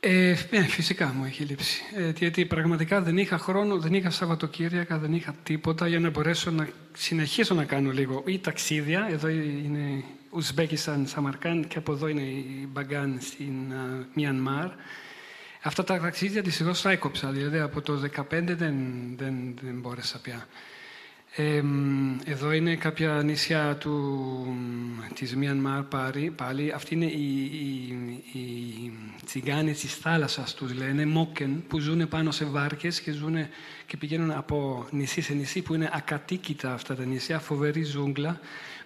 Ε, 0.00 0.34
ναι, 0.50 0.62
φυσικά 0.62 1.06
μου 1.06 1.24
έχει 1.24 1.42
λείψει. 1.42 1.82
Ε, 1.94 2.12
γιατί 2.16 2.46
πραγματικά 2.46 3.00
δεν 3.00 3.18
είχα 3.18 3.38
χρόνο, 3.38 3.78
δεν 3.78 3.94
είχα 3.94 4.10
Σαββατοκύριακα, 4.10 4.98
δεν 4.98 5.12
είχα 5.12 5.34
τίποτα 5.42 5.88
για 5.88 6.00
να 6.00 6.10
μπορέσω 6.10 6.50
να 6.50 6.68
συνεχίσω 6.92 7.54
να 7.54 7.64
κάνω 7.64 7.90
λίγο 7.90 8.22
ή 8.26 8.38
ταξίδια. 8.38 9.08
Εδώ 9.10 9.28
είναι 9.28 10.04
Ουσμπέκισταν, 10.30 11.06
Σαμαρκάν 11.06 11.68
και 11.68 11.78
από 11.78 11.92
εδώ 11.92 12.08
είναι 12.08 12.22
η 12.22 12.68
Μπαγκάν 12.72 13.18
στην 13.20 13.72
uh, 13.72 14.04
Μιανμάρ. 14.14 14.68
Αυτά 15.62 15.84
τα 15.84 16.00
ταξίδια 16.00 16.42
δυστυχώς 16.42 16.82
τα 16.82 16.90
έκοψα. 16.90 17.30
Δηλαδή 17.30 17.58
από 17.58 17.80
το 17.80 18.00
2015 18.16 18.22
δεν, 18.30 18.56
δεν, 19.16 19.54
δεν 19.62 19.80
μπόρεσα 19.80 20.20
πια 20.20 20.46
εδώ 22.24 22.52
είναι 22.52 22.76
κάποια 22.76 23.22
νησιά 23.24 23.76
του, 23.80 24.56
της 25.14 25.36
Μιανμάρ 25.36 25.82
πάλι. 26.36 26.72
Αυτή 26.74 26.94
είναι 26.94 27.04
οι, 27.04 27.42
οι, 27.44 28.38
οι 28.38 28.92
τσιγκάνες 29.24 29.78
της 29.78 29.94
θάλασσας 29.94 30.54
τους 30.54 30.74
λένε, 30.74 31.06
μόκεν, 31.06 31.64
που 31.68 31.78
ζουν 31.78 32.08
πάνω 32.08 32.30
σε 32.30 32.44
βάρκες 32.44 33.00
και, 33.00 33.12
ζουν, 33.12 33.36
και 33.86 33.96
πηγαίνουν 33.96 34.30
από 34.30 34.86
νησί 34.90 35.20
σε 35.20 35.32
νησί 35.32 35.62
που 35.62 35.74
είναι 35.74 35.90
ακατοίκητα 35.92 36.72
αυτά 36.72 36.94
τα 36.94 37.04
νησιά, 37.04 37.38
φοβερή 37.38 37.82
ζούγκλα. 37.82 38.40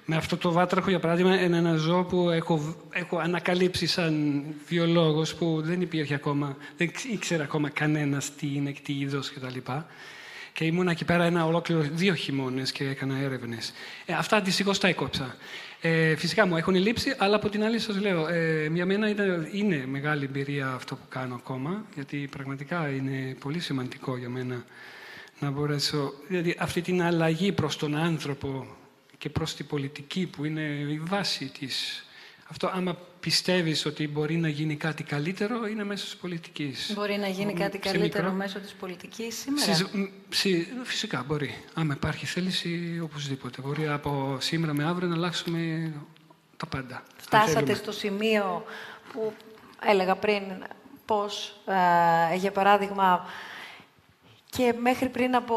Με 0.05 0.17
αυτό 0.17 0.37
το 0.37 0.53
βάτραχο, 0.53 0.91
για 0.91 1.01
παράδειγμα, 1.01 1.43
είναι 1.43 1.57
ένα 1.57 1.77
ζώο 1.77 2.05
που 2.05 2.31
έχω, 2.31 2.77
έχω 2.93 3.19
ανακαλύψει 3.19 3.87
σαν 3.87 4.45
βιολόγος 4.69 5.35
που 5.35 5.63
δεν 5.65 5.81
υπήρχε 5.81 6.15
ακόμα, 6.15 6.57
δεν 6.77 6.91
ήξερε 7.13 7.43
ακόμα 7.43 7.71
κανένας 7.71 8.35
τι 8.35 8.55
είναι, 8.55 8.73
τι 8.83 8.93
είδος 8.99 9.33
κτλ. 9.33 9.59
Και 10.53 10.65
ήμουν 10.65 10.89
εκεί 10.89 11.05
πέρα 11.05 11.25
ένα 11.25 11.47
ολόκληρο 11.47 11.81
δύο 11.81 12.15
χειμώνες 12.15 12.73
και 12.73 12.85
έκανα 12.89 13.19
έρευνες. 13.19 13.73
Ε, 14.07 14.13
αυτά 14.13 14.41
δυστυχώ 14.41 14.73
τα 14.73 14.89
έκοψα. 14.89 15.37
Ε, 15.81 16.17
φυσικά 16.17 16.47
μου 16.47 16.57
έχουν 16.57 16.75
λείψει, 16.75 17.15
αλλά 17.19 17.37
από 17.37 17.49
την 17.49 17.65
άλλη 17.65 17.79
σας 17.79 18.01
λέω, 18.01 18.29
ε, 18.29 18.67
για 18.67 18.87
μένα 18.87 19.09
είναι, 19.09 19.49
είναι 19.53 19.85
μεγάλη 19.87 20.25
εμπειρία 20.25 20.69
αυτό 20.69 20.95
που 20.95 21.05
κάνω 21.09 21.35
ακόμα, 21.35 21.85
γιατί 21.95 22.29
πραγματικά 22.31 22.89
είναι 22.89 23.37
πολύ 23.41 23.61
σημαντικό 23.61 24.17
για 24.17 24.29
μένα 24.29 24.65
να 25.39 25.51
μπορέσω. 25.51 26.13
Δηλαδή 26.29 26.57
αυτή 26.59 26.81
την 26.81 27.03
αλλαγή 27.03 27.53
προς 27.53 27.77
τον 27.77 27.97
άνθρωπο 27.97 28.67
και 29.19 29.31
προς 29.31 29.55
την 29.55 29.67
πολιτική 29.67 30.27
που 30.27 30.45
είναι 30.45 30.61
η 30.91 31.01
βάση 31.05 31.53
της 31.59 32.05
αυτό 32.53 32.71
άμα 32.75 32.99
πιστεύεις 33.23 33.87
ότι 33.87 34.09
μπορεί 34.09 34.37
να 34.37 34.49
γίνει 34.49 34.77
κάτι 34.77 35.03
καλύτερο, 35.03 35.67
είναι 35.67 35.85
μέσω 35.85 36.05
της 36.05 36.17
πολιτικής; 36.17 36.93
Μπορεί 36.95 37.17
να 37.19 37.29
γίνει 37.29 37.53
κάτι 37.53 37.79
καλύτερο 37.79 38.33
μέσω 38.33 38.59
της 38.59 38.73
πολιτικής 38.73 39.37
σήμερα; 39.39 39.91
φυσικά 40.83 41.25
μπορεί. 41.27 41.55
Άμα 41.75 41.95
υπάρχει 41.95 42.27
θέληση, 42.27 43.01
οπωσδήποτε. 43.03 43.63
Μπορεί 43.63 43.89
από 43.89 44.37
σήμερα 44.41 44.73
με 44.75 44.85
αύριο 44.85 45.09
να 45.09 45.15
αλλάξουμε 45.15 45.93
τα 46.57 46.67
πάντα. 46.67 47.03
Φτάσατε 47.17 47.75
στο 47.75 47.93
σημείο 47.93 48.65
που 49.13 49.33
έλεγα 49.85 50.17
πριν 50.17 50.43
πώς, 51.05 51.61
ε, 52.33 52.37
για 52.37 52.53
παράδειγμα, 52.53 53.27
και 54.57 54.75
μέχρι 54.79 55.09
πριν 55.09 55.35
από 55.35 55.57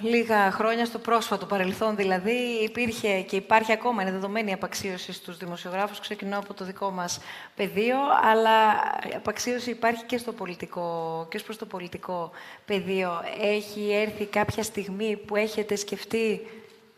λίγα 0.00 0.50
χρόνια, 0.50 0.84
στο 0.84 0.98
πρόσφατο 0.98 1.46
παρελθόν 1.46 1.96
δηλαδή, 1.96 2.34
υπήρχε 2.62 3.20
και 3.20 3.36
υπάρχει 3.36 3.72
ακόμα, 3.72 4.02
είναι 4.02 4.10
δεδομένη 4.10 4.52
απαξίωση 4.52 5.12
στους 5.12 5.36
δημοσιογράφους, 5.36 6.00
ξεκινώ 6.00 6.38
από 6.38 6.54
το 6.54 6.64
δικό 6.64 6.90
μας 6.90 7.20
πεδίο, 7.56 7.96
αλλά 8.22 8.70
απαξίωση 9.16 9.70
υπάρχει 9.70 10.04
και 10.04 10.18
στο 10.18 10.32
πολιτικό, 10.32 11.26
και 11.30 11.38
προς 11.38 11.56
το 11.56 11.66
πολιτικό 11.66 12.30
πεδίο. 12.64 13.10
Έχει 13.40 13.92
έρθει 13.92 14.24
κάποια 14.24 14.62
στιγμή 14.62 15.16
που 15.16 15.36
έχετε 15.36 15.76
σκεφτεί 15.76 16.40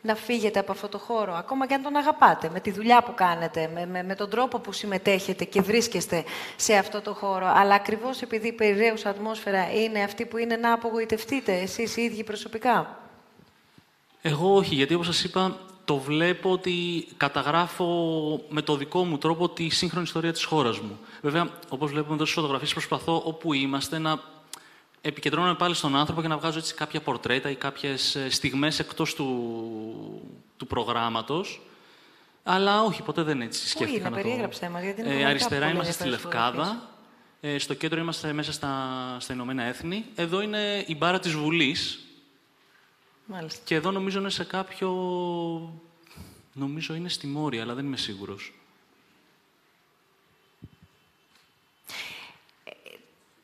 να 0.07 0.15
φύγετε 0.15 0.59
από 0.59 0.73
αυτό 0.73 0.89
το 0.89 0.99
χώρο, 0.99 1.35
ακόμα 1.35 1.67
και 1.67 1.75
αν 1.75 1.83
τον 1.83 1.97
αγαπάτε, 1.97 2.51
με 2.53 2.61
τη 2.61 2.71
δουλειά 2.71 3.03
που 3.03 3.15
κάνετε, 3.15 3.71
με, 3.75 3.87
με, 3.87 4.03
με 4.03 4.15
τον 4.15 4.31
τρόπο 4.31 4.59
που 4.59 4.73
συμμετέχετε 4.73 5.45
και 5.45 5.61
βρίσκεστε 5.61 6.25
σε 6.57 6.75
αυτό 6.75 7.01
το 7.01 7.15
χώρο. 7.15 7.47
Αλλά 7.55 7.75
ακριβώς 7.75 8.23
επειδή 8.23 8.49
η 8.49 8.53
περιραίουσα 8.53 9.09
ατμόσφαιρα 9.11 9.73
είναι 9.73 10.03
αυτή 10.03 10.25
που 10.25 10.37
είναι 10.37 10.57
να 10.57 10.73
απογοητευτείτε 10.73 11.53
εσείς 11.53 11.97
οι 11.97 12.03
ίδιοι 12.03 12.25
προσωπικά. 12.25 12.99
Εγώ 14.23 14.55
όχι, 14.55 14.75
γιατί 14.75 14.95
όπως 14.95 15.07
σας 15.07 15.25
είπα, 15.25 15.57
το 15.85 15.97
βλέπω 15.97 16.51
ότι 16.51 17.07
καταγράφω 17.17 17.87
με 18.49 18.63
το 18.63 18.77
δικό 18.77 19.05
μου 19.05 19.19
τρόπο 19.19 19.49
τη 19.49 19.69
σύγχρονη 19.69 20.05
ιστορία 20.05 20.33
της 20.33 20.45
χώρας 20.45 20.79
μου. 20.79 20.99
Βέβαια, 21.23 21.49
όπως 21.69 21.91
βλέπουμε 21.91 22.15
εδώ 22.15 22.25
στις 22.25 22.37
φωτογραφίες, 22.37 22.73
προσπαθώ 22.73 23.23
όπου 23.25 23.53
είμαστε 23.53 23.99
να 23.99 24.21
επικεντρώνομαι 25.05 25.55
πάλι 25.55 25.75
στον 25.75 25.97
άνθρωπο 25.97 26.21
για 26.21 26.29
να 26.29 26.37
βγάζω 26.37 26.59
έτσι 26.59 26.75
κάποια 26.75 27.01
πορτρέτα 27.01 27.51
ή 27.51 27.55
κάποιες 27.55 28.15
ε, 28.15 28.31
στιγμές 28.31 28.79
εκτός 28.79 29.15
του, 29.15 29.27
του 30.57 30.67
προγράμματος. 30.67 31.61
Αλλά 32.43 32.83
όχι, 32.83 33.03
ποτέ 33.03 33.23
δεν 33.23 33.41
έτσι 33.41 33.69
σκέφτηκα. 33.69 34.09
Πού 34.09 34.15
είναι, 34.15 34.23
περιέγραψέ 34.23 34.69
μας, 34.69 34.83
γιατί 34.83 35.01
είναι 35.01 35.21
ε, 35.21 35.25
Αριστερά 35.25 35.69
είμαστε 35.69 35.93
στη 35.93 36.09
Λευκάδα. 36.09 36.89
Ε, 37.41 37.59
στο 37.59 37.75
κέντρο 37.75 38.01
είμαστε 38.01 38.33
μέσα 38.33 38.53
στα, 38.53 38.73
στα 39.21 39.33
Ηνωμένα 39.33 39.63
Έθνη. 39.63 40.05
Εδώ 40.15 40.41
είναι 40.41 40.85
η 40.87 40.97
μπάρα 40.97 41.21
της 41.21 41.33
Βουλής. 41.33 41.99
Μάλιστα. 43.27 43.61
Και 43.65 43.75
εδώ 43.75 43.91
νομίζω 43.91 44.19
είναι 44.19 44.31
σε 44.31 44.45
κάποιο... 44.45 44.91
Νομίζω 46.53 46.95
είναι 46.95 47.09
στη 47.09 47.27
Μόρια, 47.27 47.63
αλλά 47.63 47.75
δεν 47.75 47.87
είμαι 47.87 47.97
σίγουρος. 47.97 48.53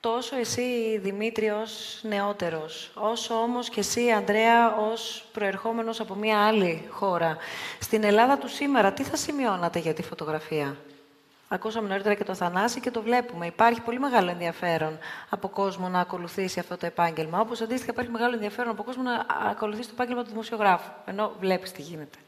Τόσο 0.00 0.36
εσύ, 0.36 0.98
Δημήτρη, 1.02 1.50
ως 1.50 2.00
νεότερος, 2.02 2.90
όσο 2.94 3.34
όμως 3.34 3.68
και 3.68 3.80
εσύ, 3.80 4.10
Ανδρέα, 4.10 4.76
ως 4.76 5.24
προερχόμενος 5.32 6.00
από 6.00 6.14
μια 6.14 6.46
άλλη 6.46 6.88
χώρα. 6.90 7.36
Στην 7.80 8.04
Ελλάδα 8.04 8.38
του 8.38 8.48
σήμερα, 8.48 8.92
τι 8.92 9.02
θα 9.02 9.16
σημειώνατε 9.16 9.78
για 9.78 9.94
τη 9.94 10.02
φωτογραφία; 10.02 10.76
Ακούσαμε 11.52 11.88
νωρίτερα 11.88 12.14
και 12.14 12.24
το 12.24 12.34
Θανάση 12.34 12.80
και 12.80 12.90
το 12.90 13.02
βλέπουμε. 13.02 13.46
Υπάρχει 13.46 13.80
πολύ 13.80 13.98
μεγάλο 13.98 14.30
ενδιαφέρον 14.30 14.98
από 15.28 15.48
κόσμο 15.48 15.88
να 15.88 16.00
ακολουθήσει 16.00 16.60
αυτό 16.60 16.76
το 16.76 16.86
επάγγελμα. 16.86 17.40
Όπως 17.40 17.60
αντίστοιχα 17.60 17.90
υπάρχει 17.92 18.10
μεγάλο 18.10 18.34
ενδιαφέρον 18.34 18.70
από 18.70 18.82
κόσμο 18.82 19.02
να 19.02 19.26
ακολουθήσει 19.50 19.88
το 19.88 19.94
επάγγελμα 19.94 20.22
του 20.22 20.30
δημοσιογράφου. 20.30 20.90
Ενώ 21.04 21.32
βλέπεις 21.40 21.72
τι 21.72 21.82
γίνεται. 21.82 22.18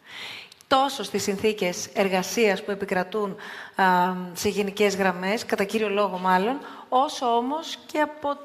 Τόσο 0.72 1.02
στις 1.02 1.22
συνθήκες 1.22 1.86
εργασίας 1.92 2.64
που 2.64 2.70
επικρατούν 2.70 3.36
α, 3.74 3.84
σε 4.32 4.48
γενικές 4.48 4.96
γραμμές, 4.96 5.46
κατά 5.46 5.64
κύριο 5.64 5.88
λόγο 5.88 6.18
μάλλον, 6.18 6.58
όσο 6.88 7.36
όμως 7.36 7.78
και 7.86 7.98
από 8.00 8.36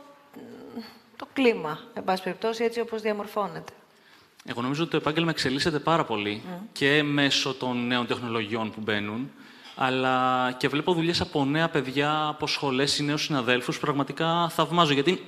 το 1.15 1.27
κλίμα, 1.33 1.79
εν 1.93 2.03
πάση 2.03 2.23
περιπτώσει, 2.23 2.63
έτσι 2.63 2.79
όπως 2.79 3.01
διαμορφώνεται. 3.01 3.73
Εγώ 4.45 4.61
νομίζω 4.61 4.81
ότι 4.81 4.91
το 4.91 4.97
επάγγελμα 4.97 5.29
εξελίσσεται 5.29 5.79
πάρα 5.79 6.03
πολύ 6.03 6.43
και 6.71 7.03
μέσω 7.03 7.53
των 7.53 7.87
νέων 7.87 8.07
τεχνολογιών 8.07 8.71
που 8.71 8.81
μπαίνουν, 8.81 9.31
αλλά 9.75 10.51
και 10.57 10.67
βλέπω 10.67 10.93
δουλειές 10.93 11.21
από 11.21 11.45
νέα 11.45 11.69
παιδιά, 11.69 12.27
από 12.27 12.47
σχολές 12.47 12.97
ή 12.97 13.03
νέους 13.03 13.23
συναδέλφους. 13.23 13.79
Πραγματικά 13.79 14.49
θαυμάζω. 14.49 14.93
Γιατί 14.93 15.23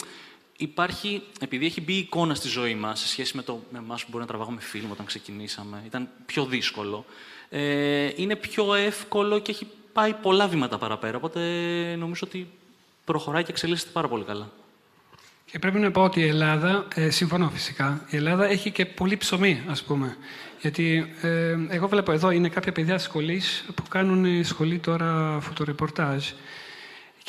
υπάρχει, 0.61 1.21
επειδή 1.39 1.65
έχει 1.65 1.81
μπει 1.81 1.93
εικόνα 1.93 2.35
στη 2.35 2.47
ζωή 2.47 2.75
μας 2.75 2.99
σε 2.99 3.07
σχέση 3.07 3.35
με, 3.35 3.41
το, 3.41 3.63
με 3.71 3.77
εμάς 3.77 4.01
που 4.01 4.07
μπορεί 4.11 4.23
να 4.23 4.29
τραβάγουμε 4.29 4.61
φιλμ 4.61 4.91
όταν 4.91 5.05
ξεκινήσαμε, 5.05 5.83
ήταν 5.85 6.09
πιο 6.25 6.45
δύσκολο. 6.45 7.05
Ε, 7.49 8.09
είναι 8.15 8.35
πιο 8.35 8.73
εύκολο 8.73 9.39
και 9.39 9.51
έχει 9.51 9.67
πάει 9.93 10.13
πολλά 10.13 10.47
βήματα 10.47 10.77
παραπέρα. 10.77 11.17
Οπότε 11.17 11.39
νομίζω 11.97 12.21
ότι 12.27 12.47
προχωράει 13.05 13.43
και 13.43 13.51
εξελίσσεται 13.51 13.91
πάρα 13.93 14.07
πολύ 14.07 14.23
καλά. 14.23 14.51
Και 15.45 15.59
πρέπει 15.59 15.79
να 15.79 15.91
πω 15.91 16.03
ότι 16.03 16.19
η 16.19 16.27
Ελλάδα, 16.27 16.87
ε, 16.95 17.09
συμφωνώ 17.09 17.49
φυσικά, 17.49 18.05
η 18.09 18.15
Ελλάδα 18.15 18.45
έχει 18.45 18.71
και 18.71 18.85
πολύ 18.85 19.17
ψωμί, 19.17 19.63
ας 19.67 19.83
πούμε. 19.83 20.17
Γιατί 20.61 21.13
ε, 21.21 21.57
εγώ 21.69 21.87
βλέπω 21.87 22.11
εδώ, 22.11 22.31
είναι 22.31 22.49
κάποια 22.49 22.71
παιδιά 22.71 22.97
σχολής 22.97 23.65
που 23.75 23.83
κάνουν 23.89 24.43
σχολή 24.43 24.79
τώρα 24.79 25.39
φωτορεπορτάζ. 25.41 26.25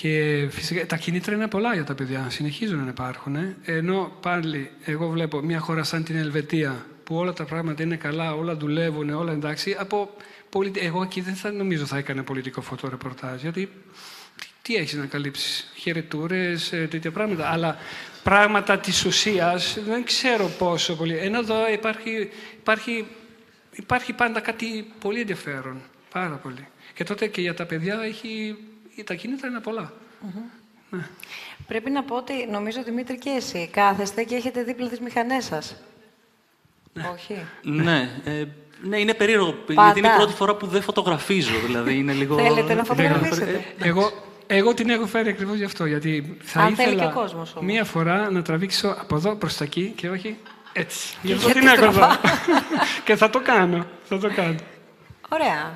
Και 0.01 0.47
φυσικά 0.51 0.87
τα 0.87 0.97
κινήτρα 0.97 1.35
είναι 1.35 1.49
πολλά 1.49 1.75
για 1.75 1.85
τα 1.85 1.95
παιδιά, 1.95 2.27
συνεχίζουν 2.31 2.85
να 2.85 2.89
υπάρχουν. 2.89 3.37
Ε. 3.37 3.57
Ενώ 3.65 4.13
πάλι 4.21 4.71
εγώ 4.85 5.09
βλέπω 5.09 5.41
μια 5.41 5.59
χώρα 5.59 5.83
σαν 5.83 6.05
την 6.05 6.17
Ελβετία, 6.17 6.87
που 7.05 7.17
όλα 7.17 7.33
τα 7.33 7.45
πράγματα 7.45 7.83
είναι 7.83 7.97
καλά, 7.97 8.35
όλα 8.35 8.57
δουλεύουν, 8.57 9.11
όλα 9.11 9.33
εντάξει, 9.33 9.77
από 9.79 10.17
εγώ 10.75 11.03
εκεί 11.03 11.21
δεν 11.21 11.35
θα 11.35 11.51
νομίζω 11.51 11.85
θα 11.87 11.97
έκανε 11.97 12.23
πολιτικό 12.23 12.61
φωτορεπορτάζ, 12.61 13.43
γιατί 13.43 13.71
τι 14.63 14.75
έχεις 14.75 14.95
να 14.95 15.07
καλύψεις, 15.07 15.73
χαιρετούρες, 15.75 16.73
ε, 16.73 16.87
τέτοια 16.91 17.11
πράγματα. 17.11 17.49
Αλλά 17.49 17.77
πράγματα 18.23 18.79
της 18.79 19.05
ουσίας 19.05 19.79
δεν 19.87 20.05
ξέρω 20.05 20.47
πόσο 20.59 20.97
πολύ. 20.97 21.17
Ενώ 21.17 21.39
εδώ 21.39 21.71
υπάρχει, 21.73 22.31
υπάρχει, 22.61 23.07
υπάρχει 23.73 24.13
πάντα 24.13 24.41
κάτι 24.41 24.93
πολύ 25.01 25.21
ενδιαφέρον. 25.21 25.81
Πάρα 26.13 26.35
πολύ. 26.35 26.69
Και 26.95 27.05
τότε 27.05 27.27
και 27.27 27.41
για 27.41 27.55
τα 27.55 27.67
παιδιά 27.67 28.01
έχει, 28.03 28.57
τα 29.05 29.15
κίνητρα 29.15 29.49
είναι 29.49 29.61
πολλά. 29.61 29.93
Ναι. 30.91 31.07
Πρέπει 31.67 31.91
να 31.91 32.03
πω 32.03 32.17
ότι 32.17 32.47
νομίζω 32.51 32.83
Δημήτρη 32.83 33.19
και 33.19 33.31
εσύ 33.31 33.69
κάθεστε 33.73 34.23
και 34.23 34.35
έχετε 34.35 34.63
δίπλα 34.63 34.89
τις 34.89 35.01
μηχανές 35.01 35.45
σας. 35.45 35.77
Ναι. 36.93 37.11
Όχι. 37.15 37.47
ναι. 37.63 38.11
Ε, 38.25 38.45
ναι, 38.83 38.99
είναι 38.99 39.15
περίεργο. 39.15 39.55
Γιατί 39.69 39.99
είναι 39.99 40.09
η 40.09 40.17
πρώτη 40.17 40.33
φορά 40.33 40.55
που 40.55 40.67
δεν 40.67 40.83
φωτογραφίζω. 40.83 41.59
Δηλαδή 41.67 41.97
είναι 41.97 42.13
λίγο... 42.13 42.37
Θέλετε 42.39 42.75
να 42.75 42.85
φωτογραφίσετε. 42.85 43.65
Εγώ, 43.79 44.13
εγώ 44.47 44.75
την 44.75 44.91
έχω 44.91 45.07
φέρει 45.07 45.29
ακριβώς 45.29 45.57
γι' 45.57 45.65
αυτό. 45.65 45.85
Γιατί 45.85 46.37
θα 46.43 46.61
Αν 46.61 46.73
ήθελα 46.73 47.05
και 47.05 47.13
κόσμος, 47.13 47.55
μία 47.61 47.85
φορά 47.85 48.31
να 48.31 48.43
τραβήξω 48.43 48.97
από 49.01 49.17
εδώ 49.17 49.35
προς 49.35 49.57
τα 49.57 49.65
εκεί 49.65 49.93
και 49.97 50.09
όχι 50.09 50.37
έτσι. 50.73 51.17
Γι' 51.23 51.33
αυτό 51.33 51.49
την 51.49 51.67
έχω 51.67 51.85
εδώ. 51.85 52.07
και 53.05 53.17
θα 53.17 53.31
το 53.31 53.41
κάνω. 53.41 53.87
Θα 54.05 54.19
το 54.19 54.31
κάνω. 54.35 54.57
Ωραία. 55.33 55.73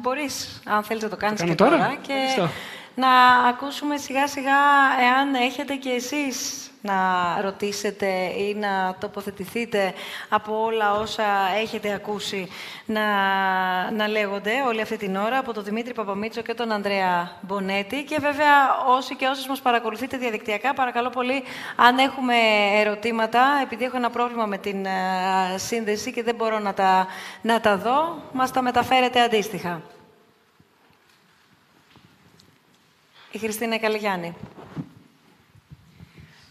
Μπορείς, 0.00 0.60
αν 0.64 0.82
θέλεις 0.82 1.02
να 1.02 1.08
το 1.08 1.16
κάνεις 1.16 1.42
και 1.42 1.54
τώρα; 1.54 1.70
τώρα 1.76 1.96
και 2.02 2.12
να 2.94 3.08
ακούσουμε 3.48 3.96
σιγά 3.96 4.26
σιγά 4.26 4.60
εάν 5.00 5.34
έχετε 5.34 5.74
και 5.74 5.90
εσείς 5.90 6.68
να 6.84 6.94
ρωτήσετε 7.40 8.06
ή 8.38 8.54
να 8.54 8.96
τοποθετηθείτε 9.00 9.92
από 10.28 10.64
όλα 10.64 10.92
όσα 10.92 11.24
έχετε 11.62 11.92
ακούσει 11.92 12.48
να, 12.86 13.00
να 13.90 14.08
λέγονται 14.08 14.50
όλη 14.66 14.80
αυτή 14.80 14.96
την 14.96 15.16
ώρα 15.16 15.38
από 15.38 15.52
τον 15.52 15.64
Δημήτρη 15.64 15.94
Παπαμίτσο 15.94 16.42
και 16.42 16.54
τον 16.54 16.72
Ανδρέα 16.72 17.30
Μπονέτη 17.40 18.02
και 18.02 18.18
βέβαια 18.20 18.84
όσοι 18.96 19.16
και 19.16 19.26
όσες 19.26 19.46
μας 19.46 19.60
παρακολουθείτε 19.60 20.16
διαδικτυακά 20.16 20.74
παρακαλώ 20.74 21.10
πολύ 21.10 21.42
αν 21.76 21.98
έχουμε 21.98 22.34
ερωτήματα 22.80 23.42
επειδή 23.62 23.84
έχω 23.84 23.96
ένα 23.96 24.10
πρόβλημα 24.10 24.46
με 24.46 24.58
την 24.58 24.84
uh, 24.84 24.88
σύνδεση 25.56 26.12
και 26.12 26.22
δεν 26.22 26.34
μπορώ 26.34 26.58
να 26.58 26.74
τα, 26.74 27.06
να 27.42 27.60
τα 27.60 27.76
δω 27.76 28.22
μας 28.32 28.50
τα 28.50 28.62
μεταφέρετε 28.62 29.20
αντίστοιχα. 29.20 29.93
Η 33.34 33.38
Χριστίνα 33.38 33.78
Καλιγιάννη. 33.78 34.34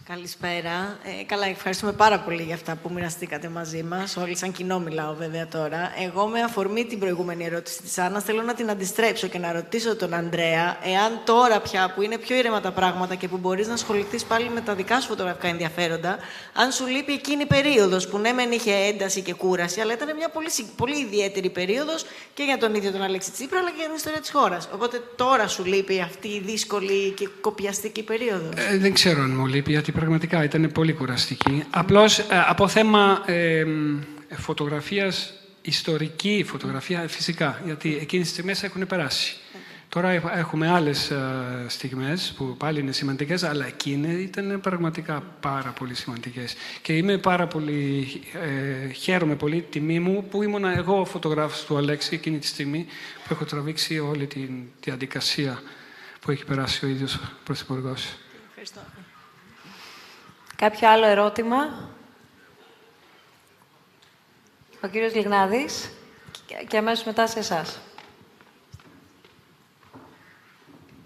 Καλησπέρα. 0.07 0.97
Ε, 1.03 1.23
καλά, 1.25 1.45
ευχαριστούμε 1.45 1.91
πάρα 1.91 2.19
πολύ 2.19 2.43
για 2.43 2.55
αυτά 2.55 2.75
που 2.75 2.91
μοιραστήκατε 2.93 3.49
μαζί 3.49 3.83
μας. 3.83 4.17
Όλοι, 4.17 4.37
σαν 4.37 4.51
κοινό, 4.51 4.79
μιλάω 4.79 5.13
βέβαια 5.13 5.47
τώρα. 5.47 5.91
Εγώ, 6.05 6.27
με 6.27 6.41
αφορμή 6.41 6.85
την 6.85 6.99
προηγούμενη 6.99 7.45
ερώτηση 7.45 7.81
της 7.81 7.97
Άννας, 7.97 8.23
θέλω 8.23 8.41
να 8.41 8.53
την 8.53 8.69
αντιστρέψω 8.69 9.27
και 9.27 9.37
να 9.37 9.51
ρωτήσω 9.51 9.95
τον 9.95 10.13
Ανδρέα, 10.13 10.77
εάν 10.83 11.21
τώρα 11.25 11.59
πια 11.59 11.91
που 11.95 12.01
είναι 12.01 12.17
πιο 12.17 12.35
ήρεμα 12.35 12.61
τα 12.61 12.71
πράγματα 12.71 13.15
και 13.15 13.27
που 13.27 13.37
μπορείς 13.37 13.67
να 13.67 13.73
ασχοληθείς 13.73 14.23
πάλι 14.23 14.49
με 14.49 14.61
τα 14.61 14.75
δικά 14.75 14.99
σου 15.01 15.07
φωτογραφικά 15.07 15.47
ενδιαφέροντα, 15.47 16.17
αν 16.53 16.71
σου 16.71 16.87
λείπει 16.87 17.13
εκείνη 17.13 17.41
η 17.41 17.45
περίοδος 17.45 18.07
που 18.07 18.17
ναι, 18.17 18.31
μεν 18.31 18.51
είχε 18.51 18.73
ένταση 18.73 19.21
και 19.21 19.33
κούραση, 19.33 19.81
αλλά 19.81 19.93
ήταν 19.93 20.15
μια 20.15 20.29
πολύ, 20.29 20.49
πολύ 20.75 20.99
ιδιαίτερη 20.99 21.49
περίοδος 21.49 22.05
και 22.33 22.43
για 22.43 22.57
τον 22.57 22.75
ίδιο 22.75 22.91
τον 22.91 23.01
Αλέξη 23.01 23.31
Τσίπρα, 23.31 23.59
αλλά 23.59 23.69
και 23.69 23.75
για 23.77 23.85
την 23.85 23.95
ιστορία 23.95 24.19
της 24.19 24.31
χώρας. 24.31 24.69
Οπότε 24.73 25.01
τώρα 25.15 25.47
σου 25.47 25.65
λείπει 25.65 26.01
αυτή 26.01 26.27
η 26.27 26.41
δύσκολη 26.45 27.09
και 27.11 27.29
κοπιαστική 27.41 28.03
περίοδος. 28.03 28.53
Ε, 28.55 28.77
δεν 28.77 28.93
ξέρω 28.93 29.21
αν 29.21 29.35
μου 29.35 29.45
λείπει, 29.45 29.71
γιατί 29.71 29.91
πραγματικά 29.93 30.43
ήταν 30.43 30.71
πολύ 30.73 30.93
κουραστική. 30.93 31.63
Απλώς 31.69 32.19
ε, 32.19 32.25
από 32.47 32.67
θέμα 32.67 33.23
ε, 33.25 33.65
φωτογραφίας, 34.29 35.33
ιστορική 35.61 36.43
φωτογραφία, 36.47 37.07
φυσικά, 37.07 37.61
γιατί 37.65 37.97
εκείνες 38.01 38.25
τις 38.25 38.33
στιγμές 38.33 38.63
έχουν 38.63 38.87
περάσει. 38.87 39.35
Τώρα 39.93 40.09
έχουμε 40.37 40.69
άλλες 40.69 41.09
ε, 41.11 41.65
στιγμές 41.67 42.33
που 42.37 42.57
πάλι 42.57 42.79
είναι 42.79 42.91
σημαντικές, 42.91 43.43
αλλά 43.43 43.65
εκείνες 43.65 44.21
ήταν 44.21 44.59
πραγματικά 44.61 45.23
πάρα 45.39 45.69
πολύ 45.69 45.93
σημαντικές. 45.93 46.55
Και 46.81 46.97
είμαι 46.97 47.17
πάρα 47.17 47.47
πολύ, 47.47 48.07
ε, 48.33 48.87
χαίρομαι 48.87 49.35
πολύ 49.35 49.61
τιμή 49.69 49.99
μου 49.99 50.23
που 50.29 50.43
ήμουν 50.43 50.63
εγώ 50.63 50.99
ο 50.99 51.05
φωτογράφος 51.05 51.65
του 51.65 51.77
Αλέξη 51.77 52.15
εκείνη 52.15 52.37
τη 52.37 52.47
στιγμή 52.47 52.85
που 53.23 53.33
έχω 53.33 53.45
τραβήξει 53.45 53.99
όλη 53.99 54.27
τη 54.27 54.47
διαδικασία 54.81 55.61
που 56.19 56.31
έχει 56.31 56.45
περάσει 56.45 56.85
ο 56.85 56.87
ίδιος 56.87 57.19
Πρωθυπουργός. 57.43 58.15
Ευχαριστώ. 58.49 59.02
Κάποιο 60.55 60.89
άλλο 60.89 61.05
ερώτημα; 61.05 61.89
Ο 64.83 64.87
κύριος 64.87 65.13
Λιγνάδης 65.13 65.91
και 66.67 66.77
αμέσως 66.77 67.05
μετά 67.05 67.27
σε 67.27 67.39
εσάς. 67.39 67.79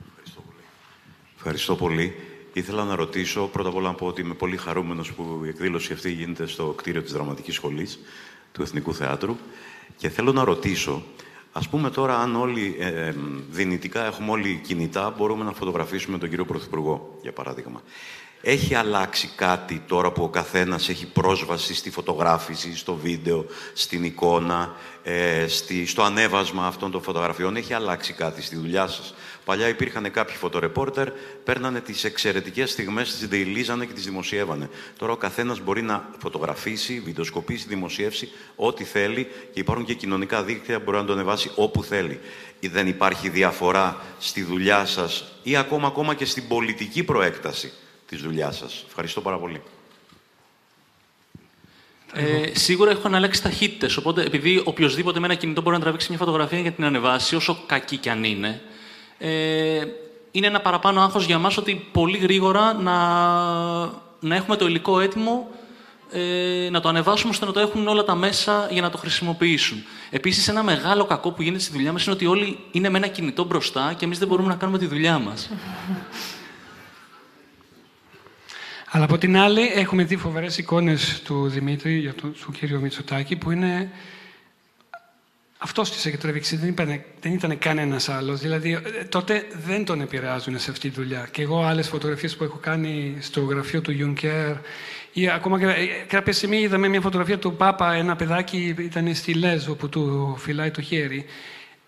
Ευχαριστώ 0.07 0.41
πολύ. 0.41 0.63
Ευχαριστώ 1.35 1.75
πολύ. 1.75 2.15
Ήθελα 2.53 2.83
να 2.83 2.95
ρωτήσω, 2.95 3.47
πρώτα 3.47 3.69
απ' 3.69 3.75
όλα 3.75 3.87
να 3.87 3.95
πω 3.95 4.05
ότι 4.05 4.21
είμαι 4.21 4.33
πολύ 4.33 4.57
χαρούμενος 4.57 5.13
που 5.13 5.41
η 5.45 5.47
εκδήλωση 5.47 5.93
αυτή 5.93 6.11
γίνεται 6.11 6.45
στο 6.47 6.73
κτίριο 6.77 7.01
της 7.01 7.11
Δραματικής 7.11 7.55
Σχολής 7.55 7.99
του 8.51 8.61
Εθνικού 8.61 8.93
Θεάτρου 8.93 9.37
και 9.97 10.09
θέλω 10.09 10.31
να 10.31 10.43
ρωτήσω, 10.43 11.03
ας 11.51 11.69
πούμε 11.69 11.89
τώρα 11.89 12.17
αν 12.17 12.35
όλοι 12.35 12.75
ε, 12.79 13.07
ε 13.07 13.15
δυνητικά 13.49 14.05
έχουμε 14.05 14.31
όλοι 14.31 14.61
κινητά, 14.63 15.13
μπορούμε 15.17 15.43
να 15.43 15.51
φωτογραφίσουμε 15.51 16.17
τον 16.17 16.29
κύριο 16.29 16.45
Πρωθυπουργό, 16.45 17.17
για 17.21 17.33
παράδειγμα. 17.33 17.81
Έχει 18.41 18.75
αλλάξει 18.75 19.29
κάτι 19.35 19.83
τώρα 19.87 20.11
που 20.11 20.23
ο 20.23 20.29
καθένας 20.29 20.89
έχει 20.89 21.05
πρόσβαση 21.05 21.73
στη 21.75 21.89
φωτογράφηση, 21.89 22.77
στο 22.77 22.95
βίντεο, 22.95 23.45
στην 23.73 24.03
εικόνα, 24.03 24.75
ε, 25.03 25.47
στη, 25.47 25.85
στο 25.85 26.01
ανέβασμα 26.03 26.67
αυτών 26.67 26.91
των 26.91 27.01
φωτογραφιών; 27.01 27.55
Έχει 27.55 27.73
αλλάξει 27.73 28.13
κάτι 28.13 28.41
στη 28.41 28.55
δουλειά 28.55 28.87
σας; 28.87 29.13
Παλιά 29.45 29.67
υπήρχαν 29.67 30.11
κάποιοι 30.11 30.35
φωτορεπόρτερ, 30.35 31.09
παίρνανε 31.43 31.79
τις 31.79 32.03
εξαιρετικές 32.03 32.71
στιγμές, 32.71 33.11
τις 33.17 33.27
δειλίζανε 33.27 33.85
και 33.85 33.93
τις 33.93 34.03
δημοσιεύανε. 34.03 34.69
Τώρα 34.97 35.11
ο 35.11 35.17
καθένας 35.17 35.59
μπορεί 35.59 35.81
να 35.81 36.09
φωτογραφίσει, 36.19 36.99
βιντεοσκοπήσει, 37.05 37.67
δημοσιεύσει 37.67 38.29
ό,τι 38.55 38.83
θέλει 38.83 39.27
και 39.53 39.59
υπάρχουν 39.59 39.85
και 39.85 39.93
κοινωνικά 39.93 40.43
δίκτυα 40.43 40.77
που 40.77 40.83
μπορεί 40.83 40.97
να 40.97 41.05
το 41.05 41.13
ανεβάσει 41.13 41.51
όπου 41.55 41.83
θέλει. 41.83 42.19
Δεν 42.59 42.87
υπάρχει 42.87 43.29
διαφορά 43.29 44.01
στη 44.19 44.43
δουλειά 44.43 44.85
σας 44.85 45.31
ή 45.43 45.57
ακόμα, 45.57 45.87
ακόμα 45.87 46.13
και 46.13 46.25
στην 46.25 46.47
πολιτική 46.47 47.03
προέκταση; 47.03 47.71
Της 48.07 48.21
δουλειάς 48.21 48.57
σας. 48.57 48.83
Ευχαριστώ 48.87 49.21
πάρα 49.21 49.37
πολύ. 49.37 49.61
Ε, 52.13 52.51
σίγουρα 52.53 52.91
έχω 52.91 53.09
αλλάξει 53.11 53.41
ταχύτητες. 53.43 53.97
Οπότε, 53.97 54.23
επειδή 54.23 54.61
οποιοδήποτε 54.65 55.19
με 55.19 55.25
ένα 55.25 55.35
κινητό 55.35 55.61
μπορεί 55.61 55.75
να 55.75 55.81
τραβήξει 55.81 56.07
μια 56.09 56.17
φωτογραφία 56.17 56.59
για 56.59 56.71
την 56.71 56.83
ανεβάσει, 56.83 57.35
όσο 57.35 57.63
κακή 57.65 57.97
κι 57.97 58.09
αν 58.09 58.23
είναι, 58.23 58.61
ε, 59.17 59.81
είναι 60.31 60.47
ένα 60.47 60.61
παραπάνω 60.61 61.01
άγχος 61.01 61.25
για 61.25 61.37
μας 61.37 61.57
ότι 61.57 61.87
πολύ 61.91 62.17
γρήγορα 62.17 62.73
να, 62.73 62.97
να 64.19 64.35
έχουμε 64.35 64.55
το 64.55 64.65
υλικό 64.65 64.99
έτοιμο 64.99 65.51
ε, 66.11 66.69
να 66.71 66.79
το 66.79 66.89
ανεβάσουμε 66.89 67.31
ώστε 67.31 67.45
να 67.45 67.51
το 67.51 67.59
έχουν 67.59 67.87
όλα 67.87 68.03
τα 68.03 68.15
μέσα 68.15 68.67
για 68.71 68.81
να 68.81 68.89
το 68.89 68.97
χρησιμοποιήσουν. 68.97 69.83
Επίσης, 70.09 70.47
ένα 70.47 70.63
μεγάλο 70.63 71.05
κακό 71.05 71.31
που 71.31 71.41
γίνεται 71.41 71.63
στη 71.63 71.71
δουλειά 71.71 71.91
μας 71.91 72.05
είναι 72.05 72.15
ότι 72.15 72.25
όλοι 72.25 72.59
είναι 72.71 72.89
με 72.89 72.97
ένα 72.97 73.07
κινητό 73.07 73.43
μπροστά 73.43 73.93
και 73.97 74.05
εμείς 74.05 74.19
δεν 74.19 74.27
μπορούμε 74.27 74.47
να 74.47 74.55
κάνουμε 74.55 74.77
τη 74.77 74.85
δουλειά 74.85 75.19
μας. 75.19 75.49
Αλλά 78.89 79.03
από 79.03 79.17
την 79.17 79.37
άλλη, 79.37 79.61
έχουμε 79.73 80.03
δει 80.03 80.15
φοβερές 80.15 80.57
εικόνες 80.57 81.21
του 81.25 81.47
Δημήτρη, 81.47 81.97
για 81.97 82.13
τον, 82.13 82.35
του 82.45 82.51
κύριο 82.51 82.79
Μητσοτάκη, 82.79 83.35
που 83.35 83.51
είναι 83.51 83.91
αυτός 85.57 85.91
της 85.91 86.05
έχει 86.05 86.17
τραβήξει, 86.17 86.55
δεν, 86.55 86.73
δεν 87.21 87.33
ήταν 87.33 87.57
κανένας 87.57 88.09
άλλος. 88.09 88.39
Δηλαδή, 88.39 88.71
ε, 88.71 89.03
τότε 89.03 89.47
δεν 89.65 89.85
τον 89.85 90.01
επηρεάζουν 90.01 90.59
σε 90.59 90.71
αυτή 90.71 90.89
τη 90.89 90.95
δουλειά. 90.95 91.27
Και 91.31 91.41
εγώ 91.41 91.63
άλλες 91.63 91.87
φωτογραφίες 91.87 92.35
που 92.35 92.43
έχω 92.43 92.57
κάνει 92.57 93.17
στο 93.19 93.41
γραφείο 93.41 93.81
του 93.81 93.95
Juncker, 93.99 94.55
ή 95.13 95.29
ακόμα 95.29 95.59
και 95.59 95.65
ε, 95.65 95.85
κάποια 96.07 96.33
στιγμή 96.33 96.57
είδαμε 96.57 96.87
μια 96.87 97.01
φωτογραφία 97.01 97.37
του 97.37 97.55
Πάπα, 97.55 97.93
ένα 97.93 98.15
παιδάκι 98.15 98.75
ήταν 98.79 99.15
στη 99.15 99.33
Λέζο 99.33 99.75
που 99.75 99.89
του 99.89 100.35
φυλάει 100.37 100.71
το 100.71 100.81
χέρι. 100.81 101.25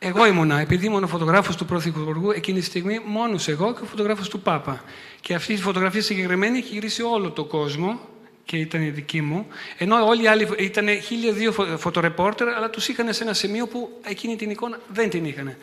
Εγώ 0.01 0.25
ήμουνα, 0.25 0.59
επειδή 0.59 0.85
ήμουν 0.85 1.03
ο 1.03 1.07
φωτογράφος 1.07 1.55
του 1.55 1.65
Πρωθυπουργού, 1.65 2.31
εκείνη 2.31 2.59
τη 2.59 2.65
στιγμή 2.65 2.99
μόνος 3.05 3.47
εγώ 3.47 3.73
και 3.73 3.79
ο 3.83 3.85
φωτογράφος 3.85 4.29
του 4.29 4.39
Πάπα. 4.39 4.83
Και 5.21 5.33
αυτή 5.33 5.53
η 5.53 5.57
φωτογραφία 5.57 6.01
συγκεκριμένη 6.01 6.57
έχει 6.57 6.73
γυρίσει 6.73 7.01
όλο 7.01 7.29
τον 7.31 7.47
κόσμο 7.47 7.99
και 8.43 8.57
ήταν 8.57 8.81
η 8.81 8.89
δική 8.89 9.21
μου. 9.21 9.47
Ενώ 9.77 10.05
όλοι 10.05 10.23
οι 10.23 10.27
άλλοι 10.27 10.47
ήταν 10.57 10.87
χίλια 11.01 11.31
δύο 11.31 11.51
φωτορεπόρτερ, 11.77 12.47
αλλά 12.47 12.69
τους 12.69 12.87
είχαν 12.87 13.13
σε 13.13 13.23
ένα 13.23 13.33
σημείο 13.33 13.67
που 13.67 13.99
εκείνη 14.03 14.35
την 14.35 14.49
εικόνα 14.49 14.79
δεν 14.93 15.09
την 15.09 15.25
είχαν. 15.25 15.55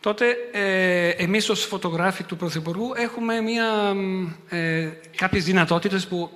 Τότε 0.00 0.36
ε, 0.52 1.08
εμείς 1.08 1.48
ως 1.48 1.64
φωτογράφοι 1.64 2.22
του 2.22 2.36
Πρωθυπουργού 2.36 2.92
έχουμε 2.96 3.40
μια, 3.40 3.96
ε, 4.48 4.88
κάποιες 5.16 5.44
δυνατότητες 5.44 6.06
που 6.06 6.30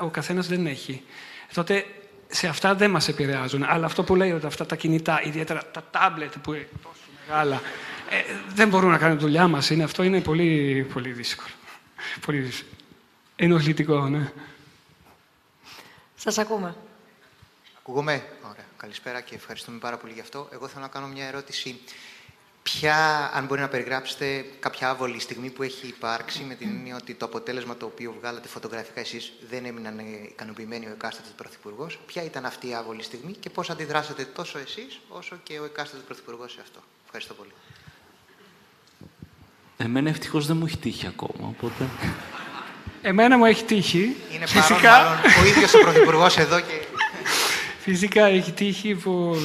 ο 0.00 0.08
καθένας 0.08 0.46
δεν 0.46 0.66
έχει. 0.66 1.02
Τότε 1.54 1.84
σε 2.28 2.46
αυτά 2.46 2.74
δεν 2.74 2.90
μας 2.90 3.08
επηρεάζουν. 3.08 3.64
Αλλά 3.64 3.86
αυτό 3.86 4.04
που 4.04 4.16
λέει 4.16 4.32
ότι 4.32 4.46
αυτά 4.46 4.66
τα 4.66 4.76
κινητά, 4.76 5.22
ιδιαίτερα 5.22 5.70
τα 5.72 5.84
τάμπλετ 5.90 6.32
που 6.42 6.52
είναι 6.52 6.68
τόσο 6.82 7.00
μεγάλα, 7.26 7.60
ε, 8.10 8.22
δεν 8.54 8.68
μπορούν 8.68 8.90
να 8.90 8.98
κάνουν 8.98 9.18
δουλειά 9.18 9.48
μας. 9.48 9.70
Είναι, 9.70 9.84
αυτό 9.84 10.02
είναι 10.02 10.20
πολύ, 10.20 10.86
πολύ 10.92 11.12
δύσκολο. 11.12 11.54
Πολύ 12.26 12.38
δύσκολο. 12.38 12.70
Ενοχλητικό, 13.36 14.08
ναι. 14.08 14.32
Σας 16.16 16.38
ακούμε. 16.38 16.74
Ακούγομαι. 17.78 18.22
Ωραία. 18.42 18.64
Καλησπέρα 18.76 19.20
και 19.20 19.34
ευχαριστούμε 19.34 19.78
πάρα 19.78 19.96
πολύ 19.96 20.12
γι' 20.12 20.20
αυτό. 20.20 20.48
Εγώ 20.52 20.68
θέλω 20.68 20.80
να 20.80 20.88
κάνω 20.88 21.06
μια 21.06 21.26
ερώτηση. 21.26 21.80
Ποια, 22.72 23.30
αν 23.34 23.44
μπορεί 23.44 23.60
να 23.60 23.68
περιγράψετε 23.68 24.44
κάποια 24.60 24.88
άβολη 24.88 25.20
στιγμή 25.20 25.50
που 25.50 25.62
έχει 25.62 25.86
υπάρξει, 25.86 26.42
με 26.42 26.54
την 26.54 26.68
έννοια 26.68 26.96
ότι 26.96 27.14
το 27.14 27.24
αποτέλεσμα 27.24 27.76
το 27.76 27.86
οποίο 27.86 28.14
βγάλατε 28.20 28.48
φωτογραφικά 28.48 29.00
εσείς 29.00 29.32
δεν 29.50 29.64
έμειναν 29.64 29.98
ικανοποιημένοι 30.24 30.86
ο 30.86 30.90
εκάστοτε 30.90 31.28
Πρωθυπουργός; 31.36 31.98
Ποια 32.06 32.22
ήταν 32.24 32.44
αυτή 32.44 32.68
η 32.68 32.74
άβολη 32.74 33.02
στιγμή 33.02 33.32
και 33.32 33.50
πώς 33.50 33.70
αντιδράσατε 33.70 34.24
τόσο 34.24 34.58
εσείς 34.58 35.00
όσο 35.08 35.36
και 35.42 35.58
ο 35.58 35.64
εκάστοτε 35.64 36.02
Πρωθυπουργός 36.06 36.52
σε 36.52 36.58
αυτό; 36.62 36.80
Ευχαριστώ 37.04 37.34
πολύ. 37.34 37.50
Εμένα 39.76 40.08
ευτυχώς 40.08 40.46
δεν 40.46 40.56
μου 40.56 40.64
έχει 40.66 40.78
τύχει 40.78 41.06
ακόμα, 41.06 41.48
οπότε... 41.48 41.88
Εμένα 43.02 43.38
μου 43.38 43.44
έχει 43.44 43.64
τύχει. 43.64 44.16
Είναι 44.34 44.46
Φυσικά... 44.46 44.80
παρόν, 44.80 45.04
μάλλον, 45.04 45.42
ο 45.42 45.46
ίδιος 45.46 45.74
ο 45.74 45.78
Πρωθυπουργός 45.78 46.38
εδώ 46.38 46.60
και... 46.60 46.86
Φυσικά 47.90 48.26
έχει 48.26 48.52
τύχει 48.52 48.94
που 48.94 49.36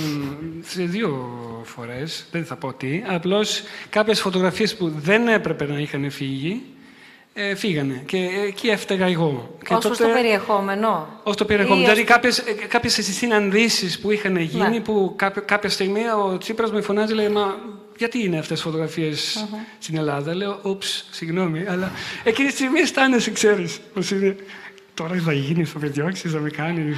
σε 0.62 0.84
δύο 0.84 1.30
φορές, 1.64 2.26
δεν 2.32 2.46
θα 2.46 2.56
πω 2.56 2.74
τι, 2.74 3.04
απλώς 3.08 3.62
κάποιες 3.90 4.22
φωτογραφίες 4.22 4.76
που 4.76 4.90
δεν 4.90 5.28
έπρεπε 5.28 5.66
να 5.66 5.80
είχαν 5.80 6.12
φύγει, 6.12 6.62
ε, 7.34 7.56
φύγανε. 7.56 8.04
Και 8.06 8.30
εκεί 8.48 8.68
έφταιγα 8.68 9.06
εγώ. 9.06 9.58
Και 9.68 9.74
τότε... 9.74 10.04
το 10.04 10.10
περιεχόμενο; 10.14 11.20
Ως 11.24 11.36
το 11.36 11.46
περιεχόμενο. 11.46 11.82
Δηλαδή 11.82 12.04
κάποιες, 12.04 12.38
ε, 12.38 12.52
κάποιες 12.68 12.94
συναντήσεις 12.94 14.00
που 14.00 14.12
είχαν 14.12 14.38
γίνει, 14.38 14.70
ναι. 14.70 14.80
που 14.80 15.14
κάποια, 15.16 15.42
κάποια 15.42 15.70
στιγμή 15.70 16.02
ο 16.02 16.38
Τσίπρας 16.38 16.72
με 16.72 16.82
φωνάζει, 16.82 17.14
λέει, 17.14 17.30
μα 17.30 17.56
γιατί 17.98 18.24
είναι 18.24 18.38
αυτές 18.38 18.60
οι 18.60 18.64
φωτογραφίες 18.64 19.38
uh-huh. 19.38 19.58
στην 19.80 19.98
Ελλάδα; 19.98 20.36
Λέω, 20.36 20.60
ούψ, 20.64 21.06
συγγνώμη, 21.12 21.66
αλλά 21.68 21.92
εκείνη 22.24 22.48
τη 22.48 22.54
στιγμή 22.54 22.80
αισθάνεσαι, 22.80 23.32
ξέρεις, 23.32 23.80
πως 23.94 24.12
είναι... 24.12 24.36
Τώρα 24.94 25.16
θα 25.26 25.34
γίνει, 25.34 25.64
θα 25.64 25.80
με 25.80 25.88
διώξεις, 25.88 26.32
θα 26.32 26.40
με 26.40 26.50
κάνεις. 26.50 26.98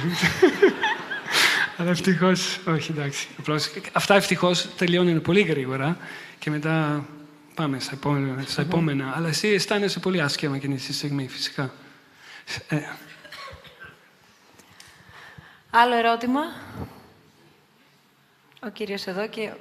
Αλλά 1.76 1.90
ευτυχώς, 1.90 2.58
όχι 2.66 2.90
εντάξει. 2.90 3.28
Απλώς, 3.38 3.70
αυτά 3.92 4.14
ευτυχώς 4.14 4.68
τελειώνουν 4.76 5.22
πολύ 5.22 5.40
γρήγορα 5.40 5.96
και 6.38 6.50
μετά 6.50 7.06
πάμε 7.54 7.80
στα 7.80 7.92
επόμενα. 7.94 8.44
Στα 8.46 8.62
επόμενα. 8.62 9.12
Αλλά 9.16 9.28
εσύ 9.28 9.48
αισθάνεσαι 9.48 10.00
πολύ 10.00 10.20
άσχημα 10.20 10.56
εκείνη 10.56 10.76
τη 10.76 10.92
στιγμή, 10.92 11.28
φυσικά. 11.28 11.72
Ε. 12.68 12.78
Άλλο 15.70 15.94
ερώτημα; 15.94 16.40
Ο 18.60 18.68
κύριος 18.68 19.06
εδώ 19.06 19.28
και 19.28 19.52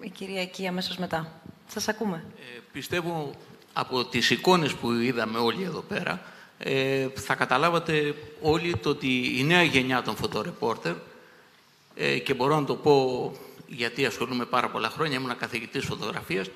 η 0.00 0.08
κυρία 0.08 0.40
εκεί 0.40 0.66
αμέσως 0.66 0.98
μετά. 0.98 1.40
Σας 1.66 1.88
ακούμε. 1.88 2.24
Ε, 2.38 2.60
πιστεύω 2.72 3.34
από 3.72 4.04
τις 4.04 4.30
εικόνες 4.30 4.72
που 4.72 4.92
είδαμε 4.92 5.38
όλοι 5.38 5.62
εδώ 5.62 5.80
πέρα, 5.80 6.22
ε, 6.58 7.08
θα 7.14 7.34
καταλάβατε 7.34 8.14
όλοι 8.40 8.76
το 8.76 8.88
ότι 8.88 9.38
η 9.38 9.44
νέα 9.44 9.62
γενιά 9.62 10.02
των 10.02 10.16
φωτορεπόρτερ, 10.16 10.94
ε, 11.94 12.18
και 12.18 12.34
μπορώ 12.34 12.60
να 12.60 12.66
το 12.66 12.74
πω 12.74 13.32
γιατί 13.66 14.06
ασχολούμαι 14.06 14.44
πάρα 14.44 14.70
πολλά 14.70 14.90
χρόνια, 14.90 15.16
ήμουν 15.16 15.36
καθηγητής 15.36 15.84
φωτογραφίας 15.84 16.46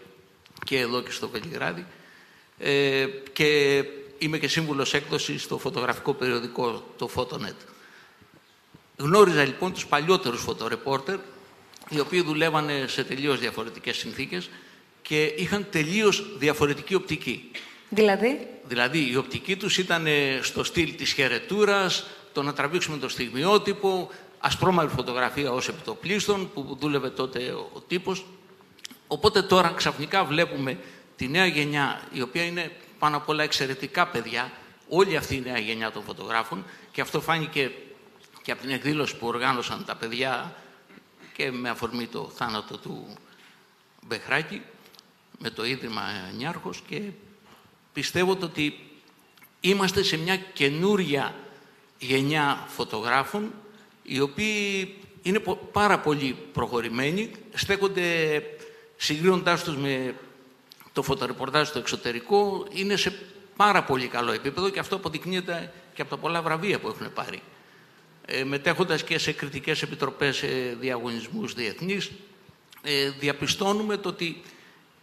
και 0.65 0.79
εδώ 0.79 1.03
και 1.03 1.11
στο 1.11 1.29
Βελιγράδι 1.29 1.87
ε, 2.59 3.07
και 3.33 3.83
είμαι 4.19 4.39
και 4.39 4.49
σύμβουλος 4.49 4.95
έκδοσης 4.95 5.43
στο 5.43 5.59
φωτογραφικό 5.59 6.15
περιοδικό, 6.15 6.85
το 6.97 7.11
Photonet. 7.15 7.57
Γνώριζα 8.97 9.45
λοιπόν 9.45 9.73
τους 9.73 9.87
παλιότερους 9.87 10.41
φωτορεπόρτερ 10.41 11.19
οι 11.89 12.01
οποίοι 12.01 12.23
δουλεύανε 12.23 12.85
σε 12.87 13.05
τελείως 13.05 13.39
διαφορετικές 13.39 13.97
συνθήκες 13.97 14.51
και 15.03 15.25
είχαν 15.25 15.67
τελείως 15.71 16.27
διαφορετική 16.39 16.95
οπτική. 16.95 17.51
Δηλαδή; 17.89 18.47
Δηλαδή 18.65 19.11
η 19.11 19.17
οπτική 19.17 19.57
τους 19.57 19.79
ήταν 19.79 20.07
στο 20.43 20.65
στυλ 20.65 20.95
της 20.95 21.13
χαιρετούρας, 21.13 22.07
το 22.33 22.43
να 22.43 22.53
τραβήξουμε 22.53 22.99
το 22.99 23.09
στιγμιότυπο, 23.09 24.11
ασπρόμαυρη 24.39 24.91
φωτογραφία 24.91 25.53
ως 25.53 25.69
επιτοπλίστων 25.69 26.51
που 26.53 26.77
δούλευε 26.81 27.11
τότε 27.11 27.53
ο 27.73 27.81
τύπος. 27.87 28.27
Οπότε 29.07 29.43
τώρα 29.43 29.73
ξαφνικά 29.77 30.25
βλέπουμε 30.25 30.79
τη 31.17 31.29
νέα 31.29 31.47
γενιά, 31.47 32.01
η 32.13 32.21
οποία 32.21 32.45
είναι 32.45 32.73
πάνω 32.99 33.17
απ' 33.17 33.29
όλα 33.29 33.43
εξαιρετικά 33.43 34.07
παιδιά, 34.07 34.53
όλη 34.89 35.17
αυτή 35.17 35.35
η 35.35 35.41
νέα 35.41 35.59
γενιά 35.59 35.91
των 35.91 36.03
φωτογράφων 36.03 36.65
και 36.93 37.01
αυτό 37.01 37.21
φάνηκε 37.21 37.73
και 38.43 38.53
από 38.53 38.61
την 38.61 38.71
εκδήλωση 38.71 39.17
που 39.17 39.27
οργάνωσαν 39.27 39.85
τα 39.85 39.97
παιδιά 39.97 40.55
και 41.37 41.51
με 41.51 41.69
αφορμή 41.69 42.07
το 42.07 42.31
θάνατο 42.35 42.79
του 42.79 43.17
Μπεχράκη 44.01 44.63
με 45.39 45.51
το 45.51 45.65
Ίδρυμα 45.65 46.03
Νιάρχος 46.37 46.83
και 46.89 47.03
πιστεύω 47.93 48.39
ότι 48.43 48.79
είμαστε 49.61 50.03
σε 50.03 50.17
μια 50.17 50.37
καινούρια 50.37 51.35
γενιά 51.99 52.65
φωτογράφων 52.69 53.53
οι 54.07 54.21
οποίοι 54.21 54.95
είναι 55.23 55.43
πάρα 55.73 55.99
πολύ 55.99 56.37
προχωρημένοι, 56.53 57.31
στέκονται 57.55 58.43
συγκρίνοντάς 58.97 59.65
τους 59.65 59.77
με 59.77 60.15
το 60.93 61.03
φωτορεπορτάζ 61.03 61.69
στο 61.69 61.79
εξωτερικό, 61.79 62.67
είναι 62.71 62.97
σε 62.97 63.19
πάρα 63.57 63.83
πολύ 63.83 64.07
καλό 64.07 64.33
επίπεδο 64.33 64.71
και 64.71 64.79
αυτό 64.79 64.97
αποδεικνύεται 64.97 65.73
και 65.95 66.03
από 66.03 66.11
τα 66.11 66.17
πολλά 66.17 66.43
βραβεία 66.43 66.79
που 66.79 66.89
έχουν 66.89 67.13
πάρει 67.13 67.43
ε, 68.27 68.45
μετέχοντας 68.45 69.05
και 69.05 69.19
σε 69.19 69.33
κριτικές 69.33 69.83
επιτροπές 69.83 70.37
σε 70.37 70.47
διαγωνισμούς 70.81 71.55
διεθνείς, 71.55 72.11
ε, 72.83 73.11
διαπιστώνουμε 73.11 73.97
το 73.97 74.09
ότι 74.09 74.43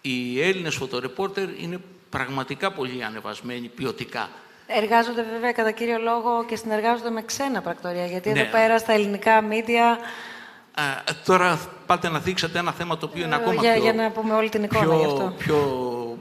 οι 0.01 0.41
Έλληνες 0.41 0.75
φωτορεπόρτερ 0.75 1.49
είναι 1.59 1.79
πραγματικά 2.09 2.71
πολύ 2.71 3.03
ανεβασμένοι 3.03 3.67
ποιοτικά. 3.67 4.29
Εργάζονται 4.67 5.23
βέβαια 5.23 5.51
κατά 5.51 5.71
κύριο 5.71 5.97
λόγο 5.97 6.45
και 6.45 6.55
συνεργάζονται 6.55 7.09
με 7.09 7.21
ξένα 7.21 7.61
πρακτορία, 7.61 8.05
γιατί 8.05 8.31
ναι. 8.31 8.39
εδώ 8.39 8.51
πέρα 8.51 8.77
στα 8.77 8.93
ελληνικά 8.93 9.41
μίντια... 9.41 9.97
τώρα 11.25 11.59
πάτε 11.85 12.09
να 12.09 12.19
δείξετε 12.19 12.59
ένα 12.59 12.71
θέμα 12.71 12.97
το 12.97 13.05
οποίο 13.05 13.25
είναι 13.25 13.35
ακόμα 13.35 13.61
για, 13.61 13.73
πιο... 13.73 13.81
Για 13.81 13.93
να 13.93 14.11
πούμε 14.11 14.33
όλη 14.33 14.49
την 14.49 14.63
εικόνα 14.63 14.83
πιο, 14.83 14.99
γι' 14.99 15.05
αυτό. 15.05 15.33
Πιο 15.37 16.17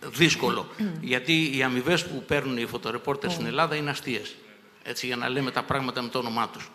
δύσκολο. 0.00 0.66
γιατί 1.00 1.56
οι 1.56 1.62
αμοιβές 1.62 2.04
που 2.06 2.22
παίρνουν 2.26 2.56
οι 2.56 2.66
φωτορεπόρτερ 2.66 3.30
στην 3.30 3.46
Ελλάδα 3.46 3.74
είναι 3.74 3.90
αστείες 3.90 4.36
έτσι, 4.82 5.06
για 5.06 5.16
να 5.16 5.28
λέμε 5.28 5.50
τα 5.50 5.62
πράγματα 5.62 6.02
με 6.02 6.08
το 6.08 6.18
όνομά 6.18 6.48
τους. 6.48 6.70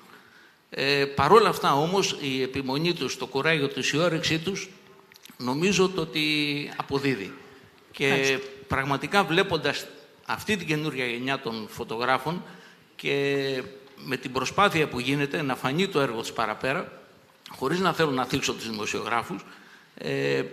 Ε, 0.69 1.05
Παρ' 1.05 1.31
όλα 1.31 1.49
αυτά 1.49 1.73
όμως 1.73 2.17
η 2.21 2.41
επιμονή 2.41 2.93
τους, 2.93 3.17
το 3.17 3.25
κουράγιο 3.25 3.67
τους, 3.67 3.91
η 3.91 3.97
όρεξή 3.97 4.39
τους 4.39 4.69
νομίζω 5.37 5.89
το 5.89 6.01
ότι 6.01 6.25
αποδίδει. 6.77 7.33
Και 7.91 8.39
πραγματικά 8.67 9.23
βλέποντας 9.23 9.85
αυτή 10.29 10.57
την 10.57 10.67
καινούργια 10.67 11.05
γενιά 11.05 11.39
των 11.39 11.67
φωτογράφων 11.69 12.43
και 12.95 13.63
με 13.95 14.17
την 14.17 14.31
προσπάθεια 14.31 14.87
που 14.87 14.99
γίνεται 14.99 15.41
να 15.41 15.55
φανεί 15.55 15.87
το 15.87 15.99
έργο 15.99 16.21
της 16.21 16.33
παραπέρα, 16.33 17.01
χωρίς 17.49 17.79
να 17.79 17.93
θέλω 17.93 18.11
να 18.11 18.25
θίξω 18.25 18.53
τους 18.53 18.69
δημοσιογράφους, 18.69 19.45
ε, 19.95 20.43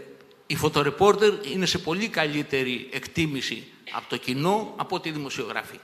οι 0.46 0.56
φωτορεπόρτερ 0.56 1.32
είναι 1.52 1.66
σε 1.66 1.78
πολύ 1.78 2.08
καλύτερη 2.08 2.88
εκτίμηση 2.92 3.66
από 3.90 4.08
το 4.08 4.16
κοινό 4.16 4.74
από 4.76 5.00
τη 5.00 5.10
δημοσιογραφία. 5.10 5.80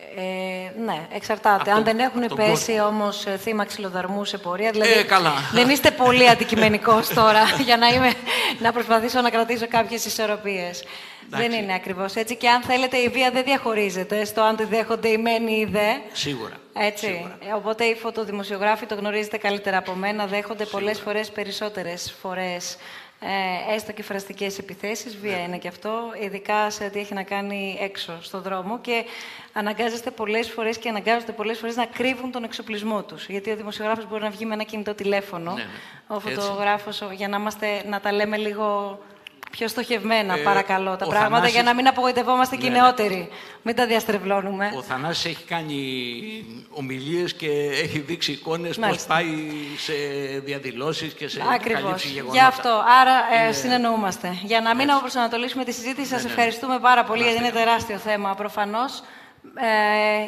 Ε, 0.00 0.80
ναι, 0.80 1.06
εξαρτάται. 1.12 1.70
Αν 1.70 1.84
δεν 1.84 1.98
έχουν 1.98 2.30
πέσει 2.36 2.80
όμως 2.80 3.26
ε, 3.26 3.36
θύμα 3.36 3.64
ξυλοδαρμού 3.64 4.24
σε 4.24 4.38
πορεία. 4.38 4.70
Δηλαδή, 4.70 4.92
Ε, 4.92 5.02
καλά. 5.02 5.32
Δεν 5.52 5.68
είστε 5.68 5.90
πολύ 5.90 6.28
αντικειμενικός 6.28 7.08
τώρα 7.08 7.42
για 7.66 7.76
να, 7.76 7.88
είμαι, 7.88 8.12
να 8.58 8.72
προσπαθήσω 8.72 9.20
να 9.20 9.30
κρατήσω 9.30 9.68
κάποιες 9.68 10.04
ισορροπίες. 10.04 10.84
Δεν 11.28 11.52
είναι 11.52 11.74
ακριβώς 11.74 12.14
έτσι. 12.14 12.36
Και 12.36 12.48
αν 12.48 12.62
θέλετε, 12.62 12.96
η 12.96 13.08
βία 13.08 13.30
δεν 13.30 13.44
διαχωρίζεται 13.44 14.24
στο 14.24 14.42
αν 14.42 14.56
τη 14.56 14.64
δέχονται 14.64 15.08
οι 15.08 15.18
μεν 15.18 15.46
ή 15.46 15.56
οι 15.60 15.64
δε. 15.64 15.94
Σίγουρα. 16.12 16.56
Έτσι. 16.72 17.36
Ε, 17.48 17.52
Οπότε 17.52 17.84
οι 17.84 17.94
φωτοδημοσιογράφοι 17.94 18.86
το 18.86 18.94
γνωρίζετε 18.94 19.36
καλύτερα 19.36 19.78
από 19.78 19.92
μένα. 19.92 20.26
Δέχονται 20.26 20.64
πολλές 20.64 21.00
φορές 21.00 21.30
περισσότερες 21.30 22.14
φορές 22.20 22.76
ε, 23.20 23.74
έστω 23.74 23.92
και 23.92 24.02
φραστικές 24.02 24.58
επιθέσεις, 24.58 25.16
βία 25.16 25.36
Ναι. 25.36 25.42
είναι 25.42 25.58
και 25.58 25.68
αυτό, 25.68 25.90
ειδικά 26.22 26.70
σε 26.70 26.84
ό,τι 26.84 26.98
έχει 26.98 27.14
να 27.14 27.22
κάνει 27.22 27.78
έξω 27.80 28.18
στον 28.22 28.42
δρόμο 28.42 28.78
και 28.80 29.04
αναγκάζεστε 29.52 30.10
πολλές 30.10 30.50
φορές 30.50 30.78
και 30.78 30.88
αναγκάζονται 30.88 31.32
πολλές 31.32 31.58
φορές 31.58 31.76
να 31.76 31.84
κρύβουν 31.86 32.30
τον 32.32 32.44
εξοπλισμό 32.44 33.02
τους. 33.02 33.26
Γιατί 33.28 33.50
ο 33.50 33.56
δημοσιογράφος 33.56 34.08
μπορεί 34.08 34.22
να 34.22 34.30
βγει 34.30 34.44
με 34.44 34.54
ένα 34.54 34.62
κινητό 34.62 34.94
τηλέφωνο, 34.94 35.52
Ναι, 35.52 35.62
ναι. 35.62 35.68
ο 36.06 36.14
Έτσι. 36.14 36.34
φωτογράφος, 36.40 37.00
ο- 37.02 37.10
για 37.12 37.28
να, 37.28 37.36
είμαστε, 37.36 37.82
να 37.86 38.00
τα 38.00 38.12
λέμε 38.12 38.36
λίγο 38.36 38.98
πιο 39.58 39.68
στοχευμένα, 39.68 40.34
Ε, 40.38 40.42
παρακαλώ, 40.42 40.96
τα 40.96 41.06
ο 41.06 41.08
πράγματα, 41.08 41.34
Θανάσης- 41.34 41.54
για 41.54 41.62
να 41.62 41.74
μην 41.74 41.88
απογοητευόμαστε 41.88 42.56
και 42.56 42.66
οι 42.66 42.68
Ναι, 42.68 42.74
ναι. 42.76 42.82
νεότεροι. 42.82 43.28
Μην 43.62 43.74
τα 43.76 43.86
διαστρεβλώνουμε. 43.86 44.72
Ο 44.76 44.82
Θανάσης 44.82 45.24
έχει 45.24 45.44
κάνει 45.44 45.78
ομιλίες 46.70 47.34
και 47.34 47.50
έχει 47.82 47.98
δείξει 47.98 48.32
εικόνες 48.32 48.68
πώς 48.68 48.78
Μάλιστα. 48.78 49.14
πάει 49.14 49.26
σε 49.76 49.92
διαδηλώσεις 50.44 51.12
και 51.12 51.28
σε 51.28 51.42
Ακριβώς. 51.54 51.82
καλύψει 51.82 52.08
γεγονότα. 52.08 52.38
Γι' 52.38 52.44
αυτό. 52.46 52.84
Άρα 53.00 53.46
ε, 53.48 53.52
συνεννοούμαστε. 53.52 54.38
Για 54.42 54.60
να 54.60 54.74
μην 54.74 54.88
προσανατολίσουμε 55.00 55.64
τη 55.64 55.72
συζήτηση, 55.72 56.12
Ναι, 56.12 56.18
σας 56.18 56.24
ευχαριστούμε 56.30 56.78
πάρα 56.78 57.04
πολύ, 57.04 57.22
γιατί 57.22 57.38
είναι 57.38 57.50
τεράστιο 57.50 57.96
θέμα 57.98 58.34
προφανώς. 58.34 59.02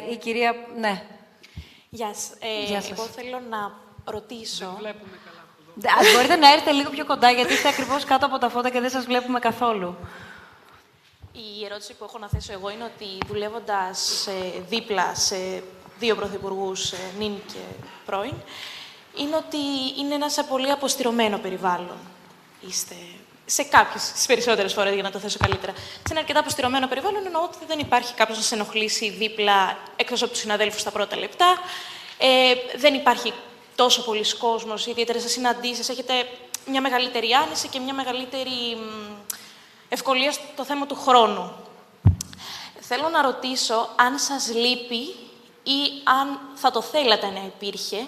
Ε, 0.07 0.11
η 0.11 0.17
κυρία. 0.17 0.55
Ναι. 0.79 1.01
Γεια 1.89 2.07
σας. 2.13 2.29
Ε, 2.39 2.65
Γεια 2.67 2.81
σας. 2.81 2.91
Εγώ 2.91 3.03
θέλω 3.03 3.41
να 3.49 3.71
ρωτήσω... 4.05 4.77
Α, 5.79 6.13
μπορείτε 6.15 6.35
να 6.35 6.51
έρθετε 6.51 6.71
λίγο 6.71 6.89
πιο 6.89 7.05
κοντά, 7.05 7.31
γιατί 7.31 7.53
είστε 7.53 7.67
ακριβώς 7.67 8.03
κάτω 8.03 8.25
από 8.25 8.37
τα 8.37 8.49
φώτα 8.49 8.69
και 8.69 8.79
δεν 8.79 8.89
σας 8.89 9.05
βλέπουμε 9.05 9.39
καθόλου. 9.39 9.95
Η 11.31 11.65
ερώτηση 11.65 11.93
που 11.93 12.03
έχω 12.03 12.17
να 12.17 12.27
θέσω 12.27 12.53
εγώ 12.53 12.69
είναι 12.69 12.83
ότι 12.83 13.17
δουλεύοντας 13.27 14.27
ε, 14.27 14.61
δίπλα 14.69 15.15
σε 15.15 15.63
δύο 15.99 16.15
πρωθυπουργούς, 16.15 16.91
ε, 16.91 16.97
νυν 17.17 17.33
και 17.47 17.59
πρώην, 18.05 18.33
είναι 19.17 19.35
ότι 19.35 19.57
είναι 19.99 20.13
ένας 20.13 20.33
σε 20.33 20.43
πολύ 20.43 20.71
αποστηρωμένο 20.71 21.37
περιβάλλον. 21.37 21.97
Είστε 22.67 22.95
σε 23.45 23.63
κάποιες, 23.63 24.03
στις 24.03 24.25
περισσότερες 24.25 24.73
φορές, 24.73 24.93
για 24.93 25.03
να 25.03 25.11
το 25.11 25.19
θέσω 25.19 25.37
καλύτερα. 25.41 25.73
Σε 25.75 26.09
ένα 26.09 26.19
αρκετά 26.19 26.39
αποστηρωμένο 26.39 26.87
περιβάλλον 26.87 27.25
εννοώ 27.25 27.43
ότι 27.43 27.57
δεν 27.67 27.79
υπάρχει 27.79 28.13
κάποιος 28.13 28.37
να 28.37 28.43
σε 28.43 28.55
ενοχλήσει 28.55 29.09
δίπλα 29.09 29.77
εκτός 29.95 30.21
από 30.21 30.31
τους 30.31 30.39
συναδέλφους 30.41 30.81
στα 30.81 30.91
πρώτα 30.91 31.17
λεπτά. 31.17 31.57
Ε, 32.17 32.53
δεν 32.77 32.93
υπάρχει 32.93 33.33
τόσο 33.75 34.03
πολλοί 34.03 34.37
κόσμος, 34.37 34.85
ιδιαίτερε 34.85 35.19
συναντήσεις. 35.19 35.89
Έχετε 35.89 36.13
μια 36.65 36.81
μεγαλύτερη 36.81 37.33
άνεση 37.33 37.67
και 37.67 37.79
μια 37.79 37.93
μεγαλύτερη 37.93 38.75
μ, 38.75 39.33
ευκολία 39.89 40.31
στο 40.31 40.63
θέμα 40.63 40.85
του 40.85 40.95
χρόνου. 40.95 41.53
Θέλω 42.79 43.09
να 43.09 43.21
ρωτήσω 43.21 43.89
αν 43.95 44.19
σας 44.19 44.53
λείπει 44.53 45.15
ή 45.63 45.79
αν 46.03 46.39
θα 46.55 46.71
το 46.71 46.81
θέλατε 46.81 47.29
να 47.29 47.45
υπήρχε 47.45 48.07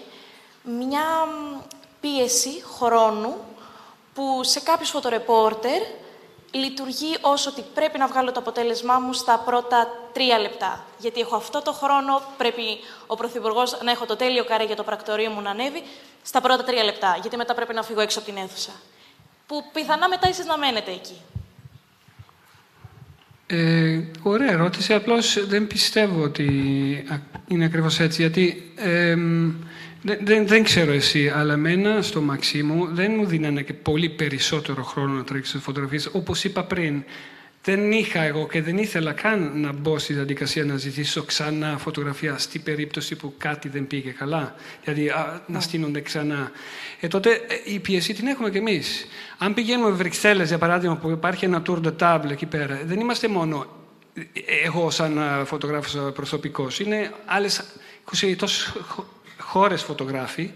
μια 0.64 1.26
μ, 1.26 1.62
πίεση 2.00 2.64
χρόνου 2.76 3.36
που 4.14 4.44
σε 4.44 4.60
κάποιους 4.60 4.90
φωτορεπόρτερ 4.90 5.82
λειτουργεί 6.54 7.18
όσο 7.22 7.50
ότι 7.50 7.64
πρέπει 7.74 7.98
να 7.98 8.08
βγάλω 8.08 8.32
το 8.32 8.40
αποτέλεσμά 8.40 9.00
μου 9.00 9.14
στα 9.14 9.42
πρώτα 9.46 9.88
τρία 10.14 10.40
λεπτά. 10.40 10.86
Γιατί 11.00 11.20
έχω 11.20 11.36
αυτό 11.36 11.62
το 11.62 11.72
χρόνο, 11.72 12.22
πρέπει 12.38 12.64
ο 13.08 13.16
Πρωθυπουργός 13.16 13.80
να 13.84 13.92
έχω 13.92 14.06
το 14.06 14.16
τέλειο 14.16 14.44
καρέ 14.44 14.64
για 14.64 14.76
το 14.76 14.84
πρακτορείο 14.84 15.30
μου 15.30 15.42
να 15.42 15.50
ανέβει 15.50 15.84
στα 16.24 16.42
πρώτα 16.42 16.64
τρία 16.64 16.84
λεπτά. 16.84 17.18
Γιατί 17.22 17.38
μετά 17.38 17.54
πρέπει 17.54 17.74
να 17.74 17.84
φύγω 17.84 18.02
έξω 18.02 18.20
από 18.20 18.28
την 18.28 18.38
αίθουσα. 18.44 18.72
Που 19.48 19.64
πιθανά 19.74 20.10
μετά 20.10 20.28
εσείς 20.28 20.46
να 20.46 20.58
μένετε 20.58 20.92
εκεί. 20.92 21.22
Ε, 23.48 24.02
ωραία 24.24 24.52
ερώτηση. 24.52 24.94
Απλώς 24.94 25.48
δεν 25.48 25.68
πιστεύω 25.68 26.24
ότι 26.24 26.48
α- 27.12 27.20
είναι 27.48 27.66
ακριβώς 27.66 28.00
έτσι. 28.00 28.22
Γιατί 28.22 28.72
ε, 28.76 29.16
μ, 29.16 29.52
δεν, 30.04 30.18
δεν, 30.22 30.48
δεν 30.48 30.64
ξέρω 30.64 30.92
εσύ, 30.92 31.30
αλλά 31.30 31.54
εμένα 31.54 32.02
στο 32.02 32.22
μαξί 32.22 32.64
μου 32.64 32.88
δεν 32.94 33.12
μου 33.16 33.26
δίνανε 33.26 33.62
και 33.62 33.74
πολύ 33.74 34.10
περισσότερο 34.10 34.84
χρόνο 34.84 35.14
να 35.14 35.24
τρέξω 35.24 35.60
φωτογραφίες. 35.60 36.10
Όπως 36.12 36.44
είπα 36.44 36.64
πριν, 36.64 37.04
δεν 37.64 37.92
είχα 37.92 38.22
εγώ 38.22 38.48
και 38.48 38.62
δεν 38.62 38.78
ήθελα 38.78 39.12
καν 39.12 39.52
να 39.56 39.72
μπω 39.72 39.98
στη 40.00 40.14
διαδικασία 40.14 40.66
να 40.66 40.78
ζητήσω 40.78 41.24
ξανά 41.24 41.78
φωτογραφία 41.78 42.38
στην 42.38 42.64
περίπτωση 42.64 43.16
που 43.16 43.34
κάτι 43.38 43.70
δεν 43.70 43.88
πήγε 43.88 44.10
καλά. 44.10 44.56
Δηλαδή 44.84 45.10
α, 45.10 45.42
να 45.48 45.60
στείνονται 45.60 46.02
ξανά. 46.02 46.52
Ε, 47.00 47.08
τότε 47.08 47.30
ε, 47.30 47.74
η 47.74 47.80
πίεση 47.80 48.14
την 48.14 48.28
έχουμε 48.28 48.50
κι 48.50 48.58
εμείς. 48.58 49.08
Αν 49.38 49.54
πηγαίνουμε 49.54 49.90
Βρυξέλλες, 49.90 50.48
για 50.48 50.58
παράδειγμα, 50.58 50.98
που 50.98 51.10
υπάρχει 51.10 51.46
ένα 51.46 51.62
tour 51.68 51.80
de 51.84 51.92
table 52.00 52.30
εκεί 52.32 52.46
πέρα, 52.46 52.82
δεν 52.86 53.00
είμαστε 53.00 53.28
μόνο 53.28 53.66
ε, 54.14 54.22
εγώ 54.66 54.90
σαν 54.90 55.20
α, 55.20 55.46
φωτογράφος 55.46 55.96
α, 55.96 56.12
προσωπικός. 56.12 56.80
Είναι 56.80 57.12
άλλες 57.26 57.64
20 58.22 58.36
τόσες 58.38 58.74
χω- 58.88 59.13
χώρες 59.54 59.82
φωτογράφοι 59.82 60.52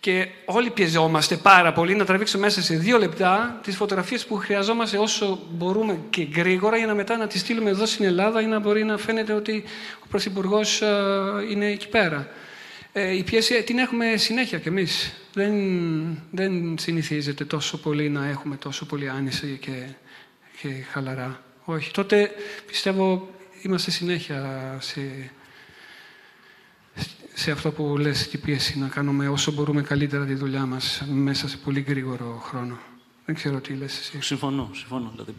και 0.00 0.28
όλοι 0.44 0.70
πιεζόμαστε 0.70 1.36
πάρα 1.36 1.72
πολύ 1.72 1.94
να 1.94 2.04
τραβήξουμε 2.04 2.44
μέσα 2.44 2.62
σε 2.62 2.76
δύο 2.76 2.98
λεπτά 2.98 3.60
τις 3.62 3.76
φωτογραφίες 3.76 4.26
που 4.26 4.36
χρειαζόμαστε 4.36 4.98
όσο 4.98 5.38
μπορούμε 5.50 5.98
και 6.10 6.28
γρήγορα 6.34 6.76
για 6.76 6.86
να 6.86 6.94
μετά 6.94 7.16
να 7.16 7.26
τις 7.26 7.40
στείλουμε 7.40 7.70
εδώ 7.70 7.86
στην 7.86 8.04
Ελλάδα 8.04 8.40
ή 8.40 8.46
να 8.46 8.58
μπορεί 8.58 8.84
να 8.84 8.96
φαίνεται 8.96 9.32
ότι 9.32 9.64
ο 10.04 10.06
Πρωθυπουργός 10.08 10.82
είναι 11.50 11.66
εκεί 11.66 11.88
πέρα. 11.88 12.28
Ε, 12.92 13.16
η 13.16 13.22
πίεση 13.22 13.62
την 13.62 13.78
έχουμε 13.78 14.16
συνέχεια 14.16 14.58
κι 14.58 14.68
εμείς. 14.68 15.12
Δεν, 15.32 15.52
δεν 16.30 16.78
συνηθίζεται 16.78 17.44
τόσο 17.44 17.78
πολύ 17.78 18.08
να 18.08 18.26
έχουμε 18.28 18.56
τόσο 18.56 18.86
πολύ 18.86 19.08
άνεση 19.08 19.58
και, 19.60 19.72
και 20.62 20.68
χαλαρά. 20.92 21.42
Όχι. 21.64 21.90
Τότε 21.90 22.30
πιστεύω 22.66 23.28
είμαστε 23.62 23.90
συνέχεια 23.90 24.76
σε, 24.80 25.00
σε 27.40 27.50
αυτό 27.50 27.72
που 27.72 27.96
λες 27.98 28.28
την 28.28 28.40
πίεση 28.40 28.78
να 28.78 28.88
κάνουμε 28.88 29.28
όσο 29.28 29.52
μπορούμε 29.52 29.82
καλύτερα 29.82 30.24
τη 30.24 30.34
δουλειά 30.34 30.66
μας 30.66 31.02
μέσα 31.06 31.48
σε 31.48 31.56
πολύ 31.56 31.80
γρήγορο 31.80 32.42
χρόνο. 32.44 32.78
Δεν 33.26 33.34
ξέρω 33.34 33.60
τι 33.60 33.74
λες 33.74 33.98
εσύ. 33.98 34.20
Συμφωνώ, 34.22 34.70
συμφωνώ. 34.74 35.10
Δηλαδή, 35.12 35.34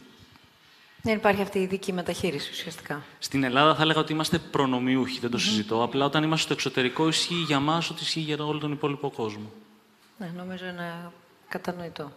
Δεν 1.01 1.15
υπάρχει 1.15 1.41
αυτή 1.41 1.59
η 1.59 1.61
ειδική 1.61 1.93
μεταχείριση 1.93 2.49
ουσιαστικά. 2.51 3.03
στην 3.19 3.43
Ελλάδα 3.43 3.75
θα 3.75 3.81
έλεγα 3.81 3.99
ότι 3.99 4.13
είμαστε 4.13 4.37
προνομιούχοι, 4.37 5.19
δεν 5.19 5.29
το 5.29 5.37
συζητώ. 5.37 5.83
Απλά 5.83 6.05
όταν 6.05 6.23
είμαστε 6.23 6.43
στο 6.43 6.53
εξωτερικό 6.53 7.07
ισχύει 7.07 7.43
για 7.47 7.59
μας 7.59 7.89
ό,τι 7.89 8.01
ισχύει 8.01 8.19
για 8.19 8.37
όλο 8.43 8.59
τον 8.59 8.71
υπόλοιπο 8.71 9.09
κόσμο. 9.09 9.51
Ναι, 10.17 10.31
νομίζω 10.37 10.65
είναι 10.65 11.11
κατανοητό. 11.49 12.11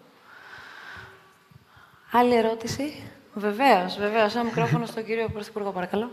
Άλλη 2.11 2.35
ερώτηση; 2.35 3.03
Βεβαίως, 3.35 3.97
βεβαίως. 3.99 4.35
Ένα 4.35 4.45
μικρόφωνο 4.45 4.87
στον 4.87 5.05
κύριο 5.05 5.29
Πρωθυπουργό, 5.29 5.71
παρακαλώ. 5.71 6.11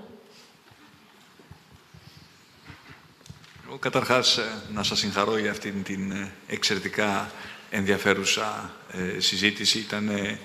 Καταρχάς, 3.80 4.38
ε, 4.38 4.44
να 4.74 4.84
σας 4.84 5.00
συγχαρώ 5.00 5.38
για 5.38 5.52
αυτήν 5.52 5.84
την 5.84 6.12
ε, 6.12 6.32
εξαιρετικά 6.48 7.32
ενδιαφέρουσα 7.70 8.74
ε, 8.92 9.20
συζήτηση. 9.20 9.80
Ήταν 9.80 10.10
ε, 10.10 10.40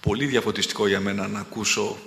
πολύ 0.00 0.26
διαφωτιστικό 0.26 0.86
για 0.86 1.00
μένα 1.00 1.28
να 1.28 1.40
ακούσω 1.40 1.98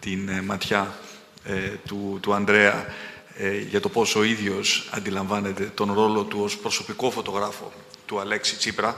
την 0.00 0.28
ε, 0.28 0.42
ματιά 0.42 0.98
ε, 1.44 1.54
του, 1.86 2.18
του 2.22 2.32
Ανδρέα 2.32 2.86
ε, 3.34 3.58
για 3.58 3.80
το 3.80 3.88
πώς 3.88 4.14
ο 4.16 4.22
ίδιος 4.22 4.88
αντιλαμβάνεται 4.90 5.64
τον 5.64 5.92
ρόλο 5.92 6.22
του 6.22 6.40
ως 6.42 6.56
προσωπικό 6.56 7.10
φωτογράφο 7.10 7.72
του 8.06 8.20
Αλέξη 8.20 8.56
Τσίπρα. 8.56 8.96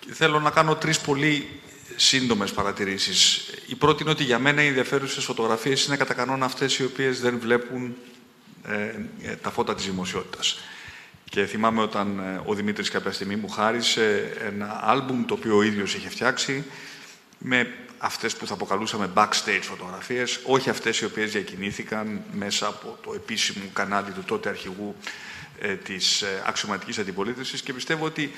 Και 0.00 0.12
θέλω 0.12 0.40
να 0.40 0.50
κάνω 0.50 0.76
τρεις 0.76 1.00
πολύ 1.00 1.60
σύντομες 1.96 2.52
παρατηρήσεις. 2.52 3.50
Η 3.66 3.74
πρώτη 3.74 4.02
είναι 4.02 4.12
ότι 4.12 4.24
για 4.24 4.38
μένα 4.38 4.62
οι 4.62 4.66
ενδιαφέρουσες 4.66 5.24
φωτογραφίες 5.24 5.84
είναι 5.84 5.96
κατά 5.96 6.14
κανόνα 6.14 6.44
αυτές 6.44 6.78
οι 6.78 6.84
οποίες 6.84 7.20
δεν 7.20 7.38
βλέπουν 7.38 7.82
ε, 7.84 7.88
ε, 7.88 8.15
τα 9.42 9.50
φώτα 9.50 9.74
της 9.74 9.84
δημοσιότητας. 9.84 10.58
Και 11.30 11.46
θυμάμαι 11.46 11.82
όταν 11.82 12.18
ε, 12.18 12.40
ο 12.44 12.54
Δημήτρης 12.54 12.90
κάποια 12.90 13.12
στιγμή 13.12 13.36
μου 13.36 13.48
χάρισε 13.48 14.32
ένα 14.46 14.80
άλμπουμ 14.82 15.24
το 15.24 15.34
οποίο 15.34 15.56
ο 15.56 15.62
ίδιος 15.62 15.94
είχε 15.94 16.08
φτιάξει 16.08 16.64
με 17.38 17.74
αυτές 17.98 18.36
που 18.36 18.46
θα 18.46 18.54
αποκαλούσαμε 18.54 19.10
backstage 19.14 19.62
φωτογραφίες, 19.62 20.40
όχι 20.44 20.70
αυτές 20.70 21.00
οι 21.00 21.04
οποίες 21.04 21.30
διακινήθηκαν 21.30 22.22
μέσα 22.32 22.66
από 22.66 22.98
το 23.02 23.12
επίσημο 23.14 23.64
κανάλι 23.72 24.10
του 24.10 24.22
τότε 24.26 24.48
αρχηγού 24.48 24.94
ε, 25.60 25.74
της 25.74 26.22
ε, 26.22 26.42
αξιωματικής 26.46 26.98
αντιπολίτευσης 26.98 27.62
και 27.62 27.72
πιστεύω 27.72 28.04
ότι 28.04 28.30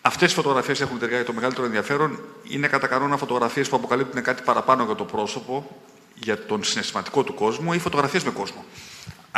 αυτές 0.00 0.32
οι 0.32 0.34
φωτογραφίες 0.34 0.80
έχουν 0.80 0.98
τελικά 0.98 1.24
το 1.24 1.32
μεγαλύτερο 1.32 1.66
ενδιαφέρον. 1.66 2.20
Είναι 2.48 2.68
κατά 2.68 2.86
κανόνα 2.86 3.16
φωτογραφίες 3.16 3.68
που 3.68 3.76
αποκαλύπτουν 3.76 4.22
κάτι 4.22 4.42
παραπάνω 4.42 4.84
για 4.84 4.94
το 4.94 5.04
πρόσωπο, 5.04 5.80
για 6.14 6.46
τον 6.46 6.64
συναισθηματικό 6.64 7.22
του 7.22 7.34
κόσμο 7.34 7.70
ή 7.74 7.78
φωτογραφίες 7.78 8.24
με 8.24 8.30
κόσμο. 8.30 8.64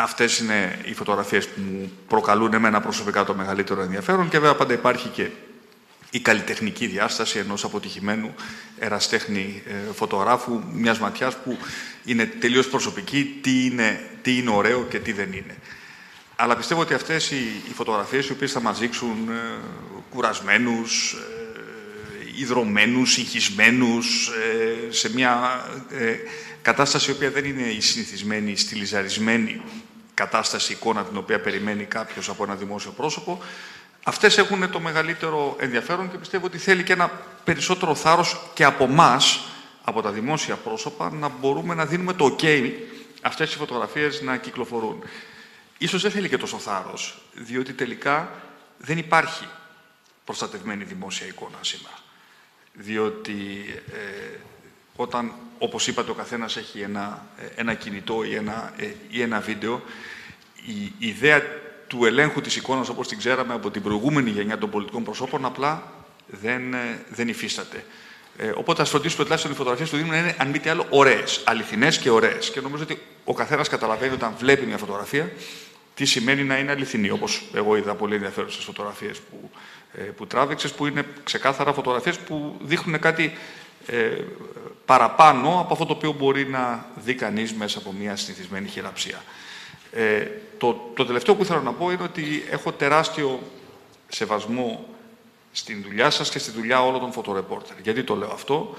Αυτές 0.00 0.38
είναι 0.38 0.78
οι 0.84 0.94
φωτογραφίες 0.94 1.48
που 1.48 1.60
μου 1.60 1.92
προκαλούν 2.08 2.54
εμένα 2.54 2.80
προσωπικά 2.80 3.24
το 3.24 3.34
μεγαλύτερο 3.34 3.82
ενδιαφέρον 3.82 4.28
και 4.28 4.38
βέβαια 4.38 4.54
πάντα 4.54 4.72
υπάρχει 4.72 5.08
και 5.08 5.28
η 6.10 6.20
καλλιτεχνική 6.20 6.86
διάσταση 6.86 7.38
ενός 7.38 7.64
αποτυχημένου 7.64 8.34
εραστέχνη 8.78 9.62
ε, 9.66 9.92
φωτογράφου, 9.92 10.62
μιας 10.72 10.98
ματιάς 10.98 11.36
που 11.36 11.58
είναι 12.04 12.26
τελείως 12.26 12.68
προσωπική, 12.68 13.38
τι 13.40 13.64
είναι, 13.64 14.10
τι 14.22 14.36
είναι 14.36 14.50
ωραίο 14.50 14.84
και 14.84 14.98
τι 14.98 15.12
δεν 15.12 15.32
είναι. 15.32 15.56
Αλλά 16.36 16.56
πιστεύω 16.56 16.80
ότι 16.80 16.94
αυτές 16.94 17.30
οι, 17.30 17.62
οι 17.68 17.72
φωτογραφίες 17.74 18.28
οι 18.28 18.32
οποίες 18.32 18.52
θα 18.52 18.60
μας 18.60 18.78
δείξουν 18.78 19.28
ε, 19.28 19.34
κουρασμένους, 20.10 21.12
ε, 21.12 22.40
ιδρωμένους, 22.40 23.12
συγχυσμένους, 23.12 24.28
ε, 24.28 24.92
σε 24.92 25.12
μια 25.12 25.64
ε, 25.90 26.14
κατάσταση 26.62 27.10
η 27.10 27.14
οποία 27.14 27.30
δεν 27.30 27.44
είναι 27.44 27.62
η 27.62 27.80
συνηθισμένη, 27.80 28.50
η 28.50 28.56
στυλιζαρισμένη 28.56 29.60
κατάσταση, 30.18 30.72
εικόνα 30.72 31.04
την 31.04 31.16
οποία 31.16 31.40
περιμένει 31.40 31.84
κάποιος 31.84 32.28
από 32.28 32.44
ένα 32.44 32.54
δημόσιο 32.54 32.90
πρόσωπο, 32.90 33.42
αυτές 34.02 34.38
έχουν 34.38 34.70
το 34.70 34.80
μεγαλύτερο 34.80 35.56
ενδιαφέρον 35.58 36.10
και 36.10 36.18
πιστεύω 36.18 36.46
ότι 36.46 36.58
θέλει 36.58 36.82
και 36.82 36.92
ένα 36.92 37.10
περισσότερο 37.44 37.94
θάρρος 37.94 38.40
και 38.54 38.64
από 38.64 38.84
εμά, 38.84 39.20
από 39.84 40.02
τα 40.02 40.10
δημόσια 40.10 40.56
πρόσωπα, 40.56 41.10
να 41.10 41.28
μπορούμε 41.28 41.74
να 41.74 41.86
δίνουμε 41.86 42.12
το 42.12 42.36
ok 42.38 42.72
αυτές 43.22 43.54
οι 43.54 43.56
φωτογραφίες 43.56 44.22
να 44.22 44.36
κυκλοφορούν. 44.36 45.02
Ίσως 45.78 46.02
δεν 46.02 46.10
θέλει 46.10 46.28
και 46.28 46.36
τόσο 46.36 46.58
θάρρος, 46.58 47.22
διότι 47.34 47.72
τελικά 47.72 48.30
δεν 48.78 48.98
υπάρχει 48.98 49.48
προστατευμένη 50.24 50.84
δημόσια 50.84 51.26
εικόνα 51.26 51.58
σήμερα. 51.60 51.98
Διότι 52.72 53.34
ε, 53.92 54.38
όταν, 55.00 55.32
όπως 55.58 55.86
είπατε, 55.86 56.10
ο 56.10 56.14
καθένας 56.14 56.56
έχει 56.56 56.80
ένα, 56.80 57.26
ε, 57.38 57.60
ένα 57.60 57.74
κινητό 57.74 58.24
ή 58.24 58.34
ένα, 58.34 58.72
ε, 58.76 58.86
ή 59.08 59.22
ένα 59.22 59.40
βίντεο, 59.40 59.82
η 60.98 61.06
ιδέα 61.08 61.42
του 61.86 62.04
ελέγχου 62.04 62.40
της 62.40 62.56
εικόνας, 62.56 62.88
όπως 62.88 63.08
την 63.08 63.18
ξέραμε 63.18 63.54
από 63.54 63.70
την 63.70 63.82
προηγούμενη 63.82 64.30
γενιά 64.30 64.58
των 64.58 64.70
πολιτικών 64.70 65.04
προσώπων, 65.04 65.44
απλά 65.44 65.92
δεν, 66.26 66.74
ε, 66.74 67.04
δεν 67.08 67.28
υφίσταται. 67.28 67.84
Ε, 68.36 68.52
οπότε, 68.54 68.82
ας 68.82 68.88
φροντίσουμε 68.88 69.22
τουλάχιστον 69.22 69.52
οι 69.52 69.54
φωτογραφίες 69.54 69.90
του 69.90 69.96
Δήμου 69.96 70.10
να 70.10 70.18
είναι, 70.18 70.36
αν 70.38 70.48
μη 70.48 70.58
τι 70.58 70.68
άλλο, 70.68 70.86
ωραίες. 70.90 71.40
Αληθινές 71.44 71.98
και 71.98 72.10
ωραίες. 72.10 72.50
Και 72.50 72.60
νομίζω 72.60 72.82
ότι 72.82 73.02
ο 73.24 73.34
καθένας 73.34 73.68
καταλαβαίνει 73.68 74.12
όταν 74.12 74.34
βλέπει 74.38 74.66
μια 74.66 74.78
φωτογραφία 74.78 75.32
τι 75.94 76.04
σημαίνει 76.04 76.44
να 76.44 76.58
είναι 76.58 76.70
αληθινή. 76.70 77.10
Όπως 77.10 77.42
εγώ 77.54 77.76
είδα 77.76 77.94
πολύ 77.94 78.14
ενδιαφέρουσες 78.14 78.64
φωτογραφίες 78.64 79.18
που, 79.18 79.50
ε, 79.92 80.02
που 80.02 80.26
τράβηξες, 80.26 80.72
που 80.72 80.86
είναι 80.86 81.04
ξεκάθαρα 81.24 81.72
φωτογραφίες 81.72 82.18
που 82.18 82.56
δείχνουν 82.62 83.00
κάτι 83.00 83.32
ε, 83.86 84.08
παραπάνω 84.88 85.60
από 85.60 85.72
αυτό 85.72 85.86
το 85.86 85.92
οποίο 85.92 86.12
μπορεί 86.12 86.46
να 86.46 86.86
δει 86.94 87.14
κανείς 87.14 87.52
μέσα 87.52 87.78
από 87.78 87.94
μια 87.98 88.16
συνηθισμένη 88.16 88.68
χειραψία. 88.68 89.22
Ε, 89.92 90.26
το, 90.58 90.90
το 90.94 91.04
τελευταίο 91.06 91.34
που 91.34 91.42
ήθελα 91.42 91.60
να 91.60 91.72
πω 91.72 91.90
είναι 91.90 92.02
ότι 92.02 92.44
έχω 92.50 92.72
τεράστιο 92.72 93.42
σεβασμό 94.08 94.88
στην 95.52 95.82
δουλειά 95.82 96.10
σας 96.10 96.30
και 96.30 96.38
στη 96.38 96.50
δουλειά 96.50 96.84
όλων 96.84 97.00
των 97.00 97.12
φωτορεπόρτερ. 97.12 97.76
Γιατί 97.82 98.04
το 98.04 98.16
λέω 98.16 98.30
αυτό, 98.32 98.76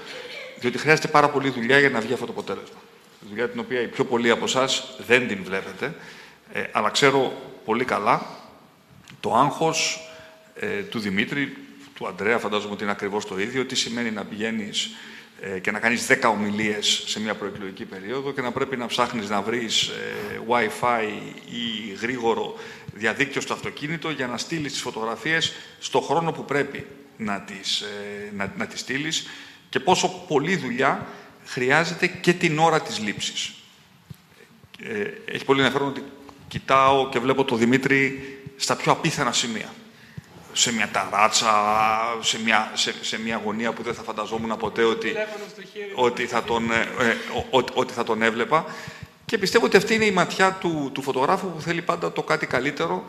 διότι 0.58 0.78
χρειάζεται 0.78 1.08
πάρα 1.08 1.28
πολύ 1.28 1.50
δουλειά 1.50 1.78
για 1.78 1.90
να 1.90 2.00
βγει 2.00 2.12
αυτό 2.12 2.26
το 2.26 2.32
αποτέλεσμα. 2.32 2.80
Δουλειά 3.28 3.48
την 3.48 3.60
οποία 3.60 3.80
οι 3.80 3.86
πιο 3.86 4.04
πολλοί 4.04 4.30
από 4.30 4.44
εσάς 4.44 4.94
δεν 5.06 5.28
την 5.28 5.44
βλέπετε, 5.44 5.94
ε, 6.52 6.64
αλλά 6.72 6.90
ξέρω 6.90 7.32
πολύ 7.64 7.84
καλά 7.84 8.26
το 9.20 9.34
άγχος 9.34 10.10
ε, 10.54 10.66
του 10.66 10.98
Δημήτρη, 10.98 11.56
του 11.94 12.06
Αντρέα, 12.06 12.38
φαντάζομαι 12.38 12.72
ότι 12.72 12.82
είναι 12.82 12.92
ακριβώς 12.92 13.26
το 13.26 13.40
ίδιο, 13.40 13.64
τι 13.64 13.74
σημαίνει 13.74 14.10
να 14.10 14.24
πηγαίνεις 14.24 14.84
ε, 14.84 14.90
και 15.62 15.70
να 15.70 15.78
κάνεις 15.78 16.06
10 16.08 16.30
ομιλίες 16.30 17.02
σε 17.06 17.20
μια 17.20 17.34
προεκλογική 17.34 17.84
περίοδο 17.84 18.32
και 18.32 18.40
να 18.40 18.52
πρέπει 18.52 18.76
να 18.76 18.86
ψάχνεις 18.86 19.28
να 19.28 19.42
βρεις 19.42 19.88
ε, 19.88 20.40
Wi-Fi 20.48 21.04
ή 21.50 21.92
γρήγορο 22.00 22.54
διαδίκτυο 22.94 23.40
στο 23.40 23.52
αυτοκίνητο 23.52 24.10
για 24.10 24.26
να 24.26 24.38
στείλεις 24.38 24.72
τις 24.72 24.80
φωτογραφίες 24.80 25.52
στο 25.78 26.00
χρόνο 26.00 26.32
που 26.32 26.44
πρέπει 26.44 26.86
να 27.16 27.40
τις, 27.40 27.80
ε, 27.80 28.32
να, 28.36 28.52
να 28.56 28.66
τις 28.66 28.80
στείλεις 28.80 29.26
και 29.68 29.80
πόσο 29.80 30.24
πολλή 30.28 30.56
δουλειά 30.56 31.06
χρειάζεται 31.44 32.06
και 32.06 32.32
την 32.32 32.58
ώρα 32.58 32.80
της 32.80 32.98
λήψης. 32.98 33.52
Ε, 34.82 35.04
έχει 35.24 35.44
πολύ 35.44 35.60
ενδιαφέρον 35.60 35.88
ότι 35.88 36.02
κοιτάω 36.48 37.08
και 37.08 37.18
βλέπω 37.18 37.44
τον 37.44 37.58
Δημήτρη 37.58 38.22
στα 38.56 38.76
πιο 38.76 38.92
απίθανα 38.92 39.32
σημεία 39.32 39.72
σε 40.52 40.72
μια 40.72 40.88
ταράτσα, 40.92 41.52
σε 42.20 42.42
μια, 42.42 42.70
σε, 42.74 42.94
σε 43.00 43.20
μια 43.20 43.40
γωνία 43.44 43.72
που 43.72 43.82
δεν 43.82 43.94
θα 43.94 44.02
φανταζόμουν 44.02 44.56
ποτέ 44.56 44.82
ότι, 44.82 45.14
ότι, 45.94 46.26
θα 46.26 46.42
τον, 46.42 46.70
ε, 46.70 46.80
ε 46.80 47.16
ότι 47.74 47.92
θα 47.92 48.04
τον 48.04 48.22
έβλεπα. 48.22 48.64
Και 49.26 49.38
πιστεύω 49.38 49.64
ότι 49.64 49.76
αυτή 49.76 49.94
είναι 49.94 50.04
η 50.04 50.10
ματιά 50.10 50.52
του, 50.52 50.90
του 50.94 51.02
φωτογράφου 51.02 51.52
που 51.52 51.60
θέλει 51.60 51.82
πάντα 51.82 52.12
το 52.12 52.22
κάτι 52.22 52.46
καλύτερο 52.46 53.04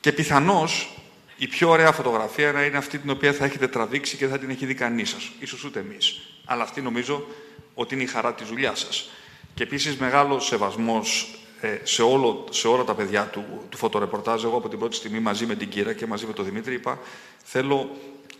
και 0.00 0.12
πιθανώς 0.12 0.96
η 1.36 1.46
πιο 1.46 1.68
ωραία 1.68 1.92
φωτογραφία 1.92 2.52
να 2.52 2.64
είναι 2.64 2.76
αυτή 2.76 2.98
την 2.98 3.10
οποία 3.10 3.32
θα 3.32 3.44
έχετε 3.44 3.68
τραβήξει 3.68 4.16
και 4.16 4.26
δεν 4.26 4.34
θα 4.34 4.40
την 4.40 4.50
έχει 4.50 4.66
δει 4.66 4.74
κανείς 4.74 5.10
σας. 5.10 5.30
Ίσως 5.38 5.64
ούτε 5.64 5.78
εμείς. 5.78 6.20
Αλλά 6.44 6.62
αυτή 6.62 6.80
νομίζω 6.80 7.26
ότι 7.74 7.94
είναι 7.94 8.02
η 8.02 8.06
χαρά 8.06 8.34
της 8.34 8.48
δουλειάς 8.48 8.80
σας. 8.80 9.10
Και 9.54 9.62
επίσης 9.62 9.96
μεγάλος 9.96 10.46
σεβασμός 10.46 11.34
ε, 11.34 11.41
σε, 11.82 12.02
όλο, 12.02 12.46
σε 12.50 12.68
όλα 12.68 12.84
τα 12.84 12.94
παιδιά 12.94 13.24
του, 13.26 13.44
του 13.68 13.76
φωτορεπορτάζ, 13.76 14.44
εγώ 14.44 14.56
από 14.56 14.68
την 14.68 14.78
πρώτη 14.78 14.96
στιγμή 14.96 15.20
μαζί 15.20 15.46
με 15.46 15.54
την 15.54 15.68
Κύρα 15.68 15.92
και 15.92 16.06
μαζί 16.06 16.26
με 16.26 16.32
τον 16.32 16.44
Δημήτρη 16.44 16.74
είπα 16.74 16.98
θέλω 17.42 17.90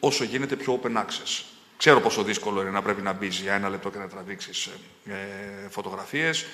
όσο 0.00 0.24
γίνεται 0.24 0.56
πιο 0.56 0.80
open 0.82 0.96
access. 0.96 1.44
Ξέρω 1.76 2.00
πόσο 2.00 2.22
δύσκολο 2.22 2.60
είναι 2.60 2.70
να 2.70 2.82
πρέπει 2.82 3.02
να 3.02 3.12
μπεις 3.12 3.40
για 3.40 3.54
ένα 3.54 3.68
λεπτό 3.68 3.90
και 3.90 3.98
να 3.98 4.08
τραβήξεις 4.08 4.66
ε, 4.66 5.12
ε 5.12 5.68
φωτογραφίες. 5.68 6.46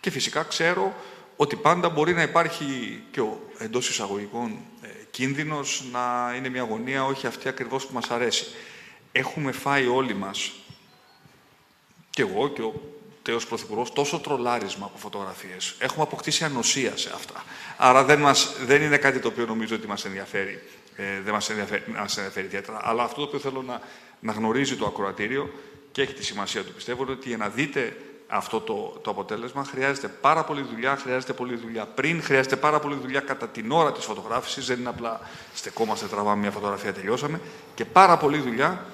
Και 0.00 0.10
φυσικά 0.10 0.42
ξέρω 0.42 0.94
ότι 1.36 1.56
πάντα 1.56 1.88
μπορεί 1.88 2.12
να 2.14 2.22
υπάρχει 2.22 3.02
και 3.10 3.20
ο 3.20 3.40
εντός 3.58 3.88
εισαγωγικών 3.88 4.58
ε, 4.82 4.88
κίνδυνος 5.10 5.84
να 5.92 6.34
είναι 6.36 6.48
μια 6.48 6.62
γωνία 6.62 7.04
όχι 7.04 7.26
αυτή 7.26 7.48
ακριβώς 7.48 7.86
που 7.86 7.94
μας 7.94 8.10
αρέσει. 8.10 8.46
Έχουμε 9.12 9.52
φάει 9.52 9.86
όλοι 9.86 10.14
μας, 10.14 10.52
και 12.10 12.22
εγώ 12.22 12.48
και 12.48 12.62
ο 12.62 12.72
τέος 13.24 13.46
Πρωθυπουργός 13.46 13.92
τόσο 13.92 14.18
τρολάρισμα 14.18 14.86
από 14.86 14.98
φωτογραφίες. 14.98 15.74
Έχουμε 15.78 16.02
αποκτήσει 16.02 16.44
ανοσία 16.44 16.96
σε 16.96 17.10
αυτά. 17.14 17.44
Άρα 17.76 18.04
δεν, 18.04 18.20
μας, 18.20 18.56
δεν 18.66 18.82
είναι 18.82 18.96
κάτι 18.96 19.18
το 19.18 19.28
οποίο 19.28 19.46
νομίζω 19.46 19.76
ότι 19.76 19.86
μας 19.86 20.04
ενδιαφέρει. 20.04 20.62
Ε, 20.96 21.20
δεν 21.24 21.32
μας 21.32 21.50
ενδιαφέρει, 21.50 21.82
μας 21.86 22.16
ενδιαφέρει 22.16 22.46
ιδιαίτερα. 22.46 22.78
Αλλά 22.82 23.02
αυτό 23.02 23.20
το 23.20 23.22
οποίο 23.22 23.38
θέλω 23.38 23.62
να, 23.62 23.80
να 24.20 24.32
γνωρίζει 24.32 24.76
το 24.76 24.86
ακροατήριο 24.86 25.50
και 25.92 26.02
έχει 26.02 26.12
τη 26.12 26.24
σημασία 26.24 26.62
του 26.64 26.72
πιστεύω 26.72 27.02
είναι 27.02 27.12
ότι 27.12 27.28
για 27.28 27.36
να 27.36 27.48
δείτε 27.48 27.96
αυτό 28.26 28.60
το, 28.60 28.98
το 29.02 29.10
αποτέλεσμα 29.10 29.64
χρειάζεται 29.64 30.08
πάρα 30.08 30.44
πολλή 30.44 30.62
δουλειά, 30.62 30.96
χρειάζεται 30.96 31.32
πολλή 31.32 31.56
δουλειά 31.56 31.86
πριν, 31.86 32.22
χρειάζεται 32.22 32.56
πάρα 32.56 32.78
πολλή 32.78 32.94
δουλειά 32.94 33.20
κατά 33.20 33.48
την 33.48 33.70
ώρα 33.70 33.92
της 33.92 34.04
φωτογράφησης. 34.04 34.66
Δεν 34.66 34.78
είναι 34.78 34.88
απλά 34.88 35.20
στεκόμαστε, 35.54 36.06
τραβάμε 36.06 36.40
μια 36.40 36.50
φωτογραφία, 36.50 36.92
τελειώσαμε. 36.92 37.40
Και 37.74 37.84
πάρα 37.84 38.16
πολλή 38.16 38.38
δουλειά, 38.38 38.86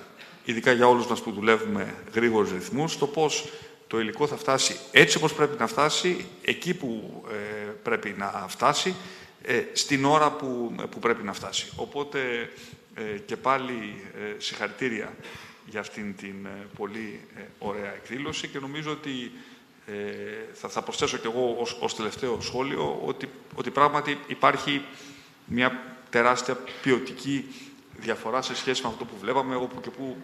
ειδικά 0.45 0.73
για 0.73 0.89
όλους 0.89 1.07
μας 1.07 1.21
που 1.21 1.31
δουλεύουμε 1.31 1.95
γρήγορους 2.15 2.53
ρυθμούς, 2.53 2.99
το 2.99 3.07
πώς 3.07 3.49
το 3.91 4.01
υλικό 4.01 4.27
θα 4.27 4.37
φτάσει 4.37 4.77
έτσι 4.91 5.17
όπως 5.17 5.35
πρέπει 5.35 5.59
να 5.59 5.67
φτάσει, 5.67 6.27
εκεί 6.43 6.75
που 6.75 7.23
ε, 7.31 7.35
πρέπει 7.83 8.15
να 8.19 8.47
φτάσει, 8.49 8.95
ε, 9.43 9.63
στην 9.73 10.05
ώρα 10.05 10.31
που, 10.31 10.75
που 10.91 10.99
πρέπει 10.99 11.23
να 11.23 11.33
φτάσει. 11.33 11.73
Οπότε 11.77 12.51
ε, 12.95 13.03
και 13.03 13.37
πάλι 13.37 14.05
συγχαρητήρια 14.39 15.15
για 15.67 15.81
αυτήν 15.81 16.17
την 16.17 16.49
πολύ 16.77 17.21
ωραία 17.59 17.95
εκδήλωση 17.95 18.49
και 18.49 18.59
νομίζω 18.59 18.91
ότι 18.91 19.33
θα, 20.53 20.69
θα 20.69 20.83
προσθέσω 20.83 21.17
κι 21.17 21.27
εγώ 21.27 21.57
ως, 21.61 21.79
ως 21.81 21.97
τελευταίο 21.97 22.41
σχόλιο 22.41 23.01
ότι, 23.05 23.29
ότι 23.55 23.71
πράγματι 23.71 24.19
υπάρχει 24.27 24.85
μια 25.45 25.83
τεράστια 26.11 26.59
ποιοτική 26.83 27.55
διαφορά 27.97 28.43
σε 28.43 28.55
σχέση 28.55 28.83
με 28.83 28.89
αυτό 28.89 29.05
που 29.05 29.15
βλέπαμε, 29.21 29.55
όπου 29.57 29.81
και 29.81 29.91
που 29.91 30.17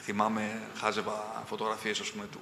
θυμάμαι, 0.00 0.62
χάζευα 0.80 1.44
φωτογραφίες 1.46 2.00
ας 2.00 2.10
πούμε, 2.10 2.24
του, 2.30 2.38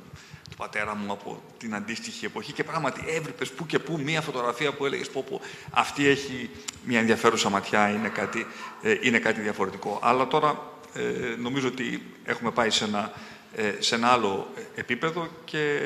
του 0.51 0.57
πατέρα 0.57 0.95
μου 0.95 1.13
από 1.13 1.43
την 1.59 1.75
αντίστοιχη 1.75 2.25
εποχή 2.25 2.53
και 2.53 2.65
πράγματι 2.65 3.05
έβλεπε 3.07 3.45
που 3.45 3.67
και 3.67 3.79
που 3.79 4.01
μία 4.05 4.21
φωτογραφία 4.21 4.73
που 4.73 4.87
έλεγες 4.87 5.11
πω, 5.11 5.25
πω 5.29 5.41
αυτή 5.71 6.07
έχει 6.07 6.51
μια 6.85 7.01
ενδιαφέρουσα 7.01 7.49
ματιά, 7.49 7.89
είναι 7.89 8.09
κάτι, 8.09 8.47
ε, 8.83 8.97
είναι 9.01 9.19
κάτι 9.19 9.41
διαφορετικό. 9.41 9.99
Αλλά 10.03 10.27
τώρα 10.27 10.73
ε, 10.95 11.03
νομίζω 11.39 11.69
ότι 11.69 12.03
έχουμε 12.25 12.51
πάει 12.51 12.71
σε 12.71 12.85
ένα, 12.85 13.13
ε, 13.55 13.73
σε 13.79 13.95
ένα 13.95 14.09
άλλο 14.09 14.53
επίπεδο 14.75 15.29
και 15.45 15.81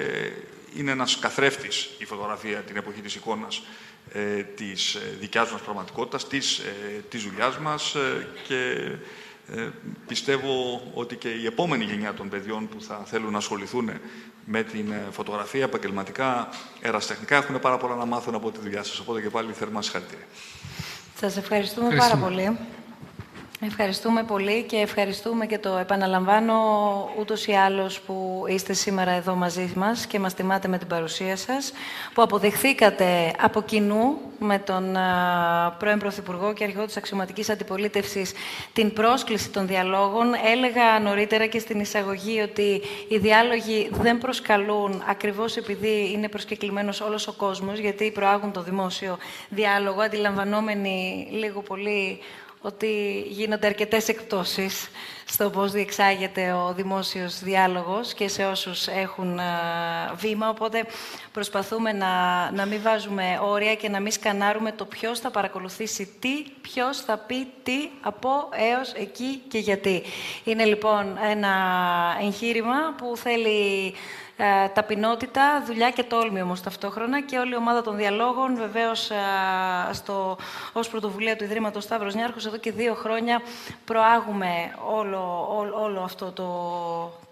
είναι 0.74 0.90
ένας 0.90 1.18
καθρέφτης 1.18 1.90
η 1.98 2.04
φωτογραφία 2.04 2.58
την 2.58 2.76
εποχή 2.76 3.00
της 3.00 3.14
εικόνας 3.14 3.62
ε, 4.12 4.42
της 4.42 4.98
δικιάς 5.20 5.50
μας 5.50 5.60
πραγματικότητας, 5.60 6.28
της, 6.28 6.58
ε, 6.58 7.02
της 7.08 7.22
δουλειάς 7.22 7.58
μας 7.58 7.96
και 8.46 8.90
ε, 9.54 9.68
πιστεύω 10.06 10.82
ότι 10.94 11.16
και 11.16 11.28
η 11.28 11.46
επόμενη 11.46 11.84
γενιά 11.84 12.14
των 12.14 12.28
παιδιών 12.28 12.68
που 12.68 12.82
θα 12.82 13.02
θέλουν 13.06 13.32
να 13.32 13.38
ασχοληθούν 13.38 13.90
με 14.52 14.62
την 14.62 14.92
ε, 14.92 15.06
φωτογραφία 15.10 15.64
επαγγελματικά, 15.64 16.48
εραστεχνικά, 16.80 17.36
έχουν 17.36 17.60
πάρα 17.60 17.76
πολλά 17.76 17.94
να 17.94 18.04
μάθουν 18.04 18.34
από 18.34 18.50
τη 18.50 18.58
δουλειά 18.60 18.82
σας. 18.82 18.98
Οπότε 18.98 19.20
και 19.20 19.30
πάλι 19.30 19.52
θερμά 19.52 19.82
συγχαρητήρια. 19.82 20.24
Σας 21.20 21.36
ευχαριστούμε 21.36 21.96
πάρα 21.96 22.16
πολύ. 22.16 22.58
Ευχαριστούμε 23.62 24.22
πολύ 24.22 24.62
και 24.62 24.76
ευχαριστούμε 24.76 25.46
και 25.46 25.58
το 25.58 25.76
επαναλαμβάνω 25.76 26.54
ούτως 27.18 27.46
ή 27.46 27.52
άλλως 27.52 28.00
που 28.00 28.44
είστε 28.48 28.72
σήμερα 28.72 29.10
εδώ 29.10 29.34
μαζί 29.34 29.72
μας 29.76 30.06
και 30.06 30.18
μας 30.18 30.34
τιμάτε 30.34 30.68
με 30.68 30.78
την 30.78 30.86
παρουσία 30.86 31.36
σας, 31.36 31.72
που 32.14 32.22
αποδεχθήκατε 32.22 33.32
από 33.40 33.62
κοινού 33.62 34.16
με 34.38 34.58
τον 34.58 34.96
πρώην 35.78 35.98
Πρωθυπουργό 35.98 36.52
και 36.52 36.64
αρχηγό 36.64 36.84
της 36.84 36.96
αξιωματικής 36.96 37.50
αντιπολίτευσης 37.50 38.32
την 38.72 38.92
πρόσκληση 38.92 39.50
των 39.50 39.66
διαλόγων. 39.66 40.26
Έλεγα 40.52 40.98
νωρίτερα 41.02 41.46
και 41.46 41.58
στην 41.58 41.80
εισαγωγή 41.80 42.40
ότι 42.40 42.80
οι 43.08 43.18
διάλογοι 43.18 43.88
δεν 43.92 44.18
προσκαλούν 44.18 45.02
ακριβώς 45.06 45.56
επειδή 45.56 46.10
είναι 46.12 46.28
προσκεκλημένος 46.28 47.00
όλος 47.00 47.28
ο 47.28 47.32
κόσμος, 47.32 47.78
γιατί 47.78 48.10
προάγουν 48.10 48.52
το 48.52 48.62
δημόσιο 48.62 49.18
διάλογο, 49.48 50.00
αντιλαμβανόμενοι 50.00 51.28
λίγο 51.30 51.60
πολύ 51.60 52.18
ότι 52.60 53.24
γίνονται 53.28 53.66
αρκετές 53.66 54.08
εκπτώσεις 54.08 54.88
στο 55.24 55.50
πώς 55.50 55.72
διεξάγεται 55.72 56.52
ο 56.52 56.72
δημόσιος 56.76 57.42
διάλογος 57.42 58.14
και 58.14 58.28
σε 58.28 58.44
όσους 58.44 58.86
έχουν 58.86 59.40
βήμα, 60.16 60.48
οπότε 60.48 60.84
προσπαθούμε 61.32 61.92
να, 61.92 62.50
να 62.50 62.66
μην 62.66 62.82
βάζουμε 62.82 63.40
όρια 63.42 63.74
και 63.74 63.88
να 63.88 64.00
μην 64.00 64.12
σκανάρουμε 64.12 64.72
το 64.72 64.84
ποιος 64.84 65.18
θα 65.18 65.30
παρακολουθήσει 65.30 66.16
τι, 66.18 66.44
ποιος 66.60 67.00
θα 67.00 67.18
πει 67.18 67.46
τι, 67.62 67.88
από, 68.00 68.30
έως, 68.76 68.92
εκεί 68.92 69.42
και 69.48 69.58
γιατί. 69.58 70.02
Είναι 70.44 70.64
λοιπόν 70.64 71.18
ένα 71.30 71.52
εγχείρημα 72.22 72.94
που 72.96 73.16
θέλει 73.16 73.94
ε, 74.40 74.68
ταπεινότητα, 74.68 75.62
δουλειά 75.66 75.90
και 75.90 76.02
τόλμη 76.02 76.42
όμως 76.42 76.60
ταυτόχρονα 76.60 77.20
και 77.20 77.38
όλη 77.38 77.52
η 77.52 77.56
ομάδα 77.56 77.82
των 77.82 77.96
διαλόγων. 77.96 78.56
Βεβαίως 78.56 79.10
ε, 79.10 79.14
στο, 79.92 80.36
ως 80.72 80.88
πρωτοβουλία 80.88 81.36
του 81.36 81.44
Ιδρύματος 81.44 81.84
Σταύρος 81.84 82.14
Νιάρχος 82.14 82.46
εδώ 82.46 82.56
και 82.56 82.72
δύο 82.72 82.94
χρόνια 82.94 83.40
προάγουμε 83.84 84.74
όλο, 84.94 85.48
όλο 85.82 86.00
αυτό 86.00 86.32
το, 86.32 86.46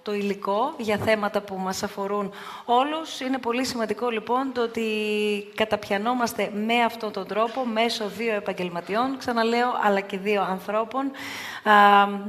το 0.08 0.14
υλικό 0.14 0.74
για 0.78 0.96
θέματα 0.96 1.40
που 1.40 1.56
μας 1.58 1.82
αφορούν 1.82 2.32
όλους. 2.64 3.20
Είναι 3.20 3.38
πολύ 3.38 3.64
σημαντικό 3.64 4.08
λοιπόν 4.10 4.52
το 4.54 4.62
ότι 4.62 4.82
καταπιανόμαστε 5.54 6.50
με 6.54 6.82
αυτόν 6.84 7.12
τον 7.12 7.26
τρόπο 7.26 7.64
μέσω 7.64 8.04
δύο 8.16 8.34
επαγγελματιών, 8.34 9.16
ξαναλέω, 9.18 9.68
αλλά 9.84 10.00
και 10.00 10.18
δύο 10.18 10.42
ανθρώπων, 10.42 11.10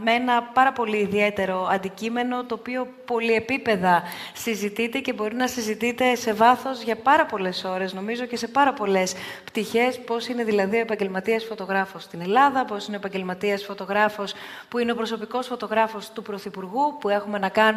με 0.04 0.12
ένα 0.12 0.44
πάρα 0.44 0.72
πολύ 0.72 0.98
ιδιαίτερο 0.98 1.68
αντικείμενο, 1.72 2.44
το 2.44 2.56
οποίο 2.60 2.88
πολυεπίπεδα 3.06 4.04
συζητείται 4.34 5.00
και 5.00 5.14
μπορεί 5.14 5.36
να 5.36 5.48
συζητείται 5.48 6.16
σε 6.16 6.34
βάθος 6.34 6.82
για 6.82 6.96
πάρα 6.96 7.26
πολλές 7.26 7.64
ώρες, 7.64 7.94
νομίζω, 7.94 8.26
και 8.26 8.38
σε 8.38 8.48
πάρα 8.48 8.74
πολλές 8.74 9.14
πτυχές, 9.44 10.00
πώς 10.00 10.28
είναι 10.28 10.44
δηλαδή 10.44 10.78
ο 10.78 10.80
επαγγελματίας 10.80 11.44
φωτογράφος 11.44 12.04
στην 12.04 12.22
Ελλάδα, 12.22 12.66
πώς 12.66 12.88
είναι 12.88 12.96
ο 12.96 13.00
επαγγελματίας 13.00 13.64
φωτογράφος 13.64 14.34
που 14.70 14.78
είναι 14.78 14.92
ο 14.92 14.96
προσωπικός 14.96 15.48
φωτογράφος 15.48 16.12
του 16.12 16.22
Πρωθυπουργού, 16.22 16.98
που 17.00 17.10
έχουμε 17.10 17.38
να 17.38 17.50
κάνουμε 17.50 17.68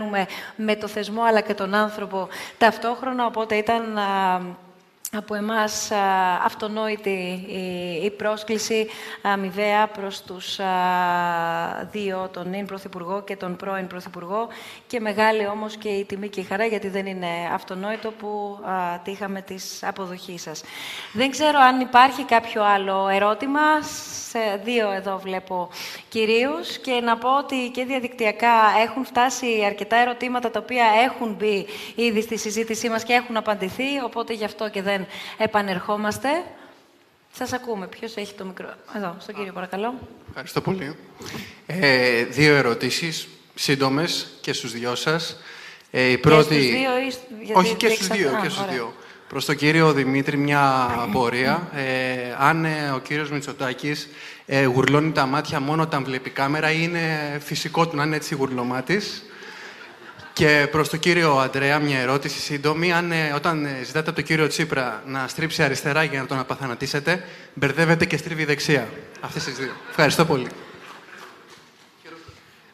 με 0.57 0.77
το 0.77 0.87
θεσμό 0.89 1.23
αλλά 1.23 1.41
και 1.41 1.55
τον 1.55 1.75
άνθρωπο 1.75 2.29
ταυτόχρονα, 2.59 3.27
οπότε 3.27 3.55
ήταν 3.55 3.99
από 5.17 5.35
εμάς 5.35 5.91
αυτονόητη 6.45 7.45
η 8.03 8.11
πρόσκληση 8.11 8.87
αμοιβαία 9.23 9.87
προς 9.87 10.23
τους 10.23 10.59
δύο, 11.91 12.29
τον 12.33 12.49
νυν 12.49 12.67
Πρωθυπουργό 12.67 13.23
και 13.23 13.37
τον 13.37 13.57
πρώην 13.57 13.87
Πρωθυπουργό 13.87 14.49
και 14.87 15.01
μεγάλη 15.01 15.47
όμως 15.47 15.77
και 15.77 15.89
η 15.89 16.05
τιμή 16.05 16.29
και 16.29 16.41
η 16.41 16.45
χαρά 16.45 16.65
γιατί 16.65 16.89
δεν 16.89 17.07
είναι 17.07 17.27
αυτονόητο 17.53 18.11
που 18.11 18.59
τύχαμε 19.05 19.43
της 19.43 19.83
αποδοχής 19.83 20.43
σας. 20.43 20.63
Δεν 21.13 21.31
ξέρω 21.31 21.59
αν 21.59 21.81
υπάρχει 21.81 22.25
κάποιο 22.25 22.65
άλλο 22.65 23.09
ερώτημα. 23.09 23.61
Σε 24.29 24.61
δύο 24.65 24.91
εδώ 24.91 25.19
βλέπω 25.19 25.69
κυρίους 26.09 26.79
και 26.79 26.93
να 26.93 27.17
πω 27.17 27.39
ότι 27.39 27.71
και 27.75 27.85
διαδικτυακά 27.85 28.55
έχουν 28.83 29.05
φτάσει 29.05 29.63
αρκετά 29.67 29.97
ερωτήματα 29.97 30.51
τα 30.51 30.61
οποία 30.63 30.85
έχουν 31.05 31.35
μπει 31.35 31.67
ήδη 31.95 32.23
στη 32.23 32.39
συζήτησή 32.39 32.89
μας 32.89 33.05
και 33.05 33.13
έχουν 33.13 33.37
απαντηθεί, 33.37 34.01
οπότε 34.05 34.33
γι' 34.33 34.45
αυτό 34.45 34.69
και 34.69 34.83
δεν 34.83 35.02
επανερχόμαστε. 35.39 36.29
Σας 37.33 37.53
ακούμε. 37.53 37.87
Ποιος 37.87 38.17
έχει 38.17 38.35
το 38.35 38.45
μικρό... 38.45 38.75
Εδώ, 38.97 39.17
στον 39.19 39.35
κύριο, 39.35 39.53
παρακαλώ. 39.53 39.95
Ευχαριστώ 40.29 40.61
πολύ. 40.61 40.97
Ε, 41.67 42.25
δύο 42.25 42.55
ερωτήσεις, 42.55 43.29
σύντομες 43.55 44.27
και 44.41 44.53
στους 44.53 44.73
δυο 44.73 44.95
σας. 44.95 45.37
Ε, 45.91 46.03
η 46.03 46.19
πρώτη... 46.19 46.55
Και 46.55 46.61
στους 46.61 46.71
δύο 46.71 46.91
ή... 47.49 47.53
Όχι, 47.53 47.75
και 47.75 47.89
στους 47.89 48.07
δύο. 48.07 48.39
και 48.43 48.49
στους 48.49 48.71
δύο. 48.71 48.95
Προς 49.29 49.45
τον 49.45 49.57
κύριο 49.57 49.93
Δημήτρη 49.93 50.37
μια 50.37 50.95
απορία. 50.99 51.69
Ε, 51.75 52.37
αν 52.39 52.65
ε, 52.65 52.91
ο 52.95 52.99
κύριος 52.99 53.31
Μητσοτάκης 53.31 54.09
ε, 54.47 54.65
γουρλώνει 54.65 55.13
τα 55.13 55.27
μάτια 55.27 55.61
μόνο 55.61 55.83
όταν 55.83 56.05
βλέπει 56.05 56.31
κάμερα, 56.31 56.71
είναι 56.71 57.01
φυσικό 57.45 57.89
του 57.89 57.97
να 57.97 58.05
είναι 58.05 58.17
έτσι 58.17 58.35
γουρλωμάτης; 58.35 59.25
Και 60.33 60.69
προς 60.71 60.89
τον 60.89 60.99
κύριο 60.99 61.39
Αντρέα 61.39 61.79
μια 61.79 61.99
ερώτηση 61.99 62.39
σύντομη. 62.39 62.93
Αν 62.93 63.13
ε, 63.13 63.33
όταν 63.35 63.65
ε, 63.65 63.81
ζητάτε 63.85 64.07
από 64.07 64.15
τον 64.15 64.25
κύριο 64.25 64.47
Τσίπρα 64.47 65.03
να 65.07 65.29
στρίψει 65.29 65.63
αριστερά 65.63 66.03
για 66.03 66.21
να 66.21 66.27
τον 66.27 66.39
απαθανατήσετε, 66.39 67.25
μπερδεύετε 67.55 68.07
και 68.07 68.17
στρίβει 68.17 68.45
δεξιά. 68.45 68.89
Αυτές 69.21 69.45
τις 69.45 69.57
δύο. 69.57 69.73
Ευχαριστώ 69.89 70.25
πολύ. 70.25 70.47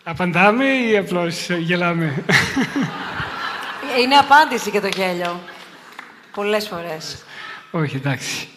Απαντάμε 0.04 0.64
ή 0.64 0.96
απλώς 0.96 1.50
γελάμε; 1.50 2.24
Είναι 4.02 4.14
απάντηση 4.14 4.70
και 4.70 4.80
το 4.80 4.88
γέλιο. 4.96 5.40
Πολλές 6.34 6.68
φορές. 6.68 7.24
Όχι, 7.70 7.96
εντάξει. 7.96 8.48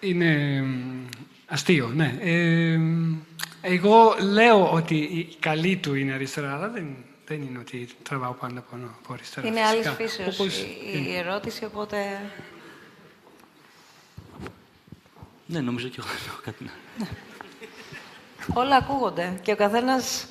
Είναι 0.00 0.64
αστείο, 1.46 1.92
ναι. 1.94 2.14
Ε, 2.20 2.78
εγώ 3.60 4.16
λέω 4.32 4.72
ότι 4.72 4.94
η 4.94 5.36
καλή 5.40 5.76
του 5.76 5.94
είναι 5.94 6.12
αριστερά, 6.12 6.54
αλλά 6.54 6.68
δεν 6.68 6.86
δεν 7.28 7.42
είναι 7.42 7.58
ότι 7.58 7.88
τραβάω 8.02 8.32
πάντα 8.32 8.58
από, 8.58 8.76
από 9.02 9.12
αριστερά. 9.12 9.46
Είναι 9.46 9.64
άλλης 9.64 9.88
φύσεως 9.88 10.38
η, 10.38 10.78
η 11.06 11.16
ερώτηση, 11.16 11.64
οπότε... 11.64 12.20
Ναι, 15.46 15.60
νομίζω 15.60 15.88
και 15.88 16.00
εγώ 16.00 16.08
κάτι 16.44 16.64
να... 16.64 16.70
Ναι. 16.98 17.08
Όλα 18.54 18.76
ακούγονται 18.76 19.38
και 19.42 19.52
ο 19.52 19.56
καθένας 19.56 20.26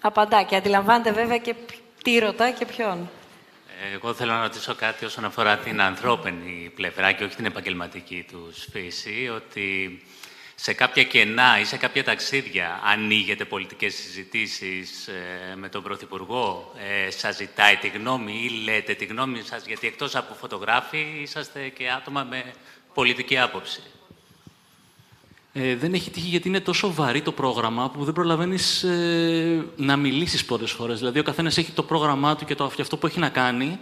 απαντά 0.00 0.42
και 0.42 0.56
αντιλαμβάνεται 0.56 1.12
βέβαια 1.12 1.38
και 1.38 1.54
τι 2.02 2.18
ρωτά 2.18 2.50
και 2.50 2.66
ποιον. 2.66 3.10
Εγώ 3.92 4.14
θέλω 4.14 4.32
να 4.32 4.42
ρωτήσω 4.42 4.74
κάτι 4.74 5.04
όσον 5.04 5.24
αφορά 5.24 5.56
την 5.56 5.80
ανθρώπινη 5.80 6.72
πλευρά 6.74 7.12
και 7.12 7.24
όχι 7.24 7.36
την 7.36 7.44
επαγγελματική 7.44 8.26
τους 8.32 8.66
φύση, 8.70 9.30
ότι 9.34 10.02
σε 10.58 10.72
κάποια 10.72 11.04
κενά 11.04 11.60
ή 11.60 11.64
σε 11.64 11.76
κάποια 11.76 12.04
ταξίδια 12.04 12.80
ανοίγετε 12.84 13.44
πολιτικές 13.44 13.94
συζητήσεις 13.94 15.06
ε, 15.06 15.56
με 15.56 15.68
τον 15.68 15.82
Πρωθυπουργό, 15.82 16.72
ε, 17.06 17.10
σας 17.10 17.36
ζητάει 17.36 17.76
τη 17.76 17.88
γνώμη 17.88 18.32
ή 18.44 18.64
λέτε 18.64 18.94
τη 18.94 19.04
γνώμη 19.04 19.42
σας, 19.42 19.66
γιατί 19.66 19.86
εκτός 19.86 20.14
από 20.16 20.34
φωτογράφοι 20.34 21.18
είσαστε 21.22 21.68
και 21.68 21.90
άτομα 21.90 22.24
με 22.24 22.44
πολιτική 22.94 23.38
άποψη; 23.38 23.80
Ε, 25.52 25.76
δεν 25.76 25.94
έχει 25.94 26.10
τύχει 26.10 26.28
γιατί 26.28 26.48
είναι 26.48 26.60
τόσο 26.60 26.92
βαρύ 26.92 27.22
το 27.22 27.32
πρόγραμμα 27.32 27.90
που 27.90 28.04
δεν 28.04 28.14
προλαβαίνεις 28.14 28.82
ε, 28.82 29.66
να 29.76 29.96
μιλήσεις 29.96 30.44
πολλές 30.44 30.72
φορές. 30.72 30.98
Δηλαδή, 30.98 31.18
ο 31.18 31.22
καθένας 31.22 31.58
έχει 31.58 31.72
το 31.72 31.82
πρόγραμμά 31.82 32.36
του 32.36 32.44
και 32.44 32.54
το, 32.54 32.64
αυτό 32.64 32.96
που 32.96 33.06
έχει 33.06 33.18
να 33.18 33.28
κάνει. 33.28 33.78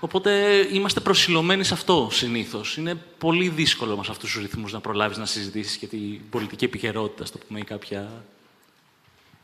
Οπότε 0.00 0.30
είμαστε 0.72 1.00
προσιλωμένοι 1.00 1.64
σε 1.64 1.74
αυτό 1.74 2.08
συνήθως. 2.12 2.76
Είναι 2.76 2.94
πολύ 3.18 3.48
δύσκολο 3.48 3.94
με 3.94 4.00
αυτούς 4.08 4.32
τους 4.32 4.42
ρυθμούς 4.42 4.72
να 4.72 4.80
προλάβεις 4.80 5.18
να 5.18 5.24
συζητήσεις 5.24 5.76
και 5.76 5.86
την 5.86 6.20
πολιτική 6.30 6.64
επικαιρότητα, 6.64 7.24
στο 7.24 7.38
πούμε, 7.38 7.58
ή 7.58 7.64
κάποια. 7.64 8.24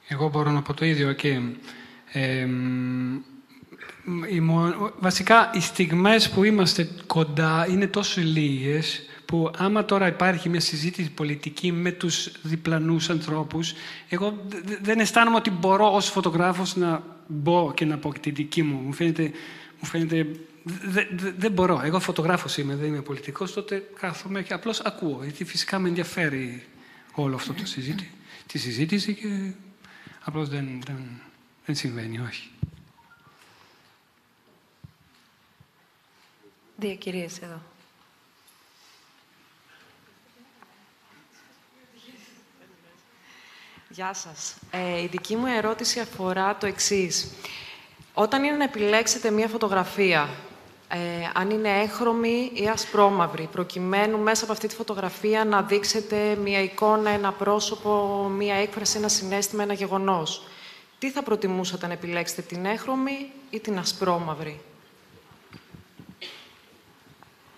Εγώ 0.09 0.29
μπορώ 0.29 0.51
να 0.51 0.63
πω 0.63 0.75
το 0.75 0.85
ίδιο 0.85 1.13
και. 1.13 1.41
Ε, 2.13 2.49
βασικά, 4.99 5.51
οι 5.55 5.61
στιγμές 5.61 6.31
που 6.31 6.45
είμαστε 6.45 6.89
κοντά 7.07 7.67
είναι 7.71 7.87
τόσο 7.87 8.21
λίγες 8.21 9.03
που 9.25 9.51
άμα 9.57 9.85
τώρα 9.85 10.07
υπάρχει 10.07 10.49
μια 10.49 10.61
συζήτηση 10.61 11.11
πολιτική 11.11 11.73
με 11.73 11.91
τους 11.91 12.33
διπλανούς 12.43 13.11
ανθρώπους, 13.11 13.73
εγώ 14.09 14.39
δεν 14.83 14.99
αισθάνομαι 14.99 15.37
ότι 15.37 15.51
μπορώ 15.51 15.95
ως 15.95 16.09
φωτογράφος 16.09 16.77
να 16.77 17.03
μπω 17.27 17.73
και 17.75 17.85
να 17.85 17.99
πω 17.99 18.13
και 18.13 18.19
τη 18.19 18.31
δική 18.31 18.63
μου. 18.63 18.77
Μου 18.77 18.93
φαίνεται 18.93 19.31
μου 19.85 19.91
φαίνεται. 19.91 20.41
Δεν 21.37 21.53
μπορώ. 21.53 21.81
Εγώ 21.85 22.01
φωτογράφος 22.01 22.57
είμαι, 22.57 22.75
δεν 22.75 22.89
είμαι 22.89 23.03
πολιτικός. 23.03 23.53
Τότε 23.53 23.91
κάθομαι 24.01 24.43
και 24.43 24.55
απλώς 24.55 24.81
ακούω. 24.81 25.21
Γιατί 25.23 25.45
φυσικά 25.45 25.79
με 25.79 25.89
ενδιαφέρει 25.89 26.67
όλο 27.13 27.35
αυτό 27.35 27.53
το 27.53 27.67
συζήτη, 27.67 28.11
τη 28.47 28.59
συζήτηση 28.59 29.15
και 29.15 29.53
απλώς 30.25 30.49
δεν, 30.49 30.83
δεν, 30.87 31.21
δεν 31.65 31.75
συμβαίνει, 31.75 32.19
όχι. 32.19 32.51
Δύο 36.77 36.95
κυρίες 36.95 37.39
εδώ. 37.43 37.63
Γεια 43.89 44.15
σας. 44.15 44.57
Ε, 44.71 45.03
η 45.03 45.07
δική 45.07 45.37
μου 45.37 45.47
ερώτηση 45.47 46.01
αφορά 46.01 46.57
το 46.57 46.67
εξής. 46.67 47.31
Όταν 48.15 48.45
είναι 48.45 48.57
να 48.57 48.65
επιλέξετε 48.65 49.31
μία 49.31 49.49
φωτογραφία 49.49 50.29
ε, 50.89 50.99
αν 51.35 51.51
είναι 51.51 51.69
έχρωμη 51.69 52.51
ή 52.55 52.69
ασπρόμαυρη, 52.69 53.49
προκειμένου 53.53 54.19
μέσα 54.19 54.45
από 54.45 54.53
αυτή 54.53 54.67
τη 54.69 54.75
φωτογραφία 54.75 55.45
να 55.45 55.63
δείξετε 55.63 56.39
μία 56.43 56.63
εικόνα, 56.63 57.11
ένα 57.11 57.33
πρόσωπο, 57.33 58.23
μία 58.37 58.55
έκφραση, 58.55 58.99
ένα 58.99 59.09
συνέστημα, 59.09 59.63
ένα 59.63 59.73
γεγονός. 59.73 60.47
Τι 60.99 61.11
θα 61.11 61.23
προτιμούσατε 61.23 61.87
να 61.87 61.93
επιλέξετε, 61.93 62.43
την 62.43 62.65
έχρωμη 62.65 63.31
ή 63.51 63.61
την 63.61 63.79
ασπρόμαυρη; 63.79 64.61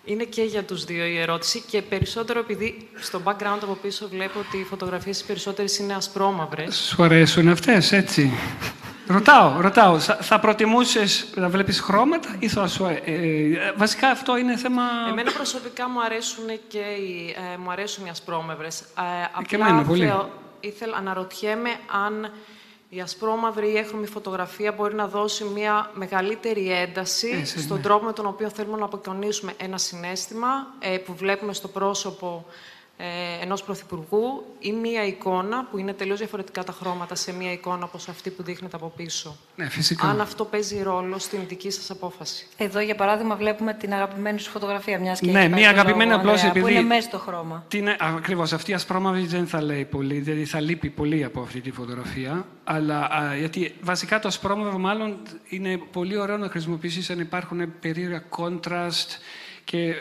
Είναι 0.05 0.24
και 0.24 0.43
για 0.43 0.65
τους 0.65 0.85
δύο 0.85 1.05
η 1.05 1.19
ερώτηση 1.19 1.61
και 1.61 1.83
περισσότερο 1.83 2.39
επειδή 2.39 2.89
στο 3.01 3.20
background 3.24 3.59
από 3.62 3.78
πίσω 3.83 4.09
βλέπω 4.09 4.39
ότι 4.39 4.57
οι 4.57 4.65
φωτογραφίες 4.65 5.23
περισσότερες 5.23 5.78
είναι 5.78 5.95
ασπρόμαυρες. 5.95 6.77
Σου 6.77 7.03
αρέσουν 7.03 7.49
αυτές, 7.49 7.93
έτσι; 7.93 8.33
Ρωτάω, 9.07 9.61
ρωτάω. 9.61 9.99
Θα 9.99 10.41
προτιμούσες 10.41 11.27
να 11.35 11.49
βλέπεις 11.49 11.81
χρώματα 11.81 12.37
ή 12.39 12.49
θα 12.49 12.69
σου... 12.69 12.85
Ε, 12.85 13.03
ε, 13.05 13.73
βασικά 13.77 14.11
αυτό 14.11 14.37
είναι 14.37 14.57
θέμα... 14.57 14.83
Εμένα 15.09 15.33
προσωπικά 15.33 15.89
μου 15.89 16.03
αρέσουν 16.03 16.45
και 16.69 16.78
οι, 16.78 17.37
ε, 17.55 17.57
μου 17.57 17.70
αρέσουν 17.70 18.07
οι 18.07 18.09
ασπρόμαυρες. 18.09 18.81
Ε, 18.81 19.43
και 19.47 19.55
εμένα, 19.55 19.83
πολύ. 19.83 20.12
ήθελα, 20.61 20.97
αναρωτιέμαι 20.97 21.70
αν 22.05 22.31
η 22.89 23.01
ασπρόμαυρη 23.01 23.73
ή 23.73 23.77
έχρωμη 23.77 24.07
φωτογραφία 24.07 24.73
μπορεί 24.73 24.95
να 24.95 25.07
δώσει 25.07 25.45
μια 25.45 25.91
μεγαλύτερη 25.95 26.73
ένταση 26.73 27.45
στον 27.45 27.77
ναι. 27.77 27.83
τρόπο 27.83 28.05
με 28.05 28.12
τον 28.12 28.27
οποίο 28.27 28.51
θέλουμε 28.51 28.78
να 28.78 28.85
αποκοινωνήσουμε 28.85 29.53
ένα 29.57 29.78
συνέστημα 29.78 30.66
ε, 30.78 30.97
που 30.97 31.15
βλέπουμε 31.15 31.53
στο 31.53 31.69
πρόσωπο 31.69 32.47
ε, 32.98 33.43
ενός 33.43 33.62
πρωθυπουργού 33.62 34.44
ή 34.59 34.73
μία 34.73 35.06
εικόνα 35.06 35.64
που 35.70 35.78
είναι 35.78 35.93
τελείως 35.93 36.18
διαφορετικά 36.18 36.64
τα 36.64 36.73
χρώματα 36.73 37.14
σε 37.14 37.32
μία 37.32 37.52
εικόνα 37.52 37.85
όπως 37.85 38.09
αυτή 38.09 38.31
που 38.31 38.43
δείχνεται 38.43 38.77
από 38.77 38.93
πίσω. 38.97 39.36
Ναι, 39.56 39.68
φυσικά. 39.68 40.06
Αν 40.06 40.20
αυτό 40.20 40.44
παίζει 40.44 40.82
ρόλο 40.82 41.18
στην 41.18 41.40
δική 41.48 41.70
σας 41.70 41.90
απόφαση. 41.90 42.47
Εδώ, 42.56 42.81
για 42.81 42.94
παράδειγμα, 42.94 43.36
βλέπουμε 43.36 43.74
την 43.74 43.93
αγαπημένη 43.93 44.39
σου 44.39 44.51
φωτογραφία 44.51 44.98
μιας 44.98 45.20
και 45.20 45.31
Ναι, 45.31 45.48
μία 45.48 45.70
αγαπημένη 45.70 46.12
απλώς 46.12 46.43
επειδή... 46.43 46.60
Που 46.60 46.68
είναι 46.68 46.82
μέσα 46.82 47.09
στο 47.09 47.18
χρώμα. 47.18 47.64
Την, 47.68 47.89
ακριβώς, 48.16 48.52
αυτή 48.52 48.70
η 48.70 48.74
ασπρόμαυρη 48.74 49.27
δεν 49.27 49.47
θα 49.47 49.62
λέει 49.62 49.85
πολύ, 49.85 50.18
δηλαδή 50.18 50.44
θα 50.44 50.60
λείπει 50.60 50.90
πολύ 50.90 51.24
από 51.24 51.40
αυτή 51.40 51.60
τη 51.60 51.70
φωτογραφία. 51.70 52.47
Αλλά 52.64 53.01
α, 53.01 53.36
γιατί 53.36 53.74
βασικά 53.81 54.18
το 54.18 54.28
ασπρόμαυρο 54.28 54.78
μάλλον 54.78 55.16
είναι 55.48 55.81
πολύ 55.93 56.16
ωραίο 56.16 56.36
να 56.36 56.48
χρησιμοποιήσεις 56.48 57.10
αν 57.10 57.20
υπάρχουν 57.20 57.78
περίεργα 57.81 58.23
contrast 58.36 59.09
και 59.67 59.95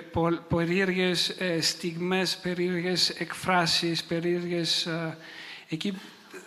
περίεργες 0.47 1.29
ε, 1.29 1.61
στιγμές, 1.61 2.37
περίεργες 2.37 3.09
εκφράσεις, 3.09 4.03
περίεργες... 4.03 4.85
Ε, 4.85 5.17
εκεί 5.69 5.97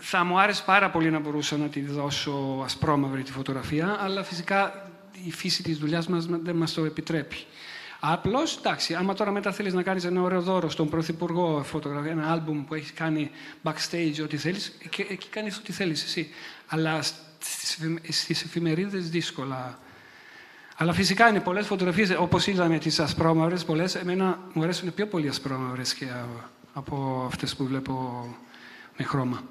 θα 0.01 0.25
μου 0.25 0.41
άρεσε 0.41 0.63
πάρα 0.67 0.91
πολύ 0.91 1.11
να 1.11 1.19
μπορούσα 1.19 1.57
να 1.57 1.69
τη 1.69 1.81
δώσω 1.81 2.61
ασπρόμαυρη 2.65 3.23
τη 3.23 3.33
φωτογραφία, 3.33 3.97
αλλά 4.01 4.25
φυσικά 4.25 4.91
η 5.25 5.31
φύση 5.31 5.63
της 5.63 5.79
δουλειάς 5.79 6.07
μας 6.09 6.27
δεν 6.27 6.57
μας 6.57 6.73
το 6.73 6.85
επιτρέπει. 6.85 7.37
Απλώς, 8.01 8.57
εντάξει, 8.57 8.95
άμα 8.95 9.15
τώρα 9.15 9.31
μετά 9.31 9.53
θέλεις 9.53 9.73
να 9.73 9.83
κάνεις 9.83 10.05
ένα 10.05 10.23
ωραίο 10.23 10.41
δώρο 10.43 10.71
στον 10.71 10.89
Πρωθυπουργό, 10.89 11.63
φωτογραφία, 11.63 12.11
ένα 12.11 12.33
άλμπουμ 12.33 12.65
που 12.65 12.75
έχεις 12.75 12.93
κάνει 12.93 13.31
backstage, 13.63 14.23
ό,τι 14.23 14.37
θέλεις, 14.37 14.79
εκεί, 14.85 15.07
εκεί 15.11 15.29
κάνεις 15.29 15.57
ό,τι 15.57 15.73
θέλεις 15.73 16.05
εσύ. 16.05 16.29
Αλλά 16.67 17.03
στις 18.09 18.43
εφημερίδες 18.45 19.11
δύσκολα 19.11 19.79
αλλά 20.81 20.93
φυσικά 20.93 21.29
είναι 21.29 21.41
πολλές 21.41 21.67
φωτογραφίες, 21.67 22.17
όπως 22.19 22.47
είδαμε 22.47 22.79
τις 22.79 23.01
ασπρόμαυρες, 23.01 23.65
πολλές. 23.65 23.95
Εμένα 23.95 24.39
μου 24.53 24.63
αρέσουν 24.63 24.95
πιο 24.95 25.07
πολύ 25.07 25.29
ασπρόμαυρες 25.29 25.95
και 25.95 26.07
από 26.73 27.25
αυτές 27.27 27.57
που 27.57 27.65
βλέπω 27.65 28.25
με 28.97 29.05
χρώμα. 29.05 29.43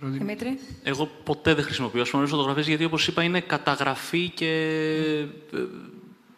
Δημήτρη. 0.00 0.58
Εγώ 0.82 1.06
ποτέ 1.24 1.54
δεν 1.54 1.64
χρησιμοποιώ 1.64 2.00
ασπρόμαυρες 2.00 2.36
φωτογραφίες 2.36 2.68
γιατί, 2.68 2.84
όπως 2.84 3.06
είπα, 3.08 3.22
είναι 3.22 3.40
καταγραφή 3.40 4.28
και 4.28 4.50
ε, 5.52 5.58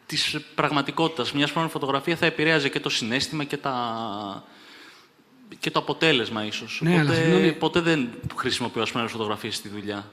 της 0.06 0.38
πραγματικότητας. 0.54 1.32
Μια 1.32 1.44
ασπρόμαυρη 1.44 1.78
φωτογραφία 1.78 2.16
θα 2.16 2.26
επηρέαζε 2.26 2.68
και 2.68 2.80
το 2.80 2.88
συνέστημα 2.88 3.44
και, 3.44 3.56
τα... 3.56 4.44
και 5.58 5.70
το 5.70 5.78
αποτέλεσμα, 5.78 6.44
ίσως. 6.44 6.80
Ναι, 6.82 7.04
ποτέ, 7.04 7.56
ποτέ 7.58 7.80
δεν 7.80 8.08
χρησιμοποιώ 8.36 8.82
ασπρόμαυρες 8.82 9.16
φωτογραφίες 9.16 9.54
στη 9.56 9.68
δουλειά. 9.68 10.10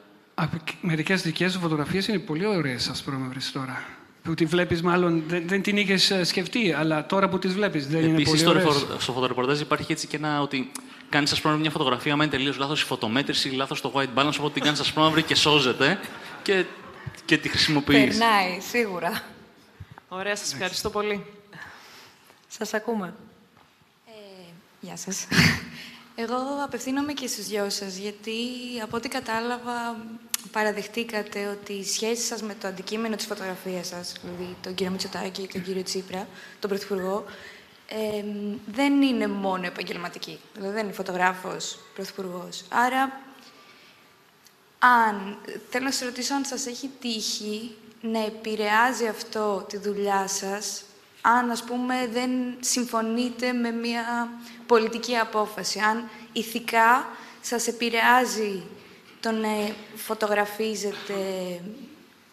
Μερικές 0.82 1.22
δικές 1.22 1.52
σου 1.52 1.60
φωτογραφίες 1.60 2.08
είναι 2.08 2.20
πολύ 2.20 2.46
ωραίες, 2.46 2.90
ας 2.90 3.04
πούμε, 3.04 3.32
τώρα. 3.54 3.84
Που 4.24 4.34
τη 4.34 4.46
βλέπεις 4.46 4.82
μάλλον, 4.82 5.24
δεν, 5.28 5.48
δεν 5.48 5.62
την 5.62 5.78
είχες 5.78 6.14
σκεφτεί, 6.24 6.74
αλλά 6.74 7.06
τώρα 7.06 7.30
που 7.30 7.40
τις 7.40 7.54
βλέπεις 7.54 7.88
δεν 7.88 8.04
είναι 8.04 8.24
πολύ 8.24 8.48
ωραίες. 8.48 8.66
Επίσης, 8.66 9.04
στο 9.04 9.12
φωτορεπορτάζ 9.12 9.60
υπάρχει 9.60 9.92
έτσι 9.92 10.08
και 10.08 10.16
ένα 10.16 10.42
ότι 10.42 10.72
κάνεις, 11.10 11.32
ας 11.32 11.42
πούμε, 11.42 11.58
μια 11.58 11.70
φωτογραφία, 11.70 12.14
άμα 12.14 12.24
είναι 12.24 12.32
τελείως 12.34 12.58
λάθος 12.58 12.82
η 12.82 12.86
φωτομέτρηση, 12.86 13.50
λάθος 13.50 13.82
το 13.82 13.92
white 13.96 14.20
balance, 14.20 14.36
οπότε 14.40 14.54
την 14.54 14.64
κάνεις, 14.64 14.80
ας 14.80 14.94
πούμε, 14.94 15.22
και 15.22 15.36
σώζεται 15.36 16.00
και, 16.44 16.66
και 17.26 17.38
τη 17.38 17.50
χρησιμοποιείς. 17.50 18.18
Περνάει, 18.18 18.60
σίγουρα. 18.60 19.24
Ωραία, 20.08 20.36
σας 20.36 20.54
ευχαριστώ 20.54 20.90
πολύ. 20.90 21.26
Σας 22.48 22.74
ακούμε. 22.74 23.14
Ε, 24.08 24.12
γεια 24.82 24.98
σας. 24.98 25.28
Εγώ 26.16 26.36
απευθύνομαι 26.64 27.14
και 27.14 27.28
στους 27.28 27.48
δυο 27.48 27.70
σας, 27.70 27.98
γιατί 27.98 28.38
από 28.84 28.98
ό,τι 28.98 29.08
κατάλαβα 29.08 29.98
παραδεχτήκατε 30.52 31.48
ότι 31.48 31.74
η 31.74 31.84
σχέση 31.84 32.22
σας 32.22 32.42
με 32.42 32.56
το 32.62 32.68
αντικείμενο 32.68 33.16
της 33.16 33.26
φωτογραφίας 33.26 33.88
σας, 33.88 34.14
δηλαδή 34.22 34.56
τον 34.62 34.76
κύριο 34.76 34.92
Μητσοτάκη 34.92 35.42
και 35.42 35.54
τον 35.54 35.64
κύριο 35.64 35.84
Τσίπρα, 35.84 36.28
τον 36.60 36.70
Πρωθυπουργό, 36.70 37.26
ε, 37.88 38.24
δεν 38.66 39.02
είναι 39.02 39.28
μόνο 39.28 39.66
επαγγελματική. 39.66 40.40
Δηλαδή 40.54 40.74
δεν 40.74 40.84
είναι 40.84 40.94
φωτογράφος, 40.94 41.80
Πρωθυπουργός. 41.94 42.64
Άρα, 42.70 43.22
αν, 44.80 45.38
θέλω 45.70 45.86
να 45.86 45.92
σας 45.92 46.08
ρωτήσω 46.08 46.34
αν 46.34 46.46
σας 46.46 46.66
έχει 46.66 46.90
τύχει 47.00 47.76
να 48.02 48.26
επηρεάζει 48.26 49.08
αυτό 49.08 49.66
τη 49.70 49.78
δουλειά 49.78 50.28
σας 50.28 50.85
αν, 51.26 51.52
ας 51.52 51.64
πούμε, 51.64 52.10
δεν 52.14 52.30
συμφωνείτε 52.60 53.54
με 53.54 53.72
μια 53.72 54.30
πολιτική 54.66 55.16
απόφαση. 55.16 55.80
Αν 55.80 56.10
ηθικά 56.34 57.08
σας 57.42 57.68
επηρεάζει 57.68 58.64
το 59.20 59.32
να 59.32 59.48
φωτογραφίζετε 59.96 61.14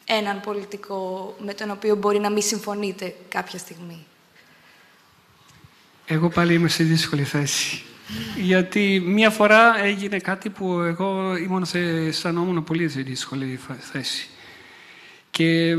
έναν 0.04 0.40
πολιτικό 0.40 1.34
με 1.44 1.54
τον 1.54 1.70
οποίο 1.70 1.96
μπορεί 1.96 2.18
να 2.18 2.30
μην 2.30 2.42
συμφωνείτε 2.42 3.14
κάποια 3.28 3.58
στιγμή; 3.58 4.06
Εγώ 6.06 6.28
πάλι 6.28 6.54
είμαι 6.54 6.68
σε 6.68 6.84
δύσκολη 6.84 7.24
θέση. 7.24 7.82
Γιατί 8.36 9.02
μία 9.04 9.30
φορά 9.30 9.78
έγινε 9.82 10.18
κάτι 10.18 10.50
που 10.50 10.80
εγώ 10.80 11.36
ήμουν 11.36 11.64
σε, 11.64 11.78
αισθανόμουν 11.78 12.64
πολύ 12.64 12.88
σε 12.88 13.00
δύσκολη 13.00 13.60
θέση. 13.80 14.28
Και 15.30 15.76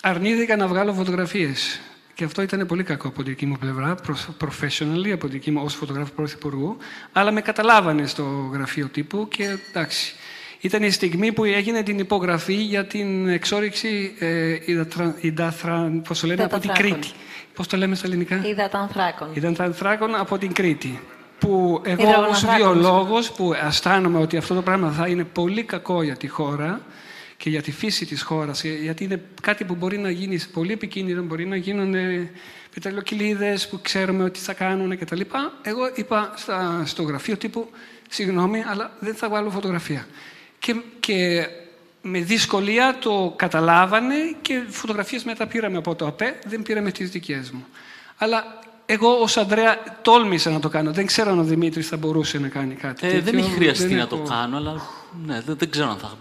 αρνήθηκα 0.00 0.56
να 0.56 0.66
βγάλω 0.66 0.92
φωτογραφίες. 0.92 1.80
Και 2.22 2.28
αυτό 2.28 2.42
ήταν 2.42 2.66
πολύ 2.66 2.82
κακό 2.82 3.08
από 3.08 3.16
την 3.16 3.24
δική 3.24 3.46
μου 3.46 3.56
πλευρά, 3.60 3.94
professionally, 4.40 5.10
από 5.12 5.20
την 5.20 5.30
δική 5.30 5.50
μου 5.50 5.62
ως 5.64 5.74
φωτογράφο 5.74 6.10
πρωθυπουργού, 6.14 6.76
αλλά 7.12 7.30
με 7.30 7.40
καταλάβανε 7.40 8.06
στο 8.06 8.50
γραφείο 8.52 8.88
τύπου 8.88 9.28
και 9.28 9.56
εντάξει. 9.70 10.14
Ήταν 10.60 10.82
η 10.82 10.90
στιγμή 10.90 11.32
που 11.32 11.44
έγινε 11.44 11.82
την 11.82 11.98
υπογραφή 11.98 12.54
για 12.54 12.86
την 12.86 13.28
εξόριξη 13.28 14.14
ε, 14.18 14.58
υδατραν, 15.20 16.02
πώς 16.08 16.20
το 16.20 16.26
λένε, 16.26 16.42
από 16.42 16.58
την 16.58 16.72
Κρήτη. 16.72 17.08
Πώς 17.54 17.66
το 17.66 17.76
λέμε 17.76 17.94
στα 17.94 18.06
ελληνικά; 18.06 18.46
Υδατανθράκων. 18.46 19.28
Υδατανθράκων 19.32 20.14
από 20.14 20.38
την 20.38 20.52
Κρήτη. 20.52 21.00
Που 21.38 21.80
εγώ 21.84 22.26
ως 22.30 22.44
βιολόγος 22.56 23.32
που 23.32 23.52
αισθάνομαι 23.66 24.18
ότι 24.18 24.36
αυτό 24.36 24.54
το 24.54 24.62
πράγμα 24.62 24.90
θα 24.90 25.06
είναι 25.06 25.24
πολύ 25.24 25.62
κακό 25.62 26.02
για 26.02 26.16
τη 26.16 26.28
χώρα, 26.28 26.80
και 27.42 27.50
για 27.50 27.62
τη 27.62 27.72
φύση 27.72 28.06
της 28.06 28.22
χώρας, 28.22 28.64
γιατί 28.64 29.04
είναι 29.04 29.22
κάτι 29.42 29.64
που 29.64 29.74
μπορεί 29.74 29.98
να 29.98 30.10
γίνει 30.10 30.40
πολύ 30.52 30.72
επικίνδυνο, 30.72 31.22
μπορεί 31.22 31.46
να 31.46 31.56
γίνουν 31.56 31.94
πεταλοκυλίδες 32.74 33.68
που 33.68 33.78
ξέρουμε 33.82 34.24
ότι 34.24 34.38
θα 34.40 34.52
κάνουν 34.52 34.98
κτλ. 34.98 35.20
Εγώ 35.62 35.90
είπα 35.94 36.32
στα, 36.36 36.82
στο 36.84 37.02
γραφείο 37.02 37.36
τύπου, 37.36 37.70
συγγνώμη, 38.08 38.64
αλλά 38.66 38.96
δεν 38.98 39.14
θα 39.14 39.28
βάλω 39.28 39.50
φωτογραφία. 39.50 40.06
Και, 40.58 40.76
και 41.00 41.46
με 42.02 42.18
δυσκολία 42.18 42.96
το 43.00 43.34
καταλάβανε 43.36 44.14
και 44.42 44.62
φωτογραφίες 44.68 45.24
μετά 45.24 45.46
πήραμε 45.46 45.76
από 45.76 45.94
το 45.94 46.06
ΑΠΕ, 46.06 46.38
δεν 46.46 46.62
πήραμε 46.62 46.90
τις 46.90 47.10
δικές 47.10 47.50
μου. 47.50 47.66
Αλλά 48.16 48.60
εγώ 48.86 49.08
ως 49.08 49.36
Ανδρέα 49.36 49.98
τόλμησα 50.02 50.50
να 50.50 50.60
το 50.60 50.68
κάνω. 50.68 50.92
Δεν 50.92 51.06
ξέρω 51.06 51.30
αν 51.30 51.38
ο 51.38 51.44
Δημήτρης 51.44 51.88
θα 51.88 51.96
μπορούσε 51.96 52.38
να 52.38 52.48
κάνει 52.48 52.74
κάτι 52.74 53.06
ε, 53.06 53.20
Δεν 53.20 53.38
έχει 53.38 53.50
χρειαστεί 53.50 53.94
να 53.94 54.06
το 54.06 54.16
κάνω, 54.16 54.56
αλλά 54.56 54.82
ναι, 55.26 55.40
δεν, 55.40 55.56
δεν 55.58 55.70
ξέρω 55.70 55.90
αν 55.90 55.96
θα 55.96 56.16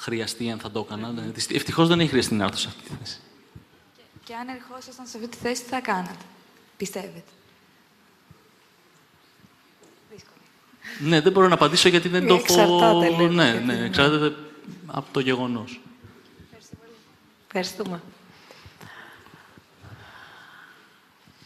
χρειαστεί 0.00 0.50
αν 0.50 0.58
θα 0.58 0.70
το 0.70 0.86
έκανα. 0.88 1.10
Ναι. 1.10 1.32
Ευτυχώς 1.50 1.88
δεν 1.88 2.00
έχει 2.00 2.08
χρειαστεί 2.08 2.34
να 2.34 2.44
έρθω 2.44 2.56
σε 2.56 2.68
αυτή 2.68 2.82
τη 2.82 2.94
θέση. 2.98 3.18
Και, 3.96 4.02
και 4.24 4.34
αν 4.34 4.48
ερχόσασταν 4.48 5.06
σε 5.06 5.16
αυτή 5.16 5.28
τη 5.28 5.36
θέση, 5.36 5.62
τι 5.62 5.68
θα 5.68 5.80
κάνατε, 5.80 6.24
πιστεύετε; 6.76 7.22
Ναι, 11.00 11.20
δεν 11.20 11.32
μπορώ 11.32 11.48
να 11.48 11.54
απαντήσω 11.54 11.88
γιατί 11.88 12.08
δεν 12.08 12.26
το 12.26 12.34
έχω. 12.34 13.02
Ναι, 13.28 13.52
ναι, 13.52 13.84
εξαρτάται 13.84 14.36
από 14.86 15.12
το 15.12 15.20
γεγονός. 15.20 15.80
Ευχαριστούμε. 17.46 18.02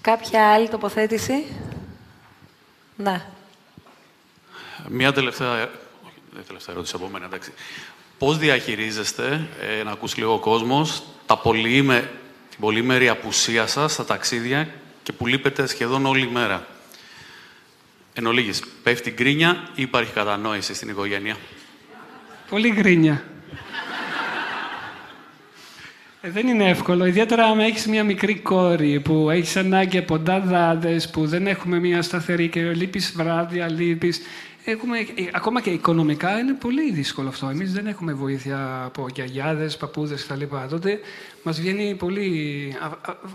Κάποια 0.01 0.52
άλλη 0.52 0.68
τοποθέτηση; 0.68 1.47
Ναι. 2.97 3.26
Μια 4.89 5.12
τελευταία, 5.12 5.70
τελευταία 6.47 6.74
ερώτηση 6.74 6.97
από 6.97 7.09
μένα, 7.09 7.24
εντάξει. 7.24 7.52
Πώς 8.19 8.39
διαχειρίζεστε, 8.39 9.49
ε, 9.81 9.82
να 9.82 9.91
ακούσει 9.91 10.19
λίγο 10.19 10.32
ο 10.32 10.39
κόσμος, 10.39 11.03
τα 11.27 11.39
πολυήμε, 11.39 12.11
την 12.51 12.59
πολύμερη 12.61 13.09
απουσία 13.09 13.66
σας 13.66 13.93
στα 13.93 14.05
ταξίδια 14.05 14.69
και 15.03 15.12
που 15.12 15.27
λείπετε 15.27 15.66
σχεδόν 15.66 16.07
όλη 16.07 16.31
μέρα. 16.31 16.66
Εν 18.15 18.27
ολίγης, 18.27 18.62
πέφτει 18.82 19.11
γκρίνια 19.11 19.69
ή 19.74 19.82
υπάρχει 19.82 20.12
κατανόηση 20.12 20.74
στην 20.74 20.89
οικογένεια; 20.89 21.36
Πολύ 22.49 22.73
γκρίνια. 22.73 23.24
Ε, 26.20 26.31
δεν 26.31 26.49
είναι 26.49 26.69
εύκολο. 26.69 27.07
Ιδιαίτερα 27.07 27.45
αν 27.45 27.61
έχεις 27.61 27.86
μια 27.86 28.05
μικρή 28.05 28.35
κόρη 28.35 29.01
που 29.01 29.31
έχεις 29.31 29.57
ανάγκη 29.57 29.99
από 29.99 30.19
νταδάδες, 30.19 31.11
που 31.11 31.27
δεν 31.27 31.47
έχουμε 31.47 31.78
μια 31.78 32.03
σταθερή 32.03 32.49
και 32.49 32.61
λείπεις 32.61 33.12
βράδια, 33.16 33.70
λείπεις. 33.70 34.20
Έχουμε, 34.66 34.99
ε, 34.99 35.28
ακόμα 35.32 35.61
και 35.61 35.70
οικονομικά 35.70 36.39
είναι 36.39 36.53
πολύ 36.55 36.93
δύσκολο 36.93 37.28
αυτό. 37.28 37.49
Εμείς 37.49 37.73
δεν 37.73 37.86
έχουμε 37.86 38.12
βοήθεια 38.12 38.82
από 38.85 39.09
γιαγιάδες, 39.15 39.77
παππούδες 39.77 40.27
κτλ. 40.27 40.43
Τότε 40.70 41.01
μας 41.43 41.61
βγαίνει 41.61 41.95
πολύ. 41.95 42.77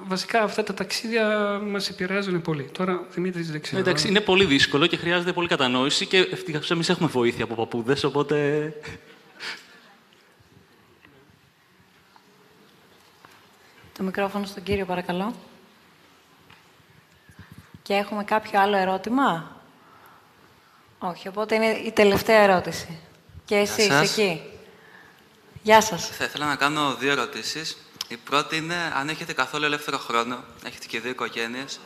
βασικά 0.08 0.44
αυτά 0.44 0.64
τα 0.64 0.74
ταξίδια 0.74 1.60
μας 1.64 1.90
επηρεάζουν 1.90 2.42
πολύ. 2.42 2.64
Τώρα 2.64 3.06
Δημήτρης 3.14 3.52
δεν 3.52 3.62
ξέρω. 3.62 3.80
Εντάξει, 3.80 4.08
είναι 4.08 4.20
πολύ 4.20 4.46
δύσκολο 4.46 4.88
και 4.88 4.98
χρειάζεται 4.98 5.34
πολύ 5.34 5.48
κατανόηση 5.48 6.06
και 6.06 6.18
ευτυχώς 6.18 6.72
εμείς 6.72 6.90
έχουμε 6.90 7.10
βοήθεια 7.10 7.44
από 7.44 7.56
παππούδες, 7.56 8.04
οπότε. 8.04 8.74
Το 13.98 14.04
μικρόφωνο 14.04 14.46
στον 14.46 14.64
κύριο, 14.64 14.86
παρακαλώ. 14.86 15.36
Και 17.82 17.94
έχουμε 17.94 18.24
κάποιο 18.24 18.60
άλλο 18.60 18.78
ερώτημα; 18.78 19.59
Όχι, 21.00 21.28
οπότε 21.28 21.56
είναι 21.56 21.66
η 21.66 21.92
τελευταία 21.92 22.40
ερώτηση. 22.40 23.00
Και 23.46 23.56
εσείς, 23.56 23.90
εκεί. 23.90 24.42
Γεια 25.64 25.82
σας. 25.82 26.08
Θα 26.08 26.24
ήθελα 26.24 26.46
να 26.46 26.56
κάνω 26.56 26.96
δύο 26.96 27.12
ερωτήσεις. 27.12 27.78
Η 28.08 28.18
πρώτη 28.18 28.56
είναι 28.56 28.94
αν 28.96 29.10
έχετε 29.10 29.34
καθόλου 29.34 29.66
ελεύθερο 29.66 29.98
χρόνο. 29.98 30.44
Έχετε 30.66 30.86
και 30.88 31.00
δύο 31.00 31.12
οικογένειες. 31.12 31.80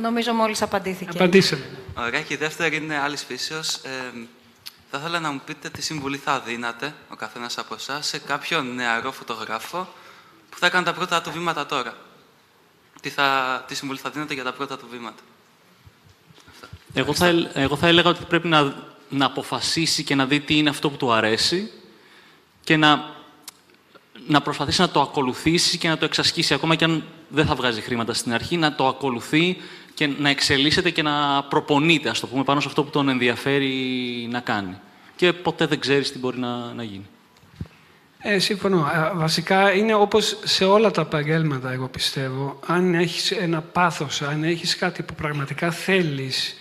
Νομίζω 0.00 0.32
μόλις 0.32 0.62
απαντήθηκε. 0.62 1.10
Απαντήσαμε. 1.14 1.64
Ωραία. 1.98 2.22
Και 2.22 2.34
η 2.34 2.36
δεύτερη 2.36 2.76
είναι 2.76 2.98
άλλη 2.98 3.16
φύσεως. 3.16 3.74
Ε, 3.74 4.12
θα 4.90 4.98
ήθελα 4.98 5.20
να 5.20 5.30
μου 5.30 5.40
πείτε 5.44 5.70
τι 5.70 5.82
συμβουλή 5.82 6.16
θα 6.16 6.40
δίνατε 6.40 6.94
ο 7.08 7.16
καθένας 7.16 7.58
από 7.58 7.74
εσάς 7.74 8.06
σε 8.06 8.18
κάποιον 8.18 8.74
νεαρό 8.74 9.12
φωτογράφο 9.12 9.88
που 10.50 10.58
θα 10.58 10.66
έκανε 10.66 10.84
τα 10.84 10.92
πρώτα 10.92 11.20
του 11.20 11.30
βήματα 11.32 11.66
τώρα. 11.66 11.94
Τι, 13.00 13.10
θα, 13.10 13.64
τι 13.66 13.74
συμβουλή 13.74 13.98
θα 13.98 14.10
δίνατε 14.10 14.34
για 14.34 14.44
τα 14.44 14.52
πρώτα 14.52 14.78
του 14.78 14.86
βήματα; 14.90 15.22
Εγώ 16.98 17.14
θα, 17.14 17.50
εγώ 17.54 17.76
θα 17.76 17.86
έλεγα 17.86 18.10
ότι 18.10 18.24
πρέπει 18.28 18.48
να, 18.48 18.74
να 19.08 19.26
αποφασίσει 19.26 20.04
και 20.04 20.14
να 20.14 20.26
δει 20.26 20.40
τι 20.40 20.58
είναι 20.58 20.68
αυτό 20.68 20.90
που 20.90 20.96
του 20.96 21.12
αρέσει 21.12 21.70
και 22.64 22.76
να, 22.76 23.04
να 24.26 24.40
προσπαθήσει 24.40 24.80
να 24.80 24.88
το 24.88 25.00
ακολουθήσει 25.00 25.78
και 25.78 25.88
να 25.88 25.98
το 25.98 26.04
εξασκήσει. 26.04 26.54
Ακόμα 26.54 26.74
και 26.74 26.84
αν 26.84 27.04
δεν 27.28 27.46
θα 27.46 27.54
βγάζει 27.54 27.80
χρήματα 27.80 28.14
στην 28.14 28.32
αρχή, 28.32 28.56
να 28.56 28.74
το 28.74 28.86
ακολουθεί 28.86 29.56
και 29.94 30.06
να 30.06 30.28
εξελίσσεται 30.28 30.90
και 30.90 31.02
να 31.02 31.42
προπονείται, 31.42 32.08
ας 32.08 32.20
το 32.20 32.26
πούμε, 32.26 32.44
πάνω 32.44 32.60
σε 32.60 32.68
αυτό 32.68 32.84
που 32.84 32.90
τον 32.90 33.08
ενδιαφέρει 33.08 33.72
να 34.30 34.40
κάνει. 34.40 34.78
Και 35.16 35.32
ποτέ 35.32 35.66
δεν 35.66 35.78
ξέρεις 35.78 36.12
τι 36.12 36.18
μπορεί 36.18 36.38
να, 36.38 36.72
να 36.72 36.82
γίνει. 36.82 37.06
Ε, 38.18 38.38
σύμφωνο. 38.38 38.90
Ε, 38.94 39.10
βασικά 39.14 39.72
είναι 39.72 39.94
όπως 39.94 40.38
σε 40.44 40.64
όλα 40.64 40.90
τα 40.90 41.00
επαγγέλματα, 41.00 41.72
εγώ 41.72 41.88
πιστεύω. 41.88 42.60
Αν 42.66 42.94
έχεις 42.94 43.30
ένα 43.30 43.60
πάθος, 43.60 44.22
αν 44.22 44.44
έχεις 44.44 44.76
κάτι 44.76 45.02
που 45.02 45.14
πραγματικά 45.14 45.70
θέλεις 45.70 46.56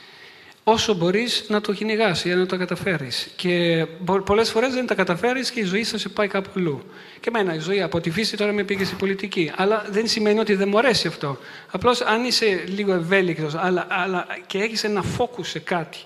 όσο 0.69 0.93
μπορείς 0.93 1.45
να 1.47 1.61
το 1.61 1.73
κυνηγάς 1.73 2.23
για 2.25 2.35
να 2.35 2.45
το 2.45 2.57
καταφέρεις. 2.57 3.29
Και 3.35 3.85
πολλές 4.25 4.49
φορές 4.49 4.73
δεν 4.73 4.85
τα 4.85 4.95
καταφέρεις 4.95 5.51
και 5.51 5.59
η 5.59 5.63
ζωή 5.63 5.83
θα 5.83 5.97
σε 5.97 6.09
πάει 6.09 6.27
κάπου 6.27 6.49
αλλού. 6.55 6.83
Και 7.19 7.29
εμένα 7.33 7.53
η 7.53 7.59
ζωή 7.59 7.81
από 7.81 7.99
τη 7.99 8.09
φύση 8.09 8.37
τώρα 8.37 8.51
με 8.51 8.63
πήγε 8.63 8.85
στην 8.85 8.97
πολιτική. 8.97 9.51
Αλλά 9.55 9.85
δεν 9.89 10.07
σημαίνει 10.07 10.39
ότι 10.39 10.55
δεν 10.55 10.67
μου 10.69 10.77
αρέσει 10.77 11.07
αυτό. 11.07 11.37
Απλώς 11.71 12.01
αν 12.01 12.23
είσαι 12.23 12.63
λίγο 12.67 12.93
ευέλικτος 12.93 13.55
αλλά, 13.55 13.87
αλλά 13.89 14.27
και 14.47 14.57
έχεις 14.57 14.83
ένα 14.83 15.03
focus 15.17 15.45
σε 15.45 15.59
κάτι 15.59 15.97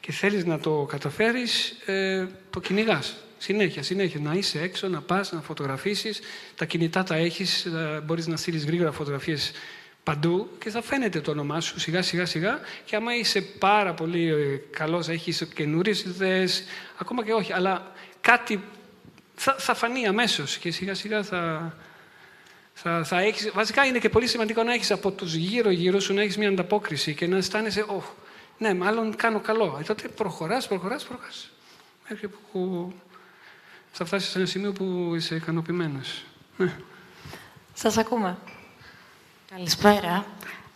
και 0.00 0.12
θέλεις 0.12 0.44
να 0.44 0.58
το 0.58 0.86
καταφέρεις, 0.88 1.76
ε, 1.86 2.26
το 2.50 2.60
κυνηγάς. 2.60 3.16
Συνέχεια, 3.38 3.82
συνέχεια. 3.82 4.20
Να 4.20 4.32
είσαι 4.32 4.60
έξω, 4.60 4.88
να 4.88 5.00
πας, 5.00 5.32
να 5.32 5.40
φωτογραφίσεις. 5.40 6.20
Τα 6.56 6.64
κινητά 6.64 7.02
τα 7.02 7.14
έχεις, 7.14 7.64
ε, 7.64 8.02
μπορείς 8.04 8.26
να 8.26 8.36
στείλεις 8.36 8.64
γρήγορα 8.64 8.92
φωτογραφίες 8.92 9.52
παντού 10.10 10.50
και 10.58 10.70
θα 10.70 10.82
φαίνεται 10.82 11.20
το 11.20 11.30
όνομά 11.30 11.60
σου 11.60 11.80
σιγά 11.80 12.02
σιγά 12.02 12.26
σιγά 12.26 12.60
και 12.84 12.96
άμα 12.96 13.16
είσαι 13.16 13.40
πάρα 13.40 13.94
πολύ 13.94 14.28
ε, 14.28 14.60
καλός, 14.70 15.08
έχεις 15.08 15.48
καινούριες 15.54 16.02
ιδέες, 16.02 16.64
ακόμα 16.98 17.24
και 17.24 17.32
όχι, 17.32 17.52
αλλά 17.52 17.92
κάτι 18.20 18.64
θα, 19.34 19.54
θα 19.58 19.74
φανεί 19.74 20.06
αμέσως 20.06 20.56
και 20.56 20.70
σιγά 20.70 20.94
σιγά 20.94 21.22
θα, 21.22 21.74
θα, 22.72 23.04
θα 23.04 23.20
έχεις, 23.20 23.50
βασικά 23.54 23.84
είναι 23.84 23.98
και 23.98 24.08
πολύ 24.08 24.26
σημαντικό 24.26 24.62
να 24.62 24.72
έχεις 24.72 24.90
από 24.90 25.10
τους 25.10 25.34
γύρω 25.34 25.70
γύρω 25.70 26.00
σου 26.00 26.14
να 26.14 26.22
έχεις 26.22 26.36
μια 26.36 26.48
ανταπόκριση 26.48 27.14
και 27.14 27.26
να 27.26 27.36
αισθάνεσαι, 27.36 27.84
oh, 27.88 28.02
ναι, 28.58 28.74
μάλλον 28.74 29.16
κάνω 29.16 29.40
καλό. 29.40 29.76
Ε, 29.80 29.82
τότε 29.82 30.08
προχωράς, 30.08 30.68
προχωράς, 30.68 31.04
προχωράς. 31.04 31.50
Μέχρι 32.08 32.28
που 32.28 32.92
θα 33.92 34.04
φτάσεις 34.04 34.30
σε 34.30 34.38
ένα 34.38 34.46
σημείο 34.46 34.72
που 34.72 35.12
είσαι 35.14 35.34
ικανοποιημένος. 35.34 36.24
Ναι. 36.56 36.76
Σας 37.74 37.96
ακούμε. 37.96 38.38
Καλησπέρα. 39.54 40.24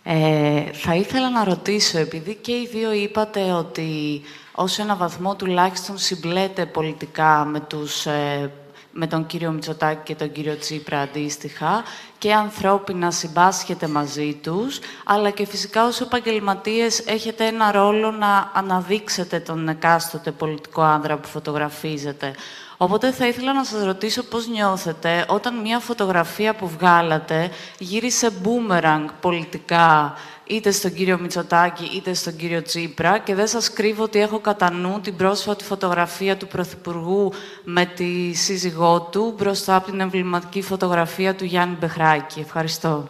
Ε, 0.03 0.61
θα 0.73 0.95
ήθελα 0.95 1.29
να 1.29 1.43
ρωτήσω, 1.43 1.97
επειδή 1.97 2.35
και 2.35 2.51
οι 2.51 2.69
δύο 2.71 2.91
είπατε 2.93 3.51
ότι 3.51 4.21
ως 4.55 4.79
ένα 4.79 4.95
βαθμό 4.95 5.35
τουλάχιστον 5.35 5.97
συμπλέτε 5.97 6.65
πολιτικά 6.65 7.45
με, 7.45 7.59
τους, 7.59 8.05
ε, 8.05 8.51
με 8.91 9.07
τον 9.07 9.25
κύριο 9.25 9.51
Μητσοτάκη 9.51 10.01
και 10.03 10.15
τον 10.15 10.31
κύριο 10.31 10.57
Τσίπρα 10.57 10.99
αντίστοιχα 10.99 11.83
και 12.25 12.33
ανθρώπινα 12.33 13.11
συμπάσχετε 13.11 13.87
μαζί 13.87 14.39
τους, 14.43 14.79
αλλά 15.03 15.29
και 15.29 15.45
φυσικά 15.45 15.85
ως 15.85 16.01
επαγγελματίες 16.01 16.99
έχετε 16.99 17.45
ένα 17.45 17.71
ρόλο 17.71 18.11
να 18.11 18.51
αναδείξετε 18.53 19.39
τον 19.39 19.69
εκάστοτε 19.69 20.31
πολιτικό 20.31 20.81
άνδρα 20.81 21.17
που 21.17 21.27
φωτογραφίζετε. 21.27 22.35
Οπότε 22.77 23.11
θα 23.11 23.27
ήθελα 23.27 23.53
να 23.53 23.63
σας 23.63 23.83
ρωτήσω 23.83 24.23
πώς 24.23 24.47
νιώθετε 24.47 25.25
όταν 25.27 25.61
μια 25.61 25.79
φωτογραφία 25.79 26.55
που 26.55 26.67
βγάλατε 26.67 27.49
γύρισε 27.79 28.29
μπούμεραγκ 28.29 29.07
πολιτικά 29.21 30.13
είτε 30.47 30.71
στον 30.71 30.93
κύριο 30.93 31.19
Μητσοτάκη 31.19 31.83
είτε 31.95 32.13
στον 32.13 32.35
κύριο 32.35 32.61
Τσίπρα 32.61 33.17
και 33.17 33.35
δεν 33.35 33.47
σας 33.47 33.73
κρύβω 33.73 34.03
ότι 34.03 34.19
έχω 34.19 34.39
κατά 34.39 34.71
νου 34.71 34.99
την 35.01 35.15
πρόσφατη 35.15 35.63
φωτογραφία 35.63 36.37
του 36.37 36.47
Πρωθυπουργού 36.47 37.31
με 37.63 37.85
τη 37.85 38.33
σύζυγό 38.33 39.01
του 39.11 39.33
μπροστά 39.37 39.75
από 39.75 39.91
την 39.91 39.99
εμβληματική 39.99 40.61
φωτογραφία 40.61 41.35
του 41.35 41.45
Γιάννη 41.45 41.75
Μπεχράκη. 41.79 42.39
Ευχαριστώ. 42.39 43.09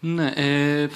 Ναι, 0.00 0.26
ε, 0.34 0.88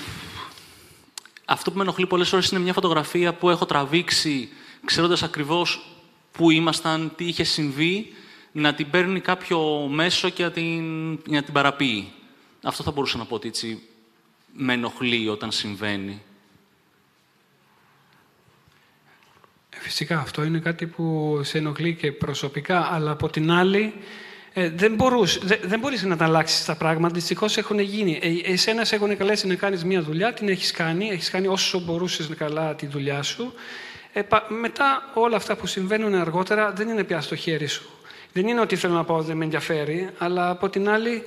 αυτό 1.45 1.71
που 1.71 1.77
με 1.77 1.83
ενοχλεί 1.83 2.07
πολλές 2.07 2.33
ώρες 2.33 2.51
είναι 2.51 2.61
μια 2.61 2.73
φωτογραφία 2.73 3.35
που 3.35 3.51
έχω 3.51 3.67
τραβήξει 3.67 4.49
ξέροντας 4.85 5.23
ακριβώς 5.23 5.87
πού 6.33 6.51
ήμασταν, 6.51 7.13
τι 7.17 7.25
είχε 7.25 7.45
συμβεί, 7.45 8.13
να 8.59 8.75
την 8.75 8.91
παίρνει 8.91 9.21
κάποιο 9.21 9.89
μέσο 9.91 10.29
και 10.29 10.43
να 10.43 10.51
την, 10.51 11.11
να 11.11 11.43
την 11.43 11.53
παραποιεί. 11.53 12.13
Αυτό 12.63 12.83
θα 12.83 12.91
μπορούσα 12.91 13.19
να 13.19 13.25
πω 13.25 13.35
ότι 13.35 13.49
έτσι 13.49 13.83
με 14.53 14.73
ενοχλεί 14.73 15.29
όταν 15.29 15.53
συμβαίνει. 15.53 16.23
Ε, 19.71 19.77
φυσικά 19.81 20.19
αυτό 20.19 20.43
είναι 20.43 20.59
κάτι 20.59 20.87
που 20.87 21.39
σε 21.43 21.59
ενοχλεί 21.59 21.95
και 21.95 22.13
προσωπικά, 22.13 22.93
αλλά 22.93 23.11
από 23.11 23.29
την 23.29 23.51
άλλη 23.51 23.95
ε, 24.53 24.71
δεν, 24.71 24.95
μπορούς, 24.95 25.39
δεν, 25.39 25.59
δεν 25.63 25.79
μπορείς 25.79 26.03
να 26.03 26.17
τα 26.17 26.25
αλλάξεις 26.25 26.65
τα 26.65 26.77
πράγματα. 26.77 27.15
Δυστυχώς 27.15 27.57
έχουν 27.57 27.79
γίνει. 27.79 28.19
Ε, 28.23 28.53
εσένας 28.53 28.89
σε 28.89 28.95
έχουν 28.95 29.17
καλέσει 29.17 29.47
να 29.47 29.55
κάνεις 29.55 29.85
μια 29.85 30.03
δουλειά, 30.03 30.33
την 30.33 30.49
έχεις 30.49 30.71
κάνει, 30.71 31.09
έχεις 31.09 31.31
κάνει 31.31 31.47
όσο 31.47 31.81
μπορούσες 31.81 32.31
καλά 32.37 32.75
τη 32.75 32.87
δουλειά 32.87 33.23
σου. 33.23 33.53
Ε, 34.13 34.23
μετά 34.49 35.11
όλα 35.15 35.37
αυτά 35.37 35.57
που 35.57 35.67
συμβαίνουν 35.67 36.15
αργότερα 36.15 36.73
δεν 36.73 36.89
είναι 36.89 37.05
πια 37.05 37.21
στο 37.21 37.37
χέρι 37.37 37.67
σου. 37.67 37.89
Δεν 38.33 38.49
είναι 38.49 38.61
ότι 38.61 38.77
θέλω 38.77 38.95
να 38.95 39.05
πω 39.05 39.23
δεν 39.23 39.37
με 39.37 39.45
ενδιαφέρει, 39.45 40.09
αλλά 40.19 40.51
από 40.51 40.69
την 40.69 40.89
άλλη 40.89 41.25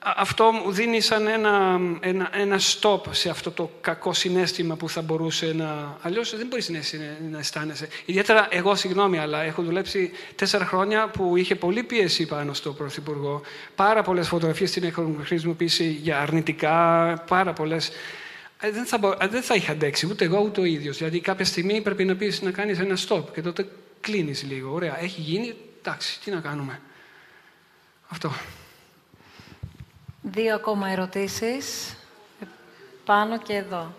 αυτό 0.00 0.52
μου 0.52 0.72
δίνει 0.72 1.00
σαν 1.00 1.26
ένα, 1.26 1.80
ένα, 2.00 2.30
ένα 2.32 2.58
stop 2.58 3.00
σε 3.10 3.28
αυτό 3.30 3.50
το 3.50 3.70
κακό 3.80 4.12
συνέστημα 4.12 4.76
που 4.76 4.88
θα 4.88 5.02
μπορούσε 5.02 5.52
να... 5.56 5.96
Αλλιώς 6.02 6.36
δεν 6.36 6.46
μπορείς 6.46 6.68
να, 6.68 6.78
να 7.30 7.38
αισθάνεσαι. 7.38 7.88
Ιδιαίτερα 8.04 8.48
εγώ, 8.50 8.74
συγγνώμη, 8.74 9.18
αλλά 9.18 9.42
έχω 9.42 9.62
δουλέψει 9.62 10.10
τέσσερα 10.34 10.64
χρόνια 10.64 11.08
που 11.08 11.36
είχε 11.36 11.54
πολύ 11.54 11.82
πίεση 11.82 12.26
πάνω 12.26 12.54
στο 12.54 12.72
Πρωθυπουργό. 12.72 13.40
Πάρα 13.74 14.02
πολλές 14.02 14.28
φωτογραφίες 14.28 14.70
την 14.70 14.84
έχουν 14.84 15.20
χρησιμοποιήσει 15.24 15.84
για 15.84 16.20
αρνητικά, 16.20 16.74
πάρα 17.28 17.52
πολλές... 17.52 17.90
Ε, 18.60 18.70
δεν 18.70 18.84
θα, 18.84 19.16
ε, 19.20 19.26
δεν 19.26 19.42
θα 19.42 19.54
είχα 19.54 19.72
αντέξει 19.72 20.06
ούτε 20.06 20.24
εγώ 20.24 20.40
ούτε 20.40 20.60
ο 20.60 20.64
ίδιος. 20.64 20.96
Δηλαδή 20.96 21.20
κάποια 21.20 21.44
στιγμή 21.44 21.80
πρέπει 21.80 22.04
να 22.04 22.16
πεις 22.16 22.42
να 22.42 22.50
κάνεις 22.50 22.78
ένα 22.78 22.96
stop 23.08 23.22
και 23.32 23.42
τότε 23.42 23.66
κλείνεις 24.04 24.42
λίγο. 24.42 24.72
Ωραία, 24.72 25.00
έχει 25.00 25.20
γίνει, 25.20 25.54
εντάξει, 25.78 26.20
τι 26.20 26.30
να 26.30 26.40
κάνουμε. 26.40 26.80
Αυτό. 28.08 28.32
Δύο 30.22 30.54
ακόμα 30.54 30.88
ερωτήσεις. 30.88 31.96
Πάνω 33.04 33.38
και 33.38 33.54
εδώ. 33.54 33.94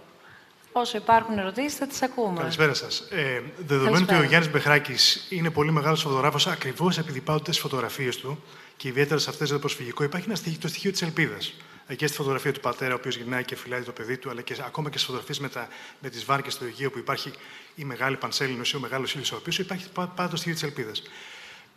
όσο 0.71 0.97
υπάρχουν 0.97 1.37
ερωτήσεις 1.37 1.75
θα 1.77 1.87
τις 1.87 2.01
ακούμε. 2.01 2.39
Καλησπέρα 2.39 2.73
σας. 2.73 2.99
Ε, 2.99 3.41
δεδομένου 3.57 4.05
ότι 4.09 4.15
ο 4.15 4.23
Γιάννης 4.23 4.51
Μπεχράκης 4.51 5.25
είναι 5.29 5.49
πολύ 5.49 5.71
μεγάλος 5.71 6.01
φωτογράφος, 6.01 6.47
ακριβώς 6.47 6.97
επειδή 6.97 7.21
πάντοτε 7.21 7.51
στι 7.51 7.61
φωτογραφίες 7.61 8.17
του 8.17 8.43
και 8.77 8.87
ιδιαίτερα 8.87 9.19
σε 9.19 9.29
αυτές 9.29 9.49
το 9.49 9.59
προσφυγικό, 9.59 10.03
υπάρχει 10.03 10.27
ένα 10.27 10.35
στοιχείο, 10.35 10.59
το 10.61 10.67
στοιχείο 10.67 10.91
της 10.91 11.01
ελπίδας. 11.01 11.53
Και 11.95 12.07
στη 12.07 12.15
φωτογραφία 12.17 12.53
του 12.53 12.59
πατέρα, 12.59 12.93
ο 12.93 12.95
οποίος 12.95 13.17
γυρνάει 13.17 13.43
και 13.43 13.55
φυλάει 13.55 13.81
το 13.81 13.91
παιδί 13.91 14.17
του, 14.17 14.29
αλλά 14.29 14.41
και 14.41 14.55
ακόμα 14.65 14.89
και 14.89 14.97
στις 14.97 15.09
φωτογραφίες 15.09 15.39
με, 15.39 15.67
με 15.99 16.09
τις 16.09 16.25
βάρκες 16.25 16.53
στο 16.53 16.65
Αιγαίο, 16.65 16.91
που 16.91 16.97
υπάρχει 16.97 17.31
η 17.75 17.83
μεγάλη 17.83 18.15
πανσέλινο 18.15 18.61
ή 18.73 18.75
ο 18.75 18.79
μεγάλος 18.79 19.13
ήλιος 19.13 19.31
ο 19.31 19.35
οποίος 19.35 19.59
υπάρχει 19.59 19.89
πάντα 19.91 20.27
το 20.29 20.35
στοιχείο 20.35 20.53
της 20.53 20.63
ελπίδας. 20.63 21.03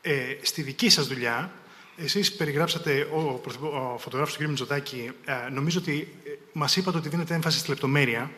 Ε, 0.03 0.37
στη 0.43 0.63
δική 0.63 0.89
σας 0.89 1.07
δουλειά, 1.07 1.53
εσείς 1.97 2.33
περιγράψατε, 2.33 3.09
ο, 3.13 3.41
ο 3.63 3.99
φωτογράφος 3.99 4.37
του 4.37 4.45
κ. 4.45 4.47
Μητσοτάκη, 4.49 5.11
ε, 5.25 5.49
νομίζω 5.51 5.79
ότι 5.79 6.15
ε, 6.25 6.31
μας 6.53 6.77
είπατε 6.77 6.99
ότι 6.99 7.09
δίνετε 7.09 7.35
έμφαση 7.35 7.59
στη 7.59 7.69
λεπτομέρεια, 7.69 8.31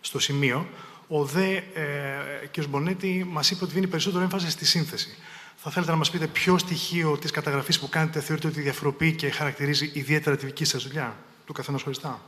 στο 0.00 0.18
σημείο. 0.18 0.68
Ο 1.08 1.24
ΔΕ 1.24 1.56
ε, 1.56 2.46
κ. 2.50 2.64
Μπονέτη 2.68 3.26
μας 3.28 3.50
είπε 3.50 3.64
ότι 3.64 3.72
δίνει 3.72 3.86
περισσότερο 3.86 4.22
έμφαση 4.22 4.50
στη 4.50 4.64
σύνθεση. 4.64 5.16
Θα 5.60 5.70
θέλετε 5.70 5.90
να 5.90 5.96
μας 5.96 6.10
πείτε 6.10 6.26
ποιο 6.26 6.58
στοιχείο 6.58 7.18
της 7.18 7.30
καταγραφής 7.30 7.78
που 7.78 7.88
κάνετε 7.88 8.20
θεωρείτε 8.20 8.46
ότι 8.48 8.60
διαφοροποιεί 8.60 9.12
και 9.12 9.30
χαρακτηρίζει 9.30 9.90
ιδιαίτερα 9.94 10.36
τη 10.36 10.46
δική 10.46 10.64
σας 10.64 10.82
δουλειά, 10.82 11.16
του 11.46 11.52
καθενός 11.52 11.82
χωριστά; 11.82 12.20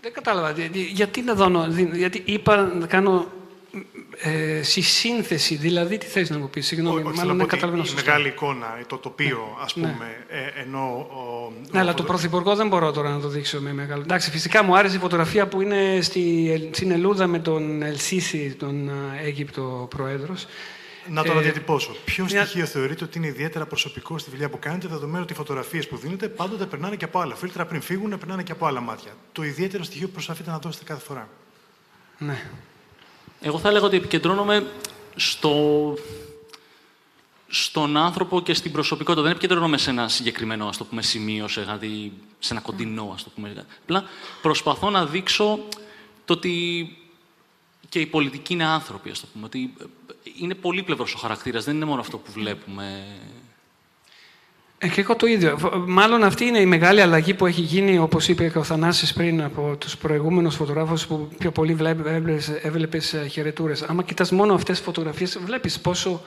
Δεν 0.00 0.12
κατάλαβα. 0.12 0.50
Γιατί 0.72 1.22
να 1.22 1.34
δω, 1.34 1.66
γιατί 1.92 2.22
είπα 2.26 2.56
να 2.56 2.86
κάνω 2.86 3.37
ε, 4.20 4.62
στη 4.62 4.80
σύνθεση, 4.80 5.54
δηλαδή 5.56 5.98
τι 5.98 6.06
θες 6.06 6.30
να 6.30 6.38
μου 6.38 6.50
πεις, 6.50 6.66
συγγνώμη, 6.66 7.02
Όχι, 7.02 7.16
μάλλον 7.16 7.36
δεν 7.36 7.46
καταλαβαίνω 7.46 7.84
σωστά. 7.84 8.00
Η 8.00 8.04
μεγάλη 8.04 8.28
εικόνα, 8.28 8.78
το 8.86 8.96
τοπίο, 8.96 9.56
ας 9.62 9.76
ναι. 9.76 9.88
πούμε, 9.88 10.24
ε, 10.28 10.60
ενώ... 10.60 11.06
Ο, 11.10 11.52
ναι, 11.70 11.78
αλλά 11.78 11.94
το 11.94 12.02
Πρωθυπουργό 12.02 12.54
δεν 12.54 12.68
μπορώ 12.68 12.92
τώρα 12.92 13.10
να 13.10 13.20
το 13.20 13.28
δείξω 13.28 13.60
με 13.60 13.72
μεγάλο... 13.72 14.02
Εντάξει, 14.02 14.30
φυσικά 14.30 14.62
μου 14.62 14.76
άρεσε 14.76 14.96
η 14.96 14.98
φωτογραφία 14.98 15.48
που 15.48 15.60
είναι 15.60 15.98
στη, 16.00 16.70
στην 16.72 16.90
Ελούδα 16.90 17.26
με 17.26 17.38
τον 17.38 17.82
Ελσίση, 17.82 18.54
τον 18.58 18.90
Αίγυπτο 19.24 19.86
Πρόεδρος. 19.96 20.46
Να 21.10 21.22
το 21.22 21.32
αναδιατυπώσω. 21.32 21.90
Ε, 21.90 21.98
Ποιο 22.04 22.24
μια... 22.24 22.44
στοιχείο 22.44 22.66
θεωρείτε 22.66 23.04
ότι 23.04 23.18
είναι 23.18 23.26
ιδιαίτερα 23.26 23.66
προσωπικό 23.66 24.18
στη 24.18 24.30
δουλειά 24.30 24.48
που 24.48 24.58
κάνετε, 24.58 24.88
δεδομένου 24.88 25.22
ότι 25.22 25.32
οι 25.32 25.36
φωτογραφίες 25.36 25.88
που 25.88 25.96
δίνετε 25.96 26.28
πάντοτε 26.28 26.66
περνάνε 26.66 26.96
και 26.96 27.04
από 27.04 27.20
άλλα 27.20 27.34
φίλτρα 27.34 27.66
πριν 27.66 27.80
φύγουν, 27.80 28.18
περνάνε 28.18 28.42
και 28.42 28.52
από 28.52 28.66
άλλα 28.66 28.80
μάτια. 28.80 29.12
Το 29.32 29.42
ιδιαίτερο 29.44 29.84
στοιχείο 29.84 30.06
που 30.06 30.12
προσπαθείτε 30.12 30.50
να 30.50 30.58
δώσετε 30.58 30.84
κάθε 30.84 31.04
φορά. 31.04 31.28
Ναι. 32.18 32.42
Εγώ 33.40 33.58
θα 33.58 33.68
έλεγα 33.68 33.84
ότι 33.84 33.96
επικεντρώνομαι 33.96 34.66
στο... 35.16 35.94
στον 37.48 37.96
άνθρωπο 37.96 38.40
και 38.42 38.54
στην 38.54 38.72
προσωπικότητα. 38.72 39.22
Δεν 39.22 39.30
επικεντρώνομαι 39.30 39.78
σε 39.78 39.90
ένα 39.90 40.08
συγκεκριμένο 40.08 40.68
ας 40.68 40.76
το 40.76 40.84
πούμε, 40.84 41.02
σημείο, 41.02 41.48
σε, 41.48 41.60
δηλαδή, 41.60 42.12
σε 42.38 42.52
ένα 42.52 42.62
κοντινό, 42.62 43.10
ας 43.14 43.22
το 43.24 43.30
πούμε. 43.34 43.66
Απλά 43.82 44.04
προσπαθώ 44.42 44.90
να 44.90 45.06
δείξω 45.06 45.58
το 46.24 46.32
ότι 46.32 46.96
και 47.88 48.00
οι 48.00 48.06
πολιτικοί 48.06 48.52
είναι 48.52 48.64
άνθρωποι, 48.64 49.10
ας 49.10 49.20
το 49.20 49.26
πούμε. 49.32 49.44
Ότι 49.44 49.74
είναι 50.40 50.54
πολύπλευρος 50.54 51.14
ο 51.14 51.18
χαρακτήρας, 51.18 51.64
δεν 51.64 51.76
είναι 51.76 51.84
μόνο 51.84 52.00
αυτό 52.00 52.18
που 52.18 52.32
βλέπουμε 52.32 52.84
ε, 52.84 53.37
και 54.78 55.00
εγώ 55.00 55.16
το 55.16 55.26
ίδιο. 55.26 55.58
Μάλλον 55.86 56.24
αυτή 56.24 56.44
είναι 56.44 56.60
η 56.60 56.66
μεγάλη 56.66 57.00
αλλαγή 57.00 57.34
που 57.34 57.46
έχει 57.46 57.60
γίνει, 57.60 57.98
όπως 57.98 58.28
είπε 58.28 58.48
και 58.48 58.58
ο 58.58 58.62
Θανάσης 58.62 59.12
πριν, 59.12 59.42
από 59.42 59.76
τους 59.78 59.96
προηγούμενους 59.96 60.54
φωτογράφους 60.54 61.06
που 61.06 61.28
πιο 61.38 61.50
πολύ 61.50 61.76
έβλεπες 62.62 63.12
ε, 63.12 63.26
χαιρετούρες. 63.26 63.82
Άμα 63.82 64.02
κοιτάς 64.02 64.30
μόνο 64.30 64.54
αυτές 64.54 64.76
τις 64.76 64.84
φωτογραφίες, 64.84 65.38
βλέπεις 65.38 65.80
πόσο, 65.80 66.22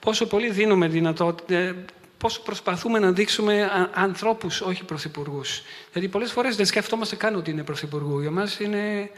πόσο 0.00 0.26
πολύ 0.26 0.50
δίνουμε 0.50 0.88
δυνατότητα, 0.88 1.54
ε, 1.54 1.74
πόσο 2.18 2.42
προσπαθούμε 2.42 2.98
να 2.98 3.12
δείξουμε 3.12 3.70
ανθρώπους, 3.94 4.60
όχι 4.60 4.84
πρωθυπουργούς. 4.84 5.62
Δηλαδή, 5.92 6.08
πολλές 6.08 6.32
φορές 6.32 6.56
δεν 6.56 6.66
σκεφτόμαστε 6.66 7.16
καν 7.16 7.34
ότι 7.34 7.50
είναι 7.50 7.62
πρωθυπουργού. 7.62 8.20
Για 8.20 8.30
μας 8.30 8.60
είναι 8.60 9.10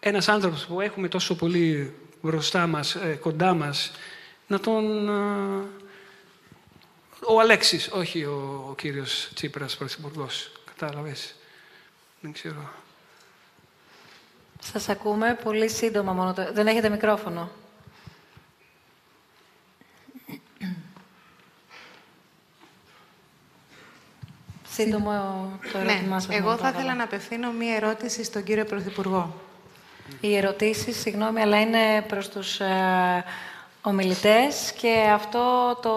ένας 0.00 0.28
άνθρωπος 0.28 0.66
που 0.66 0.80
έχουμε 0.80 1.08
τόσο 1.08 1.36
πολύ 1.36 1.92
μπροστά 2.22 2.66
μας, 2.66 2.96
κοντά 3.20 3.54
μας, 3.54 3.92
να 4.46 4.60
τον 4.60 4.84
ο 7.20 7.40
Αλέξης, 7.40 7.88
όχι 7.92 8.24
ο, 8.24 8.66
ο 8.70 8.74
κύριος 8.74 9.30
Τσίπρας, 9.34 9.76
πρωθυπουργός. 9.76 10.50
Κατάλαβες. 10.64 11.34
Δεν 12.20 12.32
ξέρω. 12.32 12.70
Σας 14.72 14.88
ακούμε 14.88 15.38
πολύ 15.44 15.68
σύντομα 15.68 16.12
μόνο. 16.12 16.34
Δεν 16.52 16.66
έχετε 16.66 16.88
μικρόφωνο. 16.88 17.50
Σύντομο 24.70 25.10
το 25.72 25.78
ναι, 25.78 25.92
ερώτημά 25.92 26.20
σας. 26.20 26.36
Εγώ 26.36 26.56
θα 26.56 26.68
ήθελα 26.68 26.94
να 26.94 27.04
απευθύνω 27.04 27.52
μία 27.52 27.74
ερώτηση 27.74 28.24
στον 28.24 28.42
κύριο 28.44 28.64
Πρωθυπουργό. 28.64 29.40
Οι 30.20 30.36
ερωτήσεις, 30.36 30.96
συγγνώμη, 30.96 31.40
αλλά 31.40 31.60
είναι 31.60 32.02
προς 32.08 32.28
τους 32.28 32.60
ε, 32.60 33.24
ομιλητές 33.88 34.72
και 34.80 34.94
αυτό 35.12 35.76
το, 35.82 35.92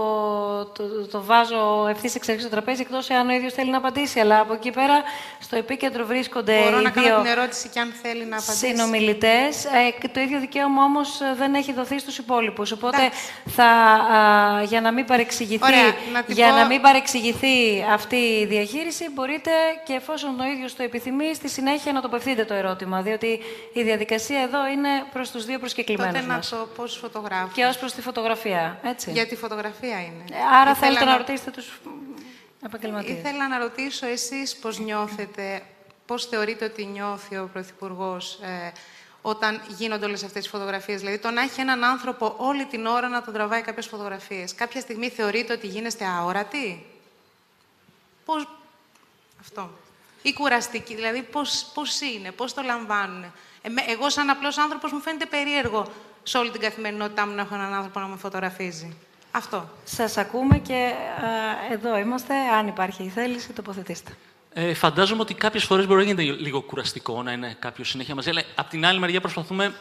το, 0.66 1.08
το, 1.12 1.24
βάζω 1.24 1.88
ευθύς 1.90 2.16
εξ 2.16 2.30
αρχής 2.30 2.44
στο 2.44 2.52
τραπέζι, 2.52 2.82
εκτός 2.82 3.10
εάν 3.10 3.30
ο 3.30 3.34
ίδιος 3.34 3.54
θέλει 3.54 3.72
να 3.72 3.78
απαντήσει. 3.78 4.20
Αλλά 4.20 4.40
από 4.40 4.54
εκεί 4.54 4.72
πέρα 4.72 5.02
στο 5.40 5.56
επίκεντρο 5.56 6.06
βρίσκονται 6.06 6.60
Μπορώ 6.64 6.80
οι 6.80 6.84
να 6.84 6.90
δύο 6.90 7.04
κάνω 7.04 7.22
την 7.22 7.32
ερώτηση 7.32 7.70
και 7.70 7.80
αν 7.80 7.94
θέλει 8.02 8.26
να 8.26 8.38
απαντήσει. 8.38 8.66
Συνομιλητές. 8.66 9.66
Ε, 9.66 10.08
το 10.08 10.20
ίδιο 10.20 10.40
δικαίωμα 10.40 10.84
όμως 10.84 11.22
δεν 11.38 11.54
έχει 11.54 11.74
δοθεί 11.74 12.00
στους 12.00 12.18
υπόλοιπους. 12.18 12.72
Οπότε 12.72 13.10
θα, 13.46 13.66
α, 13.66 14.64
για, 14.64 14.82
να 14.82 14.92
μην 14.92 15.06
παρεξηγηθεί, 15.06 15.64
Ωραία, 15.64 15.94
να 16.14 16.24
για 16.28 16.50
πω... 16.50 16.56
να 16.56 16.66
μην 16.66 16.82
παρεξηγηθεί 16.82 17.86
αυτή 17.94 18.16
η 18.16 18.46
διαχείριση, 18.46 19.10
μπορείτε 19.14 19.52
και 19.86 19.94
εφόσον 19.94 20.40
ο 20.40 20.46
ίδιος 20.46 20.76
το 20.76 20.84
επιθυμεί, 20.84 21.36
στη 21.36 21.50
συνέχεια 21.50 21.92
να 21.92 22.02
τοποθετείτε 22.02 22.46
το 22.46 22.54
ερώτημα. 22.54 23.02
Διότι 23.02 23.40
η 23.74 23.84
διαδικασία 23.84 24.42
εδώ 24.42 24.68
είναι 24.68 24.90
προς 25.14 25.32
τους 25.32 25.46
δύο 25.46 25.60
προσκεκλημένους. 25.60 26.14
Τότε 26.14 26.26
να 26.26 26.40
το 26.40 26.68
πω 26.76 26.88
στους 26.88 27.00
φωτογράφους 27.00 27.78
προς 27.80 27.94
τη 27.94 28.02
φωτογραφία, 28.02 28.80
έτσι. 28.84 29.12
Για 29.12 29.28
τη 29.28 29.36
φωτογραφία 29.36 30.02
είναι. 30.02 30.24
Ε, 30.32 30.58
άρα 30.62 30.76
θέλετε 30.76 31.06
να... 31.06 31.12
να 31.12 31.18
ρωτήσετε 31.18 31.52
τους 31.52 31.80
επαγγελματίες. 32.66 33.18
Ήθελα 33.18 33.48
να 33.48 33.58
ρωτήσω 33.58 34.06
εσείς 34.06 34.56
πώς 34.56 34.80
νιώθετε, 34.80 35.62
πώς 36.06 36.26
θεωρείτε 36.26 36.66
ότι 36.66 36.86
νιώθει 36.86 37.38
ο 37.38 37.50
Πρωθυπουργός 37.54 38.40
ε, 38.42 38.72
όταν 39.22 39.62
γίνονται 39.68 40.06
όλες 40.06 40.24
αυτές 40.24 40.42
τις 40.42 40.52
φωτογραφίες; 40.52 41.00
Δηλαδή, 41.00 41.18
το 41.18 41.32
να 41.32 41.42
έχει 41.42 41.62
έναν 41.62 41.84
άνθρωπο 41.84 42.34
όλη 42.38 42.66
την 42.66 42.86
ώρα 42.86 43.08
να 43.08 43.22
τον 43.22 43.34
τραβάει 43.34 43.62
κάποιες 43.62 43.88
φωτογραφίες. 43.88 44.56
Κάποια 44.56 44.82
στιγμή 44.82 45.10
θεωρείτε 45.10 45.54
ότι 45.54 45.68
γίνεστε 45.68 46.06
αόρατοι; 46.06 46.86
Πώς... 48.26 48.48
Αυτό. 49.42 49.70
Ή 50.22 50.34
κουραστική. 50.34 50.96
Δηλαδή, 50.96 51.22
πώς, 51.22 51.72
πώς 51.74 52.02
είναι, 52.02 52.32
πώς 52.32 52.54
το 52.54 52.62
λαμβάνουν; 52.62 53.24
Ε, 53.62 53.70
εγώ, 53.92 54.10
σαν 54.10 54.30
απλός 54.30 54.58
άνθρωπος, 54.58 54.92
μου 54.92 55.00
φαίνεται 55.00 55.26
περίεργο 55.26 55.92
σε 56.30 56.38
όλη 56.38 56.52
την 56.52 56.62
καθημερινότητά 56.62 57.28
μου 57.28 57.36
να 57.36 57.42
έχω 57.42 57.56
έναν 57.56 57.74
άνθρωπο 57.74 58.00
να 58.00 58.08
με 58.08 58.18
φωτογραφίζει. 58.18 58.96
Αυτό. 59.32 59.70
Σας 59.84 60.18
ακούμε 60.18 60.58
και 60.58 60.92
εδώ 61.72 61.98
είμαστε. 61.98 62.34
Αν 62.34 62.68
υπάρχει 62.68 63.04
η 63.04 63.10
θέληση, 63.10 63.54
τοποθετήστε. 63.54 64.12
Ε, 64.54 64.74
φαντάζομαι 64.74 65.22
ότι 65.22 65.34
κάποιες 65.34 65.64
φορές 65.64 65.88
μπορεί 65.88 66.06
να 66.06 66.10
είναι 66.10 66.24
λίγο 66.24 66.62
κουραστικό 66.62 67.24
να 67.24 67.32
είναι 67.32 67.56
κάποιος 67.60 67.90
συνέχεια 67.90 68.16
μαζί, 68.16 68.30
αλλά 68.30 68.44
από 68.56 68.70
την 68.70 68.86
άλλη 68.86 69.00
μεριά 69.00 69.22
προσπαθούμε 69.22 69.74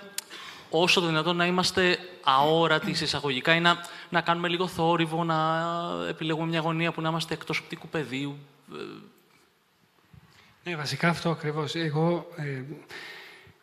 όσο 0.70 1.01
το 1.01 1.07
δυνατόν 1.07 1.37
να 1.37 1.47
είμαστε 1.47 1.99
αόρατοι 2.25 2.91
εισαγωγικά 2.91 3.55
ή 3.55 3.61
να, 3.61 3.77
να 4.09 4.20
κάνουμε 4.20 4.49
λίγο 4.49 4.66
θόρυβο, 4.66 5.25
να 5.25 5.66
επιλέγουμε 6.09 6.47
μια 6.47 6.61
γωνία 6.61 6.93
που 6.93 7.01
να 7.01 7.09
είμαστε 7.09 7.35
εκτός 7.35 7.59
οπτικού 7.59 7.89
πεδίου. 7.89 8.39
Ναι, 10.65 10.77
βασικά 10.77 11.09
αυτό 11.09 11.31
ακριβώς. 11.31 11.75
Εγώ 11.75 12.27
ε, 12.37 12.62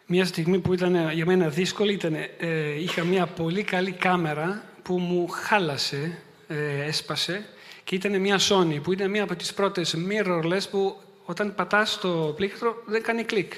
μια 0.06 0.26
στιγμή 0.26 0.60
που 0.60 0.74
ήταν 0.74 1.12
για 1.12 1.26
μένα 1.26 1.50
δύσκολη 1.50 1.94
ήταν, 1.94 2.14
ε, 2.38 2.82
είχα 2.82 3.04
μια 3.04 3.26
πολύ 3.26 3.64
καλή 3.64 3.92
κάμερα 3.92 4.64
που 4.82 4.98
μου 4.98 5.28
χάλασε, 5.28 6.18
ε, 6.48 6.86
έσπασε 6.86 7.46
και 7.84 7.96
ήταν 7.96 8.22
μια 8.22 8.40
Sony 8.40 8.80
που 8.84 8.92
ήταν 8.92 9.10
μια 9.10 9.24
από 9.24 9.36
τις 9.36 9.54
πρώτες 9.54 9.96
mirrorless 10.10 10.70
που 10.72 11.02
όταν 11.26 11.56
πατάς 11.56 12.00
το 12.00 12.34
πλήκτρο 12.36 12.84
δεν 12.86 13.04
κάνει 13.04 13.24
κλικ. 13.24 13.54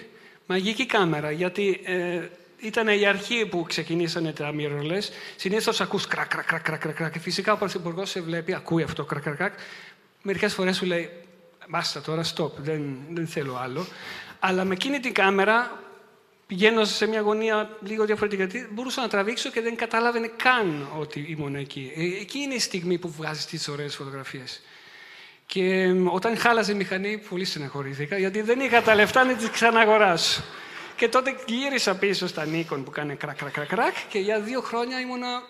Μαγική 0.46 0.86
κάμερα 0.86 1.32
γιατί 1.32 1.82
ε, 1.84 2.20
ήταν 2.60 2.88
η 2.88 3.06
αρχή 3.06 3.46
που 3.46 3.64
ξεκινήσανε 3.64 4.32
τα 4.32 4.54
mirrorless. 4.58 5.10
Συνήθως 5.36 5.82
ακούς 5.82 6.08
κρακ, 6.08 6.28
κρακ, 6.28 6.46
κρακ, 6.46 6.80
κρακ, 6.80 6.96
κρακ. 6.96 7.12
Και 7.12 7.20
φυσικά 7.20 7.54
ο 7.54 7.58
Πρωθυπουργός 7.58 8.10
σε 8.10 8.22
βλέπει, 8.22 8.54
ακούει 8.54 8.84
αυτό 8.84 9.04
κρακ, 9.04 9.24
κρακ, 9.24 9.36
κρακ. 9.36 9.54
Μερικές 10.22 10.54
φορές 10.54 10.76
σου 10.76 10.86
λέει, 10.86 11.10
Μπάστα 11.70 12.02
τώρα, 12.02 12.24
stop, 12.36 12.52
δεν, 12.58 12.98
δεν 13.10 13.28
θέλω 13.28 13.56
άλλο. 13.56 13.86
Αλλά 14.40 14.64
με 14.64 14.74
εκείνη 14.74 15.00
την 15.00 15.14
κάμερα 15.14 15.80
πηγαίνω 16.48 16.86
σε 16.86 17.08
μια 17.08 17.22
γωνία 17.22 17.78
λίγο 17.82 18.06
διαφορετική, 18.06 18.42
γιατί 18.42 18.68
μπορούσα 18.72 19.02
να 19.02 19.08
τραβήξω 19.08 19.50
και 19.50 19.62
δεν 19.62 19.76
κατάλαβε 19.76 20.32
καν 20.44 20.88
ότι 21.00 21.26
ήμουν 21.30 21.56
εκεί. 21.56 21.92
Ε, 21.96 22.04
εκεί 22.04 22.40
είναι 22.40 22.54
η 22.54 22.60
στιγμή 22.60 22.98
που 22.98 23.10
βγάζεις 23.18 23.46
τις 23.46 23.68
ωραίες 23.68 23.96
φωτογραφίες. 23.96 24.62
Και 25.46 25.94
όταν 26.06 26.38
χάλασε 26.38 26.72
η 26.72 26.76
μηχανή, 26.76 27.18
πολύ 27.30 27.46
στεναχωρήθηκα, 27.46 28.18
γιατί 28.18 28.42
δεν 28.42 28.60
είχα 28.60 28.82
τα 28.82 28.96
λεφτά 28.96 29.24
να 29.24 29.34
τις 29.34 29.50
ξαναγοράσω. 29.50 30.44
Και 30.96 31.08
τότε 31.08 31.36
γύρισα 31.46 31.96
πίσω 31.96 32.28
στα 32.28 32.48
Nikon 32.54 32.82
που 32.86 32.92
κάνει 32.92 33.16
κρακ, 33.16 33.38
κρακ, 33.38 33.52
κρακ, 33.52 33.68
κρακ 33.68 33.96
και 34.10 34.20
για 34.20 34.40
δύο 34.40 34.62
χρόνια 34.62 35.00
ήμουνα 35.00 35.42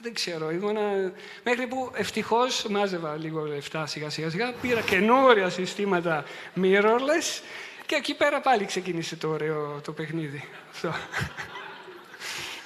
δεν 0.00 0.14
ξέρω, 0.14 0.50
ήμουνα... 0.50 1.12
Μέχρι 1.44 1.66
που 1.66 1.90
ευτυχώς 1.94 2.66
μάζευα 2.70 3.16
λίγο 3.16 3.44
λεφτά 3.44 3.86
σιγά 3.86 4.10
σιγά 4.10 4.30
σιγά, 4.30 4.52
πήρα 4.60 4.80
καινούρια 4.80 5.48
συστήματα 5.50 6.24
mirrorless 6.62 7.42
Και 7.86 7.94
εκεί 7.94 8.14
πέρα 8.14 8.40
πάλι 8.40 8.64
ξεκίνησε 8.64 9.16
το 9.16 9.28
ωραίο 9.28 9.80
το 9.84 9.92
παιχνίδι. 9.92 10.48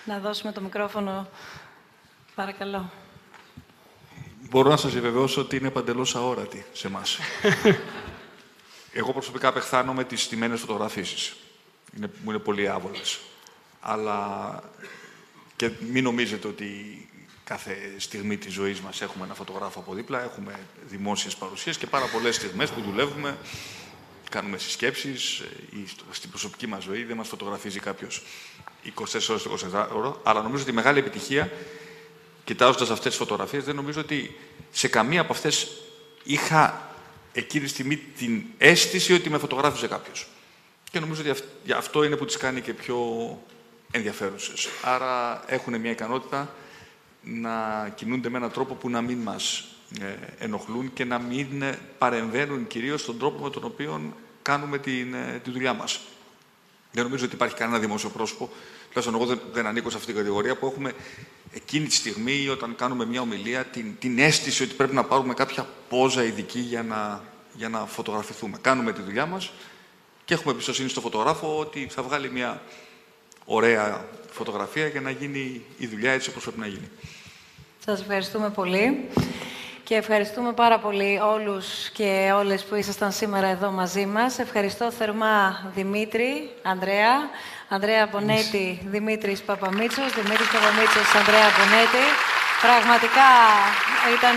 Να 0.05 0.19
δώσουμε 0.19 0.53
το 0.53 0.61
μικρόφωνο, 0.61 1.29
παρακαλώ. 2.35 2.91
Μπορώ 4.51 4.69
να 4.69 4.77
σας 4.77 4.93
διαβεβαιώσω 4.93 5.41
ότι 5.41 5.57
είναι 5.57 5.71
παντελώς 5.71 6.17
αόρατη 6.17 6.65
σε 6.73 6.87
εμάς. 6.87 7.19
Εγώ 8.93 9.13
προσωπικά 9.13 9.49
απεχθάνομαι 9.49 10.05
τις 10.05 10.23
στιμένες 10.23 10.61
φωτογραφίσεις. 10.61 11.37
Είναι, 11.97 12.11
μου 12.25 12.31
είναι 12.31 12.39
πολύ 12.39 12.69
άβολες. 12.69 13.21
Αλλά 13.81 14.63
και 15.57 15.71
μην 15.91 16.03
νομίζετε 16.03 16.49
ότι 16.49 17.09
κάθε 17.45 17.95
στιγμή 17.99 18.37
της 18.37 18.53
ζωής 18.53 18.81
μας 18.81 19.01
έχουμε 19.01 19.25
ένα 19.25 19.35
φωτογράφο 19.35 19.79
από 19.79 19.95
δίπλα, 19.95 20.23
έχουμε 20.23 20.59
δημόσιες 20.87 21.37
παρουσίες 21.37 21.77
και 21.77 21.87
πάρα 21.87 22.07
πολλές 22.07 22.35
στιγμές 22.35 22.71
που 22.71 22.81
δουλεύουμε, 22.81 23.39
κάνουμε 24.31 24.59
συσκέψεις 24.59 25.39
ε, 25.39 25.77
ή 25.77 25.86
στην 26.11 26.31
προσωπική 26.31 26.66
μας 26.66 26.82
ζωή 26.82 27.05
δεν 27.05 27.16
μας 27.16 27.28
φωτογραφίζει 27.28 27.81
κάποιος 27.81 28.23
24 28.85 28.94
ώρες 29.28 29.43
το 29.43 29.59
24 29.73 29.89
ώρες, 29.94 30.12
αλλά 30.23 30.43
νομίζω 30.43 30.62
ότι 30.62 30.70
η 30.70 30.74
μεγάλη 30.74 30.98
επιτυχία, 30.98 31.52
κοιτάζοντας 32.44 32.90
αυτές 32.90 33.09
τις 33.09 33.16
φωτογραφίες, 33.16 33.65
δεν 33.65 33.74
νομίζω 33.74 34.01
ότι 34.01 34.36
σε 34.70 34.89
καμία 34.89 35.20
από 35.20 35.32
αυτές 35.32 35.69
είχα 36.23 36.94
εκείνη 37.32 37.65
τη 37.65 37.70
στιγμή 37.70 37.97
την 37.97 38.43
αίσθηση 38.59 39.12
ότι 39.12 39.31
με 39.31 39.39
φωτογράφησε 39.39 39.86
κάποιος. 39.86 40.28
Και 40.90 41.01
νομίζω 41.01 41.23
ότι 41.31 41.73
αυτό 41.73 42.05
είναι 42.05 42.16
που 42.16 42.24
τις 42.24 42.36
κάνει 42.36 42.61
και 42.61 42.73
πιο 42.73 42.98
ενδιαφέρουσες. 43.90 44.69
Άρα 44.82 45.43
έχουν 45.47 45.81
μια 45.81 45.90
ικανότητα 45.90 46.55
να 47.23 47.89
κινούνται 47.94 48.28
με 48.28 48.36
έναν 48.36 48.51
τρόπο 48.51 48.74
που 48.74 48.90
να 48.90 49.01
μην 49.01 49.19
μας 49.19 49.59
ε, 49.59 49.80
ενοχλούν 50.39 50.93
και 50.93 51.05
να 51.05 51.19
μην 51.19 51.62
ε, 51.62 51.79
παρεμβαίνουν 51.99 52.67
κυρίως 52.67 53.01
στον 53.01 53.19
τρόπο 53.19 53.43
με 53.43 53.51
τον 53.51 53.65
οποίο 53.65 54.12
κάνουμε 54.43 54.79
την, 54.79 55.15
ε, 55.15 55.41
τη 55.45 55.51
δουλειά 55.51 55.73
μας. 55.73 56.01
Δεν 56.93 57.05
νομίζω 57.05 57.25
ότι 57.25 57.35
υπάρχει 57.35 57.55
κανένα 57.55 57.79
δημόσιο 57.79 58.09
πρόσωπο, 58.09 58.51
τουλάχιστον 58.89 59.15
εγώ 59.15 59.27
δεν, 59.27 59.41
δεν 59.53 59.67
ανήκω 59.67 59.91
σε 59.91 59.97
αυτή 59.97 60.09
την 60.09 60.17
κατηγορία, 60.17 60.57
που 60.57 60.67
έχουμε 60.67 60.93
εκείνη 61.53 61.87
τη 61.87 61.95
στιγμή 61.95 62.49
όταν 62.49 62.75
κάνουμε 62.77 63.07
μια 63.07 63.21
ομιλία 63.21 63.65
την, 63.65 63.97
την 63.99 64.19
αίσθηση 64.19 64.62
ότι 64.62 64.75
πρέπει 64.75 64.95
να 64.95 65.05
πάρουμε 65.05 65.35
κάποια 65.35 65.67
πόζα 65.89 66.25
ειδική 66.25 66.59
για 66.59 66.83
να, 66.83 67.23
για 67.53 67.69
να 67.69 67.87
φωτογραφηθούμε. 67.87 68.59
Κάνουμε 68.61 68.93
τη 68.93 69.03
δουλειά 69.03 69.27
μας 69.27 69.53
και 70.25 70.35
έχουμε 70.35 70.53
εμπιστοσύνη 70.53 70.89
στο 70.89 71.01
φωτογράφο 71.01 71.59
ότι 71.59 71.89
θα 71.91 72.03
βγάλει 72.03 72.31
μια 72.31 72.62
ωραία 73.45 74.09
φωτογραφία 74.31 74.87
για 74.87 75.01
να 75.01 75.11
γίνει 75.11 75.62
η 75.79 75.87
δουλειά 75.87 76.12
έτσι 76.12 76.31
όπως 76.31 76.43
πρέπει 76.43 76.59
να 76.59 76.67
γίνει. 76.67 76.91
Σας 77.85 78.01
ευχαριστούμε 78.01 78.51
πολύ 78.51 79.09
και 79.91 79.97
ευχαριστούμε 79.97 80.53
πάρα 80.53 80.79
πολύ 80.79 81.21
όλους 81.35 81.67
και 81.99 82.33
όλες 82.41 82.65
που 82.65 82.75
ήσασταν 82.75 83.12
σήμερα 83.12 83.47
εδώ 83.47 83.71
μαζί 83.71 84.07
μας. 84.07 84.39
Ευχαριστώ 84.39 84.91
θερμά 84.99 85.37
Δημήτρη, 85.75 86.51
Ανδρέα, 86.62 87.15
Ανδρέα 87.69 88.09
Μπονέτη, 88.11 88.67
Δημήτρης 88.95 89.41
Παπαμίτσος, 89.49 90.09
Δημήτρης 90.19 90.51
Παπαμίτσος, 90.55 91.07
Ανδρέα 91.21 91.49
Μπονέτη. 91.55 92.05
Πραγματικά 92.67 93.31
ήταν 94.17 94.37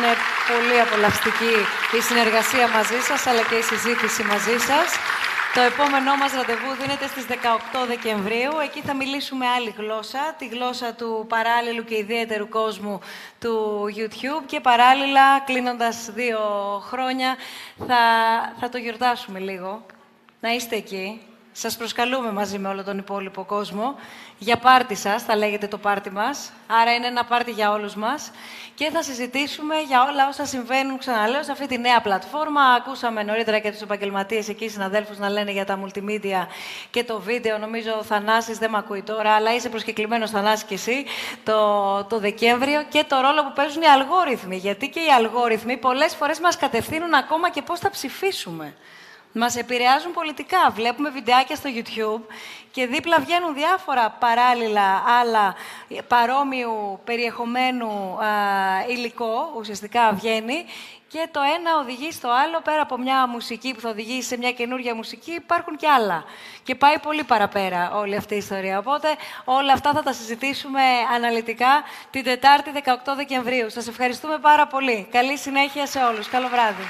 πολύ 0.52 0.78
απολαυστική 0.86 1.56
η 1.98 2.00
συνεργασία 2.08 2.66
μαζί 2.78 3.00
σας, 3.08 3.22
αλλά 3.30 3.44
και 3.50 3.58
η 3.64 3.66
συζήτηση 3.72 4.22
μαζί 4.34 4.58
σας. 4.70 4.88
Το 5.56 5.62
επόμενό 5.62 6.16
μας 6.16 6.34
ραντεβού 6.34 6.74
δίνεται 6.82 7.08
στις 7.08 7.26
18 7.28 7.34
Δεκεμβρίου. 7.88 8.52
Εκεί 8.64 8.82
θα 8.82 8.94
μιλήσουμε 8.96 9.48
άλλη 9.48 9.74
γλώσσα, 9.78 10.36
τη 10.38 10.48
γλώσσα 10.48 10.94
του 10.94 11.26
παράλληλου 11.30 11.84
και 11.84 11.98
ιδιαίτερου 11.98 12.50
κόσμου 12.50 13.00
του 13.40 13.86
YouTube 13.96 14.44
και 14.46 14.60
παράλληλα, 14.60 15.40
κλείνοντας 15.40 16.10
δύο 16.14 16.40
χρόνια, 16.88 17.36
θα, 17.88 17.96
θα 18.60 18.70
το 18.70 18.78
γιορτάσουμε 18.78 19.40
λίγο. 19.40 19.86
Να 20.40 20.50
είστε 20.50 20.76
εκεί. 20.76 21.22
Σας 21.56 21.78
προσκαλούμε 21.78 22.32
μαζί 22.32 22.58
με 22.58 22.68
όλο 22.68 22.84
τον 22.84 22.98
υπόλοιπο 22.98 23.44
κόσμο 23.44 23.96
για 24.38 24.58
πάρτι 24.58 24.96
σας, 24.96 25.24
θα 25.24 25.36
λέγεται 25.36 25.68
το 25.68 25.78
πάρτι 25.78 26.10
μας. 26.10 26.52
Άρα 26.68 26.94
είναι 26.94 27.08
ένα 27.08 27.24
πάρτι 27.26 27.52
για 27.52 27.72
όλους 27.72 27.96
μας. 27.96 28.32
Και 28.76 28.90
θα 28.90 29.04
συζητήσουμε 29.04 29.76
για 29.88 30.04
όλα 30.04 30.28
όσα 30.28 30.46
συμβαίνουν, 30.46 30.98
ξαναλέω, 30.98 31.44
σε 31.44 31.52
αυτή 31.52 31.68
τη 31.68 31.78
νέα 31.78 32.02
πλατφόρμα. 32.02 32.62
Ακούσαμε 32.62 33.24
νωρίτερα 33.24 33.60
και 33.60 33.72
τους 33.72 33.82
επαγγελματίες 33.82 34.50
εκεί, 34.50 34.70
συναδέλφους, 34.70 35.18
να 35.18 35.30
λένε 35.30 35.52
για 35.52 35.66
τα 35.66 35.80
multimedia 35.84 36.48
και 36.90 37.04
το 37.04 37.20
βίντεο. 37.20 37.58
Νομίζω 37.58 37.96
ο 38.00 38.04
Θανάσης 38.04 38.58
δεν 38.58 38.70
με 38.70 38.78
ακούει 38.78 39.02
τώρα, 39.02 39.32
αλλά 39.32 39.56
είσαι 39.56 39.70
προσκεκλημένος 39.70 40.32
Θανάση 40.32 40.66
και 40.66 40.74
εσύ 40.74 41.06
το, 41.44 42.04
το 42.04 42.20
Δεκέμβριο 42.20 42.84
και 42.90 43.04
το 43.08 43.20
ρόλο 43.20 43.44
που 43.44 43.54
παίζουν 43.56 43.82
οι 43.82 43.88
αλγόριθμοι. 43.88 44.58
Γιατί 44.58 44.90
και 44.90 45.00
οι 45.00 45.12
αλγόριθμοι 45.18 45.78
πολλές 45.78 46.16
φορές 46.16 46.40
μας 46.40 46.58
κατευθύνουν 46.58 47.14
ακόμα 47.14 47.50
και 47.50 47.62
πώς 47.62 47.80
θα 47.80 47.90
ψηφίσουμε. 47.90 48.74
Μας 49.34 49.56
επηρεάζουν 49.56 50.12
πολιτικά. 50.14 50.70
Βλέπουμε 50.72 51.10
βιντεάκια 51.10 51.56
στο 51.56 51.70
YouTube 51.76 52.34
και 52.72 52.88
δίπλα 52.88 53.20
βγαίνουν 53.20 53.54
διάφορα 53.54 54.10
παράλληλα 54.10 55.04
άλλα 55.20 55.56
παρόμοιου 56.08 57.00
περιεχομένου 57.04 58.18
α, 58.20 58.28
υλικό, 58.90 59.54
ουσιαστικά 59.58 60.12
βγαίνει, 60.14 60.66
και 61.14 61.28
το 61.32 61.40
ένα 61.58 61.78
οδηγεί 61.82 62.12
στο 62.12 62.30
άλλο, 62.44 62.62
πέρα 62.62 62.82
από 62.82 62.98
μια 62.98 63.28
μουσική 63.28 63.74
που 63.74 63.80
θα 63.80 63.90
οδηγήσει 63.90 64.28
σε 64.28 64.38
μια 64.38 64.52
καινούργια 64.52 64.96
μουσική, 64.96 65.32
υπάρχουν 65.32 65.76
και 65.76 65.88
άλλα. 65.88 66.24
Και 66.64 66.76
πάει 66.76 67.00
πολύ 67.00 67.24
παραπέρα 67.24 67.92
όλη 67.96 68.16
αυτή 68.16 68.34
η 68.34 68.38
ιστορία. 68.38 68.78
Οπότε 68.78 69.08
όλα 69.44 69.74
αυτά 69.74 69.92
θα 69.94 70.04
τα 70.04 70.14
συζητήσουμε 70.14 70.82
αναλυτικά 71.16 71.84
την 72.12 72.24
Τετάρτη 72.24 72.72
18 72.86 72.90
Δεκεμβρίου. 73.16 73.70
Σας 73.70 73.88
ευχαριστούμε 73.88 74.38
πάρα 74.38 74.68
πολύ. 74.68 75.08
Καλή 75.12 75.38
συνέχεια 75.38 75.86
σε 75.86 76.00
όλους. 76.00 76.28
Καλό 76.28 76.48
βράδυ. 76.48 76.84